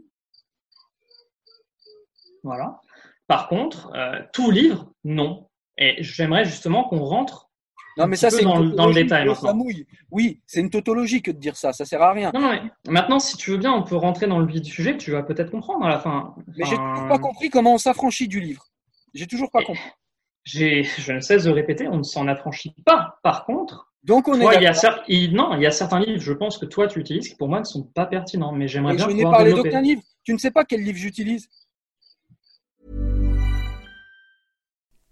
Voilà. 2.43 2.79
Par 3.29 3.47
contre, 3.47 3.91
euh, 3.95 4.19
tout 4.33 4.51
livre, 4.51 4.91
non. 5.05 5.47
Et 5.77 5.95
j'aimerais 6.03 6.43
justement 6.43 6.83
qu'on 6.83 6.99
rentre. 7.05 7.49
Non, 7.95 8.03
un 8.05 8.07
mais 8.07 8.15
ça, 8.17 8.29
peu 8.29 8.37
c'est 8.37 8.43
dans, 8.43 8.57
le- 8.59 8.71
dans 8.71 8.87
le 8.87 8.93
tautologie, 8.93 9.03
détail 9.03 9.25
ça 9.27 9.31
maintenant. 9.33 9.53
mouille. 9.55 9.87
Oui, 10.11 10.41
c'est 10.45 10.59
une 10.61 10.69
tautologie 10.69 11.21
que 11.21 11.31
de 11.31 11.37
dire 11.37 11.55
ça. 11.55 11.71
Ça 11.71 11.85
sert 11.85 12.01
à 12.01 12.11
rien. 12.11 12.31
Non, 12.33 12.41
non, 12.41 12.51
mais 12.51 12.61
maintenant, 12.91 13.19
si 13.19 13.37
tu 13.37 13.51
veux 13.51 13.57
bien, 13.57 13.71
on 13.71 13.83
peut 13.83 13.95
rentrer 13.95 14.25
dans 14.27 14.39
le 14.39 14.45
vif 14.47 14.61
du 14.61 14.71
sujet. 14.71 14.97
Tu 14.97 15.11
vas 15.11 15.21
peut-être 15.23 15.51
comprendre 15.51 15.85
à 15.85 15.89
la 15.89 15.99
fin. 15.99 16.33
Mais 16.57 16.65
j'ai 16.65 16.75
toujours 16.75 17.07
pas 17.07 17.19
compris 17.19 17.49
comment 17.49 17.75
on 17.75 17.77
s'affranchit 17.77 18.27
du 18.27 18.39
livre. 18.41 18.65
J'ai 19.13 19.27
toujours 19.27 19.51
pas 19.51 19.61
Et- 19.61 19.65
compris. 19.65 19.89
j'ai- 20.43 20.83
je 20.83 21.13
ne 21.13 21.19
cesse 21.19 21.43
de 21.43 21.51
répéter, 21.51 21.87
on 21.87 21.97
ne 21.97 22.03
s'en 22.03 22.27
affranchit 22.27 22.73
pas. 22.85 23.19
Par 23.23 23.45
contre, 23.45 23.91
Donc 24.03 24.27
on 24.27 24.39
toi, 24.39 24.53
est 24.55 24.57
il 24.57 24.63
y 24.63 24.67
a 24.67 24.73
il- 25.07 25.35
non, 25.35 25.53
il 25.55 25.61
y 25.61 25.67
a 25.67 25.71
certains 25.71 25.99
livres, 25.99 26.21
je 26.21 26.33
pense 26.33 26.57
que 26.57 26.65
toi 26.65 26.87
tu 26.87 26.99
utilises, 26.99 27.29
qui 27.29 27.35
pour 27.35 27.47
moi 27.49 27.59
ne 27.59 27.65
sont 27.65 27.83
pas 27.83 28.05
pertinents. 28.07 28.53
Mais 28.53 28.67
j'aimerais 28.67 28.95
bien 28.95 29.07
je 29.09 29.13
n'ai 29.13 29.23
parlé 29.23 29.53
d'aucun 29.53 29.81
livre. 29.81 30.01
Tu 30.23 30.33
ne 30.33 30.37
sais 30.39 30.51
pas 30.51 30.63
quel 30.65 30.81
livre 30.81 30.97
j'utilise. 30.97 31.47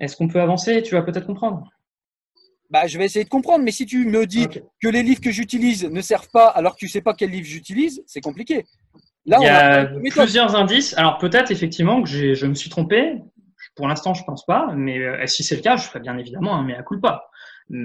Est-ce 0.00 0.16
qu'on 0.16 0.28
peut 0.28 0.40
avancer? 0.40 0.82
Tu 0.82 0.94
vas 0.94 1.02
peut-être 1.02 1.26
comprendre. 1.26 1.70
Bah, 2.70 2.86
je 2.86 2.98
vais 2.98 3.04
essayer 3.04 3.24
de 3.24 3.30
comprendre, 3.30 3.64
mais 3.64 3.72
si 3.72 3.84
tu 3.84 4.06
me 4.06 4.26
dis 4.26 4.46
que 4.48 4.88
les 4.88 5.02
livres 5.02 5.20
que 5.20 5.30
j'utilise 5.30 5.84
ne 5.84 6.00
servent 6.00 6.30
pas 6.30 6.46
alors 6.46 6.74
que 6.74 6.78
tu 6.78 6.88
sais 6.88 7.00
pas 7.00 7.14
quel 7.14 7.30
livre 7.30 7.46
j'utilise, 7.46 8.02
c'est 8.06 8.20
compliqué. 8.20 8.64
Là, 9.26 9.38
Il 9.40 9.46
y 9.46 9.50
on 9.50 10.18
a 10.18 10.24
plusieurs 10.24 10.54
indices. 10.54 10.96
Alors 10.96 11.18
peut-être 11.18 11.50
effectivement 11.50 12.02
que 12.02 12.08
je 12.08 12.46
me 12.46 12.54
suis 12.54 12.70
trompé. 12.70 13.18
Pour 13.76 13.88
l'instant, 13.88 14.14
je 14.14 14.24
pense 14.24 14.44
pas. 14.46 14.72
Mais 14.74 14.98
euh, 14.98 15.26
si 15.26 15.42
c'est 15.42 15.56
le 15.56 15.62
cas, 15.62 15.76
je 15.76 15.82
ferai 15.82 16.00
bien 16.00 16.16
évidemment 16.16 16.54
un 16.54 16.62
mea 16.62 16.82
culpa. 16.82 17.28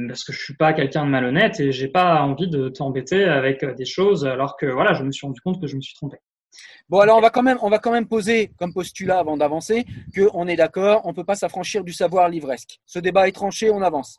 Parce 0.07 0.23
que 0.23 0.33
je 0.33 0.39
suis 0.39 0.55
pas 0.55 0.73
quelqu'un 0.73 1.05
de 1.05 1.09
malhonnête 1.09 1.59
et 1.59 1.71
j'ai 1.71 1.87
pas 1.87 2.21
envie 2.21 2.49
de 2.49 2.69
t'embêter 2.69 3.23
avec 3.25 3.63
euh, 3.63 3.73
des 3.73 3.85
choses 3.85 4.25
alors 4.25 4.57
que 4.57 4.65
voilà, 4.65 4.93
je 4.93 5.03
me 5.03 5.11
suis 5.11 5.27
rendu 5.27 5.41
compte 5.41 5.61
que 5.61 5.67
je 5.67 5.75
me 5.75 5.81
suis 5.81 5.95
trompé. 5.95 6.17
Bon, 6.89 6.99
alors 6.99 7.17
on 7.17 7.21
va 7.21 7.29
quand 7.29 7.43
même, 7.43 7.57
on 7.61 7.69
va 7.69 7.79
quand 7.79 7.91
même 7.91 8.07
poser 8.07 8.51
comme 8.59 8.73
postulat 8.73 9.19
avant 9.19 9.37
d'avancer 9.37 9.85
que 10.13 10.29
on 10.33 10.47
est 10.47 10.55
d'accord, 10.55 11.01
on 11.05 11.13
peut 11.13 11.23
pas 11.23 11.35
s'affranchir 11.35 11.83
du 11.83 11.93
savoir 11.93 12.29
livresque. 12.29 12.79
Ce 12.85 12.99
débat 12.99 13.27
est 13.27 13.31
tranché, 13.31 13.69
on 13.71 13.81
avance. 13.81 14.17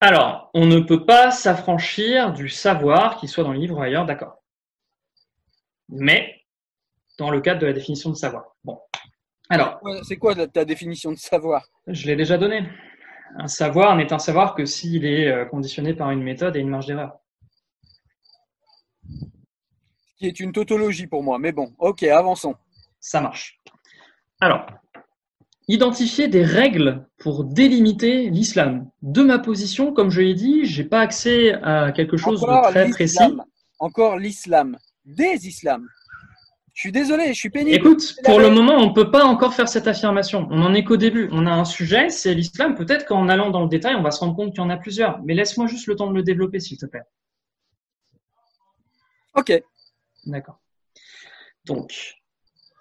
Alors, 0.00 0.50
on 0.54 0.66
ne 0.66 0.80
peut 0.80 1.04
pas 1.04 1.30
s'affranchir 1.30 2.32
du 2.32 2.48
savoir, 2.48 3.16
qu'il 3.18 3.28
soit 3.28 3.44
dans 3.44 3.52
le 3.52 3.58
livre 3.58 3.78
ou 3.78 3.82
ailleurs, 3.82 4.06
d'accord. 4.06 4.36
Mais 5.88 6.34
dans 7.18 7.30
le 7.30 7.40
cadre 7.40 7.60
de 7.60 7.66
la 7.66 7.72
définition 7.72 8.10
de 8.10 8.14
savoir. 8.16 8.54
Bon. 8.64 8.78
Alors, 9.50 9.80
C'est 10.02 10.16
quoi 10.16 10.34
ta- 10.46 10.64
définition 10.64 11.10
de 11.10 11.16
savoir? 11.16 11.64
Je 11.86 12.06
l'ai 12.06 12.16
déjà 12.16 12.36
donné. 12.38 12.68
Un 13.36 13.48
savoir 13.48 13.96
n'est 13.96 14.12
un 14.12 14.18
savoir 14.18 14.54
que 14.54 14.64
s'il 14.66 15.04
est 15.04 15.26
euh, 15.28 15.44
conditionné 15.46 15.94
par 15.94 16.10
une 16.10 16.22
méthode 16.22 16.56
et 16.56 16.60
une 16.60 16.68
marge 16.68 16.86
d'erreur. 16.86 17.18
Qui 20.18 20.26
est 20.26 20.40
une 20.40 20.52
tautologie 20.52 21.06
pour 21.06 21.22
moi. 21.22 21.38
Mais 21.38 21.52
bon, 21.52 21.72
ok, 21.78 22.02
avançons. 22.02 22.54
Ça 23.00 23.20
marche. 23.20 23.60
Alors, 24.40 24.66
identifier 25.68 26.28
des 26.28 26.44
règles 26.44 27.06
pour 27.18 27.44
délimiter 27.44 28.30
l'islam. 28.30 28.90
De 29.02 29.22
ma 29.22 29.38
position, 29.38 29.92
comme 29.92 30.10
je 30.10 30.20
l'ai 30.20 30.34
dit, 30.34 30.64
j'ai 30.64 30.84
pas 30.84 31.00
accès 31.00 31.52
à 31.62 31.92
quelque 31.92 32.16
chose 32.16 32.42
Encore 32.42 32.66
de 32.66 32.70
très 32.70 32.90
précis. 32.90 33.36
Encore 33.78 34.16
l'islam. 34.16 34.76
Des 35.04 35.46
islams. 35.46 35.86
Je 36.74 36.82
suis 36.82 36.92
désolé, 36.92 37.28
je 37.28 37.32
suis 37.32 37.50
pénible. 37.50 37.76
Écoute, 37.76 38.14
pour 38.24 38.38
le 38.38 38.50
moment, 38.50 38.74
on 38.74 38.90
ne 38.90 38.92
peut 38.92 39.10
pas 39.10 39.24
encore 39.24 39.52
faire 39.52 39.68
cette 39.68 39.88
affirmation. 39.88 40.46
On 40.50 40.58
n'en 40.58 40.74
est 40.74 40.84
qu'au 40.84 40.96
début. 40.96 41.28
On 41.32 41.44
a 41.46 41.50
un 41.50 41.64
sujet, 41.64 42.08
c'est 42.08 42.34
l'islam. 42.34 42.76
Peut-être 42.76 43.04
qu'en 43.04 43.28
allant 43.28 43.50
dans 43.50 43.62
le 43.62 43.68
détail, 43.68 43.96
on 43.96 44.02
va 44.02 44.12
se 44.12 44.20
rendre 44.20 44.36
compte 44.36 44.50
qu'il 44.50 44.60
y 44.60 44.64
en 44.64 44.70
a 44.70 44.76
plusieurs. 44.76 45.20
Mais 45.24 45.34
laisse-moi 45.34 45.66
juste 45.66 45.88
le 45.88 45.96
temps 45.96 46.08
de 46.08 46.14
le 46.14 46.22
développer, 46.22 46.60
s'il 46.60 46.78
te 46.78 46.86
plaît. 46.86 47.02
Ok. 49.34 49.60
D'accord. 50.28 50.60
Donc, 51.64 52.18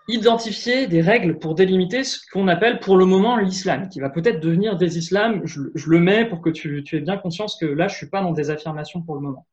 identifier 0.08 0.88
des 0.88 1.02
règles 1.02 1.39
pour 1.39 1.56
délimiter 1.56 2.04
ce 2.04 2.20
qu'on 2.32 2.48
appelle 2.48 2.80
pour 2.80 2.98
le 2.98 3.06
moment 3.06 3.38
l'islam, 3.38 3.89
qui 3.89 4.00
va 4.00 4.10
peut-être 4.10 4.39
devenir 4.39 4.78
des 4.78 4.98
islams. 4.98 5.41
Je, 5.45 5.62
le 5.89 6.00
mets 6.00 6.26
pour 6.26 6.41
que 6.41 6.50
tu, 6.50 6.84
aies 6.91 7.00
bien 7.00 7.18
conscience 7.18 7.58
que 7.60 7.66
là, 7.66 7.88
je 7.88 7.95
suis 7.95 8.10
pas 8.10 8.22
dans 8.22 8.32
des 8.32 8.50
affirmations 8.50 9.02
pour 9.02 9.16
le 9.16 9.22
moment. 9.22 9.48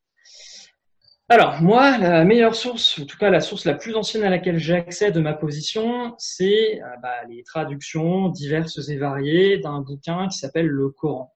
Alors, 1.28 1.62
moi, 1.62 1.96
la 1.96 2.24
meilleure 2.24 2.54
source, 2.54 3.00
en 3.00 3.06
tout 3.06 3.16
cas 3.16 3.30
la 3.30 3.40
source 3.40 3.64
la 3.64 3.74
plus 3.74 3.94
ancienne 3.94 4.24
à 4.24 4.30
laquelle 4.30 4.58
j'ai 4.58 4.74
accès 4.74 5.10
de 5.10 5.20
ma 5.20 5.32
position, 5.32 6.14
c'est 6.18 6.82
euh, 6.82 6.86
bah, 7.02 7.24
les 7.30 7.42
traductions 7.42 8.28
diverses 8.28 8.88
et 8.90 8.98
variées 8.98 9.58
d'un 9.58 9.80
bouquin 9.80 10.28
qui 10.28 10.36
s'appelle 10.36 10.66
le 10.66 10.90
Coran. 10.90 11.32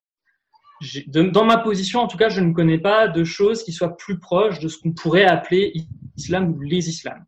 Dans 1.07 1.45
ma 1.45 1.59
position, 1.59 2.01
en 2.01 2.07
tout 2.07 2.19
cas, 2.19 2.29
je 2.29 2.41
ne 2.41 2.53
connais 2.53 2.79
pas 2.79 3.09
de 3.09 3.25
choses 3.25 3.65
qui 3.65 3.73
soient 3.73 3.97
plus 3.97 4.21
proches 4.21 4.61
de 4.61 4.69
ce 4.69 4.79
qu'on 4.79 4.93
pourrait 4.93 5.25
appeler 5.25 5.73
islam 6.19 6.53
ou 6.55 6.61
les 6.61 6.89
islams. 6.89 7.25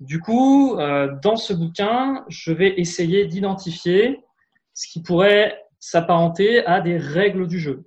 Du 0.00 0.18
coup, 0.20 0.76
euh, 0.78 1.14
dans 1.22 1.36
ce 1.36 1.52
bouquin, 1.52 2.24
je 2.28 2.52
vais 2.52 2.80
essayer 2.80 3.26
d'identifier 3.26 4.18
ce 4.72 4.88
qui 4.90 5.02
pourrait 5.02 5.60
s'apparenter 5.78 6.64
à 6.64 6.80
des 6.80 6.96
règles 6.96 7.46
du 7.46 7.58
jeu. 7.58 7.84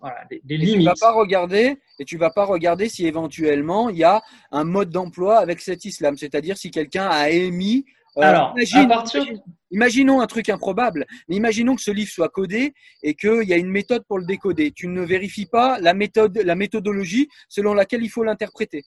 Voilà, 0.00 0.20
des, 0.30 0.40
des 0.44 0.54
Et 0.54 0.58
tu 0.58 0.66
vas 0.66 0.76
limites. 0.82 1.00
pas 1.00 1.12
regarder 1.12 1.76
et 1.98 2.04
tu 2.04 2.16
vas 2.18 2.30
pas 2.30 2.44
regarder 2.44 2.88
si 2.88 3.06
éventuellement 3.06 3.88
il 3.88 3.96
y 3.96 4.04
a 4.04 4.22
un 4.52 4.64
mode 4.64 4.90
d'emploi 4.90 5.38
avec 5.38 5.60
cet 5.60 5.84
islam, 5.84 6.16
c'est-à-dire 6.16 6.56
si 6.56 6.70
quelqu'un 6.70 7.08
a 7.08 7.30
émis. 7.30 7.84
euh, 8.18 8.22
Alors, 8.22 8.52
imagine- 8.56 8.78
à 8.80 8.86
partir, 8.96 9.22
imagine- 9.22 9.42
imaginons 9.70 10.20
un 10.20 10.26
truc 10.26 10.48
improbable, 10.48 11.06
mais 11.28 11.36
imaginons 11.36 11.74
que 11.76 11.82
ce 11.82 11.90
livre 11.90 12.10
soit 12.10 12.28
codé 12.28 12.74
et 13.02 13.14
qu'il 13.14 13.44
y 13.44 13.52
a 13.52 13.56
une 13.56 13.70
méthode 13.70 14.04
pour 14.08 14.18
le 14.18 14.24
décoder. 14.26 14.70
Tu 14.72 14.86
ne 14.88 15.02
vérifies 15.02 15.46
pas 15.46 15.78
la 15.80 15.94
méthode, 15.94 16.36
la 16.44 16.54
méthodologie 16.54 17.28
selon 17.48 17.74
laquelle 17.74 18.02
il 18.02 18.08
faut 18.10 18.22
l'interpréter. 18.24 18.82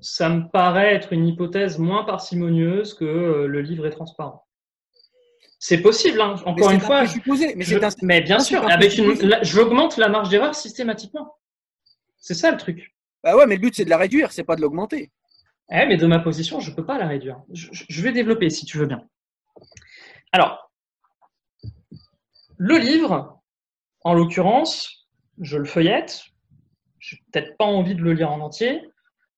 Ça 0.00 0.28
me 0.28 0.48
paraît 0.50 0.94
être 0.94 1.12
une 1.12 1.26
hypothèse 1.26 1.78
moins 1.78 2.04
parcimonieuse 2.04 2.94
que 2.94 3.04
euh, 3.04 3.46
le 3.46 3.60
livre 3.60 3.86
est 3.86 3.90
transparent. 3.90 4.46
C'est 5.58 5.80
possible, 5.80 6.20
hein. 6.20 6.34
Encore 6.44 6.70
une 6.70 6.76
un 6.78 6.80
fois. 6.80 7.02
mais 7.02 7.06
je- 7.64 7.78
c'est 7.78 7.84
un- 7.84 7.90
mais 8.02 8.20
bien 8.20 8.40
sûr, 8.40 8.62
un 8.64 8.68
avec 8.68 8.96
une, 8.98 9.04
présupposé. 9.04 9.28
la- 9.28 9.42
j'augmente 9.44 9.96
la 9.96 10.08
marge 10.08 10.28
d'erreur 10.28 10.54
systématiquement. 10.56 11.36
C'est 12.18 12.34
ça 12.34 12.50
le 12.50 12.56
truc. 12.56 12.94
Bah 13.22 13.36
ouais, 13.36 13.46
mais 13.46 13.54
le 13.54 13.60
but 13.60 13.74
c'est 13.76 13.84
de 13.84 13.90
la 13.90 13.98
réduire, 13.98 14.32
c'est 14.32 14.42
pas 14.44 14.56
de 14.56 14.60
l'augmenter. 14.60 15.12
Eh, 15.70 15.86
mais 15.86 15.96
de 15.96 16.06
ma 16.06 16.18
position, 16.18 16.58
je 16.58 16.72
peux 16.72 16.84
pas 16.84 16.98
la 16.98 17.06
réduire. 17.06 17.40
Je 17.52 18.02
vais 18.02 18.12
développer 18.12 18.50
si 18.50 18.66
tu 18.66 18.76
veux 18.78 18.86
bien. 18.86 19.06
Alors, 20.32 20.72
le 22.56 22.78
livre, 22.78 23.40
en 24.04 24.14
l'occurrence, 24.14 25.06
je 25.40 25.56
le 25.58 25.64
feuillette. 25.64 26.24
J'ai 26.98 27.18
peut-être 27.32 27.56
pas 27.56 27.64
envie 27.64 27.94
de 27.94 28.02
le 28.02 28.12
lire 28.12 28.30
en 28.30 28.40
entier. 28.40 28.82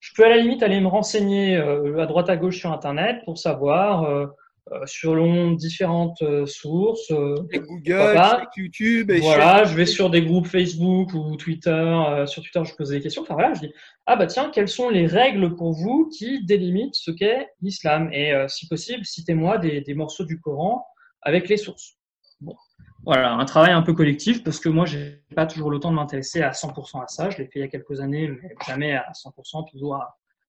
Je 0.05 0.13
peux 0.15 0.25
à 0.27 0.29
la 0.29 0.37
limite 0.37 0.63
aller 0.63 0.81
me 0.81 0.87
renseigner 0.89 1.57
euh, 1.57 1.99
à 1.99 2.05
droite 2.05 2.29
à 2.29 2.37
gauche 2.37 2.59
sur 2.59 2.71
Internet 2.73 3.23
pour 3.25 3.39
savoir, 3.39 4.05
euh, 4.05 4.27
euh, 4.73 4.81
selon 4.85 5.53
différentes 5.53 6.21
euh, 6.21 6.45
sources, 6.45 7.11
euh, 7.11 7.37
Google, 7.53 8.47
YouTube, 8.57 9.11
et 9.11 9.21
voilà, 9.21 9.65
je 9.65 9.75
vais 9.75 9.87
sur 9.87 10.11
des 10.11 10.23
groupes 10.23 10.47
Facebook 10.47 11.15
ou 11.15 11.37
Twitter. 11.37 11.71
euh, 11.71 12.27
sur 12.27 12.43
Twitter, 12.43 12.63
je 12.65 12.75
pose 12.75 12.91
des 12.91 13.01
questions. 13.01 13.23
Enfin 13.23 13.35
voilà, 13.35 13.55
je 13.55 13.61
dis 13.61 13.73
ah 14.05 14.17
bah 14.17 14.27
tiens, 14.27 14.51
quelles 14.53 14.69
sont 14.69 14.91
les 14.91 15.07
règles 15.07 15.55
pour 15.55 15.73
vous 15.73 16.11
qui 16.17 16.45
délimitent 16.45 16.97
ce 16.97 17.11
qu'est 17.11 17.49
l'islam? 17.63 18.11
Et 18.13 18.33
euh, 18.35 18.47
si 18.49 18.69
possible, 18.69 19.05
citez-moi 19.07 19.57
des, 19.57 19.81
des 19.81 19.95
morceaux 19.95 20.25
du 20.25 20.39
Coran 20.39 20.85
avec 21.23 21.49
les 21.49 21.57
sources. 21.57 21.97
Bon, 22.43 22.57
voilà, 23.05 23.35
un 23.35 23.45
travail 23.45 23.73
un 23.73 23.83
peu 23.83 23.93
collectif 23.93 24.43
parce 24.43 24.59
que 24.59 24.69
moi, 24.69 24.87
j'ai 24.87 25.23
pas 25.35 25.47
toujours 25.47 25.71
le 25.71 25.79
temps 25.79 25.91
de 25.91 25.97
m'intéresser 25.97 26.43
à 26.43 26.51
100% 26.51 27.03
à 27.03 27.09
ça. 27.09 27.31
Je 27.31 27.39
l'ai 27.39 27.45
fait 27.45 27.59
il 27.59 27.63
y 27.63 27.65
a 27.65 27.69
quelques 27.69 28.01
années, 28.01 28.29
mais 28.29 28.55
jamais 28.67 28.93
à 28.95 29.11
100%, 29.13 29.71
toujours 29.71 30.03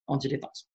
en 0.08 0.18
dilettante. 0.18 0.68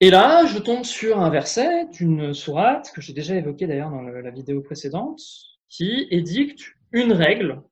Et 0.00 0.10
là, 0.10 0.44
je 0.44 0.58
tombe 0.58 0.84
sur 0.84 1.18
un 1.18 1.30
verset 1.30 1.86
d'une 1.86 2.34
sourate 2.34 2.92
que 2.94 3.00
j'ai 3.00 3.14
déjà 3.14 3.34
évoqué 3.34 3.66
d'ailleurs 3.66 3.90
dans 3.90 4.02
la 4.02 4.30
vidéo 4.30 4.60
précédente, 4.60 5.20
qui 5.68 6.06
édicte 6.10 6.74
une 6.92 7.12
règle 7.12 7.62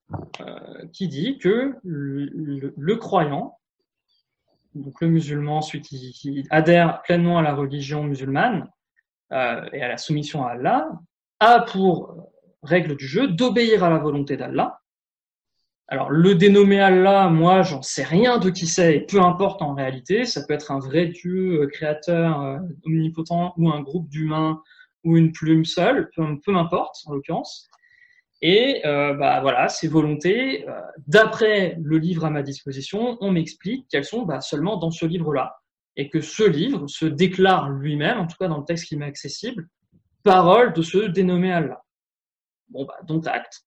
euh, 0.40 0.86
qui 0.92 1.08
dit 1.08 1.38
que 1.38 1.74
le, 1.82 2.94
croyant, 2.96 3.58
donc 4.74 5.00
le 5.02 5.08
musulman, 5.08 5.60
celui 5.60 5.82
qui, 5.82 6.12
qui 6.12 6.46
adhère 6.50 7.02
pleinement 7.02 7.38
à 7.38 7.42
la 7.42 7.54
religion 7.54 8.04
musulmane 8.04 8.70
euh, 9.32 9.68
et 9.72 9.82
à 9.82 9.88
la 9.88 9.98
soumission 9.98 10.44
à 10.46 10.52
Allah, 10.52 10.88
a 11.40 11.60
pour 11.60 12.32
règle 12.64 12.96
du 12.96 13.06
jeu 13.06 13.28
d'obéir 13.28 13.84
à 13.84 13.90
la 13.90 13.98
volonté 13.98 14.36
d'Allah. 14.36 14.80
Alors, 15.86 16.10
le 16.10 16.34
dénommer 16.34 16.80
Allah, 16.80 17.28
moi, 17.28 17.62
j'en 17.62 17.82
sais 17.82 18.04
rien 18.04 18.38
de 18.38 18.48
qui 18.48 18.66
c'est, 18.66 19.00
peu 19.00 19.20
importe 19.20 19.60
en 19.60 19.74
réalité, 19.74 20.24
ça 20.24 20.42
peut 20.46 20.54
être 20.54 20.72
un 20.72 20.78
vrai 20.78 21.08
Dieu 21.08 21.60
euh, 21.60 21.66
créateur 21.66 22.40
euh, 22.40 22.58
omnipotent 22.86 23.52
ou 23.58 23.70
un 23.70 23.82
groupe 23.82 24.08
d'humains 24.08 24.62
ou 25.04 25.18
une 25.18 25.32
plume 25.32 25.66
seule, 25.66 26.08
peu, 26.16 26.24
m'importe 26.52 26.96
en 27.04 27.12
l'occurrence. 27.12 27.68
Et 28.40 28.80
euh, 28.86 29.12
bah 29.14 29.40
voilà, 29.42 29.68
ces 29.68 29.86
volontés, 29.86 30.66
d'après 31.06 31.76
le 31.80 31.98
livre 31.98 32.24
à 32.24 32.30
ma 32.30 32.42
disposition, 32.42 33.18
on 33.20 33.30
m'explique 33.30 33.86
qu'elles 33.88 34.04
sont 34.04 34.22
bah, 34.22 34.40
seulement 34.40 34.78
dans 34.78 34.90
ce 34.90 35.04
livre-là, 35.04 35.56
et 35.96 36.08
que 36.08 36.22
ce 36.22 36.42
livre 36.42 36.86
se 36.86 37.04
déclare 37.04 37.68
lui-même, 37.68 38.18
en 38.18 38.26
tout 38.26 38.36
cas 38.40 38.48
dans 38.48 38.58
le 38.58 38.64
texte 38.64 38.86
qui 38.86 38.96
m'est 38.96 39.04
accessible, 39.04 39.68
parole 40.22 40.72
de 40.72 40.80
ce 40.80 41.06
dénommé 41.06 41.52
Allah. 41.52 41.83
Bon, 42.68 42.84
bah, 42.84 42.96
dont 43.04 43.20
acte 43.22 43.62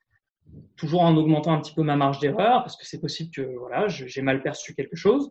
toujours 0.76 1.02
en 1.02 1.16
augmentant 1.18 1.54
un 1.54 1.60
petit 1.60 1.74
peu 1.74 1.84
ma 1.84 1.96
marge 1.96 2.20
d'erreur, 2.20 2.62
parce 2.64 2.78
que 2.78 2.86
c'est 2.86 3.00
possible 3.02 3.32
que 3.32 3.42
voilà, 3.58 3.88
j'ai 3.88 4.22
mal 4.22 4.42
perçu 4.42 4.74
quelque 4.76 4.96
chose. 4.96 5.30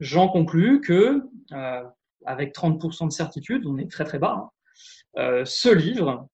J'en 0.00 0.28
conclus 0.28 0.80
que, 0.80 1.22
euh, 1.52 1.82
avec 2.24 2.54
30% 2.54 3.06
de 3.06 3.12
certitude, 3.12 3.66
on 3.66 3.76
est 3.78 3.90
très 3.90 4.04
très 4.04 4.18
bas, 4.18 4.36
hein, 4.38 4.50
euh, 5.18 5.44
ce 5.44 5.68
livre, 5.68 6.28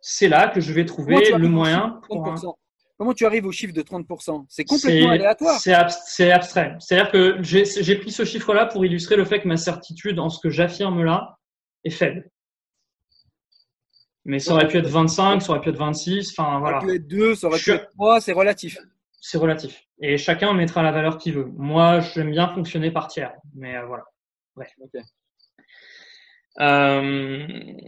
c'est 0.00 0.28
là 0.28 0.48
que 0.48 0.60
je 0.60 0.72
vais 0.72 0.84
trouver 0.84 1.16
le 1.38 1.48
moyen 1.48 2.00
pour 2.06 2.26
un- 2.26 2.34
30% 2.34 2.56
Comment 2.98 3.14
tu 3.14 3.26
arrives 3.26 3.46
au 3.46 3.52
chiffre 3.52 3.74
de 3.74 3.82
30% 3.82 4.46
C'est 4.48 4.64
complètement 4.64 5.10
aléatoire. 5.10 5.58
C'est 5.58 5.72
abs- 5.72 6.02
c'est 6.06 6.30
abstrait. 6.30 6.76
C'est-à-dire 6.78 7.10
que 7.10 7.42
j'ai 7.42 7.64
j'ai 7.64 7.96
pris 7.96 8.12
ce 8.12 8.24
chiffre-là 8.24 8.66
pour 8.66 8.84
illustrer 8.84 9.16
le 9.16 9.24
fait 9.24 9.40
que 9.40 9.48
ma 9.48 9.56
certitude 9.56 10.20
en 10.20 10.28
ce 10.30 10.38
que 10.40 10.50
j'affirme 10.50 11.02
là 11.02 11.36
est 11.84 11.90
faible. 11.90 12.30
Mais 14.24 14.38
ça 14.38 14.54
aurait 14.54 14.68
pu 14.68 14.78
être 14.78 14.88
25, 14.88 15.40
ça 15.42 15.50
aurait 15.50 15.60
pu 15.60 15.70
être 15.70 15.76
26, 15.76 16.30
enfin 16.38 16.52
Ça 16.52 16.58
voilà. 16.58 16.76
aurait 16.78 16.86
pu 16.86 16.94
être 16.94 17.08
2, 17.08 17.34
ça 17.34 17.48
aurait 17.48 17.58
pu 17.58 17.70
être 17.72 17.90
3, 17.90 18.20
c'est 18.20 18.32
relatif. 18.32 18.78
c'est 19.20 19.38
relatif. 19.38 19.84
Et 20.00 20.16
chacun 20.16 20.52
mettra 20.52 20.82
la 20.82 20.92
valeur 20.92 21.18
qu'il 21.18 21.34
veut. 21.34 21.50
Moi, 21.56 22.00
j'aime 22.00 22.30
bien 22.30 22.48
fonctionner 22.48 22.90
par 22.90 23.08
tiers. 23.08 23.32
Mais 23.54 23.76
euh, 23.76 23.86
voilà. 23.86 24.04
Euh, 26.60 27.46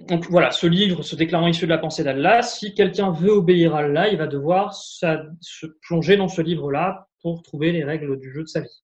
donc 0.08 0.26
voilà, 0.30 0.50
ce 0.50 0.66
livre 0.66 1.02
se 1.02 1.16
déclarant 1.16 1.46
issu 1.46 1.66
de 1.66 1.70
la 1.70 1.78
pensée 1.78 2.02
d'Allah, 2.02 2.42
si 2.42 2.74
quelqu'un 2.74 3.12
veut 3.12 3.30
obéir 3.30 3.74
à 3.74 3.80
Allah, 3.80 4.08
il 4.08 4.16
va 4.16 4.26
devoir 4.26 4.74
se 4.74 5.66
plonger 5.82 6.16
dans 6.16 6.28
ce 6.28 6.40
livre-là 6.40 7.08
pour 7.20 7.42
trouver 7.42 7.72
les 7.72 7.84
règles 7.84 8.18
du 8.18 8.32
jeu 8.32 8.42
de 8.42 8.48
sa 8.48 8.60
vie. 8.60 8.82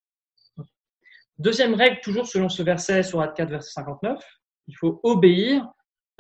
Deuxième 1.38 1.74
règle, 1.74 2.01
toujours 2.03 2.26
selon 2.26 2.51
ce 2.51 2.62
verset, 2.62 3.03
sur 3.03 3.20
4, 3.20 3.48
verset 3.48 3.70
59, 3.72 4.22
il 4.68 4.76
faut 4.76 5.01
obéir 5.03 5.66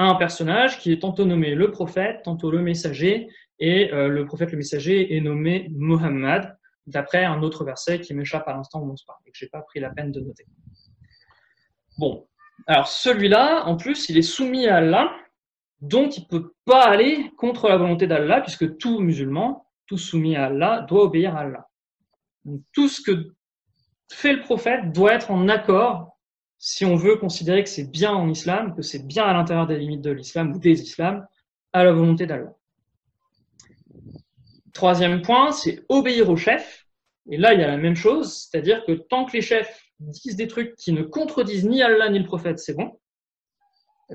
un 0.00 0.14
personnage 0.14 0.78
qui 0.78 0.92
est 0.92 1.02
tantôt 1.02 1.26
nommé 1.26 1.54
le 1.54 1.70
prophète, 1.70 2.22
tantôt 2.24 2.50
le 2.50 2.62
messager, 2.62 3.28
et 3.58 3.92
euh, 3.92 4.08
le 4.08 4.24
prophète, 4.24 4.50
le 4.50 4.56
messager 4.56 5.14
est 5.14 5.20
nommé 5.20 5.68
Muhammad, 5.72 6.56
d'après 6.86 7.24
un 7.24 7.42
autre 7.42 7.64
verset 7.64 8.00
qui 8.00 8.14
m'échappe 8.14 8.48
à 8.48 8.54
l'instant 8.54 8.80
où 8.80 8.90
on 8.90 8.96
se 8.96 9.04
parle, 9.04 9.18
et 9.26 9.30
que 9.30 9.36
j'ai 9.36 9.48
pas 9.48 9.60
pris 9.60 9.78
la 9.78 9.90
peine 9.90 10.10
de 10.10 10.20
noter. 10.20 10.46
Bon, 11.98 12.26
alors 12.66 12.88
celui-là, 12.88 13.66
en 13.66 13.76
plus, 13.76 14.08
il 14.08 14.16
est 14.16 14.22
soumis 14.22 14.66
à 14.66 14.76
Allah, 14.76 15.14
donc 15.82 16.16
il 16.16 16.26
peut 16.26 16.54
pas 16.64 16.84
aller 16.84 17.30
contre 17.36 17.68
la 17.68 17.76
volonté 17.76 18.06
d'Allah, 18.06 18.40
puisque 18.40 18.78
tout 18.78 19.00
musulman, 19.00 19.66
tout 19.86 19.98
soumis 19.98 20.34
à 20.34 20.46
Allah, 20.46 20.86
doit 20.88 21.04
obéir 21.04 21.36
à 21.36 21.40
Allah. 21.40 21.68
Tout 22.72 22.88
ce 22.88 23.02
que 23.02 23.34
fait 24.10 24.32
le 24.32 24.40
prophète 24.40 24.92
doit 24.92 25.12
être 25.12 25.30
en 25.30 25.46
accord 25.48 26.09
si 26.62 26.84
on 26.84 26.94
veut 26.94 27.16
considérer 27.16 27.64
que 27.64 27.70
c'est 27.70 27.90
bien 27.90 28.12
en 28.12 28.28
islam, 28.28 28.76
que 28.76 28.82
c'est 28.82 29.06
bien 29.06 29.24
à 29.24 29.32
l'intérieur 29.32 29.66
des 29.66 29.78
limites 29.78 30.02
de 30.02 30.10
l'islam 30.10 30.52
ou 30.52 30.58
des 30.58 30.82
islams, 30.82 31.26
à 31.72 31.84
la 31.84 31.92
volonté 31.92 32.26
d'Allah. 32.26 32.54
Troisième 34.74 35.22
point, 35.22 35.52
c'est 35.52 35.82
obéir 35.88 36.28
au 36.28 36.36
chef. 36.36 36.86
Et 37.30 37.38
là, 37.38 37.54
il 37.54 37.60
y 37.60 37.64
a 37.64 37.66
la 37.66 37.78
même 37.78 37.96
chose, 37.96 38.46
c'est-à-dire 38.50 38.84
que 38.84 38.92
tant 38.92 39.24
que 39.24 39.32
les 39.32 39.40
chefs 39.40 39.90
disent 40.00 40.36
des 40.36 40.48
trucs 40.48 40.76
qui 40.76 40.92
ne 40.92 41.02
contredisent 41.02 41.64
ni 41.64 41.82
Allah 41.82 42.10
ni 42.10 42.18
le 42.18 42.26
prophète, 42.26 42.58
c'est 42.58 42.74
bon. 42.74 43.00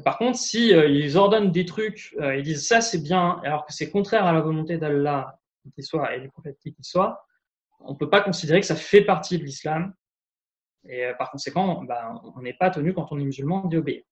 Par 0.03 0.19
contre, 0.19 0.37
si 0.37 0.73
euh, 0.73 0.87
ils 0.87 1.17
ordonnent 1.17 1.51
des 1.51 1.65
trucs, 1.65 2.15
euh, 2.19 2.35
ils 2.35 2.43
disent 2.43 2.67
ça 2.67 2.81
c'est 2.81 3.01
bien, 3.01 3.39
alors 3.43 3.65
que 3.65 3.73
c'est 3.73 3.89
contraire 3.89 4.25
à 4.25 4.33
la 4.33 4.41
volonté 4.41 4.77
d'Allah 4.77 5.39
qui 5.63 5.71
qu'il 5.71 5.83
soit 5.83 6.15
et 6.15 6.19
du 6.19 6.29
prophète 6.29 6.57
qui 6.61 6.73
qu'il 6.75 6.85
soit, 6.85 7.25
on 7.79 7.93
ne 7.93 7.97
peut 7.97 8.09
pas 8.09 8.21
considérer 8.21 8.59
que 8.59 8.67
ça 8.67 8.75
fait 8.75 9.01
partie 9.01 9.39
de 9.39 9.43
l'islam. 9.43 9.93
Et 10.87 11.05
euh, 11.05 11.13
par 11.15 11.31
conséquent, 11.31 11.83
ben, 11.83 12.21
on 12.35 12.41
n'est 12.41 12.53
pas 12.53 12.69
tenu 12.69 12.93
quand 12.93 13.11
on 13.11 13.19
est 13.19 13.23
musulman 13.23 13.65
d'y 13.67 13.77
obéir. 13.77 14.03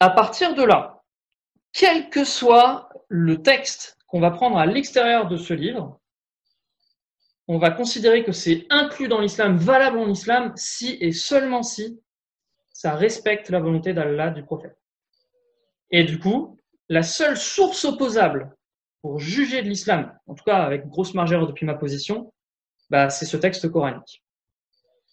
À 0.00 0.10
partir 0.10 0.54
de 0.54 0.62
là, 0.62 1.02
quel 1.72 2.08
que 2.08 2.24
soit 2.24 2.88
le 3.08 3.42
texte 3.42 3.98
qu'on 4.06 4.20
va 4.20 4.30
prendre 4.30 4.58
à 4.58 4.66
l'extérieur 4.66 5.28
de 5.28 5.36
ce 5.36 5.54
livre, 5.54 6.00
on 7.46 7.58
va 7.58 7.70
considérer 7.70 8.24
que 8.24 8.32
c'est 8.32 8.66
inclus 8.70 9.08
dans 9.08 9.20
l'islam, 9.20 9.56
valable 9.56 9.98
en 9.98 10.08
islam, 10.08 10.52
si 10.56 10.96
et 11.00 11.12
seulement 11.12 11.62
si 11.62 12.00
ça 12.72 12.94
respecte 12.94 13.50
la 13.50 13.60
volonté 13.60 13.92
d'Allah 13.92 14.30
du 14.30 14.44
prophète. 14.44 14.78
Et 15.90 16.04
du 16.04 16.18
coup, 16.18 16.58
la 16.88 17.02
seule 17.02 17.36
source 17.36 17.84
opposable 17.84 18.56
pour 19.02 19.18
juger 19.18 19.62
de 19.62 19.68
l'islam, 19.68 20.18
en 20.26 20.34
tout 20.34 20.44
cas 20.44 20.58
avec 20.58 20.88
grosse 20.88 21.14
marge 21.14 21.30
d'erreur 21.30 21.46
depuis 21.46 21.66
ma 21.66 21.74
position, 21.74 22.32
bah, 22.90 23.10
c'est 23.10 23.26
ce 23.26 23.36
texte 23.36 23.70
coranique. 23.70 24.23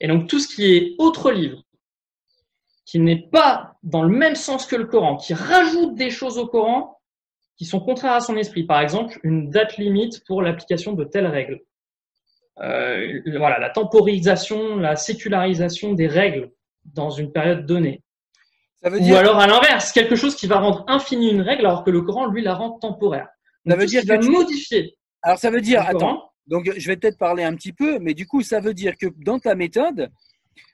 Et 0.01 0.07
donc 0.07 0.27
tout 0.27 0.39
ce 0.39 0.53
qui 0.53 0.75
est 0.75 0.95
autre 0.97 1.31
livre, 1.31 1.61
qui 2.85 2.99
n'est 2.99 3.29
pas 3.29 3.75
dans 3.83 4.01
le 4.01 4.09
même 4.09 4.35
sens 4.35 4.65
que 4.65 4.75
le 4.75 4.85
Coran, 4.85 5.15
qui 5.15 5.33
rajoute 5.33 5.95
des 5.95 6.09
choses 6.09 6.37
au 6.37 6.47
Coran 6.47 6.97
qui 7.55 7.65
sont 7.65 7.79
contraires 7.79 8.13
à 8.13 8.21
son 8.21 8.35
esprit, 8.35 8.63
par 8.63 8.81
exemple 8.81 9.19
une 9.23 9.51
date 9.51 9.77
limite 9.77 10.25
pour 10.25 10.41
l'application 10.41 10.93
de 10.93 11.03
telles 11.03 11.27
règles, 11.27 11.61
euh, 12.59 13.21
voilà, 13.37 13.59
la 13.59 13.69
temporisation, 13.69 14.77
la 14.77 14.95
sécularisation 14.95 15.93
des 15.93 16.07
règles 16.07 16.51
dans 16.83 17.11
une 17.11 17.31
période 17.31 17.67
donnée. 17.67 18.01
Ça 18.81 18.89
veut 18.89 18.99
Ou 18.99 19.15
alors 19.15 19.39
à 19.39 19.45
l'inverse, 19.45 19.91
quelque 19.91 20.15
chose 20.15 20.35
qui 20.35 20.47
va 20.47 20.59
rendre 20.59 20.83
infinie 20.87 21.29
une 21.29 21.41
règle 21.41 21.67
alors 21.67 21.83
que 21.83 21.91
le 21.91 22.01
Coran, 22.01 22.25
lui, 22.25 22.41
la 22.41 22.55
rend 22.55 22.71
temporaire. 22.79 23.27
Ça 23.67 23.75
veut 23.75 23.85
dire 23.85 24.01
va 24.07 24.17
que 24.17 24.23
tu- 24.23 24.31
modifier 24.31 24.97
alors 25.21 25.37
ça 25.37 25.51
veut 25.51 25.61
dire, 25.61 25.81
attends, 25.81 25.99
Coran, 25.99 26.30
donc 26.47 26.69
je 26.77 26.87
vais 26.87 26.97
peut-être 26.97 27.17
parler 27.17 27.43
un 27.43 27.55
petit 27.55 27.73
peu, 27.73 27.99
mais 27.99 28.13
du 28.13 28.25
coup, 28.27 28.41
ça 28.41 28.59
veut 28.59 28.73
dire 28.73 28.97
que 28.97 29.07
dans 29.23 29.39
ta 29.39 29.55
méthode, 29.55 30.09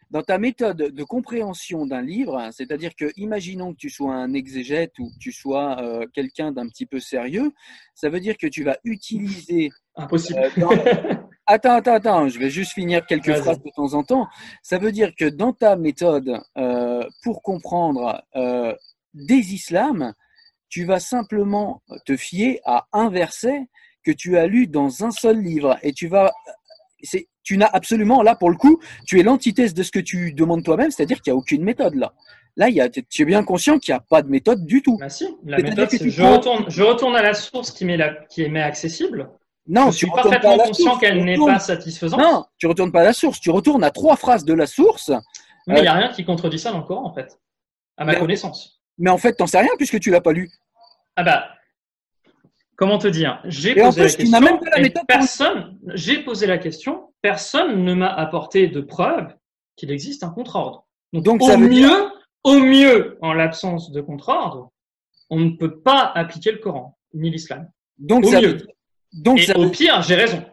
dans 0.10 0.24
ta 0.24 0.38
méthode 0.38 0.78
de 0.78 1.04
compréhension 1.04 1.86
d'un 1.86 2.02
livre, 2.02 2.38
hein, 2.38 2.52
c'est-à-dire 2.52 2.96
que, 2.96 3.12
imaginons 3.18 3.74
que 3.74 3.78
tu 3.78 3.90
sois 3.90 4.14
un 4.16 4.34
exégète 4.34 4.98
ou 5.00 5.10
que 5.10 5.18
tu 5.20 5.32
sois 5.34 5.82
euh, 5.82 6.06
quelqu'un 6.14 6.52
d'un 6.54 6.68
petit 6.70 6.86
peu 6.86 7.00
sérieux, 7.02 7.52
ça 7.94 8.10
veut 8.10 8.22
dire 8.22 8.38
que 8.38 8.48
tu 8.48 8.64
vas 8.64 8.78
utiliser 8.86 9.70
impossible. 9.96 10.40
Euh, 10.40 10.50
dans- 10.62 10.70
Attends, 11.50 11.76
attends, 11.76 11.94
attends, 11.94 12.28
je 12.28 12.40
vais 12.40 12.50
juste 12.50 12.74
finir 12.74 13.06
quelques 13.06 13.30
Vas-y. 13.30 13.42
phrases 13.42 13.62
de 13.64 13.70
temps 13.74 13.94
en 13.94 14.04
temps. 14.04 14.28
Ça 14.64 14.78
veut 14.80 14.92
dire 14.92 15.14
que 15.18 15.24
dans 15.24 15.54
ta 15.54 15.78
méthode, 15.78 16.42
euh, 16.58 17.08
pour 17.24 17.42
comprendre 17.42 18.22
des 19.14 19.54
islams, 19.54 20.14
tu 20.68 20.84
vas 20.84 21.00
simplement 21.00 21.82
te 22.06 22.18
fier 22.18 22.60
à 22.66 22.88
un 22.92 23.10
verset 23.10 23.70
que 24.08 24.12
tu 24.18 24.38
as 24.38 24.48
lu 24.48 24.68
dans 24.68 25.04
un 25.04 25.12
seul 25.12 25.42
livre. 25.42 25.78
Et 25.84 25.92
tu 25.94 26.08
vas. 26.08 26.32
c'est- 27.04 27.28
Tu 27.44 27.58
n'as 27.58 27.70
absolument, 27.72 28.24
là, 28.24 28.36
pour 28.36 28.50
le 28.50 28.58
coup, 28.58 28.80
tu 29.06 29.20
es 29.20 29.24
l'antithèse 29.24 29.74
de 29.74 29.82
ce 29.82 29.90
que 29.92 30.00
tu 30.00 30.34
demandes 30.34 30.64
toi-même, 30.64 30.92
c'est-à-dire 30.92 31.22
qu'il 31.22 31.32
n'y 31.32 31.38
a 31.38 31.40
aucune 31.40 31.64
méthode 31.64 31.96
là. 31.96 32.12
Là, 32.58 32.68
il 32.68 32.76
y 32.76 32.82
a, 32.82 32.90
tu 32.90 33.22
es 33.22 33.26
bien 33.26 33.42
conscient 33.44 33.80
qu'il 33.80 33.94
n'y 33.94 33.98
a 33.98 34.02
pas 34.02 34.22
de 34.22 34.28
méthode 34.30 34.66
du 34.66 34.82
tout. 34.82 34.98
Bah 34.98 35.08
si, 35.10 35.26
la 35.46 35.58
méthode, 35.60 35.86
que 35.86 35.92
c'est 35.98 36.04
tu 36.04 36.10
je 36.12 36.22
prends- 36.22 36.34
retourne, 36.34 36.66
je 36.68 36.84
retourne 36.84 37.16
à 37.16 37.22
la 37.22 37.34
source 37.34 37.72
qui 37.72 37.86
m'est, 37.86 37.96
la, 37.96 38.10
qui 38.30 38.50
m'est 38.50 38.62
accessible. 38.62 39.30
Non, 39.68 39.92
je 39.92 39.98
suis 39.98 40.08
tu 40.08 40.12
pas 40.14 40.24
parfaitement 40.24 40.56
la 40.58 40.64
conscient 40.66 40.86
source, 40.92 41.00
qu'elle 41.00 41.24
n'est 41.24 41.38
pas 41.38 41.60
satisfaisante. 41.60 42.20
Non, 42.20 42.44
tu 42.58 42.68
retournes 42.68 42.92
pas 42.92 43.02
à 43.02 43.06
la 43.06 43.14
source, 43.14 43.40
tu 43.40 43.50
retournes 43.52 43.84
à 43.86 43.92
trois 43.92 44.18
phrases 44.18 44.44
de 44.44 44.54
la 44.54 44.66
source. 44.66 45.12
Mais 45.68 45.78
il 45.78 45.82
n'y 45.84 45.88
a 45.88 45.94
rien 45.94 46.10
qui 46.10 46.26
contredit 46.26 46.60
ça 46.60 46.72
dans 46.72 46.80
le 46.80 46.84
Coran, 46.84 47.06
en 47.06 47.14
fait, 47.14 47.40
à 47.98 48.04
ma 48.04 48.12
Mais- 48.14 48.20
connaissance. 48.20 48.82
Mais 48.98 49.10
en 49.10 49.18
fait, 49.18 49.34
t'en 49.36 49.48
sais 49.48 49.60
rien 49.60 49.70
puisque 49.78 50.00
tu 50.02 50.10
l'as 50.10 50.22
pas 50.22 50.34
lu. 50.34 50.50
Ah 51.16 51.24
bah, 51.24 51.46
comment 52.78 52.98
te 52.98 53.08
dire? 53.10 53.42
J'ai 53.46 53.82
en 53.82 53.88
posé 53.88 54.02
la 54.02 54.08
question 54.08 54.40
même 54.40 54.60
pas 54.60 54.70
la 54.72 54.78
et 54.80 54.82
méthode 54.84 55.02
pour- 55.02 55.08
personne, 55.08 55.78
j'ai 55.94 56.24
posé 56.24 56.48
la 56.48 56.58
question, 56.58 57.12
personne 57.22 57.84
ne 57.84 57.94
m'a 57.94 58.08
apporté 58.14 58.68
de 58.68 58.80
preuve 58.80 59.36
qu'il 59.76 59.92
existe 59.92 60.24
un 60.24 60.30
contre-ordre. 60.30 60.86
Donc, 61.12 61.24
Donc, 61.26 61.42
au 61.42 61.58
mieux, 61.58 61.70
dire- 61.70 62.12
au 62.46 62.60
mieux, 62.60 63.18
en 63.22 63.34
l'absence 63.34 63.92
de 63.92 64.00
contre-ordre, 64.02 64.72
on 65.30 65.40
ne 65.40 65.50
peut 65.52 65.80
pas 65.82 66.12
appliquer 66.16 66.52
le 66.54 66.60
Coran, 66.60 66.98
ni 67.14 67.30
l'islam. 67.30 67.70
Donc 67.98 68.26
Au 68.26 68.30
ça 68.32 68.40
mieux. 68.42 68.48
veut 68.48 68.54
dire- 68.56 68.68
donc 69.14 69.40
Et 69.40 69.44
ça 69.44 69.58
au 69.58 69.70
pire, 69.70 70.02
j'ai 70.04 70.16
raison. 70.16 70.44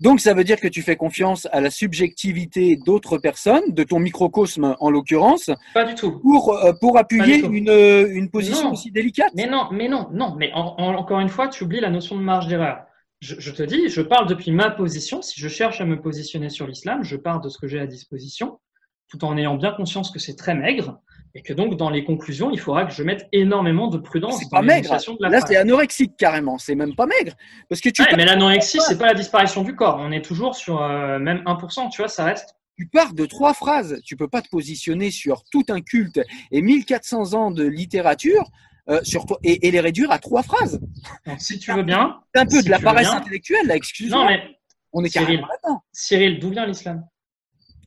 Donc 0.00 0.20
ça 0.20 0.34
veut 0.34 0.44
dire 0.44 0.60
que 0.60 0.68
tu 0.68 0.82
fais 0.82 0.96
confiance 0.96 1.48
à 1.52 1.60
la 1.60 1.70
subjectivité 1.70 2.76
d'autres 2.76 3.16
personnes, 3.18 3.62
de 3.72 3.82
ton 3.82 3.98
microcosme 3.98 4.76
en 4.78 4.90
l'occurrence, 4.90 5.50
Pas 5.72 5.84
du 5.84 5.94
tout. 5.94 6.18
pour, 6.20 6.52
euh, 6.54 6.72
pour 6.80 6.98
appuyer 6.98 7.38
une, 7.44 7.70
euh, 7.70 8.06
une 8.12 8.30
position 8.30 8.64
Non. 8.68 8.72
aussi 8.72 8.90
délicate. 8.90 9.32
Mais 9.34 9.46
non, 9.46 9.68
mais 9.72 9.88
non, 9.88 10.08
non. 10.12 10.34
Mais 10.38 10.52
en- 10.52 10.74
en- 10.78 10.94
encore 10.96 11.20
une 11.20 11.28
fois, 11.30 11.48
tu 11.48 11.64
oublies 11.64 11.80
la 11.80 11.90
notion 11.90 12.16
de 12.16 12.22
marge 12.22 12.46
d'erreur. 12.46 12.84
Je, 13.20 13.36
je 13.38 13.50
te 13.50 13.62
dis, 13.62 13.88
je 13.88 14.02
parle 14.02 14.28
depuis 14.28 14.50
ma 14.52 14.70
position. 14.70 15.22
Si 15.22 15.40
je 15.40 15.48
cherche 15.48 15.80
à 15.80 15.86
me 15.86 16.00
positionner 16.00 16.50
sur 16.50 16.66
l'islam, 16.66 17.02
je 17.02 17.16
pars 17.16 17.40
de 17.40 17.48
ce 17.48 17.56
que 17.56 17.66
j'ai 17.66 17.80
à 17.80 17.86
disposition, 17.86 18.58
tout 19.08 19.24
en 19.24 19.38
ayant 19.38 19.54
bien 19.54 19.72
conscience 19.72 20.10
que 20.10 20.18
c'est 20.18 20.36
très 20.36 20.54
maigre 20.54 21.00
et 21.38 21.42
que 21.42 21.52
donc 21.52 21.76
dans 21.76 21.90
les 21.90 22.02
conclusions, 22.02 22.50
il 22.50 22.58
faudra 22.58 22.86
que 22.86 22.92
je 22.92 23.02
mette 23.02 23.28
énormément 23.30 23.88
de 23.88 23.98
prudence 23.98 24.38
C'est 24.38 24.44
dans 24.46 24.50
pas 24.50 24.62
maigre. 24.62 24.84
l'énonciation 24.84 25.12
de 25.14 25.18
la 25.22 25.28
Là, 25.28 25.40
c'est 25.46 25.56
anorexique 25.56 26.16
carrément. 26.16 26.56
C'est 26.56 26.74
même 26.74 26.94
pas 26.96 27.04
maigre. 27.06 27.34
Parce 27.68 27.82
que 27.82 27.90
tu, 27.90 28.00
Ouais, 28.02 28.08
mais 28.16 28.24
l'anorexie, 28.24 28.78
c'est 28.80 28.96
pas 28.96 29.06
la 29.06 29.14
disparition 29.14 29.62
du 29.62 29.76
corps. 29.76 29.98
On 30.00 30.12
est 30.12 30.24
toujours 30.24 30.54
sur 30.56 30.80
euh, 30.82 31.18
même 31.18 31.42
1%, 31.44 31.90
tu 31.90 32.00
vois, 32.00 32.08
ça 32.08 32.24
reste. 32.24 32.56
tu 32.78 32.86
pars 32.88 33.12
de 33.12 33.26
trois 33.26 33.52
phrases. 33.52 34.00
Tu 34.02 34.16
peux 34.16 34.28
pas 34.28 34.40
te 34.40 34.48
positionner 34.48 35.10
sur 35.10 35.44
tout 35.52 35.64
un 35.68 35.82
culte 35.82 36.20
et 36.50 36.62
1400 36.62 37.34
ans 37.34 37.50
de 37.50 37.64
littérature 37.66 38.50
euh, 38.88 39.00
sur 39.02 39.26
toi, 39.26 39.36
et, 39.44 39.66
et 39.66 39.70
les 39.70 39.80
réduire 39.80 40.10
à 40.12 40.18
trois 40.18 40.42
phrases. 40.42 40.80
Donc, 41.26 41.38
si 41.40 41.58
tu 41.58 41.70
veux 41.72 41.82
bien. 41.82 42.20
C'est 42.34 42.40
un 42.40 42.46
peu 42.46 42.58
Si 42.60 42.64
de 42.64 42.70
la 42.70 42.78
paresse 42.78 43.08
bien. 43.08 43.16
intellectuelle, 43.18 43.66
là, 43.66 43.76
excuse-moi. 43.76 44.18
Non, 44.22 44.26
mais 44.26 44.42
On 44.92 45.04
est 45.04 45.08
Cyril. 45.10 45.26
carrément 45.26 45.48
là-dedans. 45.48 45.82
Cyril, 45.92 46.38
d'où 46.40 46.48
vient 46.50 46.64
l'islam? 46.66 47.04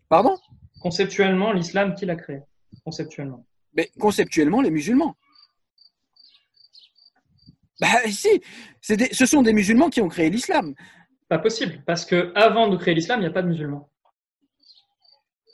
Pardon? 0.08 0.36
Conceptuellement, 0.82 1.52
l'islam, 1.52 1.96
qui 1.96 2.06
l'a 2.06 2.16
créé? 2.16 2.42
Conceptuellement. 2.84 3.46
Mais 3.74 3.90
conceptuellement, 4.00 4.62
les 4.62 4.72
musulmans. 4.72 5.16
Bah 7.80 7.88
si, 8.08 8.42
c'est 8.82 8.98
des- 8.98 9.14
ce 9.14 9.26
sont 9.26 9.42
des 9.42 9.54
musulmans 9.54 9.90
qui 9.90 10.02
ont 10.02 10.10
créé 10.10 10.30
l'islam. 10.30 10.74
Pas 11.30 11.40
possible, 11.40 11.82
parce 11.86 12.06
que 12.06 12.32
avant 12.36 12.68
de 12.68 12.76
créer 12.76 12.94
l'islam, 12.96 13.20
il 13.20 13.24
n'y 13.24 13.28
a 13.28 13.32
pas 13.32 13.42
de 13.42 13.48
musulmans. 13.48 13.90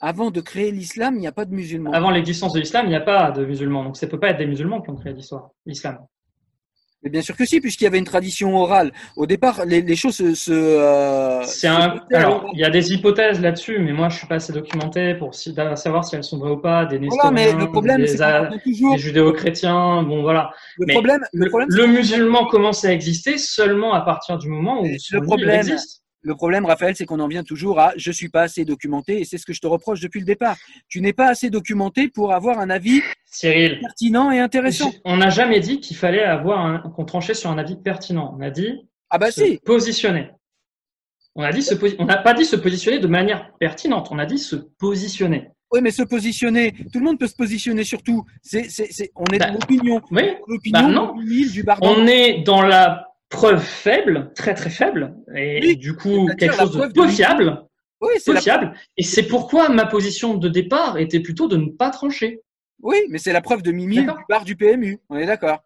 Avant 0.00 0.30
de 0.30 0.40
créer 0.40 0.72
l'islam, 0.72 1.14
il 1.14 1.20
n'y 1.20 1.26
a 1.26 1.32
pas 1.32 1.44
de 1.44 1.54
musulmans. 1.54 1.92
Avant 1.92 2.10
l'existence 2.10 2.52
de 2.52 2.60
l'islam, 2.60 2.86
il 2.86 2.90
n'y 2.90 2.96
a 2.96 3.00
pas 3.00 3.30
de 3.30 3.44
musulmans. 3.44 3.84
Donc, 3.84 3.96
ça 3.96 4.06
peut 4.06 4.18
pas 4.20 4.30
être 4.30 4.38
des 4.38 4.46
musulmans 4.46 4.82
qui 4.82 4.90
ont 4.90 4.96
créé 4.96 5.12
l'histoire, 5.12 5.50
l'islam. 5.64 6.04
Mais 7.06 7.10
bien 7.10 7.22
sûr 7.22 7.36
que 7.36 7.44
si, 7.46 7.60
puisqu'il 7.60 7.84
y 7.84 7.86
avait 7.86 8.00
une 8.00 8.04
tradition 8.04 8.56
orale. 8.56 8.90
Au 9.14 9.26
départ, 9.26 9.64
les, 9.64 9.80
les 9.80 9.94
choses 9.94 10.16
se. 10.16 10.34
se, 10.34 10.50
euh, 10.50 11.40
se 11.44 11.64
un. 11.68 12.00
Alors, 12.12 12.50
il 12.52 12.58
y 12.58 12.64
a 12.64 12.68
des 12.70 12.92
hypothèses 12.92 13.40
là-dessus, 13.40 13.78
mais 13.78 13.92
moi, 13.92 14.08
je 14.08 14.18
suis 14.18 14.26
pas 14.26 14.34
assez 14.34 14.52
documenté 14.52 15.14
pour 15.14 15.32
si- 15.36 15.54
savoir 15.76 16.04
si 16.04 16.16
elles 16.16 16.24
sont 16.24 16.38
vraies 16.38 16.50
ou 16.50 16.56
pas. 16.56 16.84
Des 16.84 16.98
Voilà, 16.98 17.30
mais 17.30 17.52
le 17.52 17.70
problème, 17.70 17.98
des, 17.98 18.20
a- 18.20 18.50
toujours. 18.64 18.94
des 18.94 18.98
judéo-chrétiens. 18.98 20.02
Bon, 20.02 20.22
voilà. 20.22 20.50
Le 20.78 20.86
mais 20.86 20.94
problème, 20.94 21.20
le 21.32 21.48
problème, 21.48 21.68
le 21.70 21.86
musulman 21.86 22.46
commence 22.46 22.84
à 22.84 22.92
exister 22.92 23.38
seulement 23.38 23.94
à 23.94 24.00
partir 24.00 24.36
du 24.36 24.48
moment 24.48 24.82
où 24.82 24.86
Le 24.86 25.20
problème, 25.20 25.60
existe. 25.60 26.02
Le 26.26 26.34
problème, 26.34 26.66
Raphaël, 26.66 26.96
c'est 26.96 27.04
qu'on 27.06 27.20
en 27.20 27.28
vient 27.28 27.44
toujours 27.44 27.78
à 27.78 27.92
je 27.96 28.10
suis 28.10 28.28
pas 28.28 28.42
assez 28.42 28.64
documenté 28.64 29.20
et 29.20 29.24
c'est 29.24 29.38
ce 29.38 29.46
que 29.46 29.52
je 29.52 29.60
te 29.60 29.66
reproche 29.68 30.00
depuis 30.00 30.18
le 30.18 30.26
départ. 30.26 30.56
Tu 30.88 31.00
n'es 31.00 31.12
pas 31.12 31.28
assez 31.28 31.50
documenté 31.50 32.08
pour 32.08 32.32
avoir 32.34 32.58
un 32.58 32.68
avis 32.68 33.00
Cyril, 33.26 33.78
pertinent 33.80 34.32
et 34.32 34.40
intéressant. 34.40 34.90
on 35.04 35.18
n'a 35.18 35.30
jamais 35.30 35.60
dit 35.60 35.78
qu'il 35.78 35.96
fallait 35.96 36.24
avoir 36.24 36.66
un, 36.66 36.78
qu'on 36.80 37.04
tranchait 37.04 37.34
sur 37.34 37.48
un 37.50 37.58
avis 37.58 37.76
pertinent. 37.76 38.34
On 38.36 38.40
a 38.42 38.50
dit 38.50 38.88
Ah 39.08 39.18
bah 39.18 39.30
se 39.30 39.44
si, 39.44 39.58
positionner. 39.64 40.30
On 41.36 41.44
a 41.44 41.52
dit 41.52 41.62
se 41.62 41.74
posi- 41.74 41.94
on 42.00 42.06
n'a 42.06 42.16
pas 42.16 42.34
dit 42.34 42.44
se 42.44 42.56
positionner 42.56 42.98
de 42.98 43.06
manière 43.06 43.52
pertinente. 43.60 44.08
On 44.10 44.18
a 44.18 44.26
dit 44.26 44.38
se 44.38 44.56
positionner. 44.56 45.50
oui, 45.72 45.80
mais 45.80 45.92
se 45.92 46.02
positionner, 46.02 46.72
tout 46.92 46.98
le 46.98 47.04
monde 47.04 47.20
peut 47.20 47.28
se 47.28 47.36
positionner 47.36 47.84
sur 47.84 48.02
tout. 48.02 48.24
C'est, 48.42 48.66
on 49.14 49.24
est 49.32 49.38
Bah, 49.38 49.46
dans 49.46 49.52
l'opinion. 49.54 50.00
Oui. 50.10 50.22
L'opinion 50.48 51.06
bah 51.06 51.12
du 51.20 51.24
mille, 51.24 51.52
du 51.52 51.62
bardon. 51.62 51.86
On 51.98 52.06
est 52.08 52.42
dans 52.42 52.62
la 52.62 53.05
preuve 53.28 53.62
faible, 53.62 54.32
très 54.34 54.54
très 54.54 54.70
faible, 54.70 55.14
et 55.34 55.60
Oui, 55.60 55.76
du 55.76 55.94
coup 55.94 56.28
quelque 56.38 56.56
chose 56.56 56.72
de 56.72 56.92
peu 56.92 57.08
fiable, 57.08 57.64
Oui, 58.00 58.14
c'est 58.18 58.32
la, 58.32 58.40
fiable. 58.40 58.74
Et 58.96 59.02
c'est 59.02 59.24
pourquoi 59.24 59.68
ma 59.68 59.86
position 59.86 60.34
de 60.34 60.48
départ 60.48 60.98
était 60.98 61.20
plutôt 61.20 61.48
de 61.48 61.56
ne 61.56 61.70
pas 61.70 61.90
trancher. 61.90 62.40
oui, 62.82 62.98
mais 63.08 63.18
c'est 63.18 63.32
la 63.32 63.40
preuve 63.40 63.62
de 63.62 63.72
Mimi 63.72 63.98
du 63.98 64.44
du 64.44 64.56
PMU. 64.56 64.98
On 65.08 65.16
est 65.16 65.26
d'accord. 65.26 65.62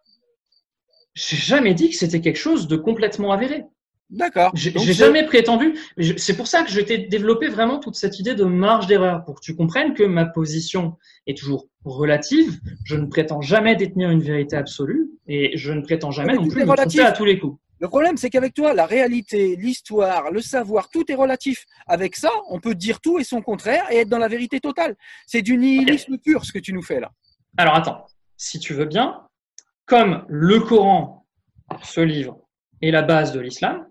J'ai 1.13 1.37
jamais 1.37 1.73
dit 1.73 1.89
que 1.89 1.95
c'était 1.95 2.21
quelque 2.21 2.39
chose 2.39 2.67
de 2.67 2.77
complètement 2.77 3.31
avéré. 3.31 3.65
D'accord. 4.11 4.51
J'ai 4.53 4.93
jamais 4.93 5.25
prétendu. 5.25 5.79
C'est 6.17 6.35
pour 6.35 6.47
ça 6.47 6.63
que 6.63 6.69
je 6.69 6.81
t'ai 6.81 6.97
développé 6.97 7.47
vraiment 7.47 7.79
toute 7.79 7.95
cette 7.95 8.19
idée 8.19 8.35
de 8.35 8.43
marge 8.43 8.85
d'erreur 8.87 9.23
pour 9.23 9.35
que 9.35 9.41
tu 9.41 9.55
comprennes 9.55 9.93
que 9.93 10.03
ma 10.03 10.25
position 10.25 10.97
est 11.27 11.37
toujours 11.37 11.67
relative. 11.85 12.59
Je 12.83 12.97
ne 12.97 13.05
prétends 13.05 13.41
jamais 13.41 13.75
détenir 13.77 14.09
une 14.11 14.21
vérité 14.21 14.57
absolue 14.57 15.09
et 15.27 15.57
je 15.57 15.71
ne 15.71 15.81
prétends 15.81 16.11
jamais 16.11 16.33
Mais 16.33 16.39
non 16.39 16.47
plus 16.47 16.65
me 16.65 17.01
à 17.01 17.11
tous 17.13 17.25
les 17.25 17.39
coups. 17.39 17.57
Le 17.79 17.87
problème, 17.87 18.15
c'est 18.15 18.29
qu'avec 18.29 18.53
toi, 18.53 18.75
la 18.75 18.85
réalité, 18.85 19.55
l'histoire, 19.55 20.29
le 20.29 20.39
savoir, 20.41 20.89
tout 20.89 21.09
est 21.11 21.15
relatif. 21.15 21.65
Avec 21.87 22.15
ça, 22.15 22.29
on 22.49 22.59
peut 22.59 22.75
dire 22.75 22.99
tout 23.01 23.17
et 23.17 23.23
son 23.23 23.41
contraire 23.41 23.85
et 23.91 23.97
être 23.97 24.09
dans 24.09 24.19
la 24.19 24.27
vérité 24.27 24.59
totale. 24.59 24.95
C'est 25.25 25.41
du 25.41 25.57
nihilisme 25.57 26.17
pur 26.19 26.45
ce 26.45 26.51
que 26.51 26.59
tu 26.59 26.73
nous 26.73 26.83
fais 26.83 26.99
là. 26.99 27.11
Alors 27.57 27.75
attends, 27.75 28.05
si 28.37 28.59
tu 28.59 28.75
veux 28.75 28.85
bien, 28.85 29.21
comme 29.85 30.25
le 30.27 30.59
Coran, 30.59 31.25
ce 31.81 32.01
livre, 32.01 32.37
est 32.83 32.91
la 32.91 33.01
base 33.01 33.31
de 33.31 33.39
l'islam, 33.39 33.87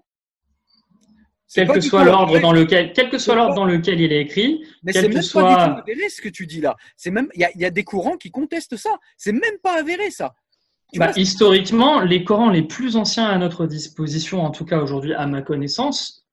quel 1.54 1.68
que 1.68 1.80
soit 1.80 2.04
l'ordre 2.04 2.38
dans 2.40 2.52
lequel, 2.52 2.92
quel 2.92 3.08
que 3.10 3.18
soit 3.18 3.34
C'est 3.34 3.36
l'ordre 3.38 3.54
pas- 3.54 3.60
dans 3.60 3.64
lequel 3.64 4.00
il 4.00 4.12
est 4.12 4.20
écrit, 4.22 4.64
Mais 4.82 4.92
quel 4.92 5.02
c'est 5.02 5.08
que 5.08 5.14
même 5.14 5.22
soit- 5.22 5.42
pas 5.42 5.68
du 5.68 5.74
tout 5.74 5.90
avéré 5.90 6.08
ce 6.08 6.22
que 6.22 6.28
tu 6.28 6.46
dis 6.46 6.60
là. 6.60 6.76
C'est 6.96 7.10
même, 7.10 7.28
il 7.34 7.40
y 7.40 7.44
a, 7.44 7.50
il 7.54 7.60
y 7.60 7.64
a 7.64 7.70
des 7.70 7.84
courants 7.84 8.16
qui 8.16 8.30
contestent 8.30 8.76
ça. 8.76 8.90
C'est 9.16 9.32
même 9.32 9.58
pas 9.62 9.78
avéré 9.78 10.10
ça. 10.10 10.34
Bah, 10.96 11.06
vois, 11.12 11.20
historiquement, 11.20 12.00
les 12.00 12.24
Corans 12.24 12.50
les 12.50 12.62
plus 12.62 12.96
anciens 12.96 13.26
à 13.26 13.38
notre 13.38 13.66
disposition, 13.66 14.42
en 14.42 14.50
tout 14.50 14.64
cas 14.64 14.80
aujourd'hui 14.80 15.14
à 15.14 15.26
ma 15.26 15.40
connaissance, 15.42 16.26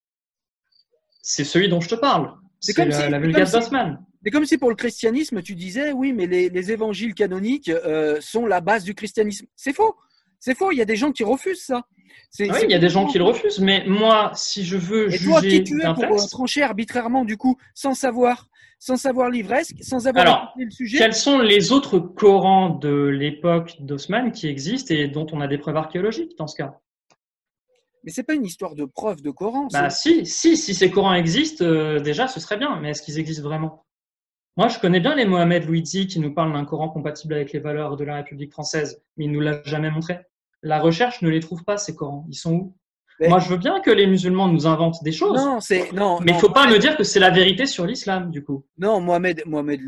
c'est 1.22 1.43
celui 1.43 1.70
dont 1.70 1.82
je 1.82 1.89
te 1.89 1.95
parle. 1.95 2.34
C'est 2.59 2.74
comme 2.74 2.89
la, 2.89 3.05
si- 3.05 3.11
la 3.11 3.20
Vulgate 3.20 3.51
d'Osman. 3.51 3.99
c'est 4.24 4.32
comme 4.32 4.45
si 4.45 4.57
pour 4.57 4.70
le 4.70 4.76
christianisme, 4.76 5.41
tu 5.43 5.53
disais, 5.55 5.91
oui, 5.91 6.11
mais 6.13 6.26
les, 6.26 6.49
les 6.49 6.72
évangiles 6.72 7.13
canoniques 7.13 7.70
euh, 7.70 8.18
sont 8.20 8.45
la 8.47 8.61
base 8.61 8.84
du 8.84 8.95
christianisme. 8.95 9.45
C'est 9.55 9.74
faux. 9.74 9.95
C'est 10.39 10.55
faux. 10.55 10.71
Il 10.71 10.77
y 10.77 10.81
a 10.81 10.85
des 10.85 10.95
gens 10.95 11.11
qui 11.11 11.23
refusent 11.23 11.63
ça. 11.63 11.83
C'est- 12.29 12.49
Oui, 12.51 12.59
il 12.63 12.71
y 12.71 12.75
a 12.75 12.79
des 12.79 12.89
gens 12.89 13.05
qui 13.05 13.17
le 13.17 13.23
refusent, 13.23 13.59
mais 13.59 13.83
moi, 13.88 14.31
si 14.35 14.63
je 14.65 14.77
veux 14.77 15.09
Et 15.11 15.17
toi, 15.19 15.39
juger 15.41 15.63
qui 15.63 15.63
tu 15.63 15.79
es 15.79 15.83
d'un 15.83 15.93
pour 15.93 16.03
texte, 16.07 16.31
trancher 16.31 16.61
arbitrairement, 16.61 17.25
du 17.25 17.38
coup, 17.38 17.57
sans 17.73 17.93
savoir, 17.93 18.47
sans 18.79 18.97
savoir 18.97 19.29
l'ivresque, 19.29 19.77
sans 19.81 20.07
avoir 20.07 20.25
Alors, 20.25 20.53
le 20.57 20.69
sujet? 20.69 20.97
quels 20.97 21.15
sont 21.15 21.39
les 21.39 21.71
autres 21.71 21.99
Corans 21.99 22.69
de 22.69 23.07
l'époque 23.07 23.75
d'Osman 23.79 24.31
qui 24.31 24.47
existent 24.47 24.93
et 24.93 25.07
dont 25.07 25.25
on 25.31 25.41
a 25.41 25.47
des 25.47 25.57
preuves 25.57 25.77
archéologiques 25.77 26.38
dans 26.38 26.47
ce 26.47 26.57
cas? 26.57 26.79
Mais 28.03 28.11
c'est 28.11 28.23
pas 28.23 28.35
une 28.35 28.45
histoire 28.45 28.75
de 28.75 28.85
preuve 28.85 29.21
de 29.21 29.31
Coran. 29.31 29.67
Bah 29.71 29.89
si, 29.89 30.25
si, 30.25 30.55
si 30.55 30.73
ces 30.75 30.91
Corans 30.91 31.13
existent, 31.13 31.65
euh, 31.65 31.99
déjà, 31.99 32.27
ce 32.27 32.39
serait 32.39 32.57
bien, 32.57 32.79
mais 32.79 32.91
est-ce 32.91 33.01
qu'ils 33.01 33.19
existent 33.19 33.43
vraiment? 33.43 33.85
Moi, 34.58 34.70
je 34.70 34.80
connais 34.80 34.99
bien 34.99 35.14
les 35.14 35.26
Mohamed 35.26 35.66
Louidzi 35.68 36.08
qui 36.08 36.20
nous 36.20 36.34
parlent 36.34 36.51
d'un 36.51 36.66
Coran 36.66 36.89
compatible 36.89 37.36
avec 37.36 37.53
les 37.53 37.60
valeurs 37.60 37.95
de 37.95 38.03
la 38.03 38.16
République 38.16 38.51
française, 38.51 39.03
mais 39.16 39.26
il 39.26 39.32
nous 39.32 39.39
l'a 39.39 39.62
jamais 39.66 39.91
montré. 39.91 40.20
La 40.64 40.80
recherche 40.80 41.22
ne 41.22 41.30
les 41.30 41.39
trouve 41.39 41.64
pas, 41.64 41.78
ces 41.78 41.95
Corans. 41.95 42.26
Ils 42.28 42.34
sont 42.36 42.53
où? 42.53 42.76
Mais- 43.20 43.30
Moi, 43.30 43.39
je 43.39 43.49
veux 43.49 43.58
bien 43.58 43.80
que 43.82 43.91
les 43.91 44.08
musulmans 44.08 44.47
nous 44.47 44.66
inventent 44.66 45.03
des 45.03 45.12
choses, 45.12 45.43
Non, 45.43 45.60
c'est 45.60 45.91
non. 45.91 46.20
mais 46.22 46.32
il 46.32 46.34
non, 46.34 46.39
faut 46.39 46.49
pas 46.49 46.68
me 46.68 46.78
dire 46.80 46.97
que 46.97 47.03
c'est 47.03 47.20
la 47.20 47.30
vérité 47.30 47.68
sur 47.68 47.86
l'islam, 47.86 48.32
du 48.32 48.43
coup. 48.43 48.66
Non, 48.80 48.99
Mohamed 48.99 49.43
Mohamed 49.45 49.80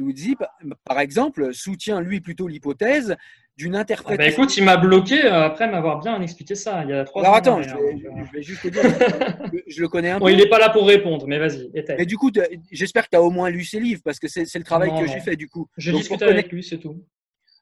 par 0.85 0.99
exemple, 0.99 1.51
soutient 1.53 1.99
lui 1.99 2.21
plutôt 2.21 2.47
l'hypothèse 2.47 3.15
d'une 3.59 3.75
Ah 3.75 3.79
bah 3.79 3.81
interprétation. 3.81 4.31
écoute, 4.43 4.57
il 4.57 4.63
m'a 4.63 4.77
bloqué 4.77 5.25
euh, 5.25 5.43
après 5.43 5.69
m'avoir 5.69 5.99
bien 5.99 6.21
expliqué 6.21 6.55
ça, 6.55 6.81
il 6.85 6.89
y 6.91 6.93
a 6.93 7.03
trois 7.03 7.21
Alors 7.23 7.35
attends, 7.35 7.57
en 7.59 7.61
je 7.61 7.69
vais, 7.69 7.75
euh. 7.75 8.23
je 8.25 8.31
vais 8.37 8.41
juste 8.41 8.61
te 8.63 8.69
dire, 8.69 8.81
je, 9.53 9.59
je 9.67 9.81
le 9.81 9.87
connais 9.89 10.11
un 10.11 10.19
Bon, 10.19 10.25
peu. 10.27 10.31
il 10.31 10.37
n'est 10.37 10.47
pas 10.47 10.59
là 10.59 10.69
pour 10.69 10.87
répondre, 10.87 11.27
mais 11.27 11.37
vas-y. 11.37 11.69
Mais 11.97 12.05
du 12.05 12.17
coup, 12.17 12.31
j'espère 12.71 13.03
que 13.03 13.09
tu 13.11 13.17
as 13.17 13.21
au 13.21 13.29
moins 13.31 13.49
lu 13.49 13.63
ses 13.65 13.79
livres 13.81 14.01
parce 14.03 14.17
que 14.17 14.27
c'est 14.29 14.45
le 14.55 14.63
travail 14.63 14.89
Non, 14.91 15.01
que 15.01 15.07
j'ai 15.07 15.19
fait 15.19 15.35
du 15.35 15.49
coup. 15.49 15.67
Donc, 15.77 16.07
pour 16.07 16.17
connaître- 16.17 16.23
avec 16.39 16.51
lui, 16.51 16.63
c'est 16.63 16.77
tout. 16.79 17.03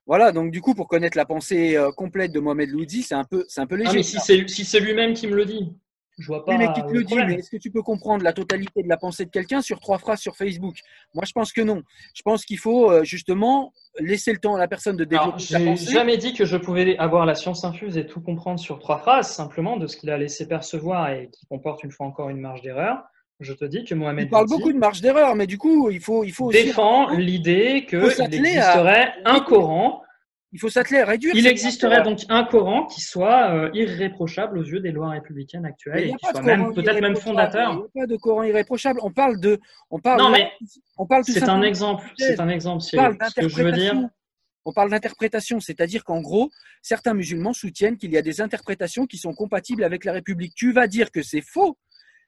Voilà, 0.05 0.31
donc 0.31 0.51
du 0.51 0.61
coup, 0.61 0.73
pour 0.75 0.87
connaître 0.87 1.17
la 1.17 1.25
pensée 1.25 1.75
euh, 1.75 1.91
complète 1.91 2.31
de 2.31 2.39
Mohamed 2.39 2.69
Louzi, 2.69 3.01
c'est 3.03 3.15
un 3.15 3.25
peu, 3.25 3.43
c'est 3.49 3.59
un 3.59 3.67
peu 3.67 3.75
léger. 3.75 3.89
Ah, 3.91 3.93
mais 3.95 4.03
si 4.03 4.19
c'est 4.19 4.47
si 4.47 4.63
c'est 4.65 4.79
lui-même 4.79 5.13
qui 5.13 5.27
me 5.27 5.35
le 5.35 5.45
dit, 5.45 5.73
je 6.17 6.27
vois 6.27 6.43
pas 6.43 6.51
Oui, 6.51 6.57
mais 6.57 6.73
qui 6.73 6.81
te 6.81 6.87
le 6.87 6.99
le 6.99 7.03
dit, 7.03 7.15
mais 7.15 7.35
est-ce 7.35 7.49
que 7.51 7.57
tu 7.57 7.69
peux 7.69 7.83
comprendre 7.83 8.23
la 8.23 8.33
totalité 8.33 8.81
de 8.81 8.87
la 8.89 8.97
pensée 8.97 9.25
de 9.25 9.29
quelqu'un 9.29 9.61
sur 9.61 9.79
trois 9.79 9.97
phrases 9.99 10.19
sur 10.19 10.35
Facebook? 10.35 10.75
Moi, 11.13 11.23
je 11.27 11.31
pense 11.31 11.51
que 11.53 11.61
non. 11.61 11.83
Je 12.15 12.21
pense 12.23 12.43
qu'il 12.45 12.57
faut 12.57 12.91
euh, 12.91 13.03
justement 13.03 13.73
laisser 13.99 14.31
le 14.31 14.39
temps 14.39 14.55
à 14.55 14.59
la 14.59 14.67
personne 14.67 14.95
de 14.97 15.03
développer 15.03 15.39
sa 15.43 15.59
j'ai 15.59 15.65
pensée. 15.65 15.91
jamais 15.91 16.17
dit 16.17 16.33
que 16.33 16.45
je 16.45 16.57
pouvais 16.57 16.97
avoir 16.97 17.25
la 17.25 17.35
science 17.35 17.63
infuse 17.63 17.97
et 17.97 18.05
tout 18.07 18.21
comprendre 18.21 18.59
sur 18.59 18.79
trois 18.79 18.97
phrases, 18.97 19.29
simplement 19.31 19.77
de 19.77 19.87
ce 19.87 19.95
qu'il 19.97 20.09
a 20.09 20.17
laissé 20.17 20.47
percevoir 20.47 21.09
et 21.11 21.29
qui 21.31 21.45
comporte 21.47 21.83
une 21.83 21.91
fois 21.91 22.07
encore 22.07 22.29
une 22.29 22.39
marge 22.39 22.61
d'erreur. 22.61 22.97
Je 23.39 23.53
te 23.53 23.65
dis 23.65 23.83
que 23.83 23.93
Mohamed 23.93 24.31
parles 24.31 24.45
Louzi 24.45 24.57
beaucoup 24.57 24.73
de 24.73 24.79
marge 24.79 25.01
d'erreur, 25.01 25.35
mais 25.35 25.45
du 25.45 25.59
coup, 25.59 25.91
il 25.91 25.99
faut, 25.99 26.23
il 26.23 26.31
faut 26.31 26.45
aussi, 26.45 26.63
défend 26.63 27.09
l'idée 27.11 27.85
qu'il 27.87 28.09
s'atteler 28.09 28.57
à- 28.57 28.71
existerait 28.71 29.13
un 29.25 29.39
Coran. 29.41 30.01
Il 30.53 30.59
faut 30.59 30.69
s'atteler 30.69 30.99
à 30.99 31.05
réduire. 31.05 31.35
Il 31.35 31.45
existerait 31.45 32.03
donc 32.03 32.21
un 32.29 32.43
Coran 32.45 32.85
qui 32.85 33.01
soit 33.01 33.51
euh, 33.51 33.69
irréprochable 33.73 34.57
aux 34.57 34.63
yeux 34.63 34.79
des 34.79 34.91
lois 34.91 35.09
républicaines 35.09 35.65
actuelles 35.65 36.05
et 36.05 36.13
qui 36.13 36.25
soit 36.31 36.41
même 36.41 36.73
peut-être 36.73 37.01
même 37.01 37.15
fondateur. 37.15 37.71
Il 37.71 37.75
n'y 37.75 38.01
a 38.03 38.05
pas 38.05 38.07
de 38.07 38.17
Coran 38.17 38.43
irréprochable. 38.43 38.99
On 39.03 39.11
parle 39.11 39.39
de, 39.39 39.59
on 39.91 39.99
parle. 39.99 40.21
Non, 40.21 40.29
mais 40.29 40.51
on 40.97 41.05
parle 41.05 41.25
tout 41.25 41.33
C'est 41.33 41.49
un 41.49 41.61
exemple. 41.61 42.05
C'est 42.17 42.39
un 42.39 42.49
exemple. 42.49 42.81
Cyril. 42.81 43.17
Ce 43.29 43.41
que 43.41 43.47
je 43.47 43.63
veux 43.63 43.71
dire. 43.71 43.95
On 44.69 44.73
parle 44.73 44.89
d'interprétation, 44.89 45.61
c'est-à-dire 45.61 46.03
qu'en 46.03 46.19
gros, 46.19 46.49
certains 46.81 47.13
musulmans 47.13 47.53
soutiennent 47.53 47.95
qu'il 47.95 48.11
y 48.11 48.17
a 48.17 48.21
des 48.21 48.41
interprétations 48.41 49.05
qui 49.05 49.17
sont 49.17 49.33
compatibles 49.33 49.81
avec 49.81 50.03
la 50.03 50.11
République. 50.11 50.53
Tu 50.55 50.73
vas 50.73 50.87
dire 50.87 51.09
que 51.09 51.23
c'est 51.23 51.41
faux, 51.41 51.77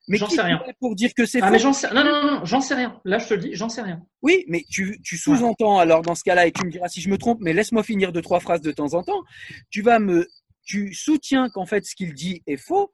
Mais 0.10 0.18
J'en 0.18 0.28
sais 0.28 0.42
rien. 0.42 0.62
pour 0.80 0.96
dire 0.96 1.14
que 1.16 1.26
c'est 1.26 1.40
Ah, 1.42 1.48
faux 1.48 1.54
mais 1.54 1.60
j'en 1.60 1.72
sais, 1.72 1.88
non, 1.94 2.04
non, 2.04 2.12
non, 2.24 2.32
non, 2.40 2.46
j'en 2.46 2.62
sais 2.62 2.74
rien. 2.76 3.00
Là, 3.06 3.20
je 3.20 3.28
te 3.28 3.34
le 3.36 3.40
dis, 3.42 3.50
j'en 3.54 3.70
sais 3.70 3.82
rien. 3.84 4.02
Oui, 4.24 4.44
mais 4.48 4.66
tu, 4.70 5.00
tu 5.04 5.18
sous-entends 5.18 5.78
alors 5.78 6.02
dans 6.02 6.16
ce 6.16 6.24
cas-là, 6.24 6.48
et 6.48 6.52
tu 6.52 6.66
me 6.66 6.72
diras 6.72 6.90
si 6.90 7.00
je 7.00 7.10
me 7.10 7.18
trompe, 7.18 7.38
mais 7.42 7.54
laisse-moi 7.54 7.84
finir 7.84 8.12
deux, 8.12 8.22
trois 8.24 8.40
phrases 8.40 8.62
de 8.62 8.72
temps 8.72 8.96
en 8.96 9.04
temps. 9.04 9.22
Tu 9.70 9.82
vas 9.84 10.00
me, 10.00 10.28
tu 10.66 10.94
soutiens 10.94 11.50
qu'en 11.50 11.66
fait 11.66 11.86
ce 11.86 11.96
qu'il 11.96 12.14
dit 12.14 12.42
est 12.48 12.58
faux. 12.58 12.92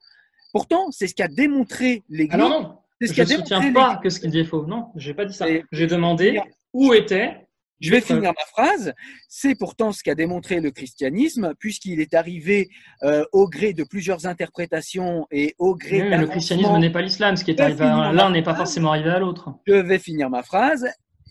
Pourtant, 0.52 0.90
c'est 0.90 1.06
ce 1.06 1.14
qu'a 1.14 1.28
démontré 1.28 2.04
l'Église. 2.08 2.30
Ah 2.32 2.36
non, 2.36 2.48
non, 2.48 2.78
C'est 3.00 3.08
ce 3.08 3.14
je 3.14 3.22
ne 3.22 3.26
soutiens 3.26 3.72
pas 3.72 3.96
que 3.96 4.10
ce 4.10 4.20
qu'il 4.20 4.30
dit 4.30 4.40
est 4.40 4.44
faux. 4.44 4.66
Non, 4.66 4.88
j'ai 4.96 5.14
pas 5.14 5.24
dit 5.24 5.34
ça. 5.34 5.46
J'ai 5.72 5.86
demandé 5.86 6.40
où 6.72 6.92
était. 6.92 7.45
Je 7.80 7.90
vais 7.90 8.00
finir 8.00 8.32
ma 8.32 8.44
phrase. 8.46 8.94
C'est 9.28 9.54
pourtant 9.54 9.92
ce 9.92 10.02
qu'a 10.02 10.14
démontré 10.14 10.60
le 10.60 10.70
christianisme, 10.70 11.54
puisqu'il 11.58 12.00
est 12.00 12.14
arrivé 12.14 12.70
euh, 13.02 13.24
au 13.32 13.48
gré 13.48 13.72
de 13.72 13.84
plusieurs 13.84 14.26
interprétations 14.26 15.26
et 15.30 15.54
au 15.58 15.74
gré 15.74 16.02
Oui, 16.02 16.16
le 16.16 16.26
christianisme 16.26 16.78
n'est 16.78 16.90
pas 16.90 17.02
l'islam. 17.02 17.36
Ce 17.36 17.44
qui 17.44 17.50
est 17.50 17.60
arrivé 17.60 17.84
à 17.84 18.12
l'un 18.12 18.30
n'est 18.30 18.42
pas 18.42 18.54
forcément 18.54 18.92
arrivé 18.92 19.10
à 19.10 19.18
l'autre. 19.18 19.50
Je 19.66 19.74
vais 19.74 19.98
finir 19.98 20.30
ma 20.30 20.42
phrase. 20.42 20.86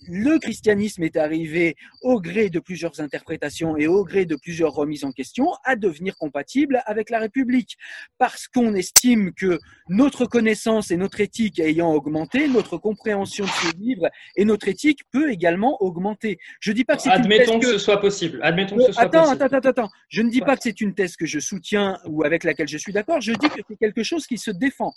Le 0.08 0.38
christianisme 0.40 1.04
est 1.04 1.18
arrivé 1.18 1.76
au 2.02 2.20
gré 2.22 2.50
de 2.50 2.60
plusieurs 2.60 3.00
interprétations 3.02 3.76
et 3.78 3.88
au 3.88 4.04
gré 4.04 4.26
de 4.26 4.36
plusieurs 4.36 4.74
remises 4.74 5.04
en 5.04 5.12
question 5.12 5.48
à 5.64 5.76
devenir 5.76 6.16
compatible 6.18 6.82
avec 6.86 7.10
la 7.10 7.20
République. 7.20 7.78
Parce 8.18 8.48
qu'on 8.48 8.76
estime 8.76 9.34
que 9.34 9.60
notre 9.90 10.26
connaissance 10.26 10.92
et 10.92 10.98
notre 10.98 11.22
éthique 11.22 11.60
ayant 11.60 11.92
augmenté, 11.94 12.48
notre 12.48 12.78
compréhension 12.78 13.46
de 13.46 13.50
ce 13.50 13.76
livre 13.78 14.08
et 14.36 14.46
notre 14.46 14.68
éthique 14.68 15.02
peut 15.12 15.32
également 15.32 15.82
augmenter. 15.82 16.38
Je 16.60 16.72
dis 16.72 16.84
pas 16.86 16.96
que 16.96 17.02
c'est 17.04 17.10
une 17.10 17.16
Admettons 17.16 17.60
que 17.60 17.66
que- 17.66 17.72
ce 17.74 17.78
soit 17.80 18.00
possible. 18.00 18.40
Admettons 18.44 18.78
que 18.78 18.84
ce 18.84 18.92
soit 18.92 19.04
Attends, 19.04 19.24
possible. 19.24 19.44
attends, 19.44 19.58
attends, 19.58 19.70
attends. 19.70 19.90
Je 20.10 20.22
ne 20.22 20.30
dis 20.30 20.42
pas 20.42 20.56
que 20.56 20.64
c'est 20.64 20.82
une 20.82 20.94
thèse 20.94 21.16
que 21.16 21.26
je 21.26 21.40
soutiens 21.40 21.98
ou 22.06 22.24
avec 22.24 22.44
laquelle 22.44 22.68
je 22.68 22.78
suis 22.78 22.94
d'accord. 22.94 23.22
Je 23.22 23.32
dis 23.34 23.50
que 23.50 23.62
c'est 23.68 23.78
quelque 23.78 24.04
chose 24.04 24.28
qui 24.28 24.38
se 24.38 24.52
défend. 24.52 24.94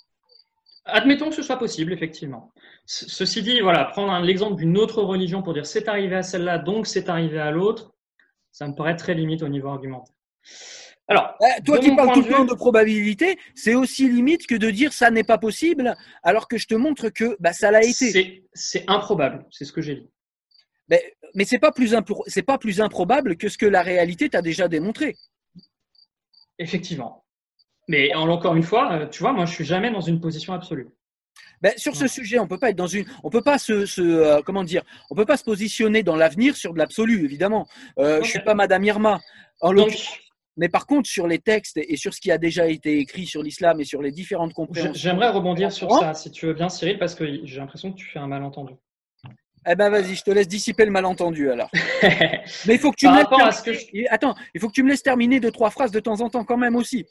Admettons 0.89 1.29
que 1.29 1.35
ce 1.35 1.43
soit 1.43 1.59
possible, 1.59 1.93
effectivement. 1.93 2.53
Ce- 2.87 3.09
Ceci 3.09 3.43
dit, 3.43 3.61
voilà, 3.61 3.85
prendre 3.87 4.19
l'exemple 4.25 4.57
d'une 4.57 4.77
autre 4.79 5.03
religion 5.03 5.43
pour 5.43 5.55
dire 5.55 5.67
c'est 5.67 5.89
arrivé 5.89 6.17
à 6.17 6.23
celle-là, 6.23 6.59
donc 6.59 6.87
c'est 6.87 7.09
arrivé 7.09 7.39
à 7.39 7.51
l'autre, 7.51 7.95
ça 8.51 8.67
me 8.67 8.75
paraît 8.75 8.97
très 8.97 9.15
limite 9.15 9.43
au 9.43 9.49
niveau 9.49 9.69
argumentaire. 9.69 10.15
Alors, 11.11 11.35
Eh, 11.41 11.63
toi 11.63 11.79
qui 11.79 11.95
parles 11.95 12.13
tout 12.13 12.23
le 12.23 12.29
temps 12.29 12.45
de 12.45 12.55
probabilité, 12.55 13.39
c'est 13.55 13.75
aussi 13.75 14.09
limite 14.09 14.47
que 14.47 14.55
de 14.55 14.71
dire 14.71 14.93
ça 14.93 15.11
n'est 15.11 15.25
pas 15.25 15.39
possible, 15.39 15.95
alors 16.23 16.49
que 16.49 16.59
je 16.59 16.67
te 16.67 16.75
montre 16.75 17.09
que 17.09 17.37
bah, 17.41 17.53
ça 17.53 17.71
l'a 17.71 17.83
été. 17.83 18.45
c'est 18.53 18.85
improbable, 18.89 19.47
c'est 19.51 19.65
ce 19.65 19.73
que 19.73 19.81
j'ai 19.81 19.95
dit. 19.97 20.11
Mais, 20.91 21.03
mais 21.35 21.45
c'est 21.45 21.59
pas 21.59 21.73
plus 21.73 21.93
impro- 21.95 22.25
c'est 22.27 22.43
pas 22.43 22.57
plus 22.59 22.81
improbable 22.81 23.37
que 23.37 23.49
ce 23.49 23.59
que 23.59 23.67
la 23.67 23.83
réalité 23.83 24.29
t'a 24.31 24.43
déjà 24.43 24.69
démontré. 24.69 25.17
Effectivement. 26.59 27.25
Mais 27.89 28.15
en- 28.15 28.29
encore 28.29 28.55
une 28.55 28.63
fois, 28.63 28.93
euh, 28.93 29.07
tu 29.07 29.21
vois, 29.21 29.33
moi, 29.33 29.47
je 29.47 29.53
suis 29.55 29.65
jamais 29.65 29.91
dans 29.91 30.01
une 30.01 30.21
position 30.21 30.53
absolue. 30.53 30.89
Ben, 31.61 31.73
sur 31.77 31.97
ce 31.97 32.07
sujet, 32.07 32.39
on 32.39 32.47
peut 32.47 32.59
pas 32.59 32.71
être 32.71 32.77
dans 32.77 32.87
une, 32.87 33.05
on 33.25 33.31
peut 33.31 33.43
pas 33.43 33.59
se, 33.59 33.85
se 33.85 34.01
euh, 34.01 34.43
comment 34.47 34.63
dire, 34.63 34.83
on 35.11 35.17
peut 35.17 35.25
pas 35.25 35.37
se 35.37 35.43
positionner 35.43 36.05
dans 36.05 36.15
l'avenir 36.15 36.55
sur 36.57 36.73
de 36.73 36.79
l'absolu, 36.79 37.25
évidemment. 37.25 37.67
Euh, 37.99 38.19
Ok. 38.19 38.25
Je 38.25 38.31
suis 38.31 38.41
pas 38.41 38.55
Madame 38.55 38.85
Irma. 38.85 39.19
En 39.61 39.73
Donc, 39.73 39.93
mais 40.57 40.69
par 40.69 40.87
contre, 40.87 41.09
sur 41.09 41.27
les 41.27 41.39
textes 41.41 41.77
et 41.79 41.97
sur 41.97 42.15
ce 42.15 42.21
qui 42.21 42.31
a 42.31 42.39
déjà 42.39 42.67
été 42.69 42.99
écrit 42.99 43.27
sur 43.27 43.43
l'islam 43.43 43.81
et 43.81 43.85
sur 43.85 44.03
les 44.03 44.13
différentes 44.13 44.53
compréhensions. 44.53 44.93
j'aimerais 44.95 45.31
rebondir 45.31 45.73
sur 45.73 45.93
Hein 45.95 45.99
ça, 46.01 46.15
si 46.15 46.31
tu 46.31 46.47
veux 46.47 46.55
bien, 46.55 46.69
Cyril, 46.69 46.99
parce 46.99 47.15
que 47.17 47.25
j'ai 47.45 47.59
l'impression 47.59 47.91
que 47.93 47.97
tu 47.97 48.07
fais 48.07 48.19
un 48.21 48.27
malentendu. 48.29 48.75
Eh 49.71 49.75
ben 49.75 49.91
vas-y, 49.91 50.15
je 50.15 50.23
te 50.23 50.31
laisse 50.31 50.49
dissiper 50.49 50.85
le 50.85 50.91
malentendu 50.93 51.51
alors. 51.51 51.71
Mais 52.67 52.75
il 52.75 52.79
faut 52.79 52.91
que 52.93 52.97
tu 52.97 53.09
me 53.09 53.17
laisses 53.17 54.07
Attends, 54.11 54.35
il 54.55 54.61
faut 54.61 54.69
que 54.69 54.73
tu 54.73 54.83
me 54.85 54.89
laisses 54.89 55.03
terminer 55.03 55.41
deux 55.41 55.51
trois 55.51 55.71
phrases 55.71 55.91
de 55.91 56.01
temps 56.01 56.21
en 56.21 56.31
temps 56.31 56.45
quand 56.45 56.57
même 56.57 56.77
aussi. 56.77 57.05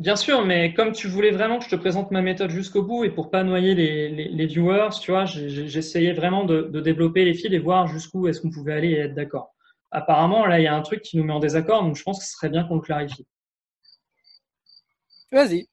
Bien 0.00 0.16
sûr, 0.16 0.44
mais 0.44 0.74
comme 0.74 0.90
tu 0.92 1.06
voulais 1.06 1.30
vraiment 1.30 1.58
que 1.58 1.64
je 1.64 1.70
te 1.70 1.76
présente 1.76 2.10
ma 2.10 2.20
méthode 2.20 2.50
jusqu'au 2.50 2.82
bout 2.82 3.04
et 3.04 3.10
pour 3.10 3.30
pas 3.30 3.44
noyer 3.44 3.74
les, 3.76 4.08
les, 4.08 4.28
les 4.28 4.46
viewers, 4.46 4.90
tu 5.00 5.12
vois, 5.12 5.24
j'essayais 5.24 6.12
vraiment 6.12 6.44
de, 6.44 6.62
de 6.62 6.80
développer 6.80 7.24
les 7.24 7.34
fils 7.34 7.52
et 7.52 7.58
voir 7.60 7.86
jusqu'où 7.86 8.26
est-ce 8.26 8.40
qu'on 8.40 8.50
pouvait 8.50 8.72
aller 8.72 8.90
et 8.90 8.98
être 8.98 9.14
d'accord. 9.14 9.54
Apparemment, 9.92 10.46
là, 10.46 10.58
il 10.58 10.64
y 10.64 10.66
a 10.66 10.74
un 10.74 10.82
truc 10.82 11.00
qui 11.02 11.16
nous 11.16 11.22
met 11.22 11.32
en 11.32 11.38
désaccord, 11.38 11.84
donc 11.84 11.94
je 11.94 12.02
pense 12.02 12.18
que 12.18 12.24
ce 12.24 12.32
serait 12.32 12.48
bien 12.48 12.64
qu'on 12.64 12.74
le 12.74 12.80
clarifie. 12.80 13.24
Vas-y. 15.30 15.68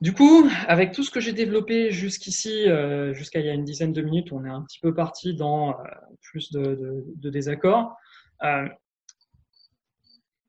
Du 0.00 0.12
coup, 0.12 0.48
avec 0.68 0.92
tout 0.92 1.02
ce 1.02 1.10
que 1.10 1.20
j'ai 1.20 1.32
développé 1.32 1.90
jusqu'ici, 1.90 2.68
euh, 2.68 3.12
jusqu'à 3.14 3.40
il 3.40 3.46
y 3.46 3.50
a 3.50 3.54
une 3.54 3.64
dizaine 3.64 3.92
de 3.92 4.02
minutes, 4.02 4.32
on 4.32 4.44
est 4.44 4.50
un 4.50 4.62
petit 4.62 4.78
peu 4.80 4.94
parti 4.94 5.34
dans 5.34 5.70
euh, 5.70 5.84
plus 6.20 6.52
de, 6.52 6.60
de, 6.60 7.04
de 7.16 7.30
désaccords. 7.30 7.96
Euh, 8.44 8.68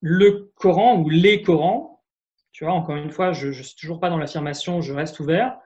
le 0.06 0.52
Coran 0.56 1.00
ou 1.00 1.10
les 1.10 1.42
Corans, 1.42 2.02
tu 2.52 2.66
vois, 2.66 2.74
encore 2.74 2.98
une 2.98 3.10
fois, 3.10 3.32
je 3.32 3.48
ne 3.48 3.54
suis 3.54 3.76
toujours 3.78 4.02
pas 4.02 4.10
dans 4.10 4.18
l'affirmation, 4.18 4.82
je 4.82 4.94
reste 4.94 5.18
ouvert. 5.22 5.58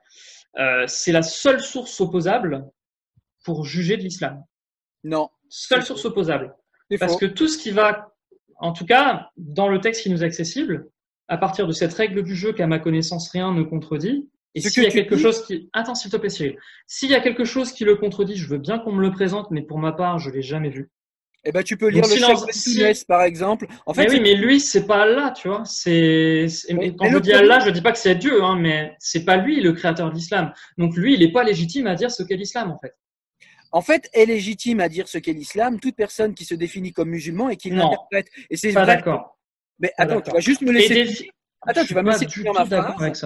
Euh, 0.60 0.86
c'est 0.88 1.12
la 1.12 1.24
seule 1.24 1.60
source 1.60 2.00
opposable 2.00 2.70
pour 3.44 3.66
juger 3.66 3.98
de 3.98 4.04
l'islam. 4.04 4.44
Non. 5.04 5.30
Seule 5.50 5.84
source 5.84 6.06
opposable. 6.06 6.56
Parce 7.00 7.14
faux. 7.14 7.20
que 7.20 7.26
tout 7.26 7.48
ce 7.48 7.58
qui 7.58 7.72
va, 7.72 8.14
en 8.60 8.74
tout 8.74 8.86
cas, 8.86 9.32
dans 9.38 9.70
le 9.70 9.82
texte 9.82 10.04
qui 10.04 10.12
nous 10.12 10.24
est 10.24 10.28
accessible, 10.28 10.88
à 11.28 11.38
partir 11.38 11.66
de 11.66 11.74
cette 11.74 11.94
règle 11.96 12.24
du 12.24 12.36
jeu 12.36 12.54
qu'à 12.54 12.68
ma 12.68 12.78
connaissance 12.78 13.32
rien 13.32 13.52
ne 13.52 13.64
contredit, 13.64 14.30
et 14.54 14.62
s'il 14.62 14.84
y 14.84 14.88
a 14.88 14.92
quelque 14.92 15.16
dis- 15.16 15.22
chose 15.22 15.46
qui, 15.46 15.68
attends 15.74 15.96
s'il 15.96 16.12
te 16.12 16.18
plaît 16.18 16.30
Cyril, 16.30 16.58
s'il 16.86 17.10
y 17.10 17.16
a 17.16 17.22
quelque 17.22 17.44
chose 17.44 17.72
qui 17.72 17.86
le 17.86 17.96
contredit, 17.96 18.36
je 18.36 18.48
veux 18.48 18.60
bien 18.60 18.78
qu'on 18.78 18.92
me 18.92 19.02
le 19.02 19.12
présente, 19.12 19.50
mais 19.50 19.64
pour 19.64 19.80
ma 19.80 19.94
part, 19.94 20.20
je 20.20 20.30
l'ai 20.30 20.44
jamais 20.44 20.70
vu. 20.70 20.92
Eh 21.44 21.52
ben 21.52 21.64
tu 21.64 21.78
peux 21.78 21.88
lire 21.88 22.02
Donc, 22.04 22.12
le 22.12 22.18
si 22.18 22.24
chef 22.26 22.40
dans- 22.40 22.46
Ben 22.46 22.94
si- 22.94 23.06
par 23.06 23.24
exemple. 23.24 23.68
En 23.86 23.94
fait, 23.94 24.04
mais 24.08 24.10
oui, 24.16 24.20
mais 24.20 24.36
lui, 24.36 24.60
c'est 24.60 24.86
pas 24.86 25.04
Allah, 25.04 25.32
tu 25.32 25.48
vois. 25.48 25.64
C'est, 25.66 26.48
quand 26.98 27.10
je 27.12 27.20
dis 27.20 27.34
Allah, 27.34 27.60
je 27.66 27.70
dis 27.70 27.82
pas 27.82 27.92
que 27.94 27.98
c'est 28.00 28.16
Dieu, 28.16 28.44
hein, 28.44 28.58
mais 28.60 28.96
c'est 29.00 29.24
pas 29.24 29.38
lui 29.38 29.62
le 29.62 29.72
créateur 29.74 30.10
de 30.10 30.16
l'islam. 30.16 30.52
Donc 30.78 30.96
lui, 30.98 31.14
il 31.14 31.24
est 31.24 31.32
pas 31.32 31.44
légitime 31.44 31.88
à 31.88 31.96
dire 31.96 32.12
ce 32.12 32.24
qu'est 32.24 32.36
l'islam, 32.36 32.72
en 32.72 32.80
fait. 32.80 32.96
en 33.72 33.82
fait, 33.82 34.10
est 34.14 34.26
légitime 34.26 34.80
à 34.80 34.90
dire 34.90 35.08
ce 35.08 35.18
qu'est 35.20 35.34
l'islam 35.34 35.80
toute 35.80 35.96
personne 35.96 36.34
qui 36.34 36.44
se 36.46 36.56
définit 36.56 36.92
comme 36.92 37.10
musulman 37.10 37.50
et 37.50 37.56
qui 37.58 37.70
l'interprète. 37.70 38.28
Et 38.50 38.58
c'est 38.58 38.74
Pas 38.74 38.86
d'accord. 38.86 39.38
Mais 39.80 39.92
attends, 39.98 40.22
tu 40.22 40.32
vas 40.32 40.40
juste 40.40 40.62
me 40.62 40.72
laisser. 40.72 40.94
des- 41.06 41.32
Attends, 41.62 41.82
je 41.84 41.88
tu 41.88 41.94
vas 41.94 42.02
me 42.04 42.12
laisser 42.12 42.28
finir 42.28 42.54
ma 42.54 42.66
d'accord 42.66 42.96
phrase. 42.96 43.22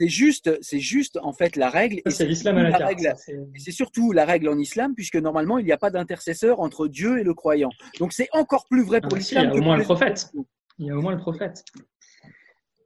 C'est 0.00 0.08
juste, 0.08 0.58
c'est 0.62 0.80
juste 0.80 1.18
en 1.22 1.32
fait 1.32 1.56
la 1.56 1.68
règle. 1.70 2.00
Et 2.06 2.10
c'est 2.10 2.26
l'islam 2.26 2.56
à 2.58 2.62
la 2.70 2.78
carte. 2.94 3.18
c'est- 3.56 3.70
surtout 3.70 4.12
la 4.12 4.24
règle 4.24 4.48
en 4.48 4.58
islam, 4.58 4.94
puisque 4.94 5.16
normalement, 5.16 5.58
il 5.58 5.64
n'y 5.64 5.72
a 5.72 5.78
pas 5.78 5.90
d'intercesseur 5.90 6.60
entre 6.60 6.88
Dieu 6.88 7.18
et 7.18 7.22
le 7.24 7.34
croyant. 7.34 7.70
Donc, 7.98 8.12
c'est 8.12 8.28
encore 8.32 8.66
plus 8.68 8.82
vrai 8.82 9.00
pour 9.00 9.12
Ah, 9.14 9.20
si, 9.20 9.34
l'islam. 9.34 9.50
il 9.52 9.54
y 9.54 9.58
a 9.58 9.60
au 9.60 9.64
moins 9.64 9.76
le 9.76 9.84
prophète. 9.84 10.32
Il 10.78 10.86
y 10.86 10.90
a 10.90 10.96
au 10.96 11.00
moins 11.02 11.12
le 11.12 11.18
prophète. 11.18 11.64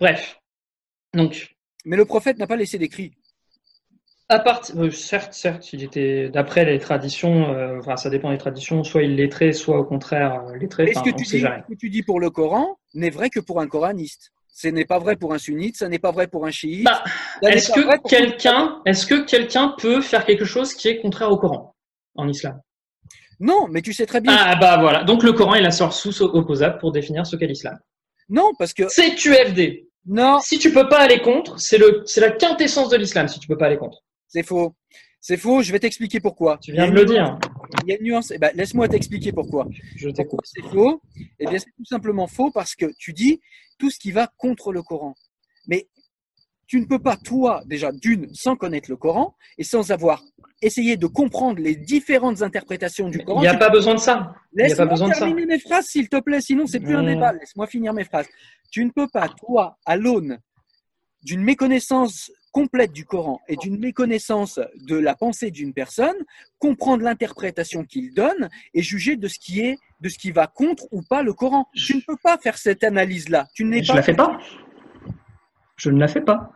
Bref. 0.01 0.41
Donc, 1.15 1.55
Mais 1.85 1.97
le 1.97 2.05
prophète 2.05 2.39
n'a 2.39 2.47
pas 2.47 2.57
laissé 2.57 2.79
d'écrit. 2.79 3.13
à 4.29 4.41
partir, 4.41 4.77
euh, 4.81 4.91
certes, 4.91 5.33
certes, 5.35 5.73
il 5.73 5.85
était, 5.85 6.29
d'après 6.29 6.65
les 6.65 6.79
traditions, 6.81 7.55
euh, 7.55 7.79
enfin, 7.79 7.97
ça 7.97 8.11
dépend 8.11 8.33
des 8.33 8.39
traditions, 8.39 8.83
soit 8.83 9.05
il 9.05 9.15
lettré, 9.15 9.53
soit 9.53 9.79
au 9.79 9.85
contraire 9.85 10.45
euh, 10.49 10.57
lettré. 10.57 10.91
Et 10.91 10.95
ce 10.95 11.01
que, 11.01 11.11
tu 11.11 11.23
dis, 11.23 11.39
ce 11.41 11.47
que 11.73 11.75
tu 11.79 11.89
dis 11.91 12.03
pour 12.03 12.19
le 12.19 12.29
Coran 12.31 12.77
n'est 12.95 13.11
vrai 13.11 13.31
que 13.31 13.39
pour 13.41 13.61
un 13.61 13.69
coraniste. 13.69 14.33
Ce 14.59 14.69
n'est 14.69 14.87
pas 14.87 14.99
vrai 14.99 15.17
pour 15.17 15.35
un 15.35 15.39
sunnite, 15.39 15.77
ce 15.77 15.85
n'est 15.85 15.99
pas 15.99 16.13
vrai 16.13 16.29
pour 16.29 16.47
un 16.47 16.51
chiite. 16.51 16.83
Bah, 16.83 17.05
ça 17.43 17.51
est-ce 17.53 17.71
que 17.71 18.09
quelqu'un, 18.09 18.81
est-ce 18.87 19.05
que 19.05 19.27
quelqu'un 19.27 19.75
peut 19.79 20.01
faire 20.01 20.25
quelque 20.25 20.47
chose 20.47 20.73
qui 20.73 20.89
est 20.89 20.99
contraire 21.03 21.31
au 21.31 21.37
Coran 21.37 21.77
en 22.15 22.27
islam? 22.27 22.59
Non, 23.39 23.69
mais 23.69 23.83
tu 23.83 23.93
sais 23.93 24.07
très 24.07 24.23
bien. 24.23 24.35
Ah 24.35 24.57
bah 24.57 24.79
voilà. 24.81 25.05
Donc 25.05 25.23
le 25.25 25.35
Coran 25.35 25.57
est 25.57 25.61
la 25.61 25.71
source 25.71 26.07
opposable 26.23 26.79
pour 26.79 26.91
définir 26.91 27.27
ce 27.27 27.37
qu'est 27.37 27.47
l'islam. 27.47 27.77
Non, 28.31 28.53
parce 28.59 28.73
que 28.73 28.85
C'est 28.89 29.15
QFD. 29.15 29.89
non, 30.07 30.41
Si 30.41 30.59
tu 30.59 30.73
peux 30.73 30.89
pas 30.89 31.01
aller 31.01 31.21
contre, 31.21 31.61
c'est 31.61 31.77
le, 31.77 32.01
c'est 32.07 32.23
la 32.23 32.31
quintessence 32.31 32.89
de 32.89 32.97
l'islam. 32.97 33.29
Si 33.29 33.39
tu 33.39 33.49
peux 33.49 33.59
pas 33.59 33.67
aller 33.67 33.77
contre, 33.77 33.99
c'est 34.27 34.43
faux. 34.43 34.75
C'est 35.21 35.37
faux. 35.37 35.61
Je 35.61 35.71
vais 35.71 35.81
t'expliquer 35.81 36.21
pourquoi. 36.21 36.57
tu 36.63 36.73
viens 36.73 36.89
de 36.89 36.95
le 36.95 37.05
dire. 37.05 37.39
Il 37.85 37.91
y 37.91 37.93
a 37.93 37.99
une 37.99 38.05
nuance. 38.05 38.31
Eh 38.35 38.39
ben, 38.39 38.53
laisse-moi 38.55 38.89
t'expliquer 38.89 39.33
pourquoi. 39.33 39.67
Je 39.97 40.09
t'écoute. 40.09 40.41
c'est 40.45 40.63
faux 40.63 41.03
Eh 41.41 41.47
bien, 41.47 41.59
c'est 41.59 41.67
tout 41.77 41.85
simplement 41.85 42.27
faux 42.27 42.51
parce 42.51 42.75
que 42.75 42.87
tu 42.97 43.13
dis 43.13 43.39
tout 43.79 43.91
ce 43.91 43.99
qui 43.99 44.13
va 44.13 44.29
contre 44.37 44.73
le 44.73 44.83
Coran. 44.83 45.15
Mais 45.67 45.89
tu 46.67 46.81
ne 46.81 46.87
peux 46.87 46.99
pas, 46.99 47.17
toi, 47.17 47.63
déjà, 47.67 47.93
d'une, 47.93 48.35
sans 48.35 48.57
connaître 48.57 48.91
le 48.91 48.97
Coran 48.97 49.37
et 49.57 49.63
sans 49.65 49.93
avoir 49.93 50.23
essayé 50.63 50.97
de 50.97 51.07
comprendre 51.07 51.61
les 51.61 51.77
différentes 51.77 52.43
interprétations 52.43 53.09
du 53.09 53.23
Coran. 53.25 53.41
Il 53.41 53.43
n'y 53.43 53.49
a 53.49 53.53
tu- 53.53 53.59
pas 53.59 53.69
besoin 53.71 53.95
de 53.95 54.01
ça. 54.01 54.35
Il 54.53 54.65
n'y 54.67 54.73
a 54.73 54.77
pas 54.77 54.85
Laisse-moi 54.85 54.87
besoin 54.87 55.09
de 55.09 55.13
ça. 55.15 55.19
terminer 55.21 55.47
mes 55.47 55.59
phrases, 55.61 55.87
s'il 55.87 56.09
te 56.09 56.19
plaît, 56.21 56.41
sinon 56.41 56.67
c'est 56.67 56.81
plus 56.81 56.97
un 56.97 57.05
débat. 57.05 57.33
Laisse-moi 57.33 57.67
finir 57.67 57.93
mes 57.93 58.05
phrases. 58.05 58.27
Tu 58.71 58.85
ne 58.85 58.91
peux 58.91 59.07
pas, 59.07 59.29
toi, 59.29 59.79
à 59.85 59.97
l'aune 59.97 60.39
d'une 61.23 61.43
méconnaissance 61.43 62.31
complète 62.57 62.93
du 62.93 63.05
Coran 63.05 63.43
et 63.49 63.57
d'une 63.57 63.79
méconnaissance 63.79 64.59
de 64.89 64.97
la 64.97 65.15
pensée 65.15 65.51
d'une 65.51 65.75
personne, 65.75 66.17
comprendre 66.59 67.03
l'interprétation 67.03 67.85
qu'il 67.85 68.15
donne 68.15 68.49
et 68.73 68.81
juger 68.81 69.17
de 69.17 69.29
ce 69.29 69.39
qui 69.39 69.61
est, 69.61 69.77
de 70.01 70.09
ce 70.09 70.17
qui 70.17 70.31
va 70.31 70.47
contre 70.47 70.85
ou 70.91 71.03
pas 71.03 71.23
le 71.23 71.35
Coran. 71.35 71.69
Tu 71.75 71.97
ne 71.97 72.01
peux 72.01 72.17
pas 72.17 72.39
faire 72.39 72.57
cette 72.57 72.83
analyse-là. 72.83 73.47
Tu 73.55 73.65
n'es 73.65 73.83
Je 73.83 73.89
pas. 73.89 73.97
la 73.97 74.03
fais 74.03 74.15
pas. 74.15 74.39
Je 75.77 75.91
ne 75.91 76.01
la 76.01 76.09
fais 76.09 76.23
pas. 76.23 76.51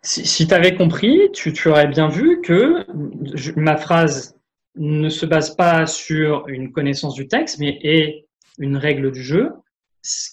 Si, 0.00 0.24
si 0.24 0.46
tu 0.46 0.54
avais 0.54 0.76
compris, 0.76 1.18
tu, 1.32 1.52
tu 1.52 1.66
aurais 1.66 1.88
bien 1.88 2.06
vu 2.06 2.40
que 2.40 2.86
je- 3.34 3.50
ma 3.56 3.76
phrase 3.76 4.36
ne 4.76 5.08
se 5.08 5.26
base 5.26 5.56
pas 5.56 5.86
sur 5.86 6.46
une 6.46 6.70
connaissance 6.70 7.14
du 7.14 7.26
texte, 7.26 7.58
mais 7.58 7.80
est 7.82 8.26
une 8.58 8.76
règle 8.76 9.10
du 9.10 9.20
jeu. 9.24 9.50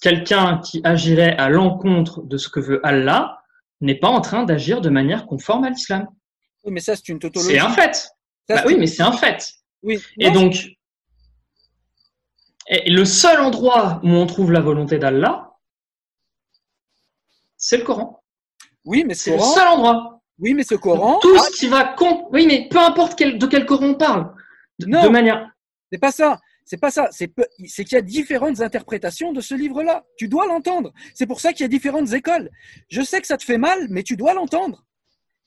Quelqu'un 0.02 0.60
qui 0.64 0.81
agirait 0.84 1.36
à 1.38 1.49
l'encontre 1.49 2.22
de 2.22 2.38
ce 2.38 2.48
que 2.48 2.60
veut 2.60 2.80
Allah 2.86 3.39
n'est 3.82 3.96
pas 4.00 4.10
en 4.10 4.22
train 4.22 4.44
d'agir 4.44 4.82
de 4.82 4.90
manière 4.90 5.26
conforme 5.26 5.64
à 5.64 5.70
l'islam. 5.70 6.08
Oui, 6.64 6.74
mais 6.74 6.80
ça, 6.82 6.96
c'est 6.96 7.08
une 7.10 7.20
tautologie. 7.20 7.52
C'est 7.54 7.60
un 7.60 7.70
fait. 7.72 7.96
Ça, 7.96 8.10
Bah 8.56 8.64
oui, 8.66 8.76
mais 8.78 8.88
c'est 8.88 9.04
un 9.04 9.12
fait. 9.14 9.54
Oui. 9.84 10.02
Et 10.20 10.30
Non, 10.32 10.42
donc, 10.42 10.56
et 12.68 12.90
le 12.90 13.06
seul 13.06 13.40
endroit 13.40 14.00
où 14.04 14.10
on 14.10 14.26
trouve 14.28 14.52
la 14.52 14.60
volonté 14.60 15.00
d'Allah, 15.00 15.52
c'est 17.58 17.78
le 17.78 17.84
Coran. 17.84 18.22
oui, 18.86 19.04
mais 19.08 19.14
C'est 19.16 19.32
ce 19.32 19.36
le 19.38 19.42
seul 19.56 19.68
endroit. 19.68 20.22
oui, 20.38 20.54
mais 20.54 20.64
ce 20.64 20.76
Coran, 20.76 21.20
Tout 21.20 21.38
ce 21.40 21.52
qui 21.58 21.68
va. 21.68 21.96
Oui, 22.32 22.46
mais 22.48 22.68
peu 22.70 22.80
importe 22.80 23.18
quel- 23.18 23.38
de 23.38 23.46
quel 23.48 23.66
Coran 23.66 23.88
on 23.88 23.96
parle. 23.96 24.34
De, 24.80 24.86
Non. 24.88 25.04
de 25.04 25.10
manière. 25.10 25.50
c'est 25.92 25.98
pas 26.00 26.12
ça. 26.12 26.40
C'est 26.72 26.78
pas 26.80 26.91
ça. 26.91 27.08
C'est 27.12 27.30
peu- 27.30 27.48
c'est 27.66 27.84
qu'il 27.84 27.96
y 27.96 27.98
a 27.98 28.04
différentes 28.04 28.62
interprétations 28.62 29.34
de 29.34 29.41
ce 29.41 29.56
livre-là. 29.56 30.04
Tu 30.18 30.28
dois 30.28 30.46
l'entendre. 30.46 30.94
C'est 31.16 31.26
pour 31.26 31.40
ça 31.41 31.52
qu'il 31.52 31.64
y 31.64 31.66
a 31.66 31.68
différentes 31.68 32.14
écoles. 32.14 32.52
Je 32.90 33.02
sais 33.02 33.20
que 33.22 33.26
ça 33.26 33.38
te 33.38 33.44
fait 33.44 33.58
mal, 33.58 33.88
mais 33.90 34.04
tu 34.04 34.16
dois 34.16 34.36
l'entendre. 34.36 34.84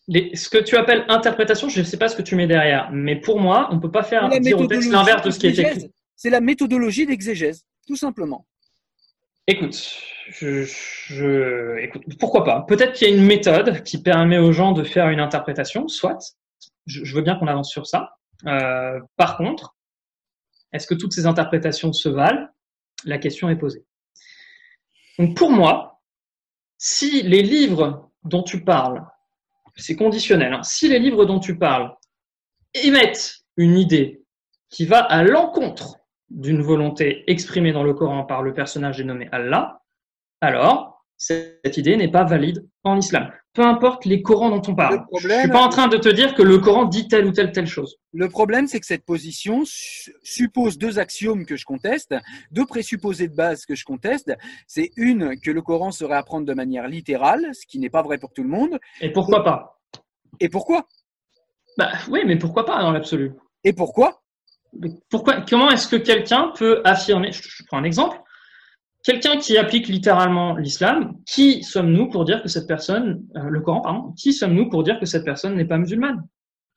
Les- 0.08 0.34
ce 0.34 0.48
que 0.48 0.58
tu 0.58 0.76
appelles 0.76 1.04
interprétation, 1.08 1.68
je 1.68 1.78
ne 1.78 1.84
sais 1.84 1.96
pas 1.96 2.08
ce 2.08 2.16
que 2.16 2.22
tu 2.22 2.34
mets 2.34 2.48
derrière, 2.48 2.90
mais 2.90 3.14
pour 3.14 3.38
moi, 3.38 3.68
on 3.70 3.76
ne 3.76 3.80
peut 3.80 3.90
pas 3.92 4.02
faire 4.02 4.28
dire 4.40 4.58
au 4.58 4.66
texte 4.66 4.90
l'inverse 4.90 5.22
de 5.22 5.30
ce 5.30 5.38
qui 5.38 5.46
est 5.46 5.58
écrit. 5.76 5.92
C'est 6.16 6.30
la 6.30 6.40
méthodologie 6.40 7.06
d'exégèse, 7.06 7.62
tout 7.86 7.94
simplement. 7.94 8.44
Écoute, 9.46 9.92
je, 10.28 10.64
je- 10.64 11.78
écoute, 11.82 12.02
pourquoi 12.18 12.42
pas? 12.42 12.64
Peut-être 12.66 12.94
qu'il 12.94 13.08
y 13.08 13.12
a 13.12 13.14
une 13.16 13.24
méthode 13.24 13.84
qui 13.84 14.02
permet 14.02 14.38
aux 14.38 14.52
gens 14.52 14.72
de 14.72 14.82
faire 14.82 15.08
une 15.08 15.20
interprétation, 15.20 15.86
soit. 15.86 16.18
Je, 16.86 17.04
je 17.04 17.14
veux 17.14 17.22
bien 17.22 17.36
qu'on 17.36 17.46
avance 17.46 17.70
sur 17.70 17.86
ça. 17.86 18.16
Euh, 18.46 18.98
par 19.16 19.36
contre, 19.36 19.76
est-ce 20.72 20.86
que 20.86 20.94
toutes 20.94 21.12
ces 21.12 21.26
interprétations 21.26 21.92
se 21.92 22.08
valent? 22.08 22.48
La 23.04 23.18
question 23.18 23.48
est 23.48 23.56
posée. 23.56 23.84
Donc 25.18 25.36
pour 25.36 25.50
moi, 25.50 26.00
si 26.78 27.22
les 27.22 27.42
livres 27.42 28.10
dont 28.24 28.42
tu 28.42 28.64
parles, 28.64 29.04
c'est 29.76 29.96
conditionnel, 29.96 30.52
hein, 30.52 30.62
si 30.62 30.88
les 30.88 30.98
livres 30.98 31.24
dont 31.24 31.40
tu 31.40 31.58
parles 31.58 31.94
émettent 32.74 33.44
une 33.56 33.76
idée 33.76 34.24
qui 34.68 34.86
va 34.86 35.00
à 35.00 35.22
l'encontre 35.22 35.98
d'une 36.30 36.62
volonté 36.62 37.30
exprimée 37.30 37.72
dans 37.72 37.82
le 37.82 37.94
Coran 37.94 38.24
par 38.24 38.42
le 38.42 38.54
personnage 38.54 38.96
dénommé 38.96 39.28
Allah, 39.32 39.82
alors 40.40 40.91
cette 41.24 41.76
idée 41.76 41.96
n'est 41.96 42.10
pas 42.10 42.24
valide 42.24 42.66
en 42.82 42.96
islam. 42.98 43.30
Peu 43.54 43.62
importe 43.62 44.06
les 44.06 44.22
Corans 44.22 44.50
dont 44.50 44.62
on 44.66 44.74
parle. 44.74 44.96
Le 44.96 45.04
problème- 45.06 45.36
Je 45.38 45.42
suis 45.42 45.50
pas 45.52 45.60
en 45.62 45.68
train 45.68 45.86
de 45.86 45.96
te 45.98 46.08
dire 46.08 46.34
que 46.34 46.42
le 46.42 46.58
Coran 46.58 46.84
dit 46.84 47.06
telle 47.06 47.26
ou 47.26 47.30
telle 47.32 47.52
telle 47.52 47.66
chose. 47.66 47.96
Le 48.12 48.28
problème, 48.28 48.66
c'est 48.66 48.80
que 48.80 48.86
cette 48.86 49.04
position 49.04 49.62
su- 49.64 50.12
suppose 50.24 50.78
deux 50.78 50.98
axiomes 50.98 51.46
que 51.46 51.54
je 51.56 51.64
conteste, 51.64 52.14
deux 52.50 52.66
présupposés 52.66 53.28
de 53.28 53.36
base 53.36 53.66
que 53.66 53.74
je 53.76 53.84
conteste. 53.84 54.32
C'est 54.66 54.90
une, 54.96 55.38
que 55.40 55.50
le 55.52 55.62
Coran 55.62 55.92
serait 55.92 56.16
à 56.16 56.22
prendre 56.24 56.44
de 56.46 56.54
manière 56.54 56.88
littérale, 56.88 57.50
ce 57.52 57.66
qui 57.66 57.78
n'est 57.78 57.90
pas 57.90 58.02
vrai 58.02 58.18
pour 58.18 58.32
tout 58.32 58.42
le 58.42 58.48
monde. 58.48 58.80
Et 59.00 59.12
pourquoi 59.12 59.44
pas? 59.44 59.80
Et 60.40 60.48
pourquoi? 60.48 60.88
Bah 61.78 61.92
oui, 62.10 62.22
mais 62.26 62.36
pourquoi 62.36 62.64
pas 62.66 62.80
dans 62.80 62.90
l'absolu? 62.90 63.32
Et 63.64 63.72
pourquoi? 63.72 64.22
Pourquoi 65.10 65.42
Comment 65.42 65.70
est-ce 65.70 65.86
que 65.86 65.96
quelqu'un 65.96 66.52
peut 66.56 66.80
affirmer 66.84 67.30
je 67.32 67.62
prends 67.66 67.78
un 67.78 67.84
exemple. 67.84 68.18
Quelqu'un 69.04 69.36
qui 69.36 69.58
applique 69.58 69.88
littéralement 69.88 70.56
l'islam, 70.56 71.14
qui 71.26 71.62
sommes-nous 71.64 72.08
pour 72.08 72.24
dire 72.24 72.40
que 72.42 72.48
cette 72.48 72.68
personne, 72.68 73.24
euh, 73.36 73.48
le 73.48 73.60
Coran, 73.60 73.80
pardon, 73.80 74.12
qui 74.16 74.32
sommes-nous 74.32 74.68
pour 74.68 74.84
dire 74.84 75.00
que 75.00 75.06
cette 75.06 75.24
personne 75.24 75.56
n'est 75.56 75.64
pas 75.64 75.76
musulmane? 75.78 76.22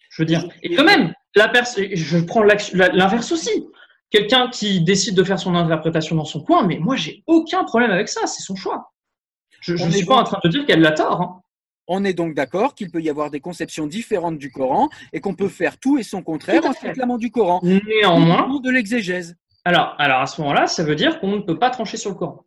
Je 0.09 0.21
veux 0.21 0.25
dire. 0.25 0.47
Et 0.63 0.75
quand 0.75 0.83
même, 0.85 1.13
la 1.35 1.51
je 1.53 2.17
prends 2.19 2.43
la- 2.43 2.55
l'inverse 2.93 3.31
aussi. 3.31 3.51
Quelqu'un 4.09 4.49
qui 4.49 4.81
décide 4.81 5.15
de 5.15 5.23
faire 5.23 5.37
son 5.39 5.55
interprétation 5.55 6.15
dans 6.15 6.25
son 6.25 6.41
coin, 6.41 6.65
mais 6.65 6.77
moi 6.79 6.95
j'ai 6.95 7.23
aucun 7.27 7.63
problème 7.63 7.91
avec 7.91 8.07
ça, 8.07 8.25
c'est 8.27 8.41
son 8.41 8.55
choix. 8.55 8.91
Je 9.61 9.73
ne 9.73 9.91
suis 9.91 10.05
pas 10.05 10.15
en 10.17 10.23
train 10.23 10.39
de 10.43 10.49
dire 10.49 10.65
qu'elle 10.65 10.85
a 10.85 10.91
tort. 10.91 11.21
hein. 11.21 11.41
On 11.87 12.03
est 12.03 12.13
donc 12.13 12.33
d'accord 12.33 12.73
qu'il 12.73 12.89
peut 12.89 13.01
y 13.01 13.09
avoir 13.11 13.29
des 13.29 13.39
conceptions 13.39 13.85
différentes 13.85 14.39
du 14.39 14.51
Coran 14.51 14.89
et 15.13 15.19
qu'on 15.19 15.35
peut 15.35 15.49
faire 15.49 15.77
tout 15.77 15.99
et 15.99 16.03
son 16.03 16.23
contraire 16.23 16.65
en 16.65 16.73
fait. 16.73 16.87
réclamant 16.87 17.17
du 17.19 17.29
Coran. 17.29 17.59
Néanmoins, 17.63 18.59
de 18.59 18.71
l'exégèse. 18.71 19.35
Alors, 19.65 19.95
alors 19.97 20.21
à 20.21 20.27
ce 20.27 20.39
moment-là, 20.41 20.67
ça 20.67 20.83
veut 20.83 20.95
dire 20.95 21.19
qu'on 21.19 21.35
ne 21.35 21.41
peut 21.41 21.59
pas 21.59 21.71
trancher 21.71 21.97
sur 21.97 22.11
le 22.11 22.15
Coran. 22.15 22.45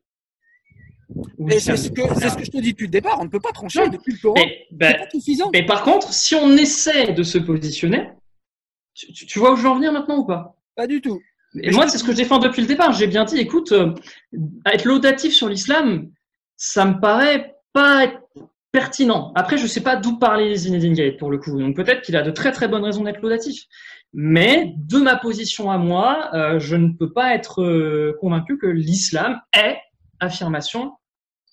Ou 1.38 1.48
Et 1.50 1.58
c'est 1.58 1.76
ce, 1.76 1.90
que, 1.90 2.02
c'est 2.14 2.28
ce 2.28 2.36
que 2.36 2.44
je 2.44 2.50
te 2.50 2.58
dis 2.58 2.72
depuis 2.72 2.86
le 2.86 2.92
départ, 2.92 3.18
on 3.20 3.24
ne 3.24 3.28
peut 3.28 3.40
pas 3.40 3.52
trancher 3.52 3.80
Non. 3.80 3.88
depuis 3.88 4.12
le 4.12 4.18
Coran. 4.18 4.34
Mais, 4.36 4.66
ben, 4.70 4.92
C'est 4.92 5.04
pas 5.04 5.10
suffisant. 5.10 5.50
Mais 5.52 5.66
par 5.66 5.82
contre, 5.82 6.12
si 6.12 6.34
on 6.34 6.56
essaie 6.56 7.12
de 7.12 7.22
se 7.22 7.38
positionner, 7.38 8.10
tu, 8.94 9.38
vois 9.38 9.52
où 9.52 9.56
je 9.56 9.62
veux 9.62 9.68
en 9.68 9.76
venir 9.76 9.92
maintenant 9.92 10.18
ou 10.18 10.24
pas? 10.24 10.56
Pas 10.76 10.86
du 10.86 11.00
tout. 11.00 11.20
Et 11.60 11.70
moi, 11.70 11.88
c'est 11.88 11.98
ce 11.98 12.04
que 12.04 12.12
je 12.12 12.16
défends 12.16 12.38
depuis 12.38 12.60
le 12.60 12.68
départ. 12.68 12.92
J'ai 12.92 13.06
bien 13.06 13.24
dit, 13.24 13.38
écoute, 13.38 13.72
euh, 13.72 13.94
être 14.66 14.84
laudatif 14.84 15.32
sur 15.32 15.48
l'islam, 15.48 16.10
ça 16.56 16.84
me 16.84 17.00
paraît 17.00 17.56
pas 17.72 18.04
être 18.04 18.20
pertinent. 18.70 19.32
Après, 19.34 19.56
je 19.56 19.66
sais 19.66 19.80
pas 19.80 19.96
d'où 19.96 20.18
parlait 20.18 20.54
Zinedine 20.54 20.94
Gate 20.94 21.16
pour 21.16 21.30
le 21.30 21.38
coup. 21.38 21.58
Donc 21.58 21.74
peut-être 21.74 22.02
qu'il 22.02 22.16
a 22.16 22.22
de 22.22 22.30
très 22.30 22.52
très 22.52 22.68
bonnes 22.68 22.84
raisons 22.84 23.02
d'être 23.02 23.20
laudatif. 23.22 23.64
Mais 24.14 24.72
de 24.76 24.98
ma 24.98 25.16
position 25.16 25.70
à 25.70 25.78
moi, 25.78 26.30
euh, 26.34 26.58
je 26.58 26.76
ne 26.76 26.88
peux 26.92 27.12
pas 27.12 27.34
être 27.34 27.62
euh, 27.62 28.16
convaincu 28.20 28.58
que 28.58 28.66
l'islam 28.66 29.40
est 29.54 29.76
affirmation 30.20 30.92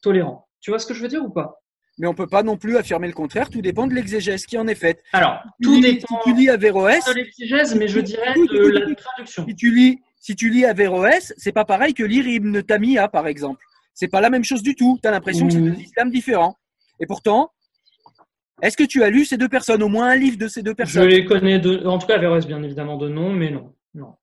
tolérant. 0.01 0.47
Tu 0.61 0.71
vois 0.71 0.79
ce 0.79 0.85
que 0.85 0.93
je 0.93 1.01
veux 1.01 1.07
dire 1.09 1.23
ou 1.23 1.29
pas? 1.29 1.61
Mais 1.97 2.07
on 2.07 2.13
peut 2.13 2.27
pas 2.27 2.43
non 2.43 2.57
plus 2.57 2.75
affirmer 2.77 3.07
le 3.07 3.13
contraire, 3.13 3.49
tout 3.49 3.61
dépend 3.61 3.87
de 3.87 3.93
l'exégèse 3.93 4.45
qui 4.45 4.57
en 4.57 4.67
est 4.67 4.75
faite. 4.75 5.01
Alors, 5.13 5.41
tout 5.61 5.79
dépend 5.79 6.21
Si 6.23 6.29
tu 6.29 6.35
lis 6.35 6.49
Averroès, 6.49 7.05
de 7.05 7.13
l'exégèse, 7.13 7.75
mais 7.75 7.87
je 7.87 7.99
dirais 8.01 8.33
de 8.35 8.67
la 8.69 8.95
traduction. 8.95 9.45
si 9.47 9.55
tu 9.55 9.73
lis, 9.73 9.99
si 10.19 10.35
tu 10.35 10.49
lis 10.49 10.65
Averroès, 10.65 11.33
c'est 11.37 11.53
pas 11.53 11.63
pareil 11.65 11.93
que 11.93 12.03
lire 12.03 12.27
Ibn 12.27 12.61
Tamiya, 12.63 13.07
par 13.07 13.27
exemple. 13.27 13.63
C'est 13.93 14.09
pas 14.09 14.19
la 14.19 14.29
même 14.29 14.43
chose 14.43 14.61
du 14.61 14.75
tout. 14.75 14.99
Tu 15.01 15.07
as 15.07 15.11
l'impression 15.11 15.47
que 15.47 15.53
c'est 15.53 15.59
Mhm. 15.59 15.71
deux 15.75 15.79
islams 15.81 16.11
différents. 16.11 16.57
Et 16.99 17.05
pourtant, 17.05 17.51
est-ce 18.61 18.77
que 18.77 18.83
tu 18.83 19.03
as 19.03 19.09
lu 19.09 19.25
ces 19.25 19.37
deux 19.37 19.49
personnes, 19.49 19.83
au 19.83 19.89
moins 19.89 20.09
un 20.09 20.15
livre 20.15 20.37
de 20.37 20.47
ces 20.47 20.61
deux 20.63 20.71
Je 20.71 20.75
personnes? 20.75 21.07
les 21.07 21.25
connais 21.25 21.59
de, 21.59 21.85
en 21.85 21.97
tout 21.97 22.07
cas 22.07 22.15
Averroès 22.15 22.45
bien 22.47 22.61
évidemment 22.63 22.97
de 22.97 23.09
nom, 23.09 23.31
mais 23.31 23.51
non, 23.51 23.73
non. 23.93 24.15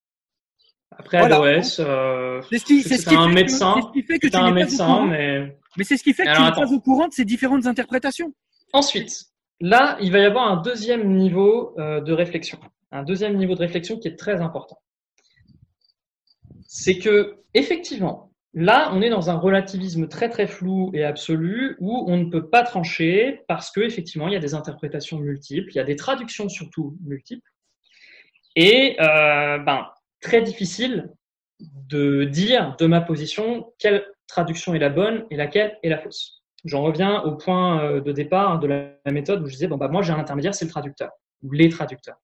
Après 0.96 1.18
Voilà. 1.20 1.40
Euh, 1.40 2.42
C'est 2.50 2.58
ce 2.58 2.64
qui, 2.64 2.82
je 2.82 2.88
sais 2.88 2.96
c'est 2.96 2.96
que 2.96 3.02
ce 3.04 3.08
qui 3.08 3.14
un 3.16 3.24
fait 3.24 3.28
que- 3.30 3.34
médecin, 3.34 3.74
c'est 3.76 3.82
ce 3.88 3.92
qui 3.92 4.02
fait 4.02 4.18
que 4.18 4.26
tu 4.28 4.36
un 4.36 4.50
médecin, 4.52 5.06
mais 5.06 5.56
Mais 5.76 5.84
c'est 5.84 5.96
ce 5.96 6.02
qui 6.02 6.12
fait 6.12 6.24
que 6.24 6.28
Alors, 6.28 6.52
tu 6.54 6.60
n'es 6.60 6.66
pas 6.66 6.72
au 6.72 6.80
courant 6.80 7.08
de 7.08 7.12
ces 7.14 7.24
différentes 7.24 7.66
interprétations. 7.66 8.32
ensuite, 8.72 9.26
là, 9.60 9.96
il 10.00 10.12
va 10.12 10.18
y 10.18 10.24
avoir 10.24 10.50
un 10.50 10.56
deuxième 10.60 11.14
niveau 11.14 11.74
euh, 11.78 12.00
de 12.00 12.12
réflexion, 12.12 12.58
un 12.90 13.02
deuxième 13.04 13.36
niveau 13.36 13.54
de 13.54 13.60
réflexion 13.60 13.98
qui 13.98 14.08
est 14.08 14.16
très 14.18 14.40
important. 14.40 14.78
C'est 16.66 16.98
que 16.98 17.36
effectivement, 17.54 18.31
là, 18.54 18.90
on 18.92 19.02
est 19.02 19.10
dans 19.10 19.30
un 19.30 19.34
relativisme 19.34 20.08
très 20.08 20.28
très 20.28 20.46
flou 20.46 20.90
et 20.94 21.04
absolu 21.04 21.76
où 21.80 22.04
on 22.08 22.16
ne 22.16 22.30
peut 22.30 22.48
pas 22.48 22.62
trancher 22.62 23.42
parce 23.48 23.70
que 23.70 23.80
effectivement, 23.80 24.28
il 24.28 24.34
y 24.34 24.36
a 24.36 24.40
des 24.40 24.54
interprétations 24.54 25.18
multiples, 25.18 25.70
il 25.72 25.76
y 25.76 25.80
a 25.80 25.84
des 25.84 25.96
traductions 25.96 26.48
surtout 26.48 26.96
multiples, 27.04 27.48
et 28.56 28.96
euh, 29.00 29.58
ben 29.58 29.86
très 30.20 30.42
difficile 30.42 31.10
de 31.60 32.24
dire 32.24 32.76
de 32.78 32.86
ma 32.86 33.00
position 33.00 33.72
quelle 33.78 34.04
traduction 34.26 34.74
est 34.74 34.78
la 34.78 34.90
bonne 34.90 35.24
et 35.30 35.36
laquelle 35.36 35.78
est 35.82 35.88
la 35.88 35.98
fausse. 35.98 36.42
J'en 36.64 36.82
reviens 36.82 37.22
au 37.22 37.36
point 37.36 37.82
euh, 37.82 38.00
de 38.00 38.12
départ 38.12 38.58
de 38.58 38.66
la 38.66 38.92
la 39.04 39.12
méthode 39.12 39.42
où 39.42 39.46
je 39.46 39.52
disais 39.52 39.68
bon 39.68 39.76
bah 39.76 39.88
moi 39.88 40.02
j'ai 40.02 40.12
un 40.12 40.18
intermédiaire, 40.18 40.54
c'est 40.54 40.64
le 40.64 40.70
traducteur 40.70 41.10
ou 41.42 41.52
les 41.52 41.68
traducteurs. 41.68 42.16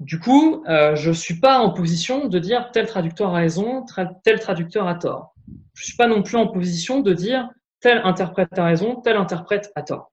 Du 0.00 0.18
coup, 0.18 0.64
euh, 0.66 0.96
je 0.96 1.12
suis 1.12 1.38
pas 1.40 1.58
en 1.58 1.70
position 1.72 2.26
de 2.26 2.38
dire 2.38 2.70
tel 2.72 2.86
traducteur 2.86 3.34
a 3.34 3.38
raison, 3.38 3.84
tra- 3.84 4.10
tel 4.24 4.40
traducteur 4.40 4.88
a 4.88 4.94
tort. 4.94 5.34
Je 5.74 5.84
suis 5.84 5.96
pas 5.96 6.06
non 6.06 6.22
plus 6.22 6.36
en 6.36 6.46
position 6.48 7.00
de 7.00 7.12
dire 7.12 7.50
tel 7.80 7.98
interprète 8.04 8.58
a 8.58 8.64
raison, 8.64 8.96
tel 9.02 9.16
interprète 9.16 9.70
a 9.76 9.82
tort. 9.82 10.10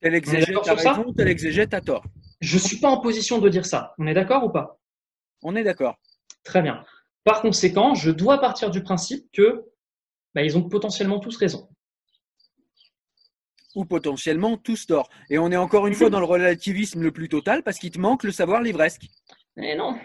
Tel 0.00 0.14
exégète 0.14 0.68
a 0.68 0.74
raison, 0.74 1.12
tel 1.14 1.28
exégète 1.28 1.72
a 1.74 1.80
tort. 1.80 2.04
Je 2.40 2.58
suis 2.58 2.78
pas 2.78 2.90
en 2.90 2.98
position 3.00 3.38
de 3.38 3.48
dire 3.48 3.64
ça. 3.64 3.94
On 3.98 4.06
est 4.06 4.14
d'accord 4.14 4.44
ou 4.44 4.50
pas? 4.50 4.78
On 5.42 5.56
est 5.56 5.64
d'accord. 5.64 5.96
Très 6.44 6.60
bien. 6.60 6.84
Par 7.24 7.40
conséquent, 7.40 7.94
je 7.94 8.10
dois 8.10 8.40
partir 8.40 8.70
du 8.70 8.82
principe 8.82 9.26
que 9.32 9.64
bah, 10.34 10.42
ils 10.42 10.58
ont 10.58 10.68
potentiellement 10.68 11.18
tous 11.18 11.36
raison. 11.36 11.68
Ou 13.74 13.84
potentiellement 13.84 14.56
tous 14.56 14.86
tort. 14.86 15.08
Et 15.30 15.38
on 15.38 15.50
est 15.50 15.56
encore 15.56 15.86
une 15.86 15.94
fois 15.94 16.10
dans 16.10 16.20
le 16.20 16.26
relativisme 16.26 17.02
le 17.02 17.10
plus 17.10 17.28
total 17.28 17.62
parce 17.62 17.78
qu'il 17.78 17.90
te 17.90 17.98
manque 17.98 18.22
le 18.24 18.32
savoir 18.32 18.60
livresque. 18.60 19.06
Mais 19.56 19.74
non. 19.76 19.96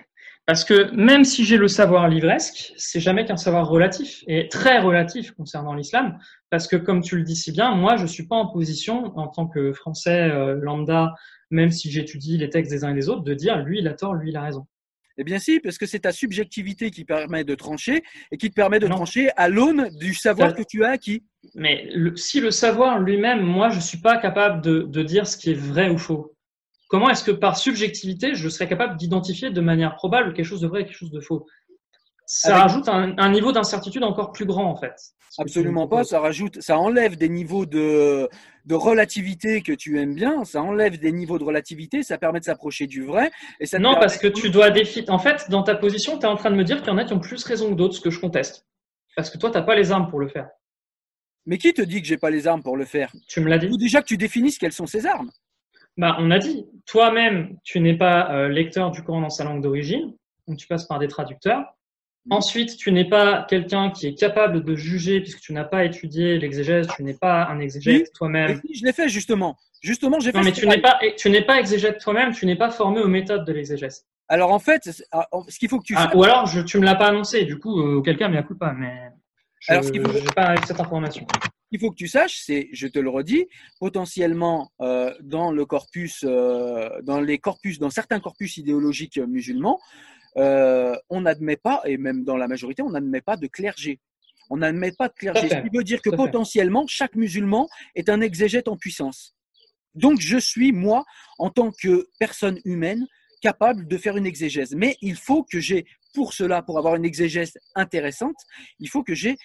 Parce 0.46 0.64
que 0.64 0.90
même 0.96 1.26
si 1.26 1.44
j'ai 1.44 1.58
le 1.58 1.68
savoir 1.68 2.08
livresque, 2.08 2.72
c'est 2.78 3.02
jamais 3.02 3.26
qu'un 3.26 3.36
savoir 3.36 3.68
relatif 3.68 4.24
et 4.28 4.48
très 4.48 4.80
relatif 4.80 5.32
concernant 5.32 5.74
l'islam. 5.74 6.18
Parce 6.50 6.68
que 6.70 6.78
comme 6.78 7.02
tu 7.02 7.18
le 7.18 7.24
dis 7.24 7.36
si 7.36 7.52
bien, 7.52 7.76
moi 7.76 7.98
je 7.98 8.06
suis 8.06 8.26
pas 8.26 8.38
en 8.38 8.48
position 8.48 9.12
en 9.18 9.28
tant 9.28 9.48
que 9.48 9.74
Français 9.74 10.22
euh, 10.32 10.56
lambda, 10.56 11.14
même 11.52 11.72
si 11.72 11.92
j'étudie 11.92 12.38
les 12.38 12.50
textes 12.50 12.72
des 12.72 12.86
uns 12.86 12.92
et 12.92 12.96
des 12.96 13.10
autres, 13.10 13.24
de 13.24 13.34
dire 13.34 13.62
lui 13.62 13.80
il 13.80 13.88
a 13.90 13.94
tort, 13.94 14.14
lui 14.14 14.30
il 14.30 14.38
a 14.38 14.44
raison. 14.44 14.66
Eh 15.18 15.24
bien 15.24 15.40
si, 15.40 15.60
parce 15.60 15.78
que 15.78 15.86
c'est 15.88 16.00
ta 16.00 16.12
subjectivité 16.12 16.92
qui 16.92 17.04
permet 17.04 17.44
de 17.44 17.56
trancher 17.56 18.04
et 18.32 18.38
qui 18.38 18.50
te 18.50 18.56
permet 18.56 18.80
de 18.80 18.88
Non. 18.88 18.98
trancher 18.98 19.32
à 19.36 19.50
l'aune 19.50 19.90
du 20.00 20.14
savoir 20.14 20.54
que 20.54 20.62
tu 20.62 20.86
as 20.86 20.92
acquis. 20.92 21.24
Mais 21.56 21.90
le- 21.94 22.16
si 22.16 22.40
le 22.40 22.52
savoir 22.52 23.00
lui-même, 23.00 23.42
moi 23.42 23.70
je 23.70 23.80
suis 23.80 24.00
pas 24.00 24.18
capable 24.18 24.62
de, 24.62 24.82
de 24.82 25.04
dire 25.04 25.28
ce 25.28 25.38
qui 25.38 25.52
est 25.52 25.60
vrai 25.60 25.90
ou 25.90 25.98
faux. 25.98 26.34
Comment 26.90 27.10
est-ce 27.10 27.24
que 27.24 27.32
par 27.32 27.58
subjectivité, 27.58 28.36
je 28.36 28.48
serais 28.48 28.68
capable 28.68 28.98
d'identifier 28.98 29.50
de 29.50 29.62
manière 29.62 29.96
probable 29.96 30.34
quelque 30.34 30.46
chose 30.46 30.62
de 30.62 30.68
vrai 30.68 30.82
et 30.82 30.86
quelque 30.86 30.98
chose 30.98 31.12
de 31.12 31.20
faux? 31.20 31.46
Ça 32.26 32.58
rajoute 32.58 32.90
un, 32.90 33.32
niveau 33.32 33.54
d'incertitude 33.54 34.04
encore 34.04 34.34
plus 34.34 34.46
grand 34.46 34.70
en 34.70 34.76
fait. 34.76 34.94
Absolument 35.38 35.88
pas. 35.88 36.04
Ça 36.04 36.20
rajoute, 36.20 36.62
ça 36.62 36.78
enlève 36.78 37.16
des 37.16 37.30
niveaux 37.30 37.66
de, 37.66 38.28
de 38.66 38.76
relativité 38.76 39.62
que 39.62 39.72
tu 39.72 40.00
aimes 40.00 40.16
bien. 40.16 40.44
Ça 40.44 40.62
enlève 40.62 41.00
des 41.00 41.12
niveaux 41.12 41.40
de 41.40 41.44
relativité. 41.44 42.04
Ça 42.04 42.18
permet 42.18 42.40
de 42.40 42.46
s'approcher 42.46 42.88
du 42.88 43.06
vrai. 43.06 43.32
Et 43.62 43.66
ça 43.66 43.80
non, 43.80 43.94
parce 43.96 44.18
que 44.18 44.28
tu 44.28 44.50
dois 44.50 44.72
défier. 44.72 45.10
En 45.10 45.20
fait, 45.20 45.50
dans 45.50 45.64
ta 45.64 45.76
position, 45.76 46.18
tu 46.18 46.26
es 46.26 46.30
en 46.30 46.36
train 46.36 46.52
de 46.52 46.56
me 46.56 46.64
dire 46.64 46.80
qu'il 46.80 46.88
y 46.88 46.92
en 46.92 46.98
a 46.98 47.06
qui 47.06 47.14
ont 47.14 47.20
plus 47.20 47.44
raison 47.46 47.70
que 47.70 47.76
d'autres, 47.76 47.96
ce 47.96 48.02
que 48.02 48.10
je 48.10 48.20
conteste. 48.20 48.66
Parce 49.16 49.30
que 49.30 49.38
toi, 49.38 49.50
tu 49.50 49.58
n'as 49.58 49.64
pas 49.64 49.76
les 49.76 49.92
armes 49.92 50.10
pour 50.10 50.20
le 50.20 50.28
faire. 50.28 50.50
Mais 51.48 51.58
qui 51.58 51.74
te 51.74 51.82
dit 51.82 52.02
que 52.02 52.08
j'ai 52.08 52.18
pas 52.18 52.30
les 52.30 52.46
armes 52.46 52.62
pour 52.62 52.76
le 52.78 52.86
faire? 52.86 53.12
Tu 53.28 53.40
me 53.40 53.50
l'as 53.50 53.58
dit. 53.58 53.68
Ou 53.68 53.78
déjà 53.78 54.02
que 54.02 54.08
tu 54.08 54.18
définisses 54.18 54.58
quelles 54.58 54.74
sont 54.74 54.86
ces 54.86 55.06
armes? 55.06 55.32
Bah, 55.96 56.18
on 56.20 56.30
a 56.30 56.38
dit. 56.38 56.66
Toi-même, 56.86 57.58
tu 57.64 57.80
n'es 57.80 57.98
pas 57.98 58.32
euh, 58.32 58.50
lecteur 58.50 58.92
du 58.92 59.02
Coran 59.02 59.22
dans 59.22 59.30
sa 59.30 59.46
langue 59.46 59.64
d'origine. 59.64 60.14
Donc, 60.48 60.58
tu 60.58 60.68
passes 60.68 60.86
par 60.86 61.00
des 61.00 61.08
traducteurs. 61.08 61.64
Ensuite, 62.30 62.76
tu 62.76 62.92
n'es 62.92 63.06
pas 63.06 63.46
quelqu'un 63.50 63.90
qui 63.90 64.08
est 64.08 64.14
capable 64.14 64.64
de 64.64 64.76
juger 64.76 65.22
puisque 65.22 65.40
tu 65.40 65.54
n'as 65.54 65.64
pas 65.64 65.86
étudié 65.86 66.38
l'exégèse, 66.38 66.88
tu 66.94 67.04
n'es 67.04 67.14
pas 67.14 67.46
un 67.46 67.60
exégète 67.62 68.12
toi-même. 68.14 68.60
je 68.74 68.84
l'ai 68.84 68.92
fait 68.92 69.08
justement. 69.08 69.56
Justement, 69.82 70.20
j'ai 70.20 70.34
fait. 70.34 70.38
Non, 70.38 70.44
mais 70.44 70.52
tu 70.52 70.68
n'es 70.68 70.82
pas, 70.82 71.00
tu 71.16 71.30
n'es 71.30 71.44
pas 71.44 71.58
exégète 71.58 72.00
toi-même, 72.00 72.34
tu 72.34 72.46
n'es 72.46 72.58
pas 72.58 72.70
formé 72.70 73.00
aux 73.00 73.08
méthodes 73.08 73.46
de 73.46 73.54
l'exégèse. 73.54 74.06
Alors 74.28 74.52
en 74.52 74.60
fait, 74.60 74.90
ah, 75.14 75.30
ce 75.48 75.58
qu'il 75.58 75.70
faut 75.70 75.80
que 75.80 75.86
tu. 75.86 75.94
Ah, 75.96 76.12
ou 76.14 76.24
alors, 76.24 76.48
je, 76.48 76.60
tu 76.60 76.80
me 76.80 76.84
l'as 76.84 76.96
pas 76.96 77.08
annoncé. 77.08 77.46
Du 77.46 77.60
coup, 77.60 77.80
euh, 77.80 78.02
quelqu'un 78.02 78.28
m'y 78.28 78.44
coup 78.44 78.58
pas, 78.58 78.74
mais. 78.74 78.94
Je, 79.60 79.72
alors, 79.72 79.84
ce 79.84 79.92
qu'il 79.92 80.06
faut... 80.06 80.34
pas 80.34 80.56
cette 80.66 80.80
information. 80.80 81.26
Il 81.72 81.80
faut 81.80 81.92
que 81.92 81.96
tu 81.96 82.08
saches, 82.08 82.42
c'est, 82.46 82.70
je 82.72 82.88
te 82.88 82.98
le 82.98 83.10
redis, 83.10 83.48
potentiellement 83.80 84.72
euh, 84.80 85.14
dans 85.22 85.52
le 85.52 85.66
corpus, 85.66 86.24
euh, 86.24 86.90
dans 87.04 87.20
les 87.20 87.40
corpus, 87.40 87.78
dans 87.78 87.90
certains 87.90 88.22
corpus 88.22 88.56
idéologiques 88.58 89.18
musulmans, 89.18 89.80
euh, 90.38 90.96
on 91.10 91.22
n'admet 91.22 91.58
pas, 91.58 91.82
et 91.86 91.98
même 91.98 92.24
dans 92.24 92.38
la 92.38 92.48
majorité, 92.48 92.82
on 92.84 92.92
n'admet 92.92 93.22
pas 93.22 93.36
de 93.38 93.48
clergé. 93.48 94.00
On 94.50 94.58
n'admet 94.58 94.94
pas 94.94 95.10
de 95.10 95.14
clergé. 95.14 95.50
Ce 95.50 95.56
qui 95.56 95.76
veut 95.76 95.84
dire 95.84 96.02
que 96.02 96.10
potentiellement, 96.10 96.86
chaque 96.88 97.16
musulman 97.16 97.68
est 97.96 98.08
un 98.08 98.22
exégète 98.22 98.70
en 98.70 98.78
puissance. 98.78 99.36
Donc, 99.94 100.22
je 100.22 100.38
suis, 100.38 100.72
moi, 100.72 101.04
en 101.38 101.50
tant 101.50 101.72
que 101.72 102.08
personne 102.20 102.60
humaine, 102.64 103.08
capable 103.42 103.88
de 103.88 103.98
faire 103.98 104.16
une 104.16 104.26
exégèse. 104.26 104.74
Mais 104.76 104.96
il 105.02 105.16
faut 105.16 105.44
que 105.44 105.60
j'ai, 105.60 105.86
pour 106.18 106.34
cela, 106.34 106.64
pour 106.64 106.80
avoir 106.80 106.96
une 106.96 107.06
exégèse 107.06 107.54
intéressante, 107.76 108.40
il 108.80 108.90
faut 108.90 109.04
que 109.04 109.14
j'ai 109.14 109.38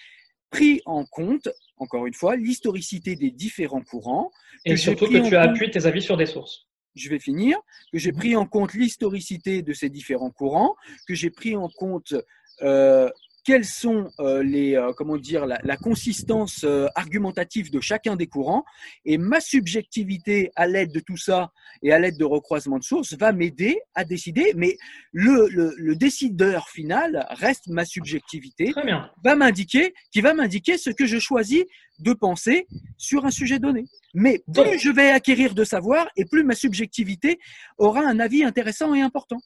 pris 0.49 0.81
en 0.87 1.05
compte, 1.05 1.51
encore 1.77 2.07
une 2.07 2.15
fois, 2.15 2.35
l'historicité 2.35 3.15
des 3.15 3.31
différents 3.31 3.83
courants. 3.83 4.31
Et 4.65 4.79
surtout 4.79 5.07
que 5.07 5.29
tu 5.29 5.37
as 5.37 5.43
appuyé 5.43 5.71
tes 5.71 5.85
avis 5.85 6.01
sur 6.01 6.17
des 6.17 6.25
sources 6.25 6.67
je 6.95 7.09
vais 7.09 7.19
finir, 7.19 7.57
que 7.91 7.99
j'ai 7.99 8.13
pris 8.13 8.37
en 8.37 8.45
compte 8.45 8.75
l'historicité 8.75 9.63
de 9.63 9.73
ces 9.73 9.89
différents 9.89 10.31
courants, 10.31 10.77
que 11.09 11.15
j'ai 11.15 11.31
pris 11.31 11.57
en 11.57 11.71
compte 11.71 12.13
euh, 12.61 13.09
quelles 13.45 13.65
sont 13.65 14.11
euh, 14.21 14.43
les 14.43 14.77
euh, 14.77 14.93
comment 14.93 15.17
dire 15.17 15.47
la, 15.47 15.59
la 15.65 15.77
consistance 15.77 16.65
euh, 16.65 16.87
argumentative 16.95 17.71
de 17.71 17.81
chacun 17.81 18.17
des 18.17 18.27
courants. 18.27 18.65
Et 19.05 19.19
ma 19.19 19.41
subjectivité 19.41 20.51
à 20.57 20.67
l'aide 20.67 20.93
de 20.93 21.01
tout 21.01 21.17
ça 21.17 21.51
et 21.83 21.93
à 21.93 21.99
l'aide 21.99 22.17
de 22.19 22.25
recroisement 22.25 22.79
de 22.79 22.85
sources 22.85 23.15
va 23.15 23.33
m'aider 23.33 23.81
à 23.95 24.05
décider. 24.05 24.53
Mais 24.57 24.77
le, 25.13 25.49
le, 25.49 25.75
le, 25.77 25.97
décideur 25.97 26.69
final 26.69 27.27
reste 27.31 27.69
ma 27.69 27.85
subjectivité 27.85 28.71
Très 28.71 28.85
bien. 28.85 29.11
va 29.25 29.35
m'indiquer 29.35 29.95
qui 30.13 30.21
va 30.21 30.35
m'indiquer 30.35 30.79
ce 30.79 30.91
que 30.91 31.07
je 31.07 31.19
choisis 31.19 31.65
de 31.99 32.13
penser 32.13 32.67
sur 32.97 33.25
un 33.25 33.31
sujet 33.31 33.59
donné. 33.59 33.85
Mais 34.15 34.43
plus 34.53 34.79
je 34.79 34.91
vais 34.91 35.11
acquérir 35.11 35.55
de 35.55 35.65
savoir 35.65 36.09
et 36.17 36.25
plus 36.25 36.45
ma 36.45 36.55
subjectivité 36.55 37.39
aura 37.79 38.01
un 38.01 38.19
avis 38.21 38.45
intéressant 38.45 38.95
et 38.95 39.01
important. 39.01 39.39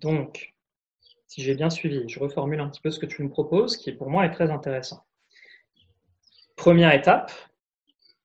Donc 0.00 0.51
si 1.32 1.40
j'ai 1.40 1.54
bien 1.54 1.70
suivi, 1.70 2.06
je 2.08 2.20
reformule 2.20 2.60
un 2.60 2.68
petit 2.68 2.82
peu 2.82 2.90
ce 2.90 2.98
que 2.98 3.06
tu 3.06 3.22
me 3.22 3.30
proposes, 3.30 3.78
qui 3.78 3.90
pour 3.90 4.10
moi 4.10 4.26
est 4.26 4.32
très 4.32 4.50
intéressant. 4.50 5.02
Première 6.56 6.92
étape, 6.92 7.32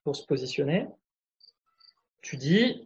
pour 0.04 0.14
se 0.14 0.26
positionner, 0.26 0.88
tu 2.22 2.36
dis 2.36 2.86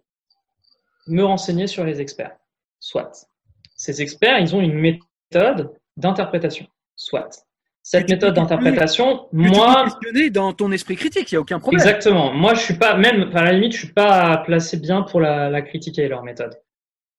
me 1.07 1.23
renseigner 1.23 1.65
sur 1.65 1.83
les 1.85 2.01
experts. 2.01 2.37
Soit. 2.79 3.31
Ces 3.75 4.03
experts, 4.03 4.37
ils 4.37 4.55
ont 4.55 4.61
une 4.61 4.75
méthode 4.75 5.73
d'interprétation. 5.97 6.67
Soit. 6.95 7.47
Cette 7.81 8.07
méthode 8.07 8.35
d'interprétation, 8.35 9.27
moi. 9.31 9.85
questionner 9.85 10.29
dans 10.29 10.53
ton 10.53 10.71
esprit 10.71 10.97
critique, 10.97 11.31
il 11.31 11.33
n'y 11.33 11.37
a 11.37 11.41
aucun 11.41 11.59
problème. 11.59 11.81
Exactement. 11.81 12.31
Moi, 12.31 12.53
je 12.53 12.59
suis 12.59 12.77
pas, 12.77 12.95
même, 12.95 13.35
à 13.35 13.41
la 13.41 13.53
limite, 13.53 13.71
je 13.71 13.85
suis 13.85 13.93
pas 13.93 14.37
placé 14.37 14.77
bien 14.77 15.01
pour 15.01 15.19
la, 15.19 15.49
la 15.49 15.63
critiquer, 15.63 16.07
leur 16.07 16.21
méthode. 16.21 16.61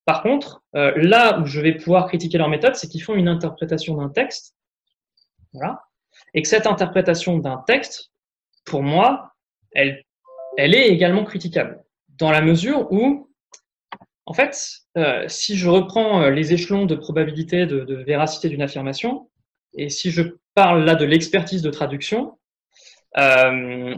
Par 0.04 0.22
contre, 0.22 0.62
euh, 0.74 0.92
là 0.96 1.38
où 1.38 1.46
je 1.46 1.60
vais 1.60 1.74
pouvoir 1.74 2.08
critiquer 2.08 2.38
leur 2.38 2.48
méthode, 2.48 2.74
c'est 2.74 2.88
qu'ils 2.88 3.02
font 3.02 3.14
une 3.14 3.28
interprétation 3.28 3.96
d'un 3.96 4.08
texte, 4.08 4.56
voilà, 5.52 5.82
et 6.34 6.42
que 6.42 6.48
cette 6.48 6.66
interprétation 6.66 7.38
d'un 7.38 7.62
texte, 7.66 8.10
pour 8.64 8.82
moi, 8.82 9.34
elle, 9.72 10.02
est 10.56 10.88
également 10.88 11.24
critiquable, 11.24 11.84
dans 12.18 12.30
la 12.30 12.40
mesure 12.40 12.90
où, 12.90 13.30
en 14.26 14.32
fait, 14.32 14.56
euh, 14.96 15.24
si 15.28 15.56
je 15.56 15.68
reprends 15.68 16.22
euh, 16.22 16.30
les 16.30 16.52
échelons 16.52 16.84
de 16.84 16.94
probabilité 16.94 17.66
de, 17.66 17.94
véracité 18.02 18.48
d'une 18.48 18.62
affirmation, 18.62 19.30
et 19.74 19.88
si 19.88 20.10
je 20.10 20.22
parle 20.54 20.84
là 20.84 20.94
de 20.94 21.04
l'expertise 21.04 21.62
de 21.62 21.70
traduction, 21.70 22.38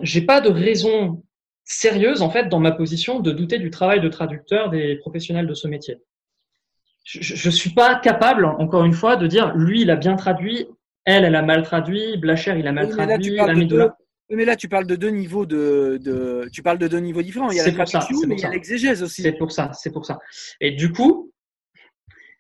j'ai 0.02 0.22
pas 0.22 0.40
de 0.40 0.50
raison 0.50 1.22
sérieuse, 1.64 2.22
en 2.22 2.30
fait, 2.30 2.48
dans 2.48 2.60
ma 2.60 2.72
position 2.72 3.20
de 3.20 3.32
douter 3.32 3.58
du 3.58 3.70
travail 3.70 4.00
de 4.00 4.08
traducteur 4.08 4.70
des 4.70 4.96
professionnels 4.96 5.46
de 5.46 5.54
ce 5.54 5.66
métier. 5.66 5.98
Je 7.04 7.48
ne 7.48 7.52
suis 7.52 7.70
pas 7.70 7.96
capable, 7.96 8.46
encore 8.46 8.84
une 8.84 8.92
fois, 8.92 9.16
de 9.16 9.26
dire 9.26 9.54
lui, 9.54 9.82
il 9.82 9.90
a 9.90 9.96
bien 9.96 10.16
traduit, 10.16 10.66
elle, 11.04 11.24
elle 11.24 11.34
a 11.34 11.42
mal 11.42 11.62
traduit, 11.62 12.16
Blacher, 12.16 12.54
il 12.58 12.66
a 12.66 12.72
mal 12.72 12.88
traduit, 12.88 13.38
mais 14.30 14.44
là, 14.44 14.56
tu 14.56 14.68
parles 14.68 14.86
de 14.86 14.96
deux 14.96 15.10
niveaux 15.10 15.46
de, 15.46 15.98
de, 16.02 16.48
tu 16.52 16.62
parles 16.62 16.78
de 16.78 16.88
deux 16.88 16.98
niveaux 16.98 17.22
différents. 17.22 17.50
Il 17.50 17.56
y 17.56 17.60
a 17.60 17.66
la 17.66 17.84
traduction, 17.84 18.26
mais 18.26 18.36
il 18.36 18.40
y 18.40 18.44
a 18.44 18.50
l'exégèse 18.50 19.02
aussi. 19.02 19.22
C'est 19.22 19.32
pour 19.32 19.52
ça, 19.52 19.70
c'est 19.74 19.92
pour 19.92 20.06
ça. 20.06 20.18
Et 20.60 20.70
du 20.70 20.92
coup, 20.92 21.30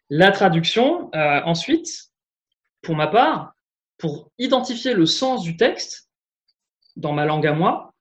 la 0.08 0.30
traduction, 0.30 1.10
euh, 1.14 1.40
ensuite, 1.44 2.10
pour 2.80 2.96
ma 2.96 3.06
part, 3.06 3.54
pour 3.98 4.30
identifier 4.38 4.94
le 4.94 5.06
sens 5.06 5.42
du 5.42 5.56
texte 5.56 6.08
dans 6.96 7.12
ma 7.12 7.26
langue 7.26 7.46
à 7.46 7.52
moi, 7.52 7.93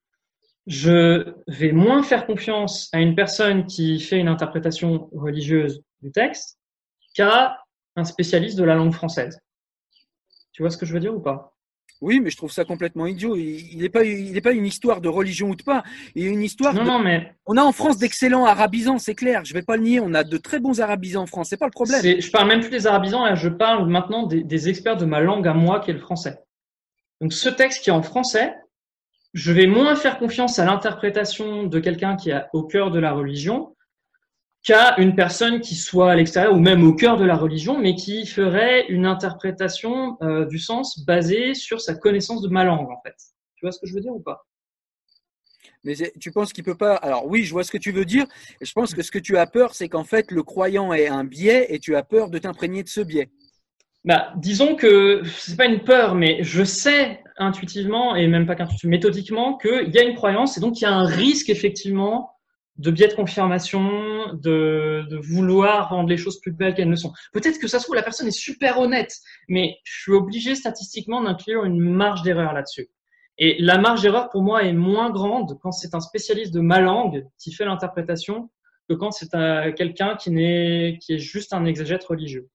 je 0.66 1.34
vais 1.48 1.72
moins 1.72 2.04
faire 2.04 2.26
confiance 2.26 2.90
à 2.94 3.00
une 3.00 3.16
personne 3.16 3.66
qui 3.66 4.00
fait 4.00 4.20
une 4.20 4.28
interprétation 4.28 5.10
religieuse 5.14 5.82
du 6.02 6.12
texte 6.12 6.58
qu'à 7.14 7.58
un 7.96 8.06
spécialiste 8.06 8.58
de 8.58 8.64
la 8.64 8.76
langue 8.76 8.94
française. 8.94 9.40
Tu 10.52 10.62
vois 10.62 10.70
ce 10.70 10.78
que 10.78 10.86
je 10.86 10.94
veux 10.94 11.00
dire 11.00 11.14
ou 11.14 11.20
pas? 11.20 11.54
Oui, 12.02 12.20
mais 12.20 12.30
je 12.30 12.38
trouve 12.38 12.52
ça 12.52 12.66
complètement 12.66 13.06
idiot. 13.06 13.38
Il 13.38 13.78
n'est 13.78 13.90
pas, 13.90 14.04
il 14.04 14.42
pas 14.42 14.52
une 14.52 14.66
histoire 14.66 15.00
de 15.00 15.08
religion 15.08 15.50
ou 15.50 15.56
de 15.56 15.64
pas. 15.64 15.84
Il 16.16 16.28
a 16.28 16.30
une 16.30 16.42
histoire. 16.42 16.74
Non, 16.74 16.84
non, 16.84 17.00
mais. 17.00 17.34
On 17.46 17.56
a 17.56 17.62
en 17.62 17.72
France 17.72 17.98
d'excellents 17.98 18.46
arabisans, 18.46 18.98
c'est 18.98 19.16
clair. 19.16 19.46
Je 19.46 19.54
vais 19.54 19.62
pas 19.62 19.78
le 19.78 19.84
nier. 19.84 20.00
On 20.02 20.14
a 20.14 20.26
de 20.26 20.38
très 20.38 20.60
bons 20.60 20.82
arabisans 20.82 21.24
en 21.24 21.28
France. 21.28 21.50
C'est 21.50 21.58
pas 21.58 21.66
le 21.66 21.72
problème. 21.72 22.02
Je 22.02 22.30
parle 22.30 22.50
même 22.50 22.60
plus 22.60 22.70
des 22.70 22.88
arabisans. 22.88 23.24
Là, 23.24 23.36
je 23.36 23.48
parle 23.48 23.90
maintenant 23.90 24.28
des, 24.28 24.44
des, 24.44 24.68
experts 24.68 24.98
de 24.98 25.06
ma 25.06 25.22
langue 25.22 25.48
à 25.48 25.54
moi, 25.54 25.80
qui 25.80 25.92
est 25.92 25.94
le 25.94 26.00
français. 26.00 26.40
Donc, 27.22 27.32
ce 27.32 27.48
texte 27.48 27.84
qui 27.84 27.90
est 27.90 27.94
en 27.94 28.04
français, 28.04 28.54
je 29.34 29.52
vais 29.52 29.68
moins 29.68 29.96
faire 29.96 30.20
confiance 30.20 30.60
à 30.60 30.66
l'interprétation 30.66 31.64
de 31.64 31.80
quelqu'un 31.80 32.16
qui 32.16 32.30
est 32.30 32.44
au 32.54 32.64
cœur 32.64 32.92
de 32.92 33.00
la 33.00 33.14
religion 33.14 33.76
qu'à 34.64 34.98
une 34.98 35.16
personne 35.16 35.60
qui 35.60 35.76
soit 35.76 36.12
à 36.12 36.16
l'extérieur 36.16 36.54
ou 36.54 36.60
même 36.60 36.88
au 36.88 36.94
cœur 36.94 37.18
de 37.18 37.26
la 37.26 37.36
religion, 37.36 37.78
mais 37.78 37.96
qui 37.96 38.26
ferait 38.26 38.86
une 38.88 39.06
interprétation 39.06 40.18
euh, 40.22 40.46
du 40.46 40.58
sens 40.58 41.04
basée 41.06 41.54
sur 41.54 41.82
sa 41.82 41.96
connaissance 41.96 42.42
de 42.42 42.48
ma 42.48 42.64
langue, 42.64 42.90
en 42.90 43.02
fait. 43.02 43.16
Tu 43.56 43.66
vois 43.66 43.74
ce 43.74 43.80
que 43.80 43.88
je 43.88 43.94
veux 43.94 44.00
dire 44.00 44.16
ou 44.16 44.22
pas? 44.22 44.46
Mais 45.84 45.96
tu 46.18 46.32
penses 46.32 46.54
qu'il 46.54 46.64
peut 46.64 46.78
pas. 46.78 46.96
Alors 46.96 47.26
oui, 47.28 47.44
je 47.44 47.52
vois 47.52 47.66
ce 47.66 47.72
que 47.72 47.78
tu 47.78 47.92
veux 47.92 48.06
dire. 48.06 48.26
Et 48.62 48.66
je 48.66 48.72
pense 48.72 48.94
que 48.94 49.02
ce 49.02 49.12
que 49.12 49.20
tu 49.20 49.38
as 49.38 49.48
peur, 49.48 49.76
c'est 49.76 49.90
qu'en 49.90 50.06
fait, 50.06 50.32
le 50.32 50.44
croyant 50.44 50.94
ait 50.94 51.08
un 51.08 51.26
biais 51.26 51.68
et 51.70 51.80
tu 51.80 51.98
as 51.98 52.04
peur 52.04 52.30
de 52.30 52.38
t'imprégner 52.38 52.84
de 52.84 52.90
ce 52.90 53.02
biais. 53.02 53.30
Bah, 54.06 54.34
disons 54.38 54.76
que 54.76 55.24
c'est 55.26 55.58
pas 55.58 55.66
une 55.66 55.84
peur, 55.84 56.16
mais 56.16 56.42
je 56.42 56.64
sais 56.64 57.23
intuitivement 57.38 58.16
et 58.16 58.28
même 58.28 58.46
pas 58.46 58.56
qu'intuitivement, 58.56 58.92
méthodiquement 58.92 59.58
qu'il 59.58 59.90
y 59.90 60.00
a 60.00 60.04
une 60.04 60.16
croyance 60.16 60.58
et 60.58 60.62
donc 60.62 60.80
il 60.80 60.84
y 60.84 60.88
a 60.88 60.94
un 60.94 61.06
risque 61.06 61.50
effectivement 61.50 62.32
de 62.78 62.90
biais 62.90 63.08
de 63.08 63.14
confirmation, 63.14 64.34
de, 64.34 65.08
vouloir 65.22 65.90
rendre 65.90 66.10
les 66.10 66.18
choses 66.18 66.40
plus 66.40 66.52
belles 66.52 66.74
qu'elles 66.74 66.90
ne 66.90 66.96
sont. 66.96 67.14
Peut-être 67.32 67.60
que 67.60 67.68
ça 67.68 67.78
se 67.78 67.84
trouve 67.84 67.96
la 67.96 68.04
personne 68.04 68.28
est 68.28 68.32
super 68.32 68.80
honnête, 68.80 69.16
mais 69.48 69.78
je 69.84 70.02
suis 70.02 70.12
obligé 70.12 70.56
statistiquement 70.56 71.22
d'inclure 71.22 71.66
une 71.66 71.80
marge 71.80 72.24
d'erreur 72.24 72.54
là-dessus. 72.54 72.90
Et 73.38 73.58
la 73.60 73.78
marge 73.78 74.02
d'erreur 74.02 74.30
pour 74.30 74.42
moi 74.42 74.64
est 74.64 74.74
moins 74.74 75.12
grande 75.12 75.58
quand 75.62 75.72
c'est 75.72 75.96
un 75.96 76.00
spécialiste 76.00 76.54
de 76.54 76.62
ma 76.62 76.80
langue 76.80 77.28
qui 77.40 77.52
fait 77.52 77.66
l'interprétation 77.66 78.50
que 78.90 78.96
quand 78.96 79.12
c'est 79.12 79.30
quelqu'un 79.76 80.16
qui, 80.16 80.30
qui 81.00 81.14
est 81.14 81.20
juste 81.20 81.54
un 81.54 81.66
exégète 81.66 82.04
religieux. 82.04 82.50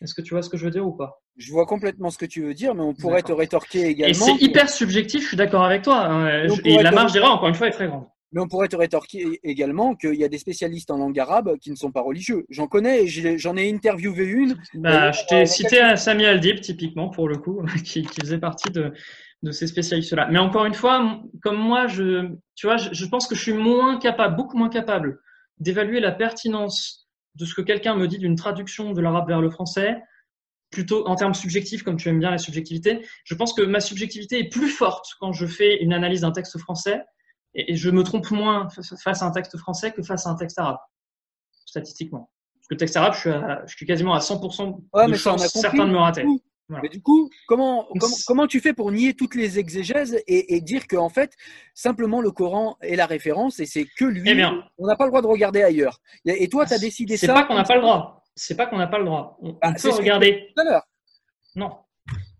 Est-ce 0.00 0.14
que 0.14 0.22
tu 0.22 0.34
vois 0.34 0.42
ce 0.42 0.48
que 0.48 0.56
je 0.56 0.64
veux 0.64 0.70
dire 0.70 0.86
ou 0.86 0.92
pas? 0.92 1.22
Je 1.38 1.52
vois 1.52 1.66
complètement 1.66 2.10
ce 2.10 2.18
que 2.18 2.26
tu 2.26 2.42
veux 2.42 2.52
dire, 2.52 2.74
mais 2.74 2.82
on 2.82 2.94
pourrait 2.94 3.22
te 3.22 3.32
rétorquer 3.32 3.86
également. 3.86 4.10
Et 4.10 4.14
c'est 4.14 4.44
hyper 4.44 4.68
subjectif, 4.68 5.22
je 5.22 5.28
suis 5.28 5.36
d'accord 5.36 5.64
avec 5.64 5.82
toi. 5.82 6.04
Hein. 6.04 6.48
Et 6.64 6.82
la 6.82 6.90
marge 6.90 7.12
d'erreur, 7.12 7.32
encore 7.32 7.48
une 7.48 7.54
fois, 7.54 7.68
est 7.68 7.72
très 7.72 7.86
grande. 7.86 8.06
Mais 8.32 8.40
on 8.40 8.48
pourrait 8.48 8.68
te 8.68 8.76
rétorquer 8.76 9.40
également 9.42 9.94
qu'il 9.94 10.16
y 10.16 10.24
a 10.24 10.28
des 10.28 10.36
spécialistes 10.36 10.90
en 10.90 10.98
langue 10.98 11.18
arabe 11.18 11.56
qui 11.58 11.70
ne 11.70 11.76
sont 11.76 11.92
pas 11.92 12.02
religieux. 12.02 12.44
J'en 12.50 12.66
connais, 12.66 13.06
j'en 13.06 13.56
ai 13.56 13.72
interviewé 13.72 14.24
une. 14.24 14.56
Bah, 14.74 15.12
je 15.12 15.24
t'ai 15.26 15.46
cité 15.46 15.80
à 15.80 15.96
Sami 15.96 16.26
Aldib, 16.26 16.60
typiquement, 16.60 17.08
pour 17.08 17.28
le 17.28 17.38
coup, 17.38 17.62
qui, 17.84 18.02
qui 18.02 18.20
faisait 18.20 18.38
partie 18.38 18.70
de, 18.70 18.92
de 19.42 19.50
ces 19.50 19.66
spécialistes-là. 19.66 20.28
Mais 20.30 20.38
encore 20.38 20.66
une 20.66 20.74
fois, 20.74 21.22
comme 21.40 21.56
moi, 21.56 21.86
je, 21.86 22.28
tu 22.54 22.66
vois, 22.66 22.76
je, 22.76 22.92
je 22.92 23.06
pense 23.06 23.26
que 23.26 23.34
je 23.34 23.40
suis 23.40 23.54
moins 23.54 23.98
capable, 23.98 24.36
beaucoup 24.36 24.58
moins 24.58 24.68
capable 24.68 25.20
d'évaluer 25.58 26.00
la 26.00 26.12
pertinence 26.12 27.08
de 27.36 27.44
ce 27.44 27.54
que 27.54 27.62
quelqu'un 27.62 27.94
me 27.94 28.08
dit 28.08 28.18
d'une 28.18 28.36
traduction 28.36 28.92
de 28.92 29.00
l'arabe 29.00 29.28
vers 29.28 29.40
le 29.40 29.50
français, 29.50 29.96
plutôt 30.70 31.06
en 31.06 31.14
termes 31.16 31.34
subjectifs, 31.34 31.82
comme 31.82 31.96
tu 31.96 32.08
aimes 32.08 32.20
bien 32.20 32.30
la 32.30 32.38
subjectivité. 32.38 33.06
Je 33.24 33.34
pense 33.34 33.52
que 33.52 33.62
ma 33.62 33.80
subjectivité 33.80 34.38
est 34.38 34.48
plus 34.48 34.68
forte 34.68 35.06
quand 35.20 35.32
je 35.32 35.46
fais 35.46 35.82
une 35.82 35.92
analyse 35.92 36.22
d'un 36.22 36.32
texte 36.32 36.58
français 36.58 37.00
et, 37.54 37.76
je 37.76 37.90
me 37.90 38.02
trompe 38.02 38.30
moins 38.30 38.68
face 39.02 39.22
à 39.22 39.26
un 39.26 39.30
texte 39.30 39.56
français 39.56 39.92
que 39.92 40.02
face 40.02 40.26
à 40.26 40.30
un 40.30 40.36
texte 40.36 40.58
arabe, 40.58 40.78
statistiquement. 41.64 42.30
Parce 42.54 42.68
que 42.68 42.74
le 42.74 42.78
texte 42.78 42.96
arabe, 42.96 43.14
je 43.14 43.20
suis, 43.20 43.30
je 43.66 43.76
suis 43.76 43.86
quasiment 43.86 44.14
à 44.14 44.18
100% 44.18 45.08
de 45.08 45.14
chance 45.14 45.46
certain 45.48 45.86
de 45.86 45.92
me 45.92 45.98
rater. 45.98 46.24
Mais 46.70 46.88
du 46.90 47.00
coup, 47.00 47.30
comment, 47.46 47.88
comment, 48.26 48.46
tu 48.46 48.60
fais 48.60 48.74
pour 48.74 48.92
nier 48.92 49.14
toutes 49.14 49.34
les 49.34 49.58
exégèses 49.58 50.22
et, 50.26 50.60
dire 50.60 50.86
que 50.86 50.96
en 50.96 51.08
fait, 51.08 51.32
simplement 51.72 52.20
le 52.20 52.30
Coran 52.30 52.76
est 52.82 52.96
la 52.96 53.06
référence 53.06 53.58
et 53.58 53.66
c'est 53.66 53.86
que 53.96 54.04
lui, 54.04 54.28
eh 54.28 54.44
on 54.76 54.86
n'a 54.86 54.96
pas 54.96 55.04
le 55.04 55.10
droit 55.10 55.22
de 55.22 55.26
regarder 55.26 55.62
ailleurs. 55.62 56.00
Et 56.26 56.48
toi, 56.48 56.66
tu 56.66 56.74
as 56.74 56.78
décidé 56.78 57.16
ça. 57.16 57.26
C'est 57.26 57.32
pas 57.32 57.44
qu'on 57.44 57.54
n'a 57.54 57.64
pas 57.64 57.76
le 57.76 57.80
droit. 57.80 58.17
C'est 58.38 58.56
pas 58.56 58.66
qu'on 58.66 58.78
n'a 58.78 58.86
pas 58.86 58.98
le 58.98 59.04
droit. 59.04 59.36
On, 59.42 59.58
ah, 59.62 59.72
peut 59.72 59.90
regarder. 59.90 60.52
Tout 60.54 60.60
à 60.60 60.64
l'heure. 60.64 60.88
Non. 61.56 61.76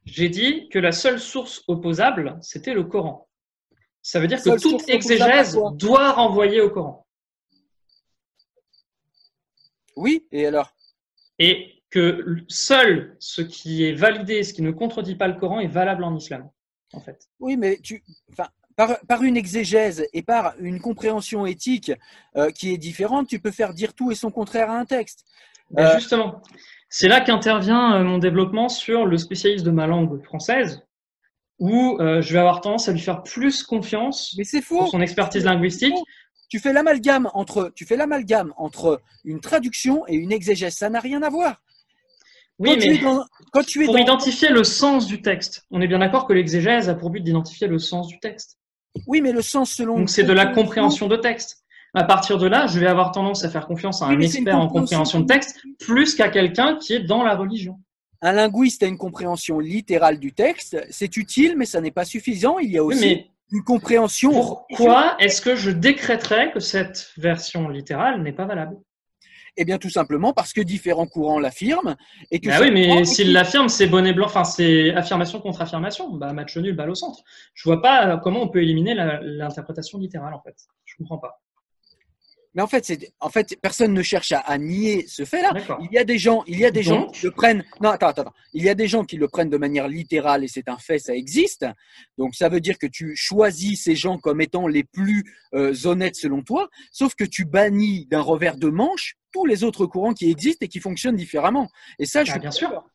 J'ai 0.05 0.29
dit 0.29 0.69
que 0.69 0.79
la 0.79 0.93
seule 0.93 1.19
source 1.19 1.65
opposable, 1.67 2.39
c'était 2.41 2.73
le 2.73 2.85
Coran. 2.85 3.29
Ça 4.01 4.21
veut 4.21 4.29
dire 4.29 4.43
que 4.43 4.59
toute 4.61 4.89
exégèse 4.89 5.59
doit 5.75 6.13
renvoyer 6.13 6.61
au 6.61 6.71
Coran. 6.71 7.07
Oui, 9.97 10.27
et 10.31 10.47
alors? 10.47 10.73
Et 11.41 11.83
que 11.91 12.45
seul 12.49 13.17
ce 13.19 13.43
qui 13.43 13.85
est 13.85 13.93
validé, 13.95 14.45
ce 14.45 14.55
qui 14.55 14.63
ne 14.63 14.71
contredit 14.71 15.17
pas 15.17 15.27
le 15.27 15.35
Coran 15.35 15.59
est 15.59 15.67
valable 15.67 16.05
en 16.05 16.15
islam, 16.17 16.49
en 16.93 17.01
fait. 17.01 17.29
Oui, 17.41 17.57
mais 17.57 17.79
tu, 17.79 18.05
enfin, 18.31 18.49
par, 18.77 19.01
par, 19.01 19.25
une 19.25 19.37
exégèse 19.37 20.07
et 20.13 20.23
par 20.23 20.55
une 20.61 20.81
compréhension 20.81 21.45
éthique 21.45 21.91
euh, 22.37 22.51
qui 22.51 22.73
est 22.73 22.79
différente, 22.79 23.29
tu 23.29 23.41
peux 23.41 23.51
faire 23.51 23.75
dire 23.75 23.95
tout 23.95 24.13
et 24.13 24.15
son 24.15 24.31
contraire 24.31 24.71
à 24.71 24.79
un 24.79 24.85
texte. 24.85 25.25
Euh, 25.77 25.95
justement, 25.97 26.43
c'est 26.89 27.09
là 27.09 27.21
qu'intervient 27.21 27.97
euh, 27.97 28.05
mon 28.05 28.19
développement 28.19 28.69
sur 28.69 29.05
le 29.05 29.19
spécialiste 29.19 29.65
de 29.65 29.71
ma 29.71 29.87
langue 29.87 30.23
française, 30.25 30.83
où 31.59 31.99
je 32.01 32.33
vais 32.33 32.39
avoir 32.39 32.61
tendance 32.61 32.89
à 32.89 32.93
lui 32.93 33.01
faire 33.01 33.25
plus 33.25 33.65
confiance 33.65 34.33
mais 34.39 34.45
c'est 34.45 34.63
faux. 34.63 34.87
son 34.87 35.01
expertise 35.01 35.45
linguistique. 35.45 35.95
Tu 36.49 36.61
fais 36.61 36.73
l'amalgame 36.73 37.29
entre, 37.35 37.73
tu 37.75 37.85
fais 37.85 37.97
l'amalgame 37.97 38.55
entre 38.57 39.03
une 39.25 39.41
traduction 39.41 40.05
et 40.07 40.15
une 40.15 40.31
exégèse. 40.31 40.75
Ça 40.75 40.89
n'a 40.89 41.01
rien 41.01 41.21
à 41.23 41.31
voir. 41.31 41.61
Oui, 42.59 42.77
mais 42.79 43.01
quand 43.53 43.63
tu 43.65 43.83
es 43.83 43.87
pour 43.87 43.99
identifier 43.99 44.49
le 44.49 44.65
sens 44.65 45.07
du 45.07 45.23
texte, 45.23 45.65
on 45.71 45.81
est 45.81 45.87
bien 45.87 46.01
d'accord 46.01 46.27
que 46.27 46.33
l'exégèse 46.33 46.89
a 46.89 46.95
pour 46.95 47.11
but 47.11 47.21
d'identifier 47.21 47.69
le 47.69 47.79
sens 47.79 48.09
du 48.09 48.19
texte. 48.19 48.59
Oui, 49.07 49.21
mais 49.21 49.33
le 49.33 49.43
sens 49.43 49.71
selon. 49.71 49.99
Donc 49.99 50.11
c'est 50.11 50.25
de 50.25 50.33
la 50.33 50.47
compréhension 50.47 51.07
de 51.07 51.17
texte. 51.17 51.63
À 51.95 52.05
partir 52.05 52.39
de 52.39 52.47
là, 52.47 52.67
je 52.67 52.79
vais 52.79 52.87
avoir 52.87 53.13
tendance 53.13 53.45
à 53.45 53.49
faire 53.49 53.67
confiance 53.67 54.03
à 54.03 54.07
un 54.07 54.21
expert 54.21 54.59
en 54.59 54.69
compréhension 54.69 55.21
de 55.21 55.27
texte 55.27 55.61
plus 55.79 56.15
qu'à 56.15 56.29
quelqu'un 56.29 56.77
qui 56.77 56.95
est 56.95 57.01
dans 57.01 57.23
la 57.23 57.35
religion. 57.35 57.79
Un 58.21 58.33
linguiste 58.33 58.83
a 58.83 58.87
une 58.87 58.99
compréhension 58.99 59.59
littérale 59.59 60.19
du 60.19 60.33
texte. 60.33 60.77
C'est 60.91 61.17
utile, 61.17 61.57
mais 61.57 61.67
ça 61.67 61.81
n'est 61.81 61.91
pas 61.93 62.05
suffisant. 62.05 62.59
Il 62.59 62.71
y 62.71 62.79
a 62.79 62.85
aussi 62.85 63.31
une 63.53 63.63
compréhension. 63.63 64.33
Pourquoi 64.33 65.17
est-ce 65.19 65.41
que 65.41 65.57
je 65.57 65.71
décréterais 65.71 66.53
que 66.53 66.61
cette 66.61 67.13
version 67.17 67.69
littérale 67.69 68.23
n'est 68.23 68.33
pas 68.33 68.45
valable? 68.45 68.77
Eh 69.57 69.65
bien, 69.65 69.79
tout 69.79 69.91
simplement 69.91 70.33
parce 70.33 70.53
que 70.53 70.61
différents 70.61 71.07
courants 71.07 71.41
l'affirment. 71.41 71.97
Et 72.31 72.39
que 72.39 72.49
bah 72.49 72.59
oui, 72.61 72.71
mais 72.71 73.05
s'ils 73.05 73.33
l'affirment, 73.33 73.69
c'est 73.69 73.89
bonnet 73.89 74.13
blanc, 74.13 74.27
enfin, 74.27 74.45
c'est 74.45 74.95
affirmation 74.95 75.41
contre 75.41 75.63
affirmation. 75.63 76.13
Bah, 76.13 76.33
match 76.33 76.57
nul, 76.57 76.77
balle 76.77 76.91
au 76.91 76.95
centre. 76.95 77.23
Je 77.55 77.69
vois 77.69 77.83
pas 77.83 78.19
comment 78.19 78.43
on 78.43 78.49
peut 78.49 78.63
éliminer 78.63 78.95
l'interprétation 78.95 79.99
littérale, 79.99 80.35
en 80.35 80.41
fait. 80.41 80.55
Je 80.85 80.97
comprends 80.97 81.19
pas. 81.19 81.41
Mais 82.59 82.65
en 82.65 82.67
fait, 82.67 82.85
c'est, 82.85 83.13
en 83.21 83.29
fait, 83.29 83.57
personne 83.63 83.95
ne 83.95 84.03
cherche 84.03 84.33
à, 84.33 84.59
nier 84.59 85.07
ce 85.07 85.25
fait-là. 85.25 85.53
Il 85.81 85.93
y 85.93 85.99
a 85.99 86.03
des 86.03 86.19
gens, 86.19 86.43
il 86.49 86.59
y 86.59 86.65
a 86.65 86.73
des 86.73 86.83
gens 86.83 87.07
qui 87.07 87.27
le 87.27 87.31
prennent. 87.31 87.63
Non, 87.81 87.91
attends, 87.91 88.09
attends, 88.09 88.33
Il 88.53 88.65
y 88.65 88.69
a 88.69 88.75
des 88.75 88.89
gens 88.89 89.05
qui 89.05 89.17
le 89.17 89.29
prennent 89.29 89.49
de 89.49 89.57
manière 89.57 89.87
littérale 89.87 90.43
et 90.43 90.49
c'est 90.49 90.69
un 90.69 90.77
fait, 90.77 90.99
ça 90.99 91.15
existe. 91.15 91.67
Donc, 92.17 92.35
ça 92.35 92.49
veut 92.49 92.59
dire 92.59 92.77
que 92.77 92.89
tu 92.89 93.15
choisis 93.15 93.85
ces 93.85 93.95
gens 93.95 94.19
comme 94.19 94.41
étant 94.41 94.67
les 94.67 94.83
plus 94.83 95.23
euh, 95.55 95.73
honnêtes 95.85 96.17
selon 96.17 96.43
toi, 96.43 96.69
sauf 96.91 97.15
que 97.15 97.23
tu 97.23 97.45
bannis 97.45 98.09
d'un 98.11 98.23
revers 98.23 98.57
de 98.57 98.71
manche 98.71 99.15
tous 99.33 99.47
les 99.47 99.63
autres 99.63 99.87
courants 99.87 100.13
qui 100.13 100.29
existent 100.29 100.67
et 100.67 100.69
qui 100.69 100.81
fonctionnent 100.81 101.15
différemment. 101.15 101.69
Et 102.01 102.07
ça, 102.07 102.25
je 102.25 102.33
bah, 102.33 102.39
bien 102.41 102.51
sûr. 102.51 102.91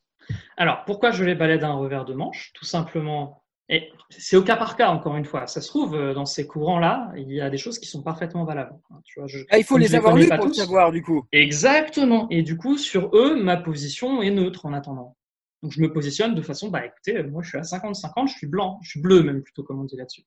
Alors, 0.57 0.83
pourquoi 0.83 1.11
je 1.11 1.23
les 1.23 1.35
balaie 1.35 1.57
d'un 1.57 1.71
revers 1.71 2.03
de 2.03 2.13
manche? 2.13 2.51
Tout 2.53 2.65
simplement 2.65 3.42
et 3.69 3.91
c'est 4.09 4.35
au 4.35 4.43
cas 4.43 4.57
par 4.57 4.75
cas, 4.75 4.89
encore 4.89 5.15
une 5.15 5.25
fois. 5.25 5.47
Ça 5.47 5.61
se 5.61 5.67
trouve, 5.67 5.95
euh, 5.95 6.13
dans 6.13 6.25
ces 6.25 6.45
courants-là, 6.45 7.11
il 7.15 7.31
y 7.31 7.39
a 7.39 7.49
des 7.49 7.57
choses 7.57 7.79
qui 7.79 7.87
sont 7.87 8.03
parfaitement 8.03 8.43
valables. 8.43 8.77
Tu 9.05 9.19
vois, 9.19 9.29
ah, 9.49 9.57
il 9.57 9.63
faut 9.63 9.77
les 9.77 9.95
avoir 9.95 10.15
lus 10.15 10.27
pour 10.27 10.47
le 10.47 10.53
savoir, 10.53 10.91
du 10.91 11.01
coup. 11.01 11.25
Exactement. 11.31 12.27
Et 12.29 12.43
du 12.43 12.57
coup, 12.57 12.77
sur 12.77 13.15
eux, 13.15 13.41
ma 13.41 13.55
position 13.55 14.21
est 14.21 14.31
neutre 14.31 14.65
en 14.65 14.73
attendant. 14.73 15.15
Donc, 15.61 15.71
je 15.71 15.81
me 15.81 15.93
positionne 15.93 16.35
de 16.35 16.41
façon, 16.41 16.67
bah 16.67 16.85
écoutez, 16.85 17.23
moi 17.23 17.41
je 17.41 17.47
suis 17.47 17.57
à 17.57 17.61
50-50, 17.61 18.27
je 18.27 18.33
suis 18.33 18.47
blanc, 18.47 18.79
je 18.83 18.89
suis 18.89 18.99
bleu 18.99 19.23
même 19.23 19.41
plutôt, 19.41 19.63
comme 19.63 19.79
on 19.79 19.85
dit 19.85 19.95
là-dessus. 19.95 20.25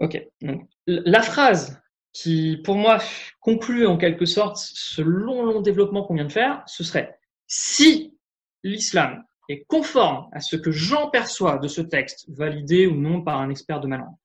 Ok. 0.00 0.18
Donc, 0.40 0.66
la 0.86 1.20
phrase 1.20 1.78
qui, 2.14 2.58
pour 2.64 2.76
moi, 2.76 2.98
conclut 3.40 3.86
en 3.86 3.98
quelque 3.98 4.24
sorte 4.24 4.56
ce 4.56 5.02
long, 5.02 5.44
long 5.44 5.60
développement 5.60 6.04
qu'on 6.04 6.14
vient 6.14 6.24
de 6.24 6.32
faire, 6.32 6.62
ce 6.66 6.82
serait 6.82 7.18
si 7.46 8.16
l'islam 8.64 9.22
est 9.48 9.64
conforme 9.68 10.28
à 10.32 10.40
ce 10.40 10.56
que 10.56 10.70
j'en 10.70 11.10
perçois 11.10 11.58
de 11.58 11.68
ce 11.68 11.80
texte, 11.80 12.26
validé 12.28 12.86
ou 12.86 12.96
non 12.96 13.22
par 13.22 13.40
un 13.40 13.50
expert 13.50 13.80
de 13.80 13.86
ma 13.86 13.98
langue, 13.98 14.16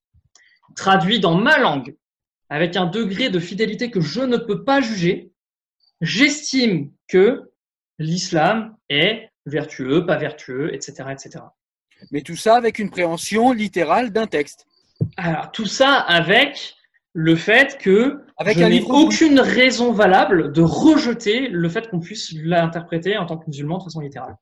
traduit 0.76 1.19
dans 1.19 1.35
ma 1.35 1.57
langue, 1.57 1.95
avec 2.49 2.76
un 2.76 2.85
degré 2.85 3.30
de 3.30 3.39
fidélité 3.39 3.91
que 3.91 4.02
je 4.02 4.22
ne 4.22 4.38
peux 4.38 4.64
pas 4.64 4.81
juger, 4.81 5.31
j'estime 6.02 6.91
que 7.07 7.52
l'islam 7.99 8.76
est 8.89 9.30
vertueux, 9.45 10.06
pas 10.06 10.18
vertueux, 10.18 10.73
etc., 10.73 11.10
etc. 11.11 11.45
Mais 12.11 12.22
tout 12.22 12.35
ça 12.35 12.56
avec 12.56 12.80
une 12.80 12.89
préhension 12.89 13.52
littérale 13.52 14.11
d'un 14.11 14.27
texte. 14.27 14.65
Alors, 15.18 15.52
tout 15.52 15.65
ça 15.65 15.93
avec 15.93 16.76
le 17.14 17.35
fait 17.35 17.77
que 17.77 18.23
avec 18.38 18.57
je 18.57 18.64
n'ai 18.64 18.81
aucune 18.84 19.39
raison 19.39 19.91
valable 19.91 20.52
de 20.52 20.61
rejeter 20.61 21.48
le 21.49 21.69
fait 21.69 21.89
qu'on 21.89 21.99
puisse 21.99 22.34
l'interpréter 22.34 23.18
en 23.18 23.26
tant 23.26 23.38
que 23.38 23.45
musulman 23.48 23.77
de 23.77 23.84
façon 23.84 23.99
littérale 23.99 24.35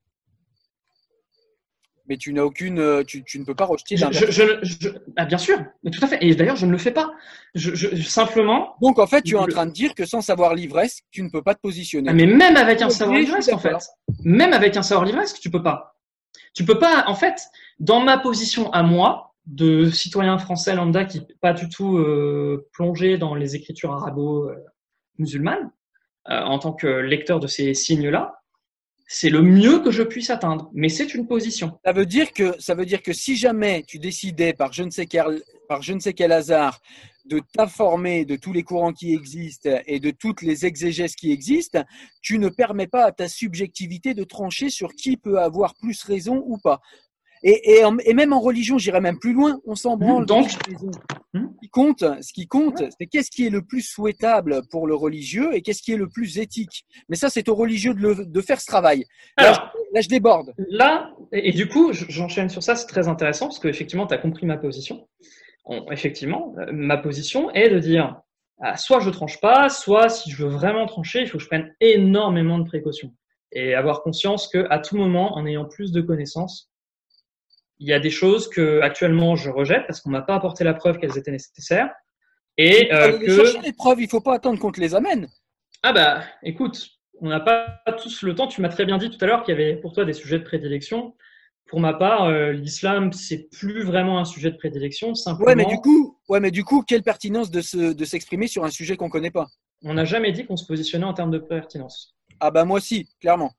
mais 2.09 2.17
tu 2.17 2.33
n'as 2.33 2.43
aucune, 2.43 2.79
euh, 2.79 3.03
tu, 3.03 3.23
tu, 3.23 3.39
ne 3.39 3.45
peux 3.45 3.53
pas 3.53 3.65
rejeter. 3.65 3.95
Je, 3.95 4.31
je, 4.31 4.89
ah, 5.15 5.25
bien 5.25 5.37
sûr, 5.37 5.63
mais 5.83 5.91
tout 5.91 6.03
à 6.03 6.07
fait. 6.07 6.17
Et 6.21 6.33
d'ailleurs, 6.33 6.55
je 6.55 6.65
ne 6.65 6.71
le 6.71 6.79
fais 6.79 6.91
pas. 6.91 7.11
Je, 7.53 7.95
simplement. 8.01 8.75
Donc 8.81 8.97
en 8.97 9.07
fait, 9.07 9.21
tu 9.21 9.35
es 9.35 9.37
en 9.37 9.45
train 9.45 9.67
de 9.67 9.71
dire 9.71 9.93
que 9.93 10.05
sans 10.05 10.21
savoir 10.21 10.55
l'ivresse, 10.55 11.01
tu 11.11 11.21
ne 11.21 11.29
peux 11.29 11.43
pas 11.43 11.53
te 11.53 11.61
positionner. 11.61 12.09
Ah, 12.09 12.13
mais 12.13 12.25
même 12.25 12.57
avec 12.57 12.81
un 12.81 12.89
savoir 12.89 13.17
l'ivresse, 13.17 13.53
en 13.53 13.59
fait, 13.59 13.75
même 14.23 14.53
avec 14.53 14.75
un 14.75 14.81
savoir 14.81 15.05
l'ivresse, 15.05 15.39
tu 15.39 15.51
peux 15.51 15.63
pas. 15.63 15.95
Tu 16.55 16.65
peux 16.65 16.79
pas. 16.79 17.05
En 17.07 17.15
fait, 17.15 17.39
dans 17.79 18.01
ma 18.01 18.17
position 18.17 18.71
à 18.71 18.81
moi, 18.81 19.29
de 19.45 19.89
citoyen 19.89 20.37
français 20.37 20.75
lambda 20.75 21.05
qui 21.05 21.19
n'est 21.19 21.27
pas 21.41 21.53
du 21.53 21.69
tout 21.69 21.97
euh, 21.97 22.67
plongé 22.71 23.17
dans 23.17 23.33
les 23.33 23.55
écritures 23.55 23.93
arabo-musulmanes, 23.93 25.71
euh, 26.29 26.41
en 26.41 26.59
tant 26.59 26.73
que 26.73 26.87
lecteur 26.87 27.39
de 27.39 27.47
ces 27.47 27.73
signes-là, 27.73 28.38
c'est 29.11 29.31
le 29.31 29.41
mieux 29.41 29.79
que 29.79 29.89
je 29.89 30.03
puisse 30.03 30.29
atteindre, 30.29 30.69
mais 30.71 30.87
c'est 30.87 31.15
une 31.15 31.25
position. 31.25 31.79
Ça 31.83 31.93
veut 31.93 32.05
dire 32.05 32.31
que 32.31 32.53
ça 32.59 32.75
veut 32.75 32.85
dire 32.85 33.01
que 33.01 33.11
si 33.11 33.35
jamais 33.35 33.83
tu 33.87 33.97
décidais 33.97 34.53
par 34.53 34.71
je 34.71 34.83
ne 34.83 34.91
sais 34.91 35.07
quel 35.07 35.41
par 35.67 35.81
je 35.81 35.93
ne 35.93 35.99
sais 35.99 36.13
quel 36.13 36.31
hasard 36.31 36.79
de 37.25 37.41
t'informer 37.53 38.23
de 38.23 38.35
tous 38.35 38.53
les 38.53 38.61
courants 38.61 38.93
qui 38.93 39.15
existent 39.15 39.81
et 39.87 39.99
de 39.99 40.11
toutes 40.11 40.43
les 40.43 40.67
exégèses 40.67 41.15
qui 41.15 41.31
existent, 41.31 41.83
tu 42.21 42.37
ne 42.37 42.49
permets 42.49 42.87
pas 42.87 43.05
à 43.05 43.11
ta 43.11 43.27
subjectivité 43.27 44.13
de 44.13 44.23
trancher 44.23 44.69
sur 44.69 44.93
qui 44.93 45.17
peut 45.17 45.39
avoir 45.39 45.73
plus 45.75 46.03
raison 46.03 46.43
ou 46.45 46.59
pas. 46.59 46.79
Et, 47.43 47.81
et, 48.05 48.13
même 48.13 48.33
en 48.33 48.39
religion, 48.39 48.77
j'irais 48.77 49.01
même 49.01 49.19
plus 49.19 49.33
loin, 49.33 49.59
on 49.65 49.75
s'en 49.75 49.97
branle. 49.97 50.25
Donc, 50.25 50.49
ce 50.49 50.57
qui 51.61 51.69
compte, 51.69 52.03
ce 52.21 52.33
qui 52.33 52.47
compte, 52.47 52.83
c'est 52.97 53.07
qu'est-ce 53.07 53.31
qui 53.31 53.45
est 53.45 53.49
le 53.49 53.61
plus 53.61 53.81
souhaitable 53.81 54.61
pour 54.71 54.87
le 54.87 54.95
religieux 54.95 55.49
et 55.53 55.61
qu'est-ce 55.61 55.81
qui 55.81 55.93
est 55.93 55.97
le 55.97 56.09
plus 56.09 56.37
éthique. 56.39 56.85
Mais 57.07 57.15
ça, 57.15 57.29
c'est 57.29 57.47
au 57.49 57.55
religieux 57.55 57.93
de, 57.93 58.01
le, 58.01 58.25
de, 58.25 58.41
faire 58.41 58.59
ce 58.59 58.65
travail. 58.65 59.05
Là, 59.37 59.71
je, 59.95 60.07
déborde. 60.07 60.53
Là, 60.69 61.13
et, 61.31 61.51
du 61.51 61.67
coup, 61.67 61.93
j'enchaîne 61.93 62.49
sur 62.49 62.63
ça, 62.63 62.75
c'est 62.75 62.87
très 62.87 63.07
intéressant 63.07 63.47
parce 63.47 63.59
qu'effectivement, 63.59 64.07
tu 64.07 64.13
as 64.13 64.17
compris 64.17 64.45
ma 64.45 64.57
position. 64.57 65.07
effectivement, 65.91 66.53
euh, 66.59 66.71
ma 66.71 66.97
position 66.97 67.51
est 67.51 67.69
de 67.69 67.79
dire, 67.79 68.21
ah, 68.61 68.75
soit 68.75 68.99
je 68.99 69.09
tranche 69.09 69.39
pas, 69.39 69.69
soit 69.69 70.09
si 70.09 70.29
je 70.31 70.43
veux 70.43 70.49
vraiment 70.49 70.85
trancher, 70.85 71.21
il 71.21 71.27
faut 71.27 71.37
que 71.37 71.43
je 71.43 71.47
prenne 71.47 71.73
énormément 71.79 72.59
de 72.59 72.65
précautions 72.65 73.13
et 73.51 73.73
avoir 73.73 74.03
conscience 74.03 74.47
que 74.47 74.67
à 74.69 74.79
tout 74.79 74.97
moment, 74.97 75.35
en 75.35 75.45
ayant 75.45 75.65
plus 75.65 75.91
de 75.91 76.01
connaissances, 76.01 76.69
il 77.79 77.87
y 77.87 77.93
a 77.93 77.99
des 77.99 78.09
choses 78.09 78.49
que 78.49 78.81
actuellement 78.81 79.35
je 79.35 79.49
rejette 79.49 79.87
parce 79.87 80.01
qu'on 80.01 80.09
m'a 80.09 80.21
pas 80.21 80.35
apporté 80.35 80.63
la 80.63 80.73
preuve 80.73 80.97
qu'elles 80.97 81.17
étaient 81.17 81.31
nécessaires. 81.31 81.89
Et 82.57 82.93
euh, 82.93 83.17
que... 83.17 83.35
chercher 83.35 83.61
les 83.61 83.73
preuves, 83.73 84.01
il 84.01 84.09
faut 84.09 84.19
pas 84.19 84.35
attendre 84.35 84.59
qu'on 84.59 84.71
te 84.71 84.81
les 84.81 84.93
amène. 84.95 85.29
Ah 85.81 85.93
bah, 85.93 86.23
écoute, 86.43 86.89
on 87.21 87.29
n'a 87.29 87.39
pas 87.39 87.81
tous 88.01 88.21
le 88.23 88.35
temps. 88.35 88.47
Tu 88.47 88.61
m'as 88.61 88.69
très 88.69 88.85
bien 88.85 88.97
dit 88.97 89.09
tout 89.09 89.17
à 89.23 89.27
l'heure 89.27 89.43
qu'il 89.43 89.57
y 89.57 89.61
avait 89.61 89.77
pour 89.77 89.93
toi 89.93 90.03
des 90.03 90.13
sujets 90.13 90.39
de 90.39 90.43
prédilection. 90.43 91.15
Pour 91.67 91.79
ma 91.79 91.93
part, 91.93 92.23
euh, 92.23 92.51
l'islam, 92.51 93.13
c'est 93.13 93.47
plus 93.49 93.83
vraiment 93.83 94.19
un 94.19 94.25
sujet 94.25 94.51
de 94.51 94.57
prédilection. 94.57 95.15
Simplement, 95.15 95.47
Ouais, 95.47 95.55
mais 95.55 95.65
du 95.65 95.77
coup, 95.77 96.17
ouais, 96.27 96.39
mais 96.39 96.51
du 96.51 96.63
coup, 96.63 96.83
quelle 96.85 97.03
pertinence 97.03 97.51
de 97.51 97.61
se, 97.61 97.93
de 97.93 98.05
s'exprimer 98.05 98.47
sur 98.47 98.65
un 98.65 98.71
sujet 98.71 98.97
qu'on 98.97 99.09
connaît 99.09 99.31
pas? 99.31 99.47
On 99.83 99.93
n'a 99.93 100.03
jamais 100.03 100.31
dit 100.31 100.45
qu'on 100.45 100.57
se 100.57 100.65
positionnait 100.65 101.05
en 101.05 101.13
termes 101.13 101.31
de 101.31 101.37
pertinence. 101.37 102.17
Ah 102.41 102.51
bah 102.51 102.65
moi 102.65 102.77
aussi, 102.77 103.07
clairement. 103.21 103.51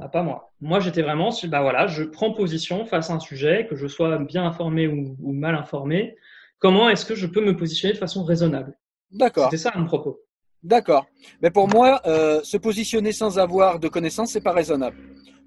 Ah, 0.00 0.08
pas 0.08 0.22
moi. 0.22 0.52
Moi, 0.60 0.80
j'étais 0.80 1.02
vraiment, 1.02 1.30
sur- 1.30 1.48
bah 1.48 1.62
voilà, 1.62 1.86
je 1.86 2.02
prends 2.04 2.32
position 2.32 2.84
face 2.86 3.10
à 3.10 3.14
un 3.14 3.20
sujet, 3.20 3.66
que 3.68 3.76
je 3.76 3.86
sois 3.86 4.18
bien 4.18 4.44
informé 4.44 4.86
ou, 4.88 5.16
ou 5.22 5.32
mal 5.32 5.54
informé. 5.54 6.16
Comment 6.58 6.88
est-ce 6.88 7.04
que 7.04 7.14
je 7.14 7.26
peux 7.26 7.44
me 7.44 7.56
positionner 7.56 7.94
de 7.94 7.98
façon 7.98 8.24
raisonnable? 8.24 8.76
D'accord, 9.10 9.50
C'était 9.50 9.62
ça 9.62 9.72
mon 9.76 9.86
propos. 9.86 10.20
d'accord. 10.62 11.06
Mais 11.42 11.50
pour 11.50 11.68
moi, 11.68 12.00
euh, 12.06 12.40
se 12.42 12.56
positionner 12.56 13.12
sans 13.12 13.38
avoir 13.38 13.78
de 13.78 13.88
connaissances, 13.88 14.30
c'est 14.32 14.40
pas 14.40 14.52
raisonnable. 14.52 14.96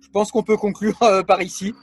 Je 0.02 0.10
pense 0.10 0.32
qu'on 0.32 0.44
peut 0.44 0.58
conclure 0.58 1.02
euh, 1.04 1.24
par 1.24 1.42
ici. 1.42 1.74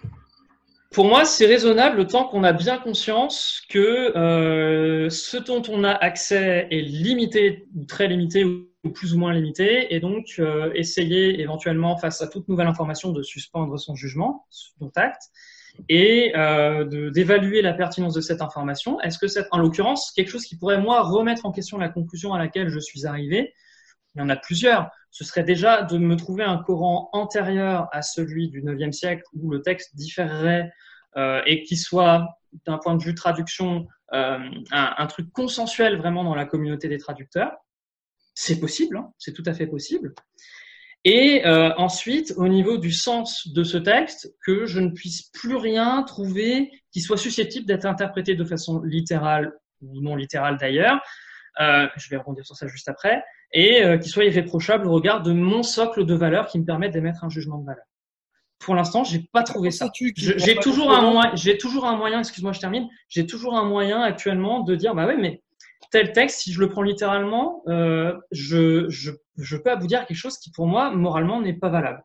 Pour 0.92 1.06
moi, 1.06 1.24
c'est 1.24 1.46
raisonnable 1.46 1.96
le 1.98 2.06
temps 2.06 2.24
qu'on 2.24 2.44
a 2.44 2.52
bien 2.52 2.78
conscience 2.78 3.62
que 3.68 4.16
euh, 4.16 5.10
ce 5.10 5.36
dont 5.36 5.62
on 5.68 5.84
a 5.84 5.90
accès 5.92 6.68
est 6.70 6.80
limité, 6.80 7.66
ou 7.76 7.84
très 7.84 8.08
limité, 8.08 8.44
plus 8.92 9.14
ou 9.14 9.18
moins 9.18 9.32
limité, 9.32 9.94
et 9.94 10.00
donc 10.00 10.34
euh, 10.38 10.70
essayer 10.74 11.40
éventuellement, 11.40 11.96
face 11.96 12.22
à 12.22 12.28
toute 12.28 12.48
nouvelle 12.48 12.66
information, 12.66 13.12
de 13.12 13.22
suspendre 13.22 13.78
son 13.78 13.94
jugement, 13.94 14.46
son 14.50 14.90
acte, 14.96 15.22
et 15.88 16.32
euh, 16.36 17.10
d'évaluer 17.10 17.62
la 17.62 17.74
pertinence 17.74 18.14
de 18.14 18.20
cette 18.20 18.42
information. 18.42 19.00
Est-ce 19.00 19.18
que 19.18 19.28
c'est, 19.28 19.46
en 19.50 19.58
l'occurrence, 19.58 20.12
quelque 20.12 20.30
chose 20.30 20.44
qui 20.44 20.56
pourrait, 20.56 20.80
moi, 20.80 21.02
remettre 21.02 21.46
en 21.46 21.52
question 21.52 21.78
la 21.78 21.88
conclusion 21.88 22.32
à 22.34 22.38
laquelle 22.38 22.68
je 22.68 22.78
suis 22.78 23.06
arrivé? 23.06 23.52
Il 24.14 24.20
y 24.20 24.22
en 24.22 24.28
a 24.28 24.36
plusieurs. 24.36 24.90
Ce 25.10 25.24
serait 25.24 25.44
déjà 25.44 25.82
de 25.82 25.98
me 25.98 26.16
trouver 26.16 26.44
un 26.44 26.58
Coran 26.58 27.10
antérieur 27.12 27.88
à 27.92 28.02
celui 28.02 28.48
du 28.48 28.62
9e 28.62 28.92
siècle 28.92 29.22
où 29.34 29.50
le 29.50 29.62
texte 29.62 29.94
différerait 29.94 30.70
euh, 31.16 31.42
et 31.46 31.62
qui 31.62 31.76
soit, 31.76 32.26
d'un 32.66 32.78
point 32.78 32.94
de 32.94 33.02
vue 33.02 33.14
traduction, 33.14 33.86
euh, 34.12 34.38
un 34.70 35.06
truc 35.06 35.30
consensuel 35.32 35.98
vraiment 35.98 36.24
dans 36.24 36.34
la 36.34 36.46
communauté 36.46 36.88
des 36.88 36.98
traducteurs. 36.98 37.52
C'est 38.38 38.60
possible, 38.60 38.98
hein, 38.98 39.10
c'est 39.18 39.32
tout 39.32 39.42
à 39.46 39.54
fait 39.54 39.66
possible. 39.66 40.14
Et 41.04 41.46
euh, 41.46 41.72
ensuite, 41.78 42.34
au 42.36 42.48
niveau 42.48 42.76
du 42.76 42.92
sens 42.92 43.48
de 43.48 43.64
ce 43.64 43.78
texte, 43.78 44.34
que 44.44 44.66
je 44.66 44.78
ne 44.78 44.90
puisse 44.90 45.30
plus 45.30 45.56
rien 45.56 46.02
trouver 46.02 46.70
qui 46.92 47.00
soit 47.00 47.16
susceptible 47.16 47.64
d'être 47.64 47.86
interprété 47.86 48.34
de 48.34 48.44
façon 48.44 48.82
littérale 48.82 49.54
ou 49.80 50.02
non 50.02 50.16
littérale 50.16 50.58
d'ailleurs. 50.58 51.00
Euh, 51.60 51.86
je 51.96 52.10
vais 52.10 52.18
rebondir 52.18 52.44
sur 52.44 52.56
ça 52.56 52.66
juste 52.66 52.88
après. 52.88 53.24
Et 53.52 53.82
euh, 53.84 53.96
qui 53.96 54.10
soit 54.10 54.24
irréprochable 54.24 54.86
au 54.86 54.92
regard 54.92 55.22
de 55.22 55.32
mon 55.32 55.62
socle 55.62 56.04
de 56.04 56.14
valeurs 56.14 56.46
qui 56.48 56.58
me 56.58 56.64
permet 56.66 56.90
d'émettre 56.90 57.24
un 57.24 57.30
jugement 57.30 57.58
de 57.58 57.64
valeur. 57.64 57.84
Pour 58.58 58.74
l'instant, 58.74 59.02
j'ai 59.02 59.20
pas 59.32 59.44
trouvé 59.44 59.70
ça. 59.70 59.88
J'ai 60.16 60.56
toujours 60.56 60.90
un 60.90 61.10
moyen, 61.10 61.34
j'ai 61.36 61.56
toujours 61.56 61.86
un 61.86 61.96
moyen, 61.96 62.18
excuse-moi, 62.18 62.52
je 62.52 62.60
termine. 62.60 62.88
J'ai 63.08 63.26
toujours 63.26 63.56
un 63.56 63.64
moyen 63.64 64.02
actuellement 64.02 64.60
de 64.60 64.74
dire, 64.74 64.94
bah 64.94 65.06
ouais, 65.06 65.16
mais 65.16 65.42
tel 65.96 66.12
texte, 66.12 66.40
si 66.40 66.52
je 66.52 66.60
le 66.60 66.68
prends 66.68 66.82
littéralement, 66.82 67.62
euh, 67.68 68.12
je, 68.30 68.86
je, 68.90 69.10
je 69.38 69.56
peux 69.56 69.72
vous 69.80 69.86
dire 69.86 70.04
quelque 70.06 70.16
chose 70.16 70.36
qui 70.38 70.50
pour 70.50 70.66
moi 70.66 70.90
moralement 70.90 71.40
n'est 71.40 71.54
pas 71.64 71.70
valable. 71.70 72.02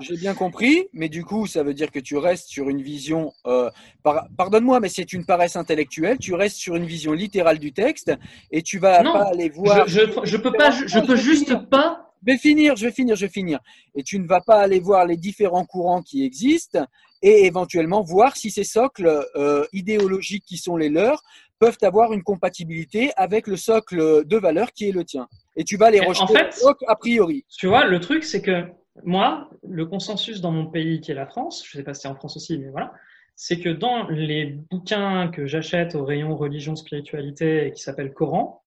J'ai 0.00 0.16
bien 0.16 0.34
compris, 0.34 0.86
mais 0.92 1.08
du 1.08 1.24
coup, 1.24 1.46
ça 1.46 1.62
veut 1.64 1.74
dire 1.74 1.90
que 1.90 1.98
tu 1.98 2.16
restes 2.16 2.46
sur 2.48 2.68
une 2.68 2.82
vision, 2.82 3.32
euh, 3.46 3.70
par- 4.04 4.28
pardonne-moi, 4.36 4.78
mais 4.78 4.88
c'est 4.88 5.12
une 5.12 5.24
paresse 5.24 5.56
intellectuelle. 5.56 6.18
Tu 6.18 6.34
restes 6.34 6.58
sur 6.58 6.76
une 6.76 6.84
vision 6.84 7.12
littérale 7.12 7.58
du 7.58 7.72
texte 7.72 8.12
et 8.52 8.62
tu 8.62 8.78
vas 8.78 9.02
Non, 9.02 9.14
pas 9.14 9.24
aller 9.32 9.48
voir. 9.48 9.88
Je, 9.88 10.00
je, 10.00 10.20
je 10.24 10.36
peux 10.36 10.52
pas, 10.52 10.70
je, 10.70 11.00
peux 11.00 11.16
juste 11.16 11.46
finir. 11.46 11.68
pas. 11.68 12.12
Je 12.24 12.32
vais 12.32 12.38
finir, 12.38 12.76
je 12.76 12.84
vais 12.86 12.92
finir, 12.92 13.16
je 13.16 13.24
vais 13.26 13.32
finir. 13.32 13.58
Et 13.96 14.02
tu 14.04 14.18
ne 14.20 14.28
vas 14.28 14.42
pas 14.42 14.60
aller 14.60 14.78
voir 14.78 15.06
les 15.06 15.16
différents 15.16 15.64
courants 15.64 16.02
qui 16.02 16.24
existent 16.24 16.84
et 17.22 17.46
éventuellement 17.46 18.02
voir 18.02 18.36
si 18.36 18.50
ces 18.50 18.64
socles 18.64 19.24
euh, 19.34 19.64
idéologiques 19.72 20.44
qui 20.46 20.58
sont 20.58 20.76
les 20.76 20.90
leurs 20.90 21.22
peuvent 21.60 21.78
avoir 21.82 22.12
une 22.12 22.22
compatibilité 22.22 23.12
avec 23.16 23.46
le 23.46 23.56
socle 23.56 24.24
de 24.26 24.36
valeurs 24.38 24.72
qui 24.72 24.88
est 24.88 24.92
le 24.92 25.04
tien. 25.04 25.28
Et 25.56 25.62
tu 25.62 25.76
vas 25.76 25.90
les 25.90 26.00
En 26.00 26.06
rejeter 26.08 26.34
fait- 26.34 26.58
donc, 26.64 26.78
a 26.88 26.96
priori. 26.96 27.44
Tu 27.56 27.66
vois, 27.68 27.86
le 27.86 28.00
truc, 28.00 28.24
c'est 28.24 28.42
que 28.42 28.64
moi, 29.04 29.48
le 29.68 29.84
consensus 29.86 30.40
dans 30.40 30.50
mon 30.50 30.66
pays 30.66 31.00
qui 31.00 31.10
est 31.12 31.14
la 31.14 31.26
France, 31.26 31.62
je 31.66 31.76
sais 31.76 31.84
pas 31.84 31.94
si 31.94 32.00
c'est 32.02 32.08
en 32.08 32.14
France 32.16 32.36
aussi, 32.36 32.58
mais 32.58 32.70
voilà, 32.70 32.92
c'est 33.36 33.60
que 33.60 33.68
dans 33.68 34.08
les 34.08 34.46
bouquins 34.70 35.28
que 35.28 35.46
j'achète 35.46 35.94
au 35.94 36.04
rayon 36.04 36.34
religion, 36.36 36.74
spiritualité 36.76 37.66
et 37.68 37.72
qui 37.72 37.82
s'appelle 37.82 38.12
Coran, 38.12 38.62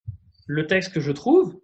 le 0.46 0.66
texte 0.66 0.92
que 0.92 1.00
je 1.00 1.12
trouve, 1.12 1.56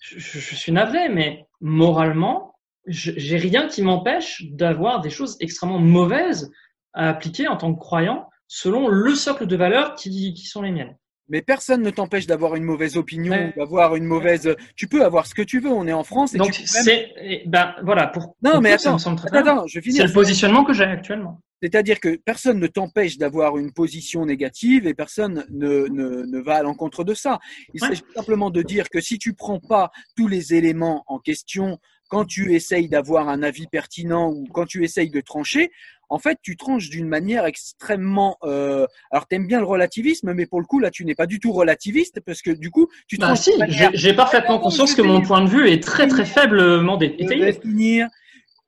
je, 0.00 0.18
je- 0.18 0.54
suis 0.54 0.72
navré, 0.72 1.08
mais 1.08 1.46
moralement, 1.60 2.54
je- 2.86 3.12
j'ai 3.16 3.38
rien 3.38 3.66
qui 3.66 3.82
m'empêche 3.82 4.44
d'avoir 4.50 5.00
des 5.00 5.10
choses 5.10 5.36
extrêmement 5.40 5.78
mauvaises 5.78 6.50
à 6.92 7.08
appliquer 7.08 7.48
en 7.48 7.56
tant 7.56 7.74
que 7.74 7.80
croyant 7.80 8.28
selon 8.48 8.88
le 8.88 9.14
socle 9.14 9.46
de 9.46 9.56
valeurs 9.56 9.94
qui, 9.94 10.34
qui 10.34 10.46
sont 10.46 10.62
les 10.62 10.70
miennes. 10.72 10.96
Mais 11.28 11.40
personne 11.40 11.80
ne 11.80 11.88
t'empêche 11.88 12.26
d'avoir 12.26 12.54
une 12.54 12.64
mauvaise 12.64 12.98
opinion, 12.98 13.32
Ouais. 13.32 13.54
d'avoir 13.56 13.96
une 13.96 14.04
mauvaise. 14.04 14.54
Tu 14.76 14.88
peux 14.88 15.04
avoir 15.04 15.26
ce 15.26 15.34
que 15.34 15.40
tu 15.40 15.58
veux. 15.58 15.70
On 15.70 15.86
est 15.86 15.92
en 15.92 16.04
France. 16.04 16.34
Et 16.34 16.38
Donc 16.38 16.48
même- 16.48 16.66
c'est, 16.66 17.12
eh 17.22 17.42
ben 17.46 17.74
voilà, 17.82 18.08
pour 18.08 18.36
Non, 18.42 18.52
pour 18.52 18.60
mais 18.60 18.76
ça 18.76 18.94
attends, 18.94 19.10
me 19.12 19.36
attends, 19.36 19.66
je 19.66 19.80
C'est 19.80 20.04
le 20.06 20.12
positionnement 20.12 20.64
que 20.64 20.74
j'ai 20.74 20.84
actuellement. 20.84 21.40
C'est-à-dire 21.62 21.98
que 21.98 22.16
personne 22.16 22.58
ne 22.60 22.66
t'empêche 22.66 23.16
d'avoir 23.16 23.56
une 23.56 23.72
position 23.72 24.26
négative 24.26 24.86
et 24.86 24.92
personne 24.92 25.46
ne, 25.48 25.86
ne, 25.88 26.24
ne 26.26 26.38
va 26.42 26.56
à 26.56 26.62
l'encontre 26.62 27.04
de 27.04 27.14
ça. 27.14 27.38
Il 27.72 27.80
Ouais. 27.82 27.88
s'agit 27.88 28.02
simplement 28.14 28.50
de 28.50 28.60
dire 28.60 28.90
que 28.90 29.00
si 29.00 29.18
tu 29.18 29.32
prends 29.32 29.60
pas 29.60 29.90
tous 30.18 30.28
les 30.28 30.52
éléments 30.52 31.04
en 31.06 31.18
question 31.18 31.78
quand 32.10 32.26
tu 32.26 32.54
essayes 32.54 32.90
d'avoir 32.90 33.30
un 33.30 33.42
avis 33.42 33.66
pertinent 33.66 34.30
ou 34.30 34.44
quand 34.52 34.66
tu 34.66 34.84
essayes 34.84 35.08
de 35.10 35.22
trancher, 35.22 35.70
en 36.14 36.18
fait, 36.20 36.38
tu 36.42 36.56
tranches 36.56 36.88
d'une 36.90 37.08
manière 37.08 37.44
extrêmement. 37.44 38.36
Euh... 38.44 38.86
Alors, 39.10 39.26
t'aimes 39.26 39.48
bien 39.48 39.58
le 39.58 39.66
relativisme, 39.66 40.32
mais 40.32 40.46
pour 40.46 40.60
le 40.60 40.66
coup, 40.66 40.78
là, 40.78 40.90
tu 40.92 41.04
n'es 41.04 41.16
pas 41.16 41.26
du 41.26 41.40
tout 41.40 41.50
relativiste 41.52 42.20
parce 42.24 42.40
que 42.40 42.52
du 42.52 42.70
coup, 42.70 42.86
tu 43.08 43.16
Bah 43.16 43.26
tranches 43.26 43.40
si, 43.40 43.50
d'une 43.50 43.58
manière 43.60 43.90
j'ai 43.94 44.14
parfaitement 44.14 44.58
conscience 44.60 44.94
que 44.94 45.02
mon 45.02 45.20
point 45.22 45.42
de 45.44 45.48
vue 45.50 45.68
est 45.68 45.82
très 45.82 46.06
très 46.06 46.24
faiblement 46.24 46.96
dé- 46.96 47.16
Je 47.18 47.26
vais 47.26 47.34
étayé. 47.36 47.52
finir. 47.52 48.08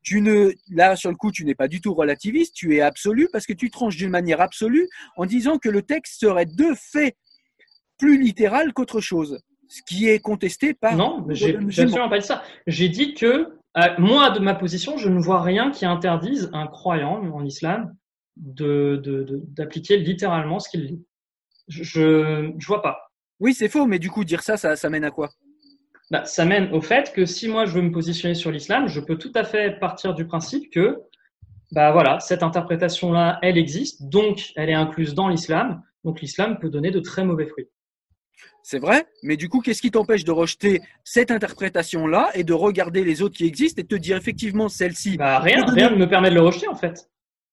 Tu 0.03 0.21
ne, 0.21 0.51
là, 0.73 0.97
sur 0.97 1.11
le 1.11 1.17
coup, 1.17 1.31
tu 1.33 1.45
n'es 1.45 1.55
pas 1.55 1.69
du 1.69 1.81
tout 1.81 1.95
relativiste, 1.95 2.55
tu 2.55 2.77
es 2.77 2.81
absolu 2.81 3.29
parce 3.33 3.47
que 3.47 3.53
tu 3.53 3.71
tranches 3.71 3.97
d'une 3.97 4.11
manière 4.11 4.41
absolue 4.41 4.89
en 5.17 5.25
disant 5.27 5.59
que 5.59 5.69
le 5.69 5.83
texte 5.83 6.21
serait 6.21 6.47
de 6.47 6.75
fait 6.93 7.17
plus 7.99 8.21
littéral 8.21 8.73
qu'autre 8.73 9.01
chose. 9.01 9.39
Ce 9.69 9.81
qui 9.83 10.09
est 10.09 10.21
contesté 10.21 10.75
par. 10.75 10.97
Non, 10.97 11.25
j'ai 11.31 11.57
absolument 11.57 12.09
pas 12.09 12.19
dit 12.21 12.27
ça. 12.27 12.43
J'ai 12.69 12.89
dit 12.89 13.15
que 13.15 13.49
euh, 13.79 13.89
moi, 13.99 14.31
de 14.31 14.41
ma 14.41 14.55
position, 14.55 14.97
je 14.97 15.09
ne 15.09 15.21
vois 15.21 15.43
rien 15.43 15.71
qui 15.71 15.85
interdise 15.87 16.51
un 16.53 16.67
croyant 16.67 17.21
en 17.35 17.45
islam 17.45 17.95
de 18.37 19.01
de- 19.03 19.23
de- 19.25 19.41
d'appliquer 19.49 19.97
littéralement 19.99 20.59
ce 20.61 20.69
qu'il 20.69 20.85
lit. 20.85 21.05
Je, 21.69 21.83
je 21.83 22.53
je 22.59 22.67
vois 22.67 22.83
pas. 22.83 23.11
Oui, 23.41 23.53
c'est 23.55 23.69
faux, 23.69 23.87
mais 23.87 23.99
du 23.99 24.11
coup, 24.11 24.25
dire 24.25 24.43
ça, 24.43 24.57
ça, 24.57 24.77
ça 24.77 24.89
mène 24.89 25.05
à 25.05 25.11
quoi? 25.11 25.31
Bah, 26.11 26.25
ça 26.25 26.45
mène 26.45 26.73
au 26.73 26.81
fait 26.81 27.13
que 27.13 27.27
si 27.27 27.49
moi 27.49 27.67
je 27.67 27.73
veux 27.73 27.83
me 27.83 27.91
positionner 27.91 28.35
sur 28.35 28.51
l'islam, 28.53 28.87
je 28.89 29.01
peux 29.01 29.17
tout 29.19 29.33
à 29.35 29.45
fait 29.45 29.79
partir 29.81 30.15
du 30.15 30.27
principe 30.27 30.71
que 30.73 31.01
bah 31.73 31.91
voilà, 31.91 32.21
cette 32.21 32.45
interprétation-là, 32.45 33.41
elle 33.43 33.59
existe, 33.59 34.09
donc 34.09 34.53
elle 34.55 34.71
est 34.71 34.75
incluse 34.75 35.15
dans 35.15 35.29
l'islam, 35.29 35.83
donc 36.05 36.21
l'islam 36.21 36.59
peut 36.61 36.71
donner 36.71 36.93
de 36.93 37.01
très 37.01 37.25
mauvais 37.25 37.47
fruits. 37.47 37.69
C'est 38.69 38.81
vrai, 38.81 39.07
mais 39.23 39.37
du 39.37 39.49
coup, 39.49 39.61
qu'est-ce 39.61 39.81
qui 39.81 39.93
t'empêche 39.93 40.25
de 40.25 40.33
rejeter 40.33 40.83
cette 41.05 41.31
interprétation-là 41.31 42.31
et 42.35 42.43
de 42.43 42.53
regarder 42.53 43.05
les 43.05 43.23
autres 43.23 43.37
qui 43.37 43.47
existent 43.47 43.79
et 43.79 43.85
de 43.85 43.89
te 43.89 43.95
dire 43.95 44.17
effectivement 44.17 44.69
celle-ci 44.69 45.17
Bah 45.19 45.39
rien, 45.39 45.65
ne 45.65 45.95
me 45.95 46.09
permet 46.09 46.31
de 46.31 46.35
le 46.35 46.41
rejeter 46.41 46.67
en 46.67 46.75
fait. 46.75 47.09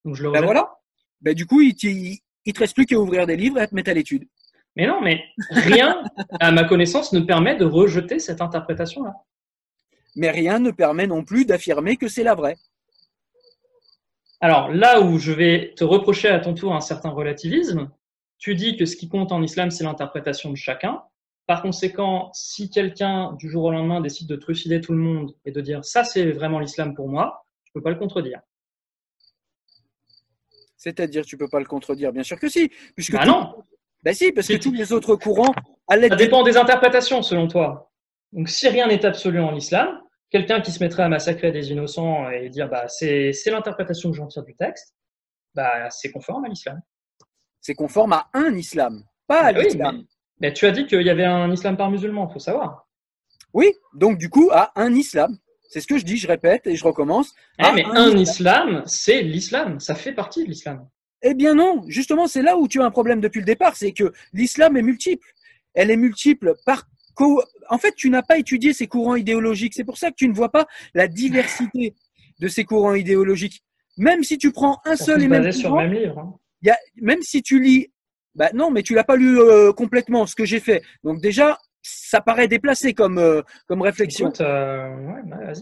Donc 0.05 0.15
je 0.15 0.23
le 0.23 0.29
rejette. 0.29 0.43
voilà. 0.43 0.73
Ben 1.21 1.35
du 1.35 1.45
coup, 1.45 1.61
il, 1.61 1.75
t'y- 1.75 2.23
il 2.45 2.53
te 2.53 2.59
reste 2.61 2.73
plus 2.73 2.87
qu'à 2.87 2.97
ouvrir 2.97 3.27
des 3.27 3.35
livres 3.35 3.59
et 3.59 3.61
à 3.61 3.67
te 3.67 3.75
mettre 3.75 3.91
à 3.91 3.93
l'étude. 3.93 4.27
Mais 4.75 4.87
non, 4.87 5.01
mais 5.01 5.23
rien, 5.51 6.03
à 6.39 6.51
ma 6.51 6.63
connaissance, 6.63 7.13
ne 7.13 7.19
permet 7.19 7.57
de 7.57 7.65
rejeter 7.65 8.17
cette 8.17 8.41
interprétation-là. 8.41 9.13
Mais 10.15 10.31
rien 10.31 10.57
ne 10.57 10.71
permet 10.71 11.05
non 11.05 11.23
plus 11.23 11.45
d'affirmer 11.45 11.95
que 11.95 12.07
c'est 12.07 12.23
la 12.23 12.33
vraie. 12.33 12.57
Alors 14.41 14.71
là 14.71 14.99
où 15.01 15.19
je 15.19 15.31
vais 15.31 15.75
te 15.77 15.83
reprocher 15.83 16.29
à 16.29 16.39
ton 16.39 16.55
tour 16.55 16.73
un 16.73 16.81
certain 16.81 17.09
relativisme, 17.09 17.91
tu 18.43 18.55
dis 18.55 18.75
que 18.75 18.85
ce 18.85 18.97
qui 18.97 19.07
compte 19.07 19.31
en 19.31 19.41
islam, 19.41 19.71
c'est 19.71 19.85
l'interprétation 19.85 20.51
de 20.51 20.57
chacun. 20.57 21.01
Par 21.47 21.61
conséquent, 21.61 22.29
si 22.33 22.69
quelqu'un 22.69 23.31
du 23.39 23.49
jour 23.49 23.63
au 23.63 23.71
lendemain 23.71 24.01
décide 24.01 24.27
de 24.27 24.35
trucider 24.35 24.81
tout 24.81 24.91
le 24.91 24.97
monde 24.99 25.33
et 25.45 25.51
de 25.53 25.61
dire 25.61 25.85
ça 25.85 26.03
c'est 26.03 26.29
vraiment 26.33 26.59
l'islam 26.59 26.93
pour 26.93 27.07
moi, 27.07 27.45
je 27.63 27.71
peux 27.73 27.81
pas 27.81 27.89
le 27.89 27.95
contredire. 27.95 28.41
C'est-à-dire, 30.75 31.25
tu 31.25 31.37
peux 31.37 31.47
pas 31.47 31.59
le 31.59 31.65
contredire, 31.65 32.11
bien 32.11 32.23
sûr 32.23 32.37
que 32.37 32.49
si. 32.49 32.69
Puisque 32.95 33.17
tout- 33.17 33.25
non, 33.25 33.63
Ben 34.03 34.13
si, 34.13 34.33
parce 34.33 34.49
que 34.49 34.57
tous 34.57 34.73
les 34.73 34.91
autres 34.91 35.15
courants, 35.15 35.53
à 35.87 35.97
ça 35.97 36.15
dépend 36.17 36.43
des 36.43 36.57
interprétations 36.57 37.21
selon 37.21 37.47
toi. 37.47 37.93
Donc 38.33 38.49
si 38.49 38.67
rien 38.67 38.87
n'est 38.87 39.05
absolu 39.05 39.39
en 39.39 39.55
islam, 39.55 40.01
quelqu'un 40.29 40.59
qui 40.59 40.73
se 40.73 40.83
mettrait 40.83 41.03
à 41.03 41.07
massacrer 41.07 41.53
des 41.53 41.71
innocents 41.71 42.29
et 42.29 42.49
dire 42.49 42.67
bah 42.67 42.89
c'est 42.89 43.31
c'est 43.31 43.51
l'interprétation 43.51 44.11
que 44.11 44.17
j'en 44.17 44.27
tire 44.27 44.43
du 44.43 44.53
texte, 44.55 44.93
bah 45.55 45.89
c'est 45.89 46.11
conforme 46.11 46.43
à 46.43 46.49
l'islam. 46.49 46.81
C'est 47.63 47.73
conforme 47.73 48.13
à 48.13 48.27
un 48.33 48.53
islam, 48.55 49.03
pas 49.25 49.41
à 49.41 49.53
Bah 49.53 49.59
oui, 49.59 49.65
l'islam. 49.65 49.95
mais- 49.97 50.03
Mais 50.49 50.53
tu 50.53 50.65
as 50.67 50.71
dit 50.71 50.85
qu'il 50.85 51.01
y 51.01 51.09
avait 51.09 51.25
un 51.25 51.51
islam 51.51 51.77
par 51.77 51.89
musulman, 51.89 52.27
faut 52.27 52.37
savoir. 52.39 52.87
Oui, 53.53 53.71
donc 53.95 54.17
du 54.17 54.29
coup, 54.29 54.49
à 54.51 54.71
un 54.79 54.93
islam. 54.93 55.37
C'est 55.69 55.79
ce 55.81 55.87
que 55.87 55.97
je 55.97 56.05
dis, 56.05 56.17
je 56.17 56.27
répète 56.27 56.67
et 56.67 56.75
je 56.75 56.83
recommence. 56.83 57.33
Ah, 57.57 57.71
mais 57.73 57.83
un, 57.85 58.15
islam, 58.15 58.83
c'est 58.85 59.23
l'islam, 59.23 59.79
ça 59.79 59.95
fait 59.95 60.11
partie 60.11 60.43
de 60.43 60.49
l'islam. 60.49 60.87
Eh 61.23 61.33
bien 61.33 61.55
non, 61.55 61.83
justement, 61.87 62.27
c'est 62.27 62.43
là 62.43 62.57
où 62.57 62.67
tu 62.67 62.79
as 62.81 62.85
un 62.85 62.91
problème 62.91 63.21
depuis 63.21 63.39
le 63.39 63.45
départ, 63.45 63.75
c'est 63.75 63.91
que 63.91 64.13
l'islam 64.33 64.77
est 64.77 64.83
multiple. 64.83 65.27
Elle 65.73 65.89
est 65.89 65.97
multiple 65.97 66.53
par 66.65 66.83
en 67.69 67.77
fait, 67.77 67.93
tu 67.95 68.09
n'as 68.09 68.23
pas 68.23 68.37
étudié 68.37 68.73
ces 68.73 68.87
courants 68.87 69.15
idéologiques. 69.15 69.73
C'est 69.75 69.83
pour 69.83 69.97
ça 69.97 70.09
que 70.09 70.15
tu 70.15 70.27
ne 70.27 70.33
vois 70.33 70.49
pas 70.49 70.67
la 70.93 71.07
diversité 71.07 71.95
de 72.39 72.47
ces 72.47 72.65
courants 72.65 72.95
idéologiques. 72.95 73.63
Même 73.97 74.23
si 74.23 74.37
tu 74.37 74.51
prends 74.51 74.81
un 74.85 74.95
seul 74.95 75.21
et 75.21 75.27
même 75.27 75.51
sur 75.51 75.75
même 75.75 75.93
livre. 75.93 76.19
Hein. 76.19 76.39
Y 76.63 76.69
a, 76.69 76.77
même 77.01 77.21
si 77.21 77.41
tu 77.41 77.61
lis, 77.61 77.91
bah 78.35 78.49
non, 78.53 78.71
mais 78.71 78.81
tu 78.81 78.95
l'as 78.95 79.03
pas 79.03 79.15
lu 79.15 79.39
euh, 79.39 79.71
complètement 79.73 80.25
ce 80.25 80.35
que 80.35 80.45
j'ai 80.45 80.59
fait. 80.59 80.81
Donc 81.03 81.21
déjà, 81.21 81.59
ça 81.81 82.21
paraît 82.21 82.47
déplacé 82.47 82.93
comme 82.93 83.17
euh, 83.19 83.41
comme 83.67 83.81
réflexion. 83.81 84.31
Euh, 84.39 84.95
bah. 85.25 85.53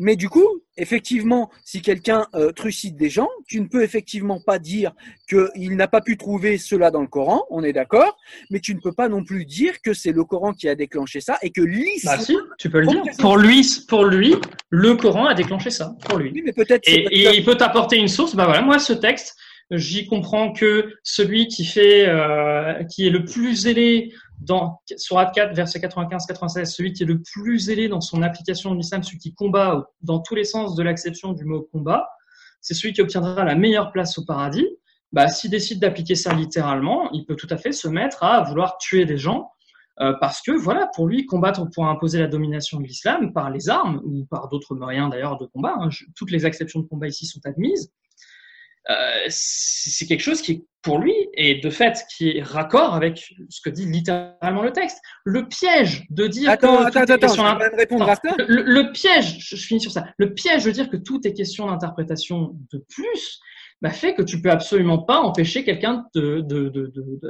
Mais 0.00 0.14
du 0.14 0.28
coup, 0.28 0.46
effectivement, 0.76 1.50
si 1.64 1.82
quelqu'un 1.82 2.26
euh, 2.34 2.52
trucide 2.52 2.96
des 2.96 3.10
gens, 3.10 3.28
tu 3.48 3.60
ne 3.60 3.66
peux 3.66 3.82
effectivement 3.82 4.40
pas 4.40 4.60
dire 4.60 4.92
qu'il 5.28 5.74
n'a 5.74 5.88
pas 5.88 6.00
pu 6.00 6.16
trouver 6.16 6.56
cela 6.56 6.92
dans 6.92 7.00
le 7.00 7.08
Coran, 7.08 7.44
on 7.50 7.64
est 7.64 7.72
d'accord, 7.72 8.16
mais 8.50 8.60
tu 8.60 8.76
ne 8.76 8.80
peux 8.80 8.92
pas 8.92 9.08
non 9.08 9.24
plus 9.24 9.44
dire 9.44 9.82
que 9.82 9.92
c'est 9.92 10.12
le 10.12 10.22
Coran 10.22 10.52
qui 10.52 10.68
a 10.68 10.76
déclenché 10.76 11.20
ça 11.20 11.36
et 11.42 11.50
que 11.50 11.62
l'islam... 11.62 12.16
Bah 12.16 12.24
si, 12.24 12.36
tu 12.58 12.70
peux 12.70 12.80
le 12.80 12.86
dire. 12.86 13.02
Pour 13.18 13.36
lui, 13.36 13.66
pour 13.88 14.04
lui, 14.04 14.36
le 14.70 14.94
Coran 14.94 15.26
a 15.26 15.34
déclenché 15.34 15.70
ça, 15.70 15.96
pour 16.08 16.18
lui. 16.18 16.30
Oui, 16.32 16.42
mais 16.44 16.52
peut-être... 16.52 16.86
Et, 16.86 17.06
et 17.10 17.36
il 17.36 17.44
peut 17.44 17.56
t'apporter 17.56 17.96
une 17.96 18.08
source, 18.08 18.36
bah 18.36 18.44
voilà, 18.44 18.62
moi 18.62 18.78
ce 18.78 18.92
texte, 18.92 19.36
j'y 19.70 20.06
comprends 20.06 20.52
que 20.52 20.94
celui 21.02 21.48
euh, 21.76 22.84
qui 22.84 23.06
est 23.06 23.10
le 23.10 23.24
plus 23.24 23.54
zélé 23.54 24.12
dans, 24.40 24.80
sur 24.96 25.16
4, 25.16 25.54
verset 25.54 25.80
95-96, 25.80 26.64
celui 26.66 26.92
qui 26.92 27.02
est 27.02 27.06
le 27.06 27.20
plus 27.20 27.58
zélé 27.58 27.88
dans 27.88 28.00
son 28.00 28.22
application 28.22 28.70
de 28.72 28.76
l'islam, 28.76 29.02
celui 29.02 29.18
qui 29.18 29.34
combat 29.34 29.90
dans 30.00 30.20
tous 30.20 30.34
les 30.34 30.44
sens 30.44 30.74
de 30.74 30.82
l'acception 30.82 31.32
du 31.32 31.44
mot 31.44 31.68
combat, 31.72 32.08
c'est 32.60 32.74
celui 32.74 32.92
qui 32.92 33.00
obtiendra 33.00 33.44
la 33.44 33.54
meilleure 33.54 33.92
place 33.92 34.18
au 34.18 34.24
paradis. 34.24 34.66
Bah, 35.12 35.28
s'il 35.28 35.50
décide 35.50 35.80
d'appliquer 35.80 36.14
ça 36.14 36.34
littéralement, 36.34 37.10
il 37.12 37.24
peut 37.24 37.36
tout 37.36 37.46
à 37.50 37.56
fait 37.56 37.72
se 37.72 37.88
mettre 37.88 38.22
à 38.22 38.42
vouloir 38.42 38.76
tuer 38.78 39.06
des 39.06 39.16
gens 39.16 39.50
euh, 40.00 40.12
parce 40.20 40.42
que 40.42 40.52
voilà, 40.52 40.88
pour 40.94 41.06
lui, 41.06 41.26
combattre 41.26 41.64
pour 41.70 41.86
imposer 41.86 42.20
la 42.20 42.28
domination 42.28 42.78
de 42.78 42.84
l'islam 42.84 43.32
par 43.32 43.50
les 43.50 43.68
armes 43.68 44.00
ou 44.04 44.24
par 44.26 44.48
d'autres 44.48 44.74
moyens 44.74 45.10
d'ailleurs 45.10 45.38
de 45.38 45.46
combat. 45.46 45.74
Hein, 45.80 45.88
toutes 46.14 46.30
les 46.30 46.44
acceptions 46.44 46.80
de 46.80 46.86
combat 46.86 47.08
ici 47.08 47.26
sont 47.26 47.40
admises. 47.44 47.92
Euh, 48.90 49.26
c'est 49.28 50.06
quelque 50.06 50.22
chose 50.22 50.40
qui, 50.40 50.66
pour 50.80 50.98
lui, 50.98 51.14
et 51.34 51.56
de 51.56 51.68
fait, 51.68 52.04
qui 52.16 52.30
est 52.30 52.42
raccord 52.42 52.94
avec 52.94 53.34
ce 53.50 53.60
que 53.60 53.68
dit 53.68 53.84
littéralement 53.84 54.62
le 54.62 54.72
texte. 54.72 54.98
Le 55.24 55.46
piège 55.46 56.06
de 56.08 56.26
dire 56.26 56.50
attends, 56.50 56.78
que 56.78 56.98
attends, 56.98 57.14
attends, 57.14 57.34
je 57.34 57.76
répondre 57.76 58.08
à 58.08 58.14
ça. 58.14 58.34
Le, 58.38 58.90
piège, 58.92 59.38
je, 59.40 59.56
finis 59.56 59.80
sur 59.80 59.90
ça. 59.90 60.06
Le 60.16 60.32
piège 60.32 60.64
de 60.64 60.70
dire 60.70 60.88
que 60.88 60.96
tout 60.96 61.20
est 61.26 61.34
question 61.34 61.66
d'interprétation 61.66 62.56
de 62.72 62.82
plus, 62.88 63.40
bah, 63.82 63.90
fait 63.90 64.14
que 64.14 64.22
tu 64.22 64.40
peux 64.40 64.50
absolument 64.50 64.98
pas 64.98 65.20
empêcher 65.20 65.64
quelqu'un 65.64 66.06
de, 66.14 66.40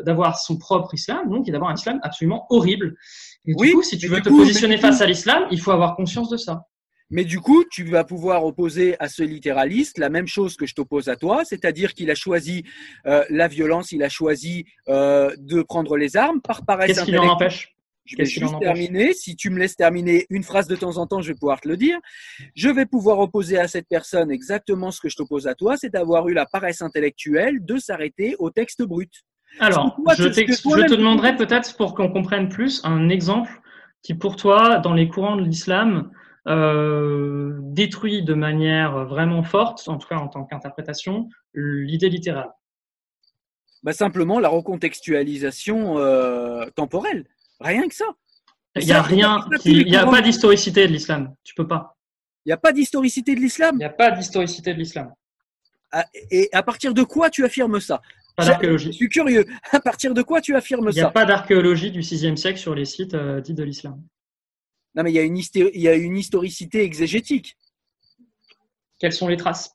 d'avoir 0.05 0.39
son 0.39 0.59
propre 0.59 0.95
islam, 0.95 1.29
donc 1.29 1.49
et 1.49 1.51
d'avoir 1.51 1.71
un 1.71 1.75
islam 1.75 1.99
absolument 2.05 2.47
horrible. 2.51 2.95
Et 3.47 3.55
du 3.55 3.75
coup, 3.75 3.83
si 3.83 3.99
tu 3.99 4.07
veux 4.07 4.21
te 4.21 4.29
positionner 4.29 4.79
face 4.79 5.01
à 5.01 5.07
l'islam, 5.07 5.49
il 5.51 5.61
faut 5.61 5.73
avoir 5.73 5.97
conscience 5.97 6.31
de 6.31 6.37
ça. 6.37 6.63
Mais 7.11 7.25
du 7.25 7.41
coup, 7.41 7.65
tu 7.71 7.85
vas 7.85 8.05
pouvoir 8.05 8.45
opposer 8.45 8.97
à 9.01 9.09
ce 9.09 9.23
littéraliste 9.23 9.99
la 9.99 10.11
même 10.11 10.27
chose 10.27 10.57
que 10.57 10.67
je 10.67 10.75
t'oppose 10.75 11.09
à 11.09 11.17
toi, 11.17 11.45
c'est-à-dire 11.45 11.95
qu'il 11.95 12.11
a 12.11 12.15
choisi 12.15 12.65
euh, 13.07 13.25
la 13.31 13.49
violence, 13.49 13.93
il 13.93 14.03
a 14.03 14.09
choisi 14.09 14.67
euh, 14.89 15.35
de 15.39 15.63
prendre 15.63 15.97
les 15.97 16.17
armes 16.17 16.41
par 16.41 16.65
paresse 16.65 16.89
Qu'est-ce 16.89 17.05
qui 17.05 17.17
en 17.17 17.29
empêche? 17.29 17.75
Je 18.05 18.17
vais 18.17 18.25
juste 18.25 18.59
terminer. 18.59 19.13
Si 19.13 19.37
tu 19.37 19.51
me 19.51 19.59
laisses 19.59 19.77
terminer 19.77 20.27
une 20.31 20.43
phrase 20.43 20.67
de 20.67 20.77
temps 20.77 20.97
en 20.97 21.07
temps, 21.07 21.21
je 21.21 21.29
vais 21.29 21.39
pouvoir 21.39 21.61
te 21.61 21.69
le 21.69 21.77
dire. 21.77 21.99
Je 22.55 22.71
vais 22.71 22.87
pouvoir 22.87 23.19
opposer 23.19 23.59
à 23.59 23.69
cette 23.69 23.87
personne 23.87 24.31
exactement 24.31 24.91
ce 24.91 25.01
que 25.01 25.11
je 25.11 25.17
t'oppose 25.17 25.47
à 25.47 25.55
toi, 25.55 25.77
c'est 25.77 25.91
d'avoir 25.91 26.27
eu 26.29 26.33
la 26.33 26.47
paresse 26.47 26.81
intellectuelle 26.81 27.63
de 27.65 27.77
s'arrêter 27.77 28.35
au 28.39 28.51
texte 28.51 28.83
brut. 28.83 29.13
Alors, 29.61 29.99
je, 30.17 30.23
je 30.23 30.87
te 30.87 30.95
demanderai 30.95 31.37
peut-être 31.37 31.77
pour 31.77 31.95
qu'on 31.95 32.11
comprenne 32.11 32.49
plus 32.49 32.81
un 32.85 33.11
exemple 33.11 33.51
qui, 34.03 34.15
pour 34.15 34.37
toi, 34.37 34.79
dans 34.79 34.95
les 34.95 35.09
courants 35.09 35.37
de 35.37 35.43
l'islam, 35.43 36.11
euh, 36.49 37.59
détruit 37.61 38.23
de 38.23 38.35
manière 38.35 39.07
vraiment 39.07 39.43
forte, 39.43 39.87
en 39.89 39.99
tout 39.99 40.09
cas 40.09 40.17
en 40.17 40.29
tant 40.29 40.45
qu'interprétation, 40.45 41.29
l'idée 41.55 42.09
littérale 42.09 42.51
bah 43.83 43.93
Simplement 43.93 44.41
la 44.41 44.49
recontextualisation 44.49 45.99
euh, 45.99 46.67
temporelle. 46.75 47.27
Rien 47.61 47.89
que 47.89 47.95
ça. 47.95 48.07
Il 48.77 48.87
n'y 48.87 48.93
a 48.93 49.03
rien, 49.03 49.45
il 49.65 49.87
n'y 49.87 49.97
a 49.97 50.07
pas 50.07 50.21
d'historicité 50.21 50.87
de 50.87 50.93
l'islam. 50.93 51.35
Tu 51.43 51.55
peux 51.55 51.67
pas. 51.67 51.97
Il 52.45 52.49
n'y 52.49 52.53
a 52.53 52.57
pas 52.57 52.73
d'historicité 52.73 53.35
de 53.35 53.41
l'islam? 53.41 53.75
Il 53.75 53.79
n'y 53.79 53.85
a 53.85 53.91
pas 53.91 54.11
d'historicité 54.11 54.73
de 54.73 54.79
l'islam. 54.79 55.13
Ah, 55.91 56.05
et 56.31 56.49
à 56.53 56.63
partir 56.63 56.95
de 56.95 57.03
quoi 57.03 57.31
tu 57.31 57.45
affirmes 57.45 57.81
ça? 57.81 58.01
Pas 58.37 58.45
d'archéologie. 58.45 58.93
Je 58.93 58.97
suis 58.97 59.09
curieux. 59.09 59.45
À 59.73 59.81
partir 59.81 60.15
de 60.15 60.23
quoi 60.23 60.41
tu 60.41 60.55
affirmes 60.55 60.93
ça 60.93 60.97
Il 60.97 61.03
n'y 61.03 61.07
a 61.07 61.11
pas 61.11 61.25
d'archéologie 61.25 61.91
du 61.91 62.01
VIe 62.01 62.39
siècle 62.39 62.59
sur 62.59 62.75
les 62.75 62.85
sites 62.85 63.15
euh, 63.15 63.41
dits 63.41 63.55
de 63.55 63.65
l'islam. 63.65 64.01
Non, 64.95 65.03
mais 65.03 65.13
il 65.13 65.15
y, 65.15 65.19
a 65.19 65.23
une 65.23 65.37
il 65.37 65.81
y 65.81 65.89
a 65.89 65.95
une 65.95 66.17
historicité 66.17 66.83
exégétique. 66.83 67.57
Quelles 68.99 69.13
sont 69.13 69.29
les 69.29 69.37
traces? 69.37 69.71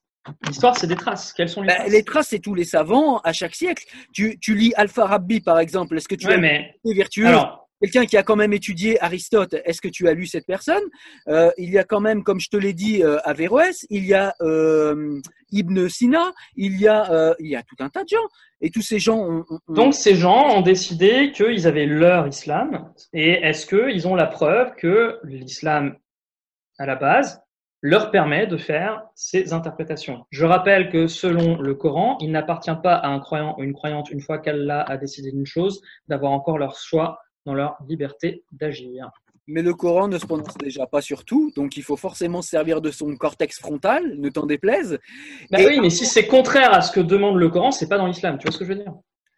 L'histoire, 0.48 0.78
c'est 0.78 0.88
des 0.88 0.96
traces. 0.96 1.34
Quelles 1.34 1.50
sont 1.50 1.62
les 1.62 1.68
ben, 1.68 1.76
traces? 1.76 1.92
Les 1.92 2.04
traces, 2.04 2.28
c'est 2.30 2.40
tous 2.40 2.56
les 2.56 2.66
savants 2.66 3.20
à 3.20 3.34
chaque 3.34 3.56
siècle. 3.56 3.84
Tu, 4.14 4.38
tu 4.40 4.56
lis 4.56 4.74
Alpha 4.76 5.06
Rabbi, 5.06 5.42
par 5.42 5.60
exemple. 5.60 5.98
Est-ce 5.98 6.08
que 6.08 6.16
tu 6.16 6.32
as 6.32 6.38
mais... 6.38 6.76
vertueux? 6.84 7.36
Quelqu'un 7.82 8.06
qui 8.06 8.16
a 8.16 8.24
quand 8.24 8.38
même 8.38 8.54
étudié 8.54 9.02
Aristote, 9.04 9.56
est-ce 9.66 9.82
que 9.82 9.90
tu 9.90 10.08
as 10.08 10.14
lu 10.14 10.26
cette 10.26 10.46
personne? 10.46 10.84
Euh, 11.28 11.52
Il 11.58 11.70
y 11.70 11.78
a 11.78 11.84
quand 11.84 12.00
même, 12.00 12.24
comme 12.24 12.40
je 12.40 12.48
te 12.48 12.56
l'ai 12.56 12.72
dit, 12.72 13.04
euh, 13.04 13.18
Averroès, 13.26 13.86
il 13.90 14.06
y 14.06 14.14
a 14.14 14.34
euh, 14.42 15.20
Ibn 15.52 15.90
Sina, 15.90 16.32
il 16.56 16.80
y 16.80 16.88
a, 16.88 17.36
il 17.40 17.48
y 17.48 17.58
a 17.58 17.64
tout 17.64 17.76
un 17.80 17.90
tas 17.90 18.04
de 18.04 18.10
gens. 18.10 18.28
Et 18.66 18.72
tous 18.72 18.82
ces 18.82 18.98
gens 18.98 19.20
ont, 19.20 19.46
Donc 19.68 19.94
ces 19.94 20.16
gens 20.16 20.56
ont 20.56 20.62
décidé 20.62 21.34
qu'ils 21.34 21.68
avaient 21.68 21.86
leur 21.86 22.26
islam. 22.28 22.94
Et 23.12 23.32
est-ce 23.32 23.68
qu'ils 23.68 24.08
ont 24.08 24.16
la 24.16 24.26
preuve 24.26 24.74
que 24.76 25.20
l'islam, 25.26 25.98
à 26.80 26.86
la 26.86 26.96
base, 26.96 27.44
leur 27.82 28.10
permet 28.10 28.48
de 28.48 28.56
faire 28.56 29.04
ces 29.16 29.52
interprétations? 29.52 30.26
Je 30.30 30.46
rappelle 30.46 30.90
que 30.90 31.08
selon 31.08 31.60
le 31.60 31.76
Coran, 31.76 32.18
il 32.22 32.32
n'appartient 32.32 32.72
pas 32.82 32.96
à 32.96 33.10
un 33.10 33.20
croyant 33.20 33.54
ou 33.58 33.64
une 33.64 33.74
croyante, 33.74 34.10
une 34.10 34.22
fois 34.22 34.38
qu'Allah 34.38 34.82
a 34.84 34.96
décidé 34.96 35.34
d'une 35.34 35.46
chose, 35.46 35.82
d'avoir 36.08 36.32
encore 36.32 36.58
leur 36.58 36.78
choix 36.78 37.20
dans 37.46 37.54
leur 37.54 37.76
liberté 37.86 38.46
d'agir. 38.54 39.12
Mais 39.48 39.62
le 39.62 39.74
Coran 39.74 40.08
ne 40.08 40.18
se 40.18 40.26
prononce 40.26 40.58
déjà 40.58 40.88
pas 40.88 41.02
sur 41.02 41.26
tout, 41.26 41.52
donc 41.56 41.76
il 41.76 41.84
faut 41.84 41.98
forcément 41.98 42.42
se 42.42 42.50
servir 42.50 42.82
de 42.82 42.92
son 42.92 43.16
cortex 43.18 43.60
frontal, 43.60 44.18
ne 44.18 44.30
t'en 44.30 44.46
déplaise. 44.46 45.00
Bah 45.52 45.60
oui, 45.66 45.80
mais 45.82 45.90
si 45.90 46.06
c'est 46.06 46.28
contraire 46.28 46.74
à 46.74 46.82
ce 46.82 46.92
que 46.92 47.02
demande 47.02 47.36
le 47.38 47.50
Coran, 47.50 47.72
c'est 47.72 47.90
pas 47.90 47.98
dans 47.98 48.08
l'islam. 48.08 48.38
Tu 48.38 48.46
vois 48.46 48.54
ce 48.54 48.58
que 48.58 48.66
je 48.66 48.70
veux 48.70 48.80
dire? 48.80 48.94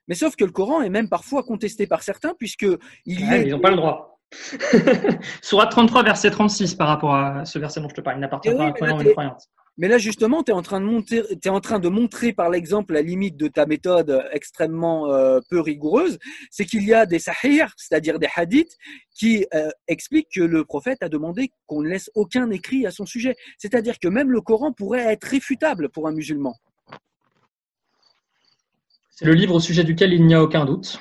Mais 0.07 0.15
sauf 0.15 0.36
que 0.36 0.45
le 0.45 0.52
Coran 0.52 0.82
est 0.82 0.90
même 0.90 1.10
parfois 1.10 1.41
contesté 1.44 1.88
par 1.88 2.03
certains, 2.03 2.36
puisque 2.38 2.68
il 3.06 3.19
y 3.19 3.23
Ils 3.23 3.49
n'ont 3.49 3.60
pas 3.60 3.72
le 3.72 3.77
droit. 3.77 4.15
Surat 5.41 5.68
33, 5.68 6.03
verset 6.03 6.31
36, 6.31 6.76
par 6.76 6.88
rapport 6.88 7.15
à 7.15 7.45
ce 7.45 7.60
verset 7.60 7.81
dont 7.81 7.89
je 7.89 7.95
te 7.95 8.02
parle. 8.02 8.18
Il 8.18 8.22
n'appartient 8.22 8.49
eh 8.52 8.57
pas 8.57 8.64
à 8.64 8.68
un 8.68 8.72
croyant 8.72 8.97
ou 8.97 9.02
une 9.02 9.11
croyante. 9.11 9.49
Mais 9.77 9.89
là, 9.89 9.97
justement, 9.97 10.41
tu 10.41 10.52
es, 10.52 10.53
en 10.53 10.61
train 10.61 10.80
de 10.80 10.85
monter, 10.85 11.22
es 11.43 11.49
en 11.49 11.60
train 11.60 11.80
de 11.80 11.89
montrer 11.89 12.31
par 12.31 12.49
l'exemple 12.49 12.93
la 12.93 13.02
limite 13.02 13.35
de 13.35 13.49
ta 13.49 13.65
méthode 13.65 14.23
extrêmement 14.31 15.11
euh, 15.11 15.41
peu 15.49 15.60
rigoureuse. 15.60 16.18
C'est 16.49 16.65
qu'il 16.65 16.84
y 16.85 16.93
a 16.93 17.06
des 17.06 17.19
sahih, 17.19 17.65
c'est-à-dire 17.76 18.18
des 18.18 18.30
hadiths, 18.34 18.77
qui 19.14 19.45
euh, 19.53 19.69
expliquent 19.88 20.30
que 20.34 20.41
le 20.41 20.64
prophète 20.64 21.03
a 21.03 21.10
demandé 21.10 21.52
qu'on 21.68 21.81
ne 21.81 21.89
laisse 21.89 22.10
aucun 22.15 22.49
écrit 22.52 22.85
à 22.85 22.91
son 22.91 23.06
sujet. 23.06 23.35
C'est-à-dire 23.57 23.99
que 23.99 24.07
même 24.07 24.31
le 24.31 24.39
Coran 24.39 24.72
pourrait 24.72 25.11
être 25.11 25.26
réfutable 25.26 25.89
pour 25.89 26.07
un 26.07 26.14
musulman. 26.14 26.56
C'est 29.11 29.26
le 29.26 29.34
livre 29.34 29.56
au 29.56 29.60
sujet 29.60 29.84
duquel 29.84 30.14
il 30.14 30.26
n'y 30.26 30.34
a 30.34 30.43
aucun 30.43 30.65
doute, 30.65 30.99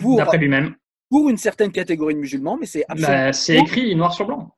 d'après 0.00 0.38
lui-même. 0.38 0.74
Pour 1.14 1.30
une 1.30 1.36
certaine 1.36 1.70
catégorie 1.70 2.14
de 2.14 2.18
musulmans, 2.18 2.56
mais 2.58 2.66
c'est 2.66 2.84
bah, 2.88 3.32
c'est 3.32 3.56
écrit 3.56 3.94
noir 3.94 4.12
sur 4.12 4.26
blanc. 4.26 4.52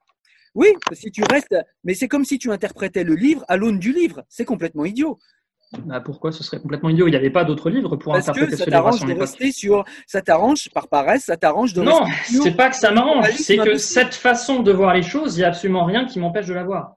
Oui, 0.54 0.68
si 0.92 1.10
tu 1.10 1.22
restes, 1.30 1.54
mais 1.84 1.92
c'est 1.92 2.08
comme 2.08 2.24
si 2.24 2.38
tu 2.38 2.50
interprétais 2.50 3.04
le 3.04 3.14
livre 3.14 3.44
à 3.46 3.58
l'aune 3.58 3.78
du 3.78 3.92
livre. 3.92 4.24
C'est 4.30 4.46
complètement 4.46 4.86
idiot. 4.86 5.18
Bah 5.84 6.00
pourquoi 6.00 6.32
ce 6.32 6.42
serait 6.42 6.58
complètement 6.58 6.88
idiot? 6.88 7.08
Il 7.08 7.10
n'y 7.10 7.16
avait 7.16 7.28
pas 7.28 7.44
d'autres 7.44 7.68
livres 7.68 7.96
pour 7.96 8.14
Parce 8.14 8.30
interpréter 8.30 8.52
que 8.52 8.56
ça 8.56 8.70
t'arrange 8.70 9.04
de 9.04 9.12
rester 9.12 9.52
sur, 9.52 9.84
ça 10.06 10.22
t'arrange 10.22 10.70
par 10.72 10.88
paresse, 10.88 11.24
ça 11.24 11.36
t'arrange 11.36 11.74
de 11.74 11.82
non, 11.82 12.06
c'est 12.24 12.56
pas 12.56 12.70
que 12.70 12.76
ça 12.76 12.90
m'arrange, 12.90 13.32
c'est 13.32 13.58
que 13.58 13.76
cette 13.76 14.14
façon 14.14 14.62
de 14.62 14.72
voir 14.72 14.94
les 14.94 15.02
choses, 15.02 15.36
il 15.36 15.40
n'y 15.40 15.44
a 15.44 15.48
absolument 15.48 15.84
rien 15.84 16.06
qui 16.06 16.18
m'empêche 16.18 16.46
de 16.46 16.54
la 16.54 16.64
voir. 16.64 16.94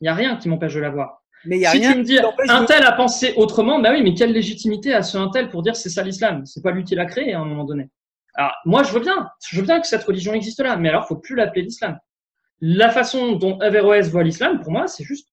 Il 0.00 0.04
n'y 0.04 0.08
a 0.10 0.14
rien 0.14 0.36
qui 0.36 0.48
m'empêche 0.48 0.74
de 0.74 0.80
la 0.80 0.90
voir. 0.90 1.24
Mais 1.44 1.58
y 1.58 1.66
a 1.66 1.72
si 1.72 1.78
rien 1.78 1.92
tu 1.94 1.98
me 1.98 2.04
dis 2.04 2.20
un 2.48 2.64
tel 2.66 2.84
a 2.84 2.92
pensé 2.92 3.32
autrement, 3.34 3.80
bah 3.80 3.90
oui, 3.90 4.02
mais 4.04 4.14
quelle 4.14 4.32
légitimité 4.32 4.94
a 4.94 5.02
ce 5.02 5.18
un 5.18 5.28
tel 5.30 5.48
pour 5.48 5.64
dire 5.64 5.74
c'est 5.74 5.90
ça 5.90 6.04
l'islam? 6.04 6.46
C'est 6.46 6.62
pas 6.62 6.70
lui 6.70 6.84
qui 6.84 6.94
l'a 6.94 7.06
créé 7.06 7.32
à 7.32 7.40
un 7.40 7.44
moment 7.44 7.64
donné. 7.64 7.90
Alors 8.34 8.52
moi 8.64 8.82
je 8.82 8.92
veux 8.92 9.00
bien, 9.00 9.28
je 9.48 9.60
veux 9.60 9.66
bien 9.66 9.80
que 9.80 9.86
cette 9.86 10.04
religion 10.04 10.32
existe 10.34 10.60
là, 10.60 10.76
mais 10.76 10.88
alors 10.88 11.06
faut 11.06 11.16
plus 11.16 11.34
l'appeler 11.34 11.62
l'islam 11.62 11.98
la 12.60 12.90
façon 12.90 13.32
dont 13.32 13.58
Averroès 13.60 14.10
voit 14.10 14.22
l'islam, 14.22 14.60
pour 14.60 14.70
moi, 14.70 14.86
c'est 14.86 15.04
juste 15.04 15.28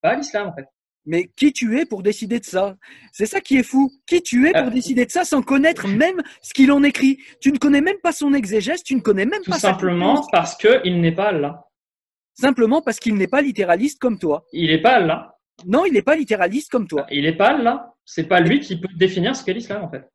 pas 0.00 0.14
l'islam 0.14 0.48
en 0.48 0.54
fait. 0.54 0.66
Mais 1.06 1.30
qui 1.34 1.52
tu 1.52 1.78
es 1.78 1.86
pour 1.86 2.02
décider 2.02 2.38
de 2.38 2.44
ça? 2.44 2.76
C'est 3.10 3.26
ça 3.26 3.40
qui 3.40 3.56
est 3.56 3.62
fou. 3.62 3.90
Qui 4.06 4.22
tu 4.22 4.46
es 4.48 4.52
pour 4.52 4.68
Euh, 4.68 4.70
décider 4.70 5.06
de 5.06 5.10
ça 5.10 5.24
sans 5.24 5.42
connaître 5.42 5.88
même 5.88 6.20
ce 6.42 6.52
qu'il 6.52 6.70
en 6.70 6.82
écrit? 6.82 7.18
Tu 7.40 7.52
ne 7.52 7.58
connais 7.58 7.80
même 7.80 7.96
pas 8.02 8.12
son 8.12 8.34
exégèse, 8.34 8.82
tu 8.82 8.94
ne 8.94 9.00
connais 9.00 9.24
même 9.24 9.40
Tout 9.42 9.50
pas 9.50 9.58
simplement 9.58 10.26
parce 10.30 10.54
qu'il 10.56 11.00
n'est 11.00 11.14
pas 11.14 11.28
Allah. 11.28 11.64
Simplement 12.34 12.82
parce 12.82 13.00
qu'il 13.00 13.14
n'est 13.14 13.28
pas 13.28 13.40
littéraliste 13.40 13.98
comme 13.98 14.18
toi. 14.18 14.44
Il 14.52 14.68
n'est 14.68 14.80
pas 14.82 14.96
Allah. 14.96 15.34
Non, 15.66 15.86
il 15.86 15.92
n'est 15.94 16.02
pas 16.02 16.16
littéraliste 16.16 16.70
comme 16.70 16.86
toi. 16.86 17.06
Il 17.10 17.22
n'est 17.22 17.36
pas 17.36 17.48
Allah. 17.48 17.94
C'est 18.04 18.28
pas 18.28 18.40
lui 18.40 18.60
qui 18.60 18.78
peut 18.78 18.88
définir 18.94 19.34
ce 19.34 19.42
qu'est 19.42 19.54
l'islam 19.54 19.82
en 19.82 19.90
fait. 19.90 20.06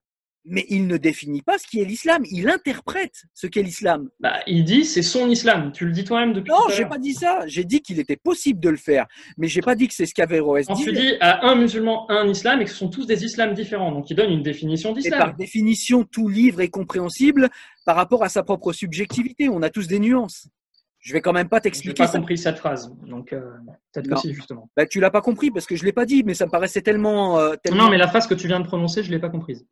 Mais 0.47 0.63
il 0.69 0.85
ne 0.85 0.97
définit 0.97 1.41
pas 1.41 1.57
ce 1.57 1.65
qui 1.65 1.79
est 1.81 1.85
l'islam. 1.85 2.23
Il 2.29 2.47
interprète 2.49 3.23
ce 3.33 3.47
qu'est 3.47 3.63
l'islam. 3.63 4.09
Bah, 4.19 4.41
il 4.45 4.63
dit 4.63 4.85
c'est 4.85 5.01
son 5.01 5.27
islam. 5.29 5.71
Tu 5.71 5.85
le 5.85 5.91
dis 5.91 6.03
toi-même 6.03 6.33
depuis 6.33 6.51
Non, 6.51 6.69
j'ai 6.69 6.85
pas 6.85 6.99
dit 6.99 7.13
ça. 7.15 7.39
J'ai 7.47 7.63
dit 7.63 7.81
qu'il 7.81 7.99
était 7.99 8.15
possible 8.15 8.59
de 8.59 8.69
le 8.69 8.77
faire. 8.77 9.07
Mais 9.37 9.47
j'ai 9.47 9.61
pas 9.61 9.73
dit 9.75 9.87
que 9.87 9.93
c'est 9.95 10.05
ce 10.05 10.13
qu'Averroès 10.13 10.67
dit. 10.67 10.83
tu 10.83 10.91
dis 10.91 11.13
à 11.19 11.47
un 11.47 11.55
musulman 11.55 12.05
un 12.11 12.27
islam 12.27 12.61
et 12.61 12.65
que 12.65 12.69
ce 12.69 12.75
sont 12.77 12.89
tous 12.89 13.07
des 13.07 13.25
islams 13.25 13.55
différents, 13.55 13.91
donc 13.91 14.09
il 14.11 14.15
donne 14.15 14.31
une 14.31 14.43
définition 14.43 14.91
Et 14.91 15.01
d'islam. 15.01 15.19
par 15.19 15.35
définition, 15.35 16.03
tout 16.03 16.27
livre 16.29 16.61
est 16.61 16.69
compréhensible 16.69 17.49
par 17.85 17.95
rapport 17.95 18.23
à 18.23 18.29
sa 18.29 18.43
propre 18.43 18.71
subjectivité. 18.71 19.49
On 19.49 19.63
a 19.63 19.69
tous 19.71 19.87
des 19.87 19.99
nuances. 19.99 20.47
Je 20.99 21.13
vais 21.13 21.21
quand 21.21 21.33
même 21.33 21.49
pas 21.49 21.57
J'ai 21.57 21.61
t'expliquer 21.63 22.03
pas 22.03 22.07
ça. 22.07 22.17
compris 22.19 22.37
cette 22.37 22.57
phrase, 22.57 22.91
donc 23.07 23.31
euh, 23.33 23.41
peut-être 23.93 24.09
que 24.09 24.15
si 24.19 24.33
justement. 24.33 24.69
Bah, 24.75 24.85
tu 24.87 24.99
l'as 24.99 25.11
pas 25.11 25.21
compris 25.21 25.51
parce 25.51 25.65
que 25.67 25.75
je 25.75 25.83
l'ai 25.85 25.91
pas 25.93 26.05
dit, 26.05 26.23
mais 26.23 26.33
ça 26.33 26.45
me 26.47 26.51
paraissait 26.51 26.81
tellement. 26.81 27.39
euh, 27.39 27.55
tellement- 27.63 27.83
Non, 27.85 27.89
mais 27.89 27.97
la 27.97 28.07
phrase 28.07 28.25
que 28.27 28.33
tu 28.33 28.47
viens 28.47 28.59
de 28.59 28.65
prononcer, 28.65 29.03
je 29.03 29.11
l'ai 29.11 29.19
pas 29.19 29.29
comprise. 29.29 29.65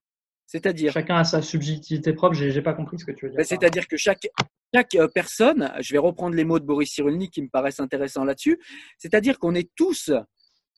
C'est-à-dire. 0.54 0.94
Chacun 0.94 1.16
a 1.16 1.24
sa 1.24 1.42
subjectivité 1.42 2.14
propre. 2.14 2.36
J'ai 2.36 2.62
pas 2.62 2.76
compris 2.76 3.00
ce 3.00 3.06
que 3.06 3.12
tu 3.12 3.26
veux 3.26 3.32
dire. 3.32 3.38
Bah, 3.40 3.44
C'est-à-dire 3.44 3.88
que 3.88 3.98
chaque, 3.98 4.28
chaque 4.72 4.94
euh, 4.94 5.08
personne, 5.08 5.74
je 5.82 5.92
vais 5.94 5.98
reprendre 5.98 6.36
les 6.36 6.44
mots 6.46 6.60
de 6.60 6.64
Boris 6.66 6.92
Cyrulnik 6.92 7.32
qui 7.32 7.42
me 7.42 7.50
paraissent 7.50 7.80
intéressants 7.80 8.24
là-dessus, 8.24 8.60
c'est-à-dire 9.00 9.40
qu'on 9.40 9.56
est 9.56 9.72
tous, 9.76 10.12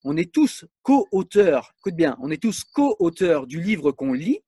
on 0.05 0.15
est 0.15 0.33
tous 0.33 0.63
co-auteurs, 0.81 1.73
écoute 1.79 1.95
bien, 1.95 2.15
on 2.21 2.31
est 2.31 2.41
tous 2.41 2.63
co-auteurs 2.63 3.47
du 3.47 3.61
livre 3.61 3.91
qu'on 3.91 4.13
lit, 4.13 4.39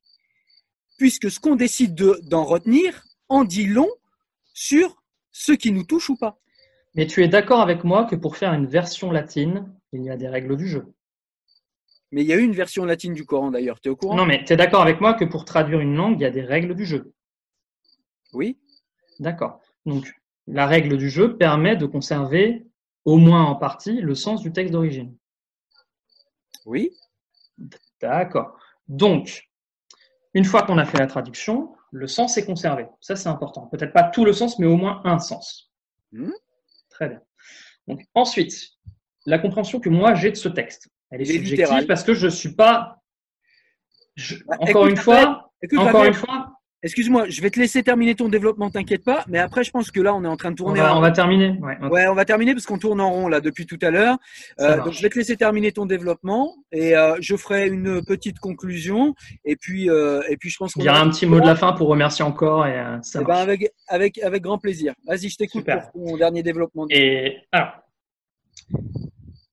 puisque 0.97 1.29
ce 1.29 1.41
qu'on 1.41 1.57
décide 1.57 1.93
de- 1.93 2.21
d'en 2.23 2.45
retenir 2.45 3.03
en 3.27 3.43
dit 3.43 3.67
long 3.67 3.89
sur 4.53 5.03
ce 5.33 5.51
qui 5.51 5.73
nous 5.73 5.83
touche 5.83 6.09
ou 6.09 6.15
pas. 6.15 6.39
Mais 6.95 7.05
tu 7.05 7.21
es 7.21 7.27
d'accord 7.27 7.59
avec 7.59 7.83
moi 7.83 8.05
que 8.05 8.15
pour 8.15 8.37
faire 8.37 8.53
une 8.53 8.65
version 8.65 9.11
latine, 9.11 9.69
il 9.91 10.03
y 10.05 10.09
a 10.09 10.15
des 10.15 10.29
règles 10.29 10.55
du 10.55 10.69
jeu. 10.69 10.85
Mais 12.11 12.21
il 12.21 12.27
y 12.27 12.33
a 12.33 12.37
eu 12.37 12.43
une 12.43 12.53
version 12.53 12.85
latine 12.85 13.13
du 13.13 13.25
Coran 13.25 13.51
d'ailleurs, 13.51 13.79
tu 13.81 13.89
es 13.89 13.91
au 13.91 13.95
courant? 13.95 14.15
Non, 14.15 14.25
mais 14.25 14.43
tu 14.43 14.53
es 14.53 14.55
d'accord 14.55 14.81
avec 14.81 15.01
moi 15.01 15.13
que 15.13 15.25
pour 15.25 15.45
traduire 15.45 15.79
une 15.79 15.95
langue, 15.95 16.19
il 16.19 16.23
y 16.23 16.25
a 16.25 16.31
des 16.31 16.41
règles 16.41 16.73
du 16.75 16.85
jeu. 16.85 17.13
Oui. 18.33 18.57
D'accord. 19.19 19.61
Donc, 19.85 20.13
la 20.47 20.67
règle 20.67 20.97
du 20.97 21.09
jeu 21.09 21.37
permet 21.37 21.75
de 21.75 21.85
conserver, 21.85 22.65
au 23.03 23.17
moins 23.17 23.43
en 23.43 23.55
partie, 23.55 23.99
le 23.99 24.15
sens 24.15 24.41
du 24.41 24.53
texte 24.53 24.71
d'origine. 24.71 25.15
Oui. 26.65 26.91
D'accord. 28.01 28.57
Donc, 28.87 29.49
une 30.33 30.45
fois 30.45 30.63
qu'on 30.63 30.77
a 30.77 30.85
fait 30.85 30.99
la 30.99 31.07
traduction, 31.07 31.75
le 31.91 32.07
sens 32.07 32.37
est 32.37 32.45
conservé. 32.45 32.85
Ça, 33.01 33.15
c'est 33.15 33.29
important. 33.29 33.67
Peut-être 33.67 33.93
pas 33.93 34.03
tout 34.03 34.23
le 34.23 34.33
sens, 34.33 34.59
mais 34.59 34.67
au 34.67 34.77
moins 34.77 35.01
un 35.03 35.19
sens. 35.19 35.71
Mhm. 36.11 36.33
Très 36.89 37.09
bien. 37.09 37.21
Donc, 37.87 38.01
ensuite, 38.13 38.77
la 39.25 39.39
compréhension 39.39 39.79
que 39.79 39.89
moi 39.89 40.13
j'ai 40.15 40.31
de 40.31 40.35
ce 40.35 40.49
texte. 40.49 40.89
Elle 41.11 41.21
est 41.21 41.25
subjective 41.25 41.85
parce 41.87 42.03
que 42.03 42.13
je 42.13 42.27
suis 42.27 42.53
pas. 42.53 43.01
je- 44.15 44.35
Bah, 44.47 44.55
Encore 44.59 44.69
écoute, 44.87 44.89
une 44.91 44.97
fois, 44.97 45.51
Écoute, 45.61 45.79
encore 45.79 45.91
Fabien, 45.91 46.07
une 46.09 46.13
fois, 46.13 46.51
excuse-moi, 46.83 47.29
je 47.29 47.41
vais 47.41 47.49
te 47.49 47.59
laisser 47.59 47.81
terminer 47.81 48.13
ton 48.13 48.29
développement, 48.29 48.69
t'inquiète 48.69 49.03
pas, 49.03 49.23
mais 49.27 49.39
après 49.39 49.63
je 49.63 49.71
pense 49.71 49.89
que 49.89 49.99
là 49.99 50.13
on 50.13 50.23
est 50.23 50.27
en 50.27 50.37
train 50.37 50.49
de 50.51 50.53
on 50.61 50.65
tourner 50.65 50.79
va, 50.81 50.93
en 50.93 50.99
on 50.99 51.01
va 51.01 51.09
terminer. 51.11 51.57
Ouais, 51.89 52.07
on 52.07 52.13
va 52.13 52.25
terminer 52.25 52.53
parce 52.53 52.65
qu'on 52.67 52.77
tourne 52.77 53.01
en 53.01 53.09
rond 53.11 53.27
là 53.27 53.41
depuis 53.41 53.65
tout 53.65 53.79
à 53.81 53.89
l'heure. 53.89 54.17
Euh, 54.59 54.83
donc 54.83 54.93
je 54.93 55.01
vais 55.01 55.09
te 55.09 55.17
laisser 55.17 55.35
terminer 55.35 55.71
ton 55.71 55.87
développement 55.87 56.53
et 56.71 56.95
euh, 56.95 57.15
je 57.21 57.35
ferai 57.35 57.67
une 57.67 58.03
petite 58.05 58.37
conclusion 58.39 59.15
et 59.45 59.55
puis 59.55 59.89
euh, 59.89 60.21
et 60.29 60.37
puis 60.37 60.49
je 60.51 60.57
pense 60.57 60.73
qu'on 60.73 60.81
dirai 60.81 60.95
a- 60.97 61.01
un 61.01 61.09
petit 61.09 61.25
mot 61.25 61.39
de 61.39 61.45
la 61.47 61.55
fin 61.55 61.73
pour 61.73 61.87
remercier 61.87 62.23
encore 62.23 62.67
et 62.67 62.83
ça 63.01 63.19
Eh 63.21 63.25
ben, 63.25 63.33
avec 63.35 63.71
avec 63.87 64.19
avec 64.19 64.43
grand 64.43 64.59
plaisir. 64.59 64.93
Vas-y, 65.07 65.29
je 65.29 65.37
t'écoute 65.37 65.65
pour 65.65 65.91
ton 66.09 66.17
dernier 66.17 66.43
développement. 66.43 66.85
Et 66.91 67.37
alors, 67.51 67.71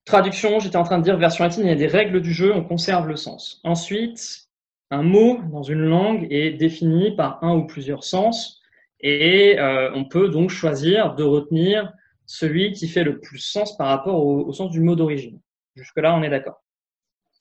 traduction, 0.05 0.61
j'étais 0.61 0.77
en 0.77 0.85
train 0.85 0.99
de 0.99 1.05
dire 1.05 1.17
version 1.17 1.45
latine, 1.45 1.65
il 1.65 1.69
y 1.69 1.73
a 1.73 1.77
des 1.77 1.87
règles 1.87 2.21
du 2.21 2.33
jeu, 2.33 2.53
on 2.55 2.65
conserve 2.65 3.09
le 3.09 3.17
sens. 3.17 3.61
Ensuite, 3.65 4.49
un 4.91 5.03
mot 5.03 5.41
dans 5.51 5.63
une 5.63 5.81
langue 5.85 6.27
est 6.31 6.53
défini 6.53 7.17
par 7.17 7.43
un 7.43 7.55
ou 7.57 7.67
plusieurs 7.67 8.05
sens 8.05 8.61
et 9.01 9.59
euh, 9.59 9.91
on 9.95 10.05
peut 10.05 10.29
donc 10.29 10.51
choisir 10.51 11.15
de 11.15 11.25
retenir 11.25 11.93
celui 12.27 12.73
qui 12.73 12.89
fait 12.89 13.05
le 13.05 13.21
plus 13.21 13.39
sens 13.39 13.77
par 13.77 13.89
rapport 13.89 14.25
au, 14.25 14.47
au 14.47 14.53
sens 14.53 14.71
du 14.71 14.81
mot 14.81 14.95
d'origine. 14.95 15.41
Jusque-là, 15.75 16.15
on 16.15 16.23
est 16.23 16.31
d'accord. 16.31 16.63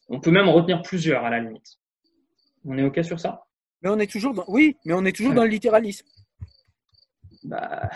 On 0.09 0.19
peut 0.19 0.31
même 0.31 0.47
en 0.47 0.53
retenir 0.53 0.81
plusieurs 0.81 1.23
à 1.23 1.29
la 1.29 1.39
limite. 1.39 1.77
On 2.65 2.77
est 2.77 2.83
OK 2.83 3.03
sur 3.03 3.19
ça? 3.19 3.45
Mais 3.81 3.89
on 3.89 3.99
est 3.99 4.09
toujours 4.11 4.33
dans 4.33 4.45
oui, 4.47 4.77
mais 4.85 4.93
on 4.93 5.05
est 5.05 5.11
toujours 5.15 5.31
Ouais. 5.31 5.35
dans 5.37 5.43
le 5.43 5.49
littéralisme. 5.57 6.05
Bah, 7.43 7.89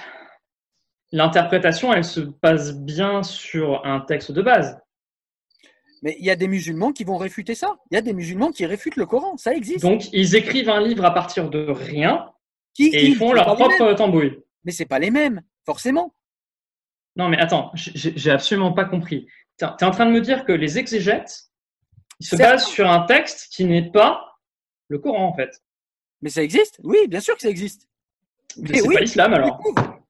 L'interprétation, 1.12 1.94
elle 1.94 2.04
se 2.04 2.20
base 2.20 2.78
bien 2.78 3.24
sur 3.24 3.86
un 3.86 4.02
texte 4.02 4.32
de 4.32 4.42
base. 4.42 4.78
Mais 6.04 6.16
il 6.20 6.26
y 6.26 6.30
a 6.30 6.36
des 6.36 6.48
musulmans 6.48 6.92
qui 6.92 7.04
vont 7.04 7.18
réfuter 7.18 7.56
ça. 7.56 7.78
Il 7.90 7.96
y 7.96 7.98
a 7.98 8.02
des 8.02 8.14
musulmans 8.14 8.52
qui 8.52 8.66
réfutent 8.66 8.98
le 8.98 9.06
Coran, 9.06 9.38
ça 9.38 9.54
existe. 9.54 9.82
Donc, 9.82 10.12
ils 10.14 10.36
écrivent 10.36 10.70
un 10.70 10.82
livre 10.82 11.06
à 11.06 11.14
partir 11.14 11.50
de 11.50 11.66
rien 11.70 12.32
qui 12.74 12.88
et 12.88 13.06
ils 13.06 13.16
font 13.16 13.34
leur 13.34 13.56
propre 13.56 13.94
tambouille. 13.94 14.40
Mais 14.64 14.72
c'est 14.72 14.86
pas 14.86 15.00
les 15.00 15.10
mêmes, 15.10 15.42
forcément. 15.66 16.14
Non, 17.16 17.30
mais 17.30 17.40
attends, 17.40 17.72
j'ai 17.74 18.30
absolument 18.30 18.74
pas 18.74 18.86
compris. 18.86 19.28
Tu 19.58 19.66
es 19.66 19.84
en 19.84 19.92
train 19.92 20.06
de 20.06 20.12
me 20.12 20.22
dire 20.22 20.46
que 20.46 20.52
les 20.52 20.78
exégètes, 20.78 21.46
ils 22.20 22.28
se 22.28 22.36
basent 22.36 22.68
sur 22.68 22.90
un 22.90 23.02
texte 23.06 23.52
qui 23.52 23.66
n'est 23.66 23.90
pas 23.90 24.38
le 24.88 25.00
Coran, 25.00 25.26
en 25.28 25.34
fait. 25.34 25.64
Mais 26.22 26.30
ça 26.30 26.44
existe. 26.44 26.80
Oui, 26.84 27.08
bien 27.08 27.20
sûr 27.20 27.36
que 27.36 27.42
ça 27.42 27.50
existe. 27.50 27.88
Mais 28.58 28.70
Mais 28.70 28.78
c'est 28.80 28.88
oui, 28.88 28.94
pas 28.96 29.02
l'islam, 29.02 29.34
alors. 29.34 29.62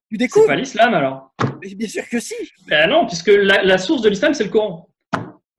Tu 0.09 0.15
C'est 0.15 0.17
découvres. 0.17 0.47
pas 0.47 0.55
l'islam, 0.55 0.93
alors. 0.93 1.34
Mais 1.61 1.75
Bien 1.75 1.88
sûr 1.88 2.07
que 2.09 2.19
si. 2.19 2.34
Ben 2.67 2.89
non, 2.89 3.05
puisque 3.05 3.27
la, 3.27 3.63
la 3.63 3.77
source 3.77 4.01
de 4.01 4.09
l'islam, 4.09 4.34
c'est 4.34 4.45
le 4.45 4.49
Coran. 4.49 4.89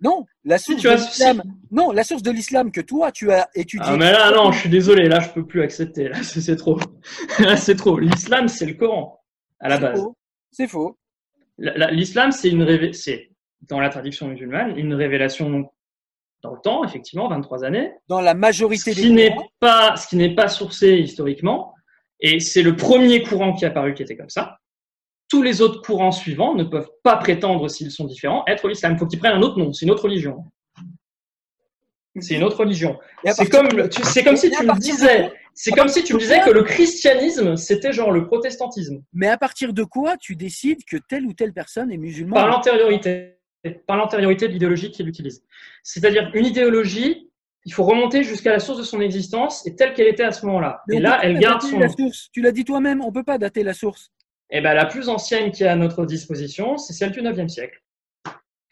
Non, 0.01 0.25
la 0.45 0.59
source 0.59 0.83
de 0.83 0.91
l'islam. 0.91 1.43
Non, 1.71 1.91
la 1.91 2.05
source 2.05 2.23
de 2.23 2.31
l'islam 2.31 2.71
que 2.71 2.81
toi 2.81 3.11
tu 3.13 3.31
as 3.33 3.49
étudiée. 3.55 3.85
Ah, 3.89 3.97
mais 3.97 4.13
là, 4.13 4.31
non, 4.31 4.53
je 4.53 4.61
suis 4.61 4.69
désolé, 4.71 5.09
là, 5.09 5.21
je 5.21 5.29
peux 5.31 5.45
plus 5.45 5.61
accepter. 5.63 6.09
Là, 6.09 6.23
c'est 6.23 6.41
c'est 6.41 6.57
trop. 6.57 6.79
Là, 7.41 7.57
c'est 7.57 7.75
trop. 7.75 7.99
L'islam, 7.99 8.47
c'est 8.49 8.65
le 8.67 8.75
Coran, 8.75 9.21
à 9.61 9.69
la 9.69 9.77
C'est 9.77 9.83
base. 9.83 10.05
C'est 10.53 10.69
faux. 10.69 10.97
La- 11.59 11.77
la- 11.77 11.91
L'islam, 11.91 12.31
c'est 12.31 12.49
une 12.49 12.63
révé- 12.63 12.93
c'est 12.93 13.31
dans 13.69 13.81
la 13.81 13.89
tradition 13.89 14.29
musulmane 14.29 14.79
une 14.79 14.95
révélation 14.95 15.69
dans 16.43 16.53
le 16.55 16.61
temps, 16.63 16.85
effectivement, 16.85 17.29
23 17.29 17.65
années, 17.65 17.91
Dans 18.07 18.21
la 18.21 18.31
ce 18.33 18.37
majorité 18.37 18.93
qui 18.95 19.03
des 19.03 19.11
n'est 19.11 19.37
pas 19.59 19.97
ce 19.97 20.07
qui 20.07 20.15
n'est 20.17 20.35
pas 20.37 20.47
sourcé 20.47 20.93
historiquement, 20.95 21.75
et 22.21 22.41
c'est 22.41 22.63
le 22.63 22.77
premier 22.77 23.23
courant 23.23 23.55
qui 23.55 23.65
est 23.65 23.69
apparu 23.69 23.95
qui 23.95 24.03
était 24.03 24.17
comme 24.17 24.31
ça. 24.31 24.59
Tous 25.29 25.43
les 25.43 25.61
autres 25.61 25.83
courants 25.83 26.13
suivants 26.13 26.55
ne 26.55 26.65
peuvent 26.65 26.91
pas 27.03 27.17
prétendre, 27.17 27.69
s'ils 27.69 27.91
sont 27.91 28.07
différents, 28.07 28.45
être 28.47 28.67
l'islam. 28.67 28.95
Il 28.95 28.99
faut 28.99 29.07
qu'ils 29.07 29.19
prennent 29.19 29.37
un 29.37 29.43
autre 29.43 29.59
nom. 29.59 29.73
C'est 29.73 29.85
une 29.85 29.91
autre 29.91 30.05
religion. 30.05 30.45
C'est 32.21 32.35
une 32.35 32.43
autre 32.45 32.59
religion. 32.59 32.99
C'est 33.25 33.49
comme, 33.49 33.69
c'est 33.91 34.25
comme 34.25 34.37
si 34.37 34.51
tu 34.51 34.67
me 34.67 34.79
disais, 34.79 35.33
c'est 35.55 35.71
comme 35.73 35.89
si 35.89 36.03
tu 36.03 36.15
me 36.15 36.19
disais 36.19 36.41
que 36.45 36.51
le 36.51 36.63
christianisme, 36.63 37.57
c'était 37.57 37.93
genre 37.93 38.11
le 38.11 38.27
protestantisme. 38.27 39.03
Mais 39.13 39.29
à 39.29 39.37
partir 39.37 39.73
de 39.73 39.85
quoi 39.85 40.17
tu 40.17 40.35
décides 40.35 40.85
que 40.85 40.97
telle 40.97 41.27
ou 41.27 41.33
telle 41.33 41.53
personne 41.53 41.93
est 41.93 41.97
musulmane? 41.97 42.35
Par 42.35 42.49
l'antériorité, 42.49 43.39
par 43.87 43.97
l'antériorité 43.97 44.49
de 44.49 44.53
l'idéologie 44.53 44.91
qu'il 44.91 45.09
utilise. 45.09 45.45
C'est-à-dire 45.83 46.31
une 46.35 46.47
idéologie, 46.47 47.28
il 47.65 47.73
faut 47.73 47.85
remonter 47.85 48.23
jusqu'à 48.23 48.51
la 48.51 48.59
source 48.59 48.79
de 48.79 48.85
son 48.85 49.01
existence 49.01 49.67
et 49.67 49.77
telle 49.77 49.93
qu'elle 49.95 50.09
était 50.09 50.25
à 50.25 50.33
ce 50.33 50.47
moment-là. 50.47 50.83
Et 50.91 51.01
là, 51.01 51.21
elle 51.23 51.39
garde 51.39 51.63
son 51.63 51.79
la 51.79 51.89
source. 51.89 52.29
Tu 52.33 52.41
l'as 52.41 52.53
dit 52.53 52.65
toi-même, 52.65 53.03
on 53.03 53.13
peut 53.13 53.25
pas 53.25 53.39
dater 53.39 53.63
la 53.63 53.75
source. 53.75 54.11
Et 54.51 54.61
ben, 54.61 54.75
la 54.75 54.87
plus 54.87 55.09
ancienne 55.09 55.51
qui 55.51 55.65
est 55.65 55.69
à 55.69 55.77
notre 55.77 56.07
disposition, 56.07 56.79
c'est 56.79 56.95
celle 56.95 57.11
du 57.11 57.21
9e 57.21 57.49
siècle. 57.49 57.83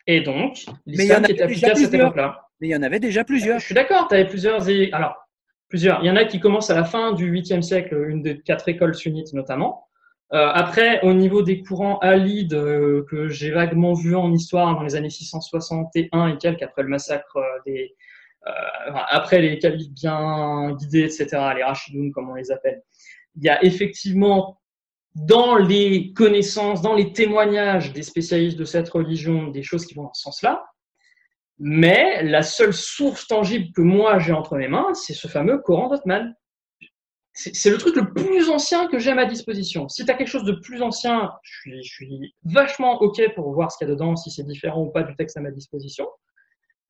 Et 0.06 0.20
donc, 0.20 0.64
l'islam 0.86 1.22
qui 1.24 1.42
appliqué 1.42 1.70
à 1.70 1.74
cette 1.74 1.92
époque-là. 1.92 2.48
Mais 2.60 2.68
il 2.68 2.70
y 2.70 2.76
en 2.76 2.82
avait 2.82 3.00
déjà 3.00 3.24
plusieurs. 3.24 3.58
Je 3.58 3.66
suis 3.66 3.74
d'accord, 3.74 4.08
tu 4.08 4.14
avais 4.14 4.26
plusieurs. 4.26 4.66
Alors, 4.92 5.16
plusieurs. 5.68 6.02
Il 6.02 6.06
y 6.06 6.10
en 6.10 6.16
a 6.16 6.24
qui 6.24 6.40
commencent 6.40 6.70
à 6.70 6.74
la 6.74 6.84
fin 6.84 7.12
du 7.12 7.30
8e 7.30 7.60
siècle, 7.60 8.06
une 8.08 8.22
des 8.22 8.40
quatre 8.40 8.68
écoles 8.68 8.94
sunnites 8.94 9.32
notamment. 9.34 9.86
Euh, 10.32 10.50
après, 10.52 11.00
au 11.02 11.12
niveau 11.12 11.42
des 11.42 11.62
courants 11.62 11.98
alides 11.98 12.54
euh, 12.54 13.04
que 13.08 13.28
j'ai 13.28 13.50
vaguement 13.50 13.92
vus 13.92 14.16
en 14.16 14.32
histoire 14.32 14.74
dans 14.74 14.82
les 14.82 14.96
années 14.96 15.10
661 15.10 16.28
et 16.28 16.38
quelques, 16.38 16.62
après 16.62 16.82
le 16.82 16.88
massacre 16.88 17.36
euh, 17.36 17.58
des. 17.64 17.94
Euh, 18.46 18.50
après 19.08 19.40
les 19.40 19.58
califes 19.58 19.90
bien 19.90 20.72
guidés, 20.72 21.04
etc., 21.04 21.26
les 21.56 21.64
rachidoun 21.64 22.12
comme 22.12 22.30
on 22.30 22.34
les 22.34 22.50
appelle, 22.50 22.82
il 23.36 23.44
y 23.44 23.48
a 23.48 23.62
effectivement 23.64 24.60
dans 25.14 25.56
les 25.56 26.12
connaissances, 26.12 26.82
dans 26.82 26.94
les 26.94 27.12
témoignages 27.12 27.92
des 27.92 28.02
spécialistes 28.02 28.58
de 28.58 28.64
cette 28.64 28.88
religion, 28.90 29.48
des 29.48 29.62
choses 29.62 29.86
qui 29.86 29.94
vont 29.94 30.04
dans 30.04 30.14
ce 30.14 30.22
sens-là. 30.22 30.64
Mais 31.58 32.22
la 32.22 32.42
seule 32.42 32.74
source 32.74 33.26
tangible 33.26 33.72
que 33.72 33.80
moi 33.80 34.18
j'ai 34.18 34.32
entre 34.32 34.56
mes 34.56 34.68
mains, 34.68 34.92
c'est 34.92 35.14
ce 35.14 35.26
fameux 35.26 35.58
Coran 35.58 35.88
d'Othman. 35.88 36.34
C'est 37.32 37.68
le 37.68 37.76
truc 37.76 37.96
le 37.96 38.14
plus 38.14 38.48
ancien 38.48 38.88
que 38.88 38.98
j'ai 38.98 39.10
à 39.10 39.14
ma 39.14 39.26
disposition. 39.26 39.90
Si 39.90 40.06
tu 40.06 40.10
as 40.10 40.14
quelque 40.14 40.28
chose 40.28 40.44
de 40.44 40.52
plus 40.52 40.80
ancien, 40.80 41.32
je 41.42 41.80
suis 41.82 42.34
vachement 42.44 42.98
OK 43.02 43.20
pour 43.34 43.52
voir 43.52 43.70
ce 43.70 43.76
qu'il 43.76 43.86
y 43.86 43.90
a 43.90 43.94
dedans, 43.94 44.16
si 44.16 44.30
c'est 44.30 44.42
différent 44.42 44.82
ou 44.82 44.90
pas 44.90 45.02
du 45.02 45.14
texte 45.16 45.36
à 45.36 45.42
ma 45.42 45.50
disposition. 45.50 46.08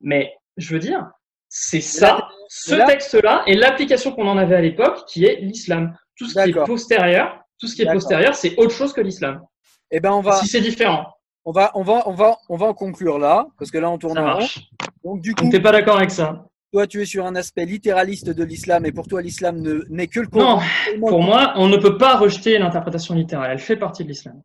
Mais 0.00 0.32
je 0.56 0.72
veux 0.72 0.78
dire, 0.78 1.10
c'est 1.48 1.80
ça, 1.80 2.28
ce 2.48 2.74
là- 2.74 2.86
texte-là 2.86 3.42
et 3.46 3.54
l'application 3.54 4.12
qu'on 4.12 4.26
en 4.28 4.36
avait 4.38 4.56
à 4.56 4.60
l'époque 4.60 5.04
qui 5.06 5.24
est 5.24 5.36
l'islam. 5.40 5.96
Tout 6.16 6.28
ce 6.28 6.42
qui 6.42 6.50
est 6.50 6.64
postérieur, 6.66 7.40
tout 7.60 7.66
ce 7.66 7.76
qui 7.76 7.82
est 7.82 7.92
postérieur, 7.92 8.34
c'est 8.34 8.56
autre 8.58 8.72
chose 8.72 8.92
que 8.92 9.00
l'islam. 9.00 9.42
Eh 9.90 10.00
ben, 10.00 10.12
on 10.12 10.20
va, 10.20 10.36
Si 10.36 10.48
c'est 10.48 10.60
différent, 10.60 11.06
on 11.44 11.52
va, 11.52 11.70
on 11.74 11.82
va, 11.82 12.02
on 12.08 12.12
va, 12.12 12.36
on 12.48 12.56
va 12.56 12.66
en 12.66 12.74
conclure 12.74 13.18
là, 13.18 13.46
parce 13.58 13.70
que 13.70 13.78
là, 13.78 13.90
on 13.90 13.98
tourne 13.98 14.14
ça 14.14 14.22
en 14.22 14.32
rond. 14.32 14.38
marche. 14.40 14.60
Donc, 15.04 15.20
du 15.20 15.34
coup, 15.34 15.48
t'es 15.50 15.60
pas 15.60 15.72
d'accord 15.72 15.96
avec 15.98 16.10
ça 16.10 16.44
toi, 16.72 16.86
tu 16.86 17.00
es 17.00 17.06
sur 17.06 17.24
un 17.24 17.36
aspect 17.36 17.64
littéraliste 17.64 18.28
de 18.28 18.44
l'islam, 18.44 18.84
et 18.84 18.92
pour 18.92 19.06
toi, 19.06 19.22
l'islam 19.22 19.60
ne- 19.62 19.84
n'est 19.88 20.08
que 20.08 20.20
le 20.20 20.26
Non, 20.34 20.58
pour 20.98 21.22
moi, 21.22 21.54
on 21.56 21.68
ne 21.68 21.76
peut 21.78 21.96
pas 21.96 22.16
rejeter 22.18 22.58
l'interprétation 22.58 23.14
littérale. 23.14 23.52
Elle 23.52 23.60
fait 23.60 23.76
partie 23.76 24.02
de 24.02 24.08
l'islam. 24.08 24.42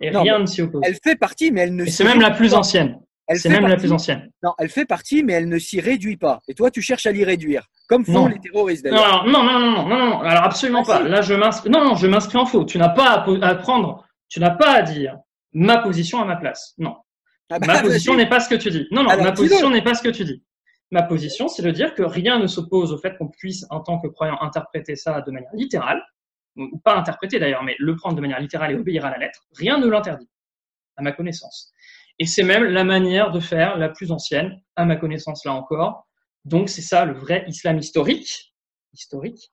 Et 0.00 0.10
Non, 0.12 0.22
rien 0.22 0.38
ne 0.38 0.46
s'y 0.46 0.62
oppose. 0.62 0.82
Elle 0.84 0.96
fait 1.02 1.16
partie, 1.16 1.50
mais 1.50 1.62
elle 1.62 1.74
ne 1.74 1.84
c'est 1.86 2.04
même 2.04 2.20
la 2.20 2.30
plus 2.30 2.54
ancienne. 2.54 3.00
C'est 3.34 3.48
même 3.48 3.66
la 3.66 3.76
plus 3.76 3.92
ancienne. 3.92 4.30
Non, 4.42 4.52
elle 4.58 4.68
fait 4.68 4.84
partie, 4.84 5.22
mais 5.22 5.32
elle 5.34 5.48
ne 5.48 5.58
s'y 5.58 5.80
réduit 5.80 6.16
pas. 6.16 6.40
Et 6.48 6.54
toi, 6.54 6.70
tu 6.70 6.82
cherches 6.82 7.06
à 7.06 7.12
l'y 7.12 7.24
réduire, 7.24 7.66
comme 7.88 8.04
font 8.04 8.12
Non. 8.12 8.26
les 8.26 8.38
terroristes 8.38 8.84
Non, 8.84 8.90
d'ailleurs. 8.96 9.24
non, 9.26 9.42
non, 9.44 9.58
non, 9.60 9.70
non, 9.70 9.88
non, 9.88 10.06
non, 10.10 10.20
alors 10.20 10.44
absolument 10.44 10.82
Ah, 10.84 10.98
pas. 10.98 11.02
si. 11.04 11.08
Là, 11.08 11.22
je 11.22 11.34
m'inscris. 11.34 11.70
Non, 11.70 11.84
non, 11.84 11.94
je 11.94 12.06
m'inscris 12.06 12.36
en 12.38 12.46
faux. 12.46 12.64
Tu 12.64 12.78
n'as 12.78 12.88
pas 12.90 13.10
à, 13.10 13.54
prendre. 13.54 14.04
Tu 14.28 14.40
n'as 14.40 14.50
pas 14.50 14.72
à 14.72 14.82
dire 14.82 15.16
ma 15.52 15.78
position 15.78 16.20
à 16.20 16.24
ma 16.24 16.36
place. 16.36 16.74
Non. 16.78 16.96
Ah 17.50 17.58
bah, 17.58 17.66
Ma 17.68 17.80
position 17.82 18.14
n'est 18.16 18.28
pas 18.28 18.40
ce 18.40 18.48
que 18.48 18.54
tu 18.56 18.70
dis. 18.70 18.86
Non, 18.90 19.02
non, 19.04 19.10
Alors, 19.10 19.24
ma 19.24 19.32
position 19.32 19.70
n'est 19.70 19.82
pas 19.82 19.94
ce 19.94 20.02
que 20.02 20.08
tu 20.10 20.24
dis. 20.24 20.42
Ma 20.90 21.02
position, 21.02 21.48
c'est 21.48 21.62
de 21.62 21.70
dire 21.70 21.94
que 21.94 22.02
rien 22.02 22.38
ne 22.38 22.46
s'oppose 22.46 22.92
au 22.92 22.98
fait 22.98 23.16
qu'on 23.16 23.28
puisse, 23.28 23.64
en 23.70 23.80
tant 23.80 23.98
que 23.98 24.08
croyant, 24.08 24.36
interpréter 24.42 24.94
ça 24.96 25.22
de 25.22 25.30
manière 25.30 25.50
littérale, 25.54 26.02
ou 26.56 26.78
pas 26.84 26.96
interpréter 26.96 27.38
d'ailleurs, 27.38 27.62
mais 27.62 27.76
le 27.78 27.96
prendre 27.96 28.14
de 28.16 28.20
manière 28.20 28.40
littérale 28.40 28.72
et 28.72 28.74
obéir 28.74 29.06
à 29.06 29.10
la 29.10 29.16
lettre. 29.18 29.40
Rien 29.56 29.78
ne 29.78 29.86
l'interdit, 29.86 30.28
à 30.98 31.02
ma 31.02 31.12
connaissance. 31.12 31.71
Et 32.22 32.26
c'est 32.26 32.44
même 32.44 32.62
la 32.62 32.84
manière 32.84 33.32
de 33.32 33.40
faire 33.40 33.76
la 33.76 33.88
plus 33.88 34.12
ancienne, 34.12 34.62
à 34.76 34.84
ma 34.84 34.94
connaissance 34.94 35.44
là 35.44 35.54
encore. 35.54 36.06
Donc 36.44 36.68
c'est 36.68 36.80
ça 36.80 37.04
le 37.04 37.14
vrai 37.14 37.44
islam 37.48 37.78
historique, 37.78 38.54
historique. 38.92 39.50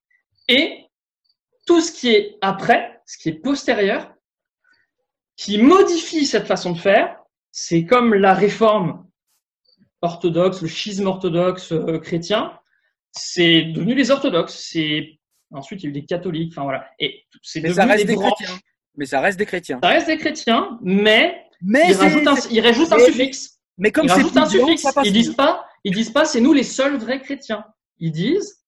Et 0.47 0.85
tout 1.65 1.81
ce 1.81 1.91
qui 1.91 2.09
est 2.09 2.37
après, 2.41 3.01
ce 3.07 3.17
qui 3.17 3.29
est 3.29 3.41
postérieur, 3.41 4.13
qui 5.35 5.57
modifie 5.57 6.27
cette 6.27 6.45
façon 6.45 6.73
de 6.73 6.77
faire, 6.77 7.17
c'est 7.51 7.85
comme 7.85 8.13
la 8.13 8.35
réforme 8.35 9.09
orthodoxe, 10.03 10.61
le 10.61 10.67
schisme 10.67 11.07
orthodoxe 11.07 11.71
euh, 11.71 11.97
chrétien, 11.97 12.53
c'est 13.13 13.63
devenu 13.63 13.95
les 13.95 14.11
orthodoxes. 14.11 14.63
C'est 14.69 15.17
ensuite 15.49 15.81
il 15.81 15.85
y 15.85 15.87
a 15.87 15.89
eu 15.89 15.93
des 15.93 16.05
catholiques, 16.05 16.53
enfin 16.53 16.65
voilà, 16.65 16.87
et 16.99 17.25
c'est 17.41 17.61
Mais 17.61 17.73
ça 17.73 17.85
reste 17.85 18.05
des 18.05 18.13
des 18.13 18.21
chrétiens. 18.21 18.59
Mais 18.95 19.05
ça 19.07 19.21
reste 19.21 19.39
des 19.39 19.47
chrétiens. 19.47 19.79
Ça 19.81 19.89
reste 19.89 20.05
des 20.05 20.17
chrétiens, 20.19 20.77
mais 20.83 21.48
Mais, 21.61 21.89
ils 21.89 21.95
c'est- 21.95 22.01
rajoutent 22.01 22.91
un, 22.93 22.99
suffixe. 22.99 23.59
mais 23.77 23.91
comme 23.91 24.05
Ils 24.05 24.09
c'est 24.09 24.13
rajoutent 24.15 24.37
un 24.37 24.45
suffixe. 24.45 24.81
ça 24.81 24.93
passe 24.93 25.07
Ils 25.07 25.13
disent 25.13 25.35
pas, 25.35 25.65
ils 25.83 25.93
disent 25.93 26.11
pas, 26.11 26.25
c'est 26.25 26.41
nous 26.41 26.53
les 26.53 26.63
seuls 26.63 26.97
vrais 26.97 27.21
chrétiens. 27.21 27.65
Ils 27.99 28.11
disent, 28.11 28.63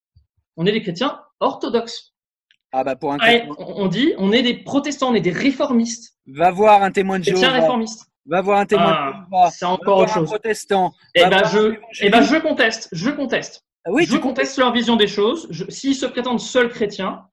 on 0.58 0.66
est 0.66 0.72
des 0.72 0.82
chrétiens 0.82 1.20
orthodoxes. 1.40 2.14
Ah 2.74 2.84
bah 2.84 2.96
pour 2.96 3.12
un 3.14 3.18
on 3.58 3.88
dit, 3.88 4.14
on 4.18 4.32
est 4.32 4.44
des 4.44 4.54
protestants, 4.64 5.10
on 5.12 5.14
est 5.16 5.20
des 5.22 5.32
réformistes, 5.32 6.16
Va 6.28 6.52
voir 6.52 6.84
un 6.84 6.92
témoin 6.92 7.20
de 7.20 7.24
chrétiens 7.26 7.50
Jéhovah. 7.50 7.62
réformistes. 7.62 8.06
Va 8.26 8.42
voir 8.42 8.60
un 8.60 8.66
témoin 8.66 8.94
Ah, 8.98 9.08
de 9.08 9.14
Jéhovah. 9.36 9.52
c'est 9.52 9.66
encore 9.66 9.98
autre 10.00 10.12
un 10.12 10.14
chose. 10.16 10.30
protestant. 10.30 10.94
Eh 11.16 11.22
ben, 11.26 11.44
un 11.44 11.48
je, 11.50 11.76
eh 12.02 12.10
ben, 12.10 12.22
je 12.22 12.36
conteste, 12.38 12.88
je 12.92 13.10
conteste. 13.10 13.66
Ah 13.84 13.90
oui, 13.92 14.06
je 14.06 14.16
conteste 14.18 14.58
leur 14.58 14.72
vision 14.72 14.96
des 14.96 15.08
choses. 15.08 15.50
S'ils 15.70 15.96
se 15.96 16.06
prétendent 16.06 16.40
seuls 16.40 16.70
chrétiens, 16.70 17.26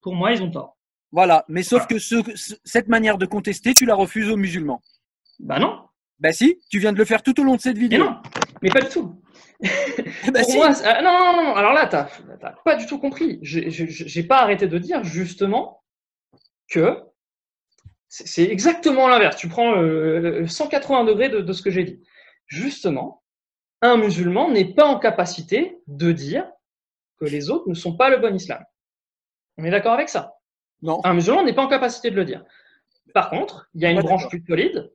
pour 0.00 0.14
moi, 0.14 0.32
ils 0.32 0.42
ont 0.42 0.50
tort. 0.50 0.76
Voilà. 1.12 1.44
Mais 1.48 1.62
sauf 1.62 1.82
Voilà. 1.82 1.86
que 1.86 1.98
ce- 1.98 2.54
cette 2.64 2.88
manière 2.88 3.18
de 3.18 3.26
contester, 3.26 3.74
tu 3.74 3.84
la 3.84 3.94
refuses 3.94 4.30
aux 4.30 4.36
musulmans. 4.36 4.80
Bah 5.42 5.58
non, 5.58 5.82
Bah 6.18 6.32
si, 6.32 6.60
tu 6.70 6.78
viens 6.78 6.92
de 6.92 6.98
le 6.98 7.04
faire 7.04 7.22
tout 7.22 7.38
au 7.40 7.44
long 7.44 7.56
de 7.56 7.60
cette 7.60 7.76
mais 7.76 7.82
vidéo. 7.82 8.04
non, 8.04 8.16
mais 8.62 8.70
pas 8.70 8.80
du 8.80 8.88
tout. 8.88 9.20
Bah 10.32 10.40
pour 10.40 10.50
si. 10.50 10.56
moi, 10.56 10.70
ah, 10.84 11.02
non, 11.02 11.12
non, 11.12 11.42
non, 11.44 11.54
alors 11.54 11.72
là, 11.74 11.86
t'as 11.86 12.08
pas 12.64 12.76
du 12.76 12.86
tout 12.86 12.98
compris. 12.98 13.38
J'ai- 13.42 14.22
pas 14.22 14.38
arrêté 14.40 14.66
de 14.68 14.78
dire 14.78 15.04
justement 15.04 15.82
que 16.68 16.98
c'est 18.08 18.44
exactement 18.44 19.06
l'inverse. 19.08 19.36
Tu 19.36 19.48
prends 19.48 19.76
euh, 19.76 20.46
180 20.46 21.04
degrés 21.04 21.28
de, 21.28 21.40
de 21.40 21.52
ce 21.52 21.62
que 21.62 21.70
j'ai 21.70 21.84
dit. 21.84 22.02
Justement, 22.46 23.22
un 23.82 23.96
musulman 23.96 24.50
n'est 24.50 24.72
pas 24.74 24.86
en 24.86 24.98
capacité 24.98 25.78
de 25.86 26.12
dire 26.12 26.50
que 27.18 27.24
les 27.26 27.50
autres 27.50 27.68
ne 27.68 27.74
sont 27.74 27.96
pas 27.96 28.08
le 28.10 28.16
bon 28.18 28.34
islam. 28.34 28.64
On 29.58 29.64
est 29.64 29.70
d'accord 29.70 29.92
avec 29.92 30.08
ça? 30.08 30.34
Non. 30.82 31.00
Un 31.04 31.14
musulman 31.14 31.44
n'est 31.44 31.52
pas 31.54 31.62
en 31.62 31.68
capacité 31.68 32.10
de 32.10 32.16
le 32.16 32.24
dire. 32.24 32.44
Par 33.12 33.30
contre, 33.30 33.68
il 33.74 33.82
y 33.82 33.86
a 33.86 33.90
une 33.90 34.00
branche 34.00 34.28
plus 34.28 34.42
solide. 34.46 34.90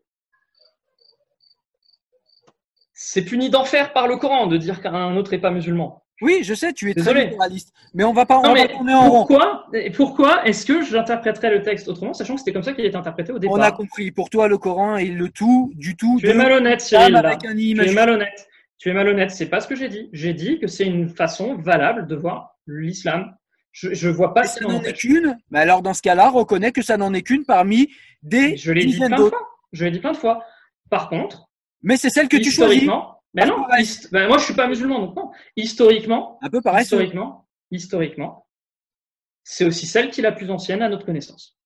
C'est 2.98 3.24
puni 3.24 3.50
d'enfer 3.50 3.92
par 3.94 4.08
le 4.08 4.16
Coran 4.18 4.48
de 4.48 4.56
dire 4.58 4.82
qu'un 4.82 5.16
autre 5.18 5.32
n'est 5.32 5.38
pas 5.42 5.52
musulman. 5.52 6.02
Oui, 6.22 6.40
je 6.44 6.54
sais, 6.54 6.72
tu 6.72 6.90
es 6.90 6.94
Désolé. 6.94 7.30
très. 7.36 7.48
Mais 7.94 8.06
on 8.06 8.14
va 8.14 8.26
pas, 8.26 8.38
on 8.40 8.44
Non, 8.44 8.48
va 8.48 8.54
mais 8.54 8.68
tourner 8.70 8.94
en 8.94 9.10
rond. 9.10 9.26
pourquoi, 9.26 9.66
et 9.74 9.92
pourquoi 9.92 10.46
est-ce 10.48 10.66
que 10.66 10.82
j'interpréterais 10.82 11.52
le 11.52 11.62
texte 11.62 11.90
autrement, 11.90 12.14
sachant 12.14 12.36
que 12.36 12.40
c'était 12.40 12.54
comme 12.54 12.64
ça 12.64 12.72
qu'il 12.72 12.86
était 12.86 12.96
interprété 12.96 13.34
au 13.34 13.38
départ 13.40 13.54
On 13.58 13.62
a 13.62 13.74
compris. 13.74 14.12
Pour 14.12 14.30
toi, 14.30 14.48
le 14.48 14.58
Coran 14.58 14.96
est 14.96 15.08
le 15.08 15.28
tout 15.28 15.74
du 15.76 15.98
tout 15.98 16.16
Tu 16.22 16.28
de 16.28 16.32
es 16.32 16.34
malhonnête, 16.34 16.80
Cyril. 16.80 17.18
avec 17.18 17.44
un 17.44 17.54
Tu 17.54 17.72
es 17.86 17.94
malhonnête. 17.94 18.48
Tu 18.78 18.90
es 18.90 18.94
malhonnête. 18.94 19.32
C'est 19.32 19.48
pas 19.50 19.60
ce 19.60 19.68
que 19.68 19.76
j'ai 19.76 19.90
dit. 19.90 20.10
J'ai 20.14 20.34
dit 20.34 20.58
que 20.60 20.68
c'est 20.68 20.86
une 20.86 21.10
façon 21.10 21.56
valable 21.58 22.08
de 22.08 22.16
voir 22.16 22.56
l'islam. 22.66 23.36
Je, 23.74 23.94
je 23.94 24.08
vois 24.08 24.34
pas 24.34 24.46
ce 24.46 24.60
ça 24.60 24.66
n'en 24.70 24.82
est 24.84 24.94
qu'une. 24.94 25.38
Mais 25.52 25.60
alors, 25.60 25.82
dans 25.82 25.94
ce 25.94 26.02
cas-là, 26.02 26.30
reconnais 26.30 26.72
que 26.72 26.82
ça 26.82 26.96
n'en 26.96 27.14
est 27.14 27.24
qu'une 27.24 27.44
parmi 27.44 27.90
des 28.24 28.56
Je 28.56 28.72
l'ai 28.72 28.82
dit 28.86 28.94
dizaines 28.94 29.08
plein 29.10 29.18
de 29.18 29.22
d'autres. 29.24 29.38
fois. 29.38 29.48
Je 29.74 29.84
l'ai 29.84 29.92
dit 29.92 30.00
plein 30.00 30.14
de 30.14 30.18
fois. 30.18 30.46
Par 30.90 31.10
contre, 31.10 31.50
Mais 31.86 31.95
c'est 31.98 32.10
celle 32.10 32.28
que 32.28 32.36
tu 32.38 32.52
choisis. 32.52 32.82
historiquement, 32.82 33.22
ben 33.34 33.48
non, 33.48 33.66
ben 34.12 34.28
moi 34.28 34.38
je 34.38 34.44
suis 34.44 34.53
pas 34.53 34.68
musulman 34.68 34.99
donc 34.99 35.16
non. 35.16 35.32
Historiquement, 35.56 36.38
Un 36.41 36.49
peu 36.49 36.62
pareil. 36.62 36.84
historiquement, 36.84 37.48
historiquement, 37.72 38.48
c'est 39.44 39.66
aussi 39.66 39.86
celle 39.86 40.10
qui 40.10 40.20
est 40.20 40.24
la 40.24 40.32
plus 40.34 40.49
ancienne 40.49 40.82
à 40.82 40.90
notre 40.90 41.06
connaissance. 41.06 41.57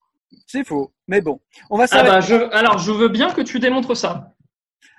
C'est 0.45 0.63
faux. 0.63 0.91
Mais 1.07 1.21
bon, 1.21 1.39
on 1.69 1.77
va 1.77 1.85
Ah 1.91 2.03
bah 2.03 2.19
je, 2.19 2.35
alors 2.53 2.77
je 2.77 2.91
veux 2.91 3.07
bien 3.09 3.31
que 3.31 3.41
tu 3.41 3.59
démontres 3.59 3.95
ça. 3.97 4.35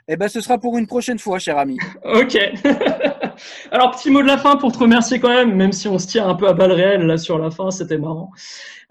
Eh 0.09 0.17
ben, 0.17 0.29
ce 0.29 0.41
sera 0.41 0.59
pour 0.59 0.77
une 0.77 0.87
prochaine 0.89 1.19
fois, 1.21 1.39
cher 1.39 1.57
ami. 1.59 1.77
Ok. 2.05 2.37
Alors, 3.71 3.91
petit 3.93 4.11
mot 4.11 4.23
de 4.23 4.27
la 4.27 4.39
fin 4.39 4.57
pour 4.57 4.73
te 4.73 4.79
remercier 4.79 5.21
quand 5.21 5.29
même, 5.29 5.55
même 5.55 5.73
si 5.73 5.89
on 5.89 5.99
se 5.99 6.07
tire 6.07 6.29
un 6.29 6.35
peu 6.35 6.49
à 6.49 6.53
balles 6.53 6.73
réelles 6.73 7.07
là 7.07 7.19
sur 7.19 7.39
la 7.39 7.51
fin, 7.51 7.71
c'était 7.71 7.99
marrant. 7.99 8.31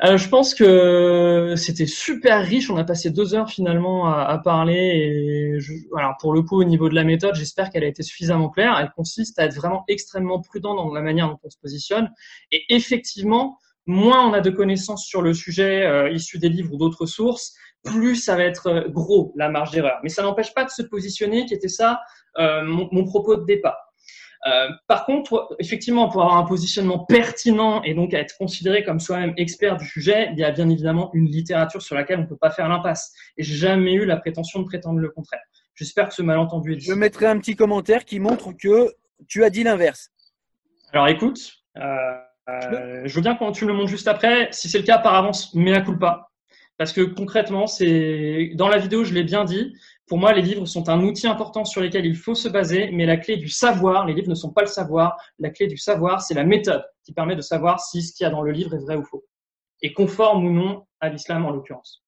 Euh, 0.03 0.17
je 0.17 0.29
pense 0.29 0.55
que 0.55 1.55
c'était 1.57 1.85
super 1.85 2.45
riche. 2.45 2.69
On 2.69 2.77
a 2.77 2.83
passé 2.83 3.09
deux 3.09 3.33
heures 3.33 3.49
finalement 3.49 4.07
à, 4.07 4.37
parler. 4.37 4.77
Et 4.77 5.59
voilà, 5.91 6.15
pour 6.21 6.33
le 6.33 6.41
coup, 6.41 6.59
au 6.59 6.63
niveau 6.63 6.87
de 6.89 6.95
la 6.95 7.03
méthode, 7.03 7.35
j'espère 7.35 7.69
qu'elle 7.69 7.83
a 7.83 7.87
été 7.87 8.03
suffisamment 8.03 8.49
claire. 8.49 8.77
Elle 8.79 8.91
consiste 8.95 9.37
à 9.39 9.45
être 9.45 9.55
vraiment 9.55 9.83
extrêmement 9.87 10.39
prudent 10.39 10.75
dans 10.75 10.93
la 10.93 11.01
manière 11.01 11.27
dont 11.27 11.39
on 11.43 11.49
se 11.49 11.57
positionne. 11.57 12.09
Et 12.51 12.63
effectivement, 12.69 13.57
moins 13.85 14.25
on 14.29 14.33
a 14.33 14.39
de 14.39 14.49
connaissances 14.49 15.05
sur 15.05 15.21
le 15.21 15.33
sujet 15.33 15.85
euh, 15.85 16.15
des 16.35 16.49
livres 16.49 16.73
ou 16.73 16.77
d'autres 16.77 17.05
sources, 17.05 17.53
plus 17.83 18.15
ça 18.15 18.35
va 18.35 18.43
être 18.43 18.67
euh, 18.67 18.87
gros 18.87 19.33
la 19.35 19.49
marge 19.49 19.71
d'erreur. 19.71 19.99
Mais 20.03 20.09
ça 20.09 20.21
n'empêche 20.21 20.53
pas 20.53 20.63
de 20.63 20.69
se 20.69 20.81
positionner, 20.81 21.45
qui 21.45 21.53
était 21.53 21.67
ça 21.67 21.99
euh, 22.37 22.63
mon 22.63 23.03
propos 23.05 23.35
de 23.35 23.45
départ. 23.45 23.88
Euh, 24.47 24.69
par 24.87 25.05
contre, 25.05 25.55
effectivement, 25.59 26.07
pour 26.07 26.21
avoir 26.21 26.37
un 26.37 26.45
positionnement 26.45 26.99
pertinent 26.99 27.83
et 27.83 27.93
donc 27.93 28.13
être 28.13 28.37
considéré 28.37 28.83
comme 28.83 28.99
soi-même 28.99 29.33
expert 29.37 29.75
du 29.77 29.85
sujet, 29.85 30.29
il 30.31 30.39
y 30.39 30.43
a 30.43 30.51
bien 30.51 30.69
évidemment 30.69 31.11
une 31.13 31.25
littérature 31.25 31.81
sur 31.81 31.95
laquelle 31.95 32.19
on 32.19 32.23
ne 32.23 32.27
peut 32.27 32.37
pas 32.37 32.51
faire 32.51 32.69
l'impasse. 32.69 33.13
Et 33.37 33.43
j'ai 33.43 33.55
jamais 33.55 33.93
eu 33.93 34.05
la 34.05 34.17
prétention 34.17 34.61
de 34.61 34.65
prétendre 34.65 34.99
le 34.99 35.09
contraire. 35.09 35.41
J'espère 35.75 36.07
que 36.09 36.13
ce 36.13 36.21
malentendu 36.21 36.73
est 36.73 36.77
dit. 36.77 36.85
Je 36.85 36.93
mettrai 36.93 37.25
un 37.25 37.37
petit 37.37 37.55
commentaire 37.55 38.05
qui 38.05 38.19
montre 38.19 38.53
que 38.53 38.93
tu 39.27 39.43
as 39.43 39.49
dit 39.49 39.63
l'inverse. 39.63 40.09
Alors 40.93 41.07
écoute, 41.07 41.53
euh, 41.77 41.81
euh, 42.49 43.01
je 43.05 43.15
veux 43.15 43.21
bien 43.21 43.35
qu'on 43.35 43.51
tu 43.51 43.65
me 43.65 43.71
le 43.71 43.75
montres 43.75 43.89
juste 43.89 44.07
après. 44.07 44.47
Si 44.51 44.69
c'est 44.69 44.79
le 44.79 44.85
cas, 44.85 44.97
par 44.97 45.15
avance, 45.15 45.55
à 45.55 45.81
pas. 45.99 46.28
Parce 46.79 46.93
que 46.93 47.01
concrètement, 47.01 47.67
c'est 47.67 48.51
dans 48.55 48.69
la 48.69 48.77
vidéo, 48.77 49.03
je 49.03 49.13
l'ai 49.13 49.25
bien 49.25 49.43
dit. 49.43 49.75
Pour 50.07 50.17
moi, 50.17 50.31
les 50.31 50.41
livres 50.41 50.65
sont 50.65 50.87
un 50.87 51.03
outil 51.03 51.27
important 51.27 51.65
sur 51.65 51.81
lequel 51.81 52.05
il 52.05 52.15
faut 52.15 52.35
se 52.35 52.47
baser, 52.47 52.89
mais 52.93 53.05
la 53.05 53.17
clé 53.17 53.35
du 53.35 53.49
savoir, 53.49 54.05
les 54.05 54.13
livres 54.13 54.29
ne 54.29 54.35
sont 54.35 54.53
pas 54.53 54.61
le 54.61 54.67
savoir. 54.67 55.17
La 55.39 55.49
clé 55.49 55.67
du 55.67 55.75
savoir, 55.75 56.21
c'est 56.21 56.33
la 56.33 56.45
méthode 56.45 56.85
qui 57.03 57.11
permet 57.11 57.35
de 57.35 57.41
savoir 57.41 57.81
si 57.81 58.01
ce 58.01 58.13
qu'il 58.13 58.23
y 58.23 58.27
a 58.27 58.29
dans 58.29 58.41
le 58.41 58.53
livre 58.53 58.73
est 58.75 58.79
vrai 58.79 58.95
ou 58.95 59.03
faux, 59.03 59.25
et 59.81 59.91
conforme 59.91 60.45
ou 60.45 60.53
non 60.53 60.85
à 61.01 61.09
l'islam 61.09 61.45
en 61.45 61.51
l'occurrence. 61.51 62.05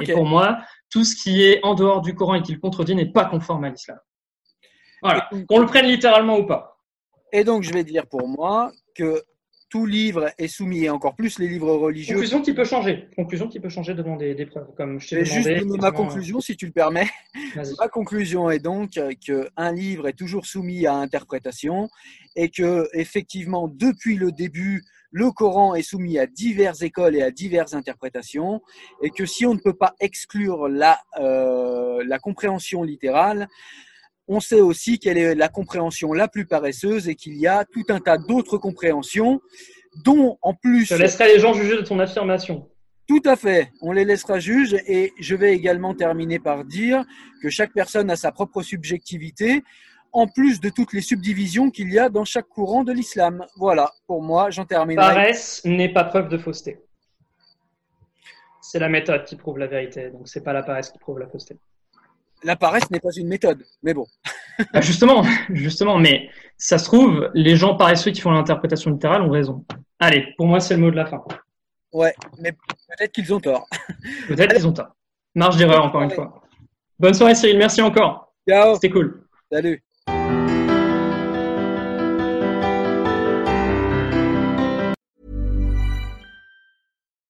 Et 0.00 0.12
pour 0.12 0.26
moi, 0.26 0.58
tout 0.90 1.02
ce 1.02 1.20
qui 1.20 1.42
est 1.42 1.58
en 1.64 1.74
dehors 1.74 2.00
du 2.00 2.14
Coran 2.14 2.36
et 2.36 2.42
qui 2.42 2.52
le 2.52 2.60
contredit 2.60 2.94
n'est 2.94 3.10
pas 3.10 3.24
conforme 3.24 3.64
à 3.64 3.70
l'islam. 3.70 3.98
Voilà, 5.02 5.28
qu'on 5.48 5.58
le 5.58 5.66
prenne 5.66 5.86
littéralement 5.86 6.38
ou 6.38 6.46
pas. 6.46 6.78
Et 7.32 7.42
donc, 7.42 7.64
je 7.64 7.72
vais 7.72 7.82
dire 7.82 8.06
pour 8.06 8.28
moi 8.28 8.70
que 8.94 9.24
tout 9.68 9.86
livre 9.86 10.30
est 10.38 10.48
soumis, 10.48 10.84
et 10.84 10.90
encore 10.90 11.14
plus 11.14 11.38
les 11.38 11.48
livres 11.48 11.72
religieux. 11.74 12.14
Conclusion 12.14 12.42
qui 12.42 12.54
peut 12.54 12.64
changer. 12.64 13.08
Conclusion 13.16 13.48
qui 13.48 13.60
peut 13.60 13.68
changer 13.68 13.94
devant 13.94 14.16
des, 14.16 14.34
des 14.34 14.46
preuves, 14.46 14.68
comme 14.76 15.00
je 15.00 15.08
t'ai 15.08 15.24
juste 15.24 15.48
donner 15.48 15.78
ma 15.78 15.90
conclusion, 15.90 16.40
si 16.40 16.56
tu 16.56 16.66
le 16.66 16.72
permets. 16.72 17.08
Ma 17.78 17.88
conclusion 17.88 18.50
est 18.50 18.58
donc 18.58 18.96
euh, 18.96 19.12
qu'un 19.14 19.72
livre 19.72 20.08
est 20.08 20.12
toujours 20.12 20.46
soumis 20.46 20.86
à 20.86 20.94
interprétation 20.94 21.88
et 22.36 22.50
que, 22.50 22.88
effectivement, 22.92 23.68
depuis 23.68 24.16
le 24.16 24.32
début, 24.32 24.84
le 25.10 25.30
Coran 25.30 25.74
est 25.74 25.82
soumis 25.82 26.18
à 26.18 26.26
diverses 26.26 26.82
écoles 26.82 27.16
et 27.16 27.22
à 27.22 27.30
diverses 27.30 27.74
interprétations 27.74 28.60
et 29.02 29.10
que 29.10 29.24
si 29.24 29.46
on 29.46 29.54
ne 29.54 29.58
peut 29.58 29.74
pas 29.74 29.94
exclure 30.00 30.68
la, 30.68 31.00
euh, 31.18 32.04
la 32.06 32.18
compréhension 32.18 32.82
littérale, 32.82 33.48
on 34.28 34.40
sait 34.40 34.60
aussi 34.60 34.98
quelle 34.98 35.18
est 35.18 35.34
la 35.34 35.48
compréhension 35.48 36.12
la 36.12 36.28
plus 36.28 36.46
paresseuse 36.46 37.08
et 37.08 37.14
qu'il 37.14 37.36
y 37.36 37.46
a 37.46 37.64
tout 37.64 37.84
un 37.88 37.98
tas 37.98 38.18
d'autres 38.18 38.58
compréhensions 38.58 39.40
dont 40.04 40.38
en 40.42 40.54
plus... 40.54 40.84
Je 40.84 40.94
laisserai 40.94 41.34
les 41.34 41.40
gens 41.40 41.54
juger 41.54 41.76
de 41.76 41.82
ton 41.82 41.98
affirmation. 41.98 42.68
Tout 43.08 43.22
à 43.24 43.36
fait, 43.36 43.72
on 43.80 43.92
les 43.92 44.04
laissera 44.04 44.38
juger 44.38 44.82
et 44.86 45.14
je 45.18 45.34
vais 45.34 45.54
également 45.54 45.94
terminer 45.94 46.38
par 46.38 46.64
dire 46.64 47.04
que 47.42 47.48
chaque 47.48 47.72
personne 47.72 48.10
a 48.10 48.16
sa 48.16 48.32
propre 48.32 48.60
subjectivité 48.62 49.62
en 50.12 50.26
plus 50.26 50.60
de 50.60 50.68
toutes 50.68 50.92
les 50.92 51.00
subdivisions 51.00 51.70
qu'il 51.70 51.90
y 51.90 51.98
a 51.98 52.10
dans 52.10 52.26
chaque 52.26 52.48
courant 52.48 52.84
de 52.84 52.92
l'islam. 52.92 53.46
Voilà, 53.56 53.90
pour 54.06 54.22
moi, 54.22 54.50
j'en 54.50 54.66
termine. 54.66 54.96
Paresse 54.96 55.62
n'est 55.64 55.92
pas 55.92 56.04
preuve 56.04 56.28
de 56.28 56.36
fausseté. 56.36 56.80
C'est 58.60 58.78
la 58.78 58.90
méthode 58.90 59.24
qui 59.24 59.36
prouve 59.36 59.56
la 59.56 59.66
vérité, 59.66 60.10
donc 60.10 60.28
c'est 60.28 60.42
pas 60.42 60.52
la 60.52 60.62
paresse 60.62 60.90
qui 60.90 60.98
prouve 60.98 61.18
la 61.18 61.28
fausseté. 61.28 61.56
La 62.44 62.56
paresse 62.56 62.90
n'est 62.90 63.00
pas 63.00 63.10
une 63.16 63.28
méthode, 63.28 63.64
mais 63.82 63.94
bon. 63.94 64.06
Bah, 64.72 64.80
justement, 64.80 65.24
justement, 65.50 65.98
mais 65.98 66.30
ça 66.56 66.78
se 66.78 66.84
trouve, 66.84 67.30
les 67.32 67.54
gens 67.54 67.76
paresseux 67.76 68.10
qui 68.10 68.20
font 68.20 68.32
l'interprétation 68.32 68.90
littérale 68.90 69.22
ont 69.22 69.30
raison. 69.30 69.64
Allez, 70.00 70.34
pour 70.36 70.48
moi, 70.48 70.58
c'est 70.58 70.74
le 70.74 70.80
mot 70.80 70.90
de 70.90 70.96
la 70.96 71.06
fin. 71.06 71.22
Ouais, 71.92 72.12
mais 72.40 72.50
peut-être 72.52 73.12
qu'ils 73.12 73.32
ont 73.32 73.38
tort. 73.38 73.68
Peut-être 74.28 74.54
qu'ils 74.54 74.66
ont 74.66 74.72
tort. 74.72 74.96
Marge 75.36 75.56
d'erreur, 75.56 75.84
encore 75.84 76.02
une 76.02 76.10
fois. 76.10 76.42
Bonne 76.98 77.14
soirée, 77.14 77.36
Cyril. 77.36 77.56
Merci 77.56 77.80
encore. 77.80 78.34
Ciao. 78.48 78.74
C'était 78.74 78.90
cool. 78.90 79.24
Salut. 79.50 79.80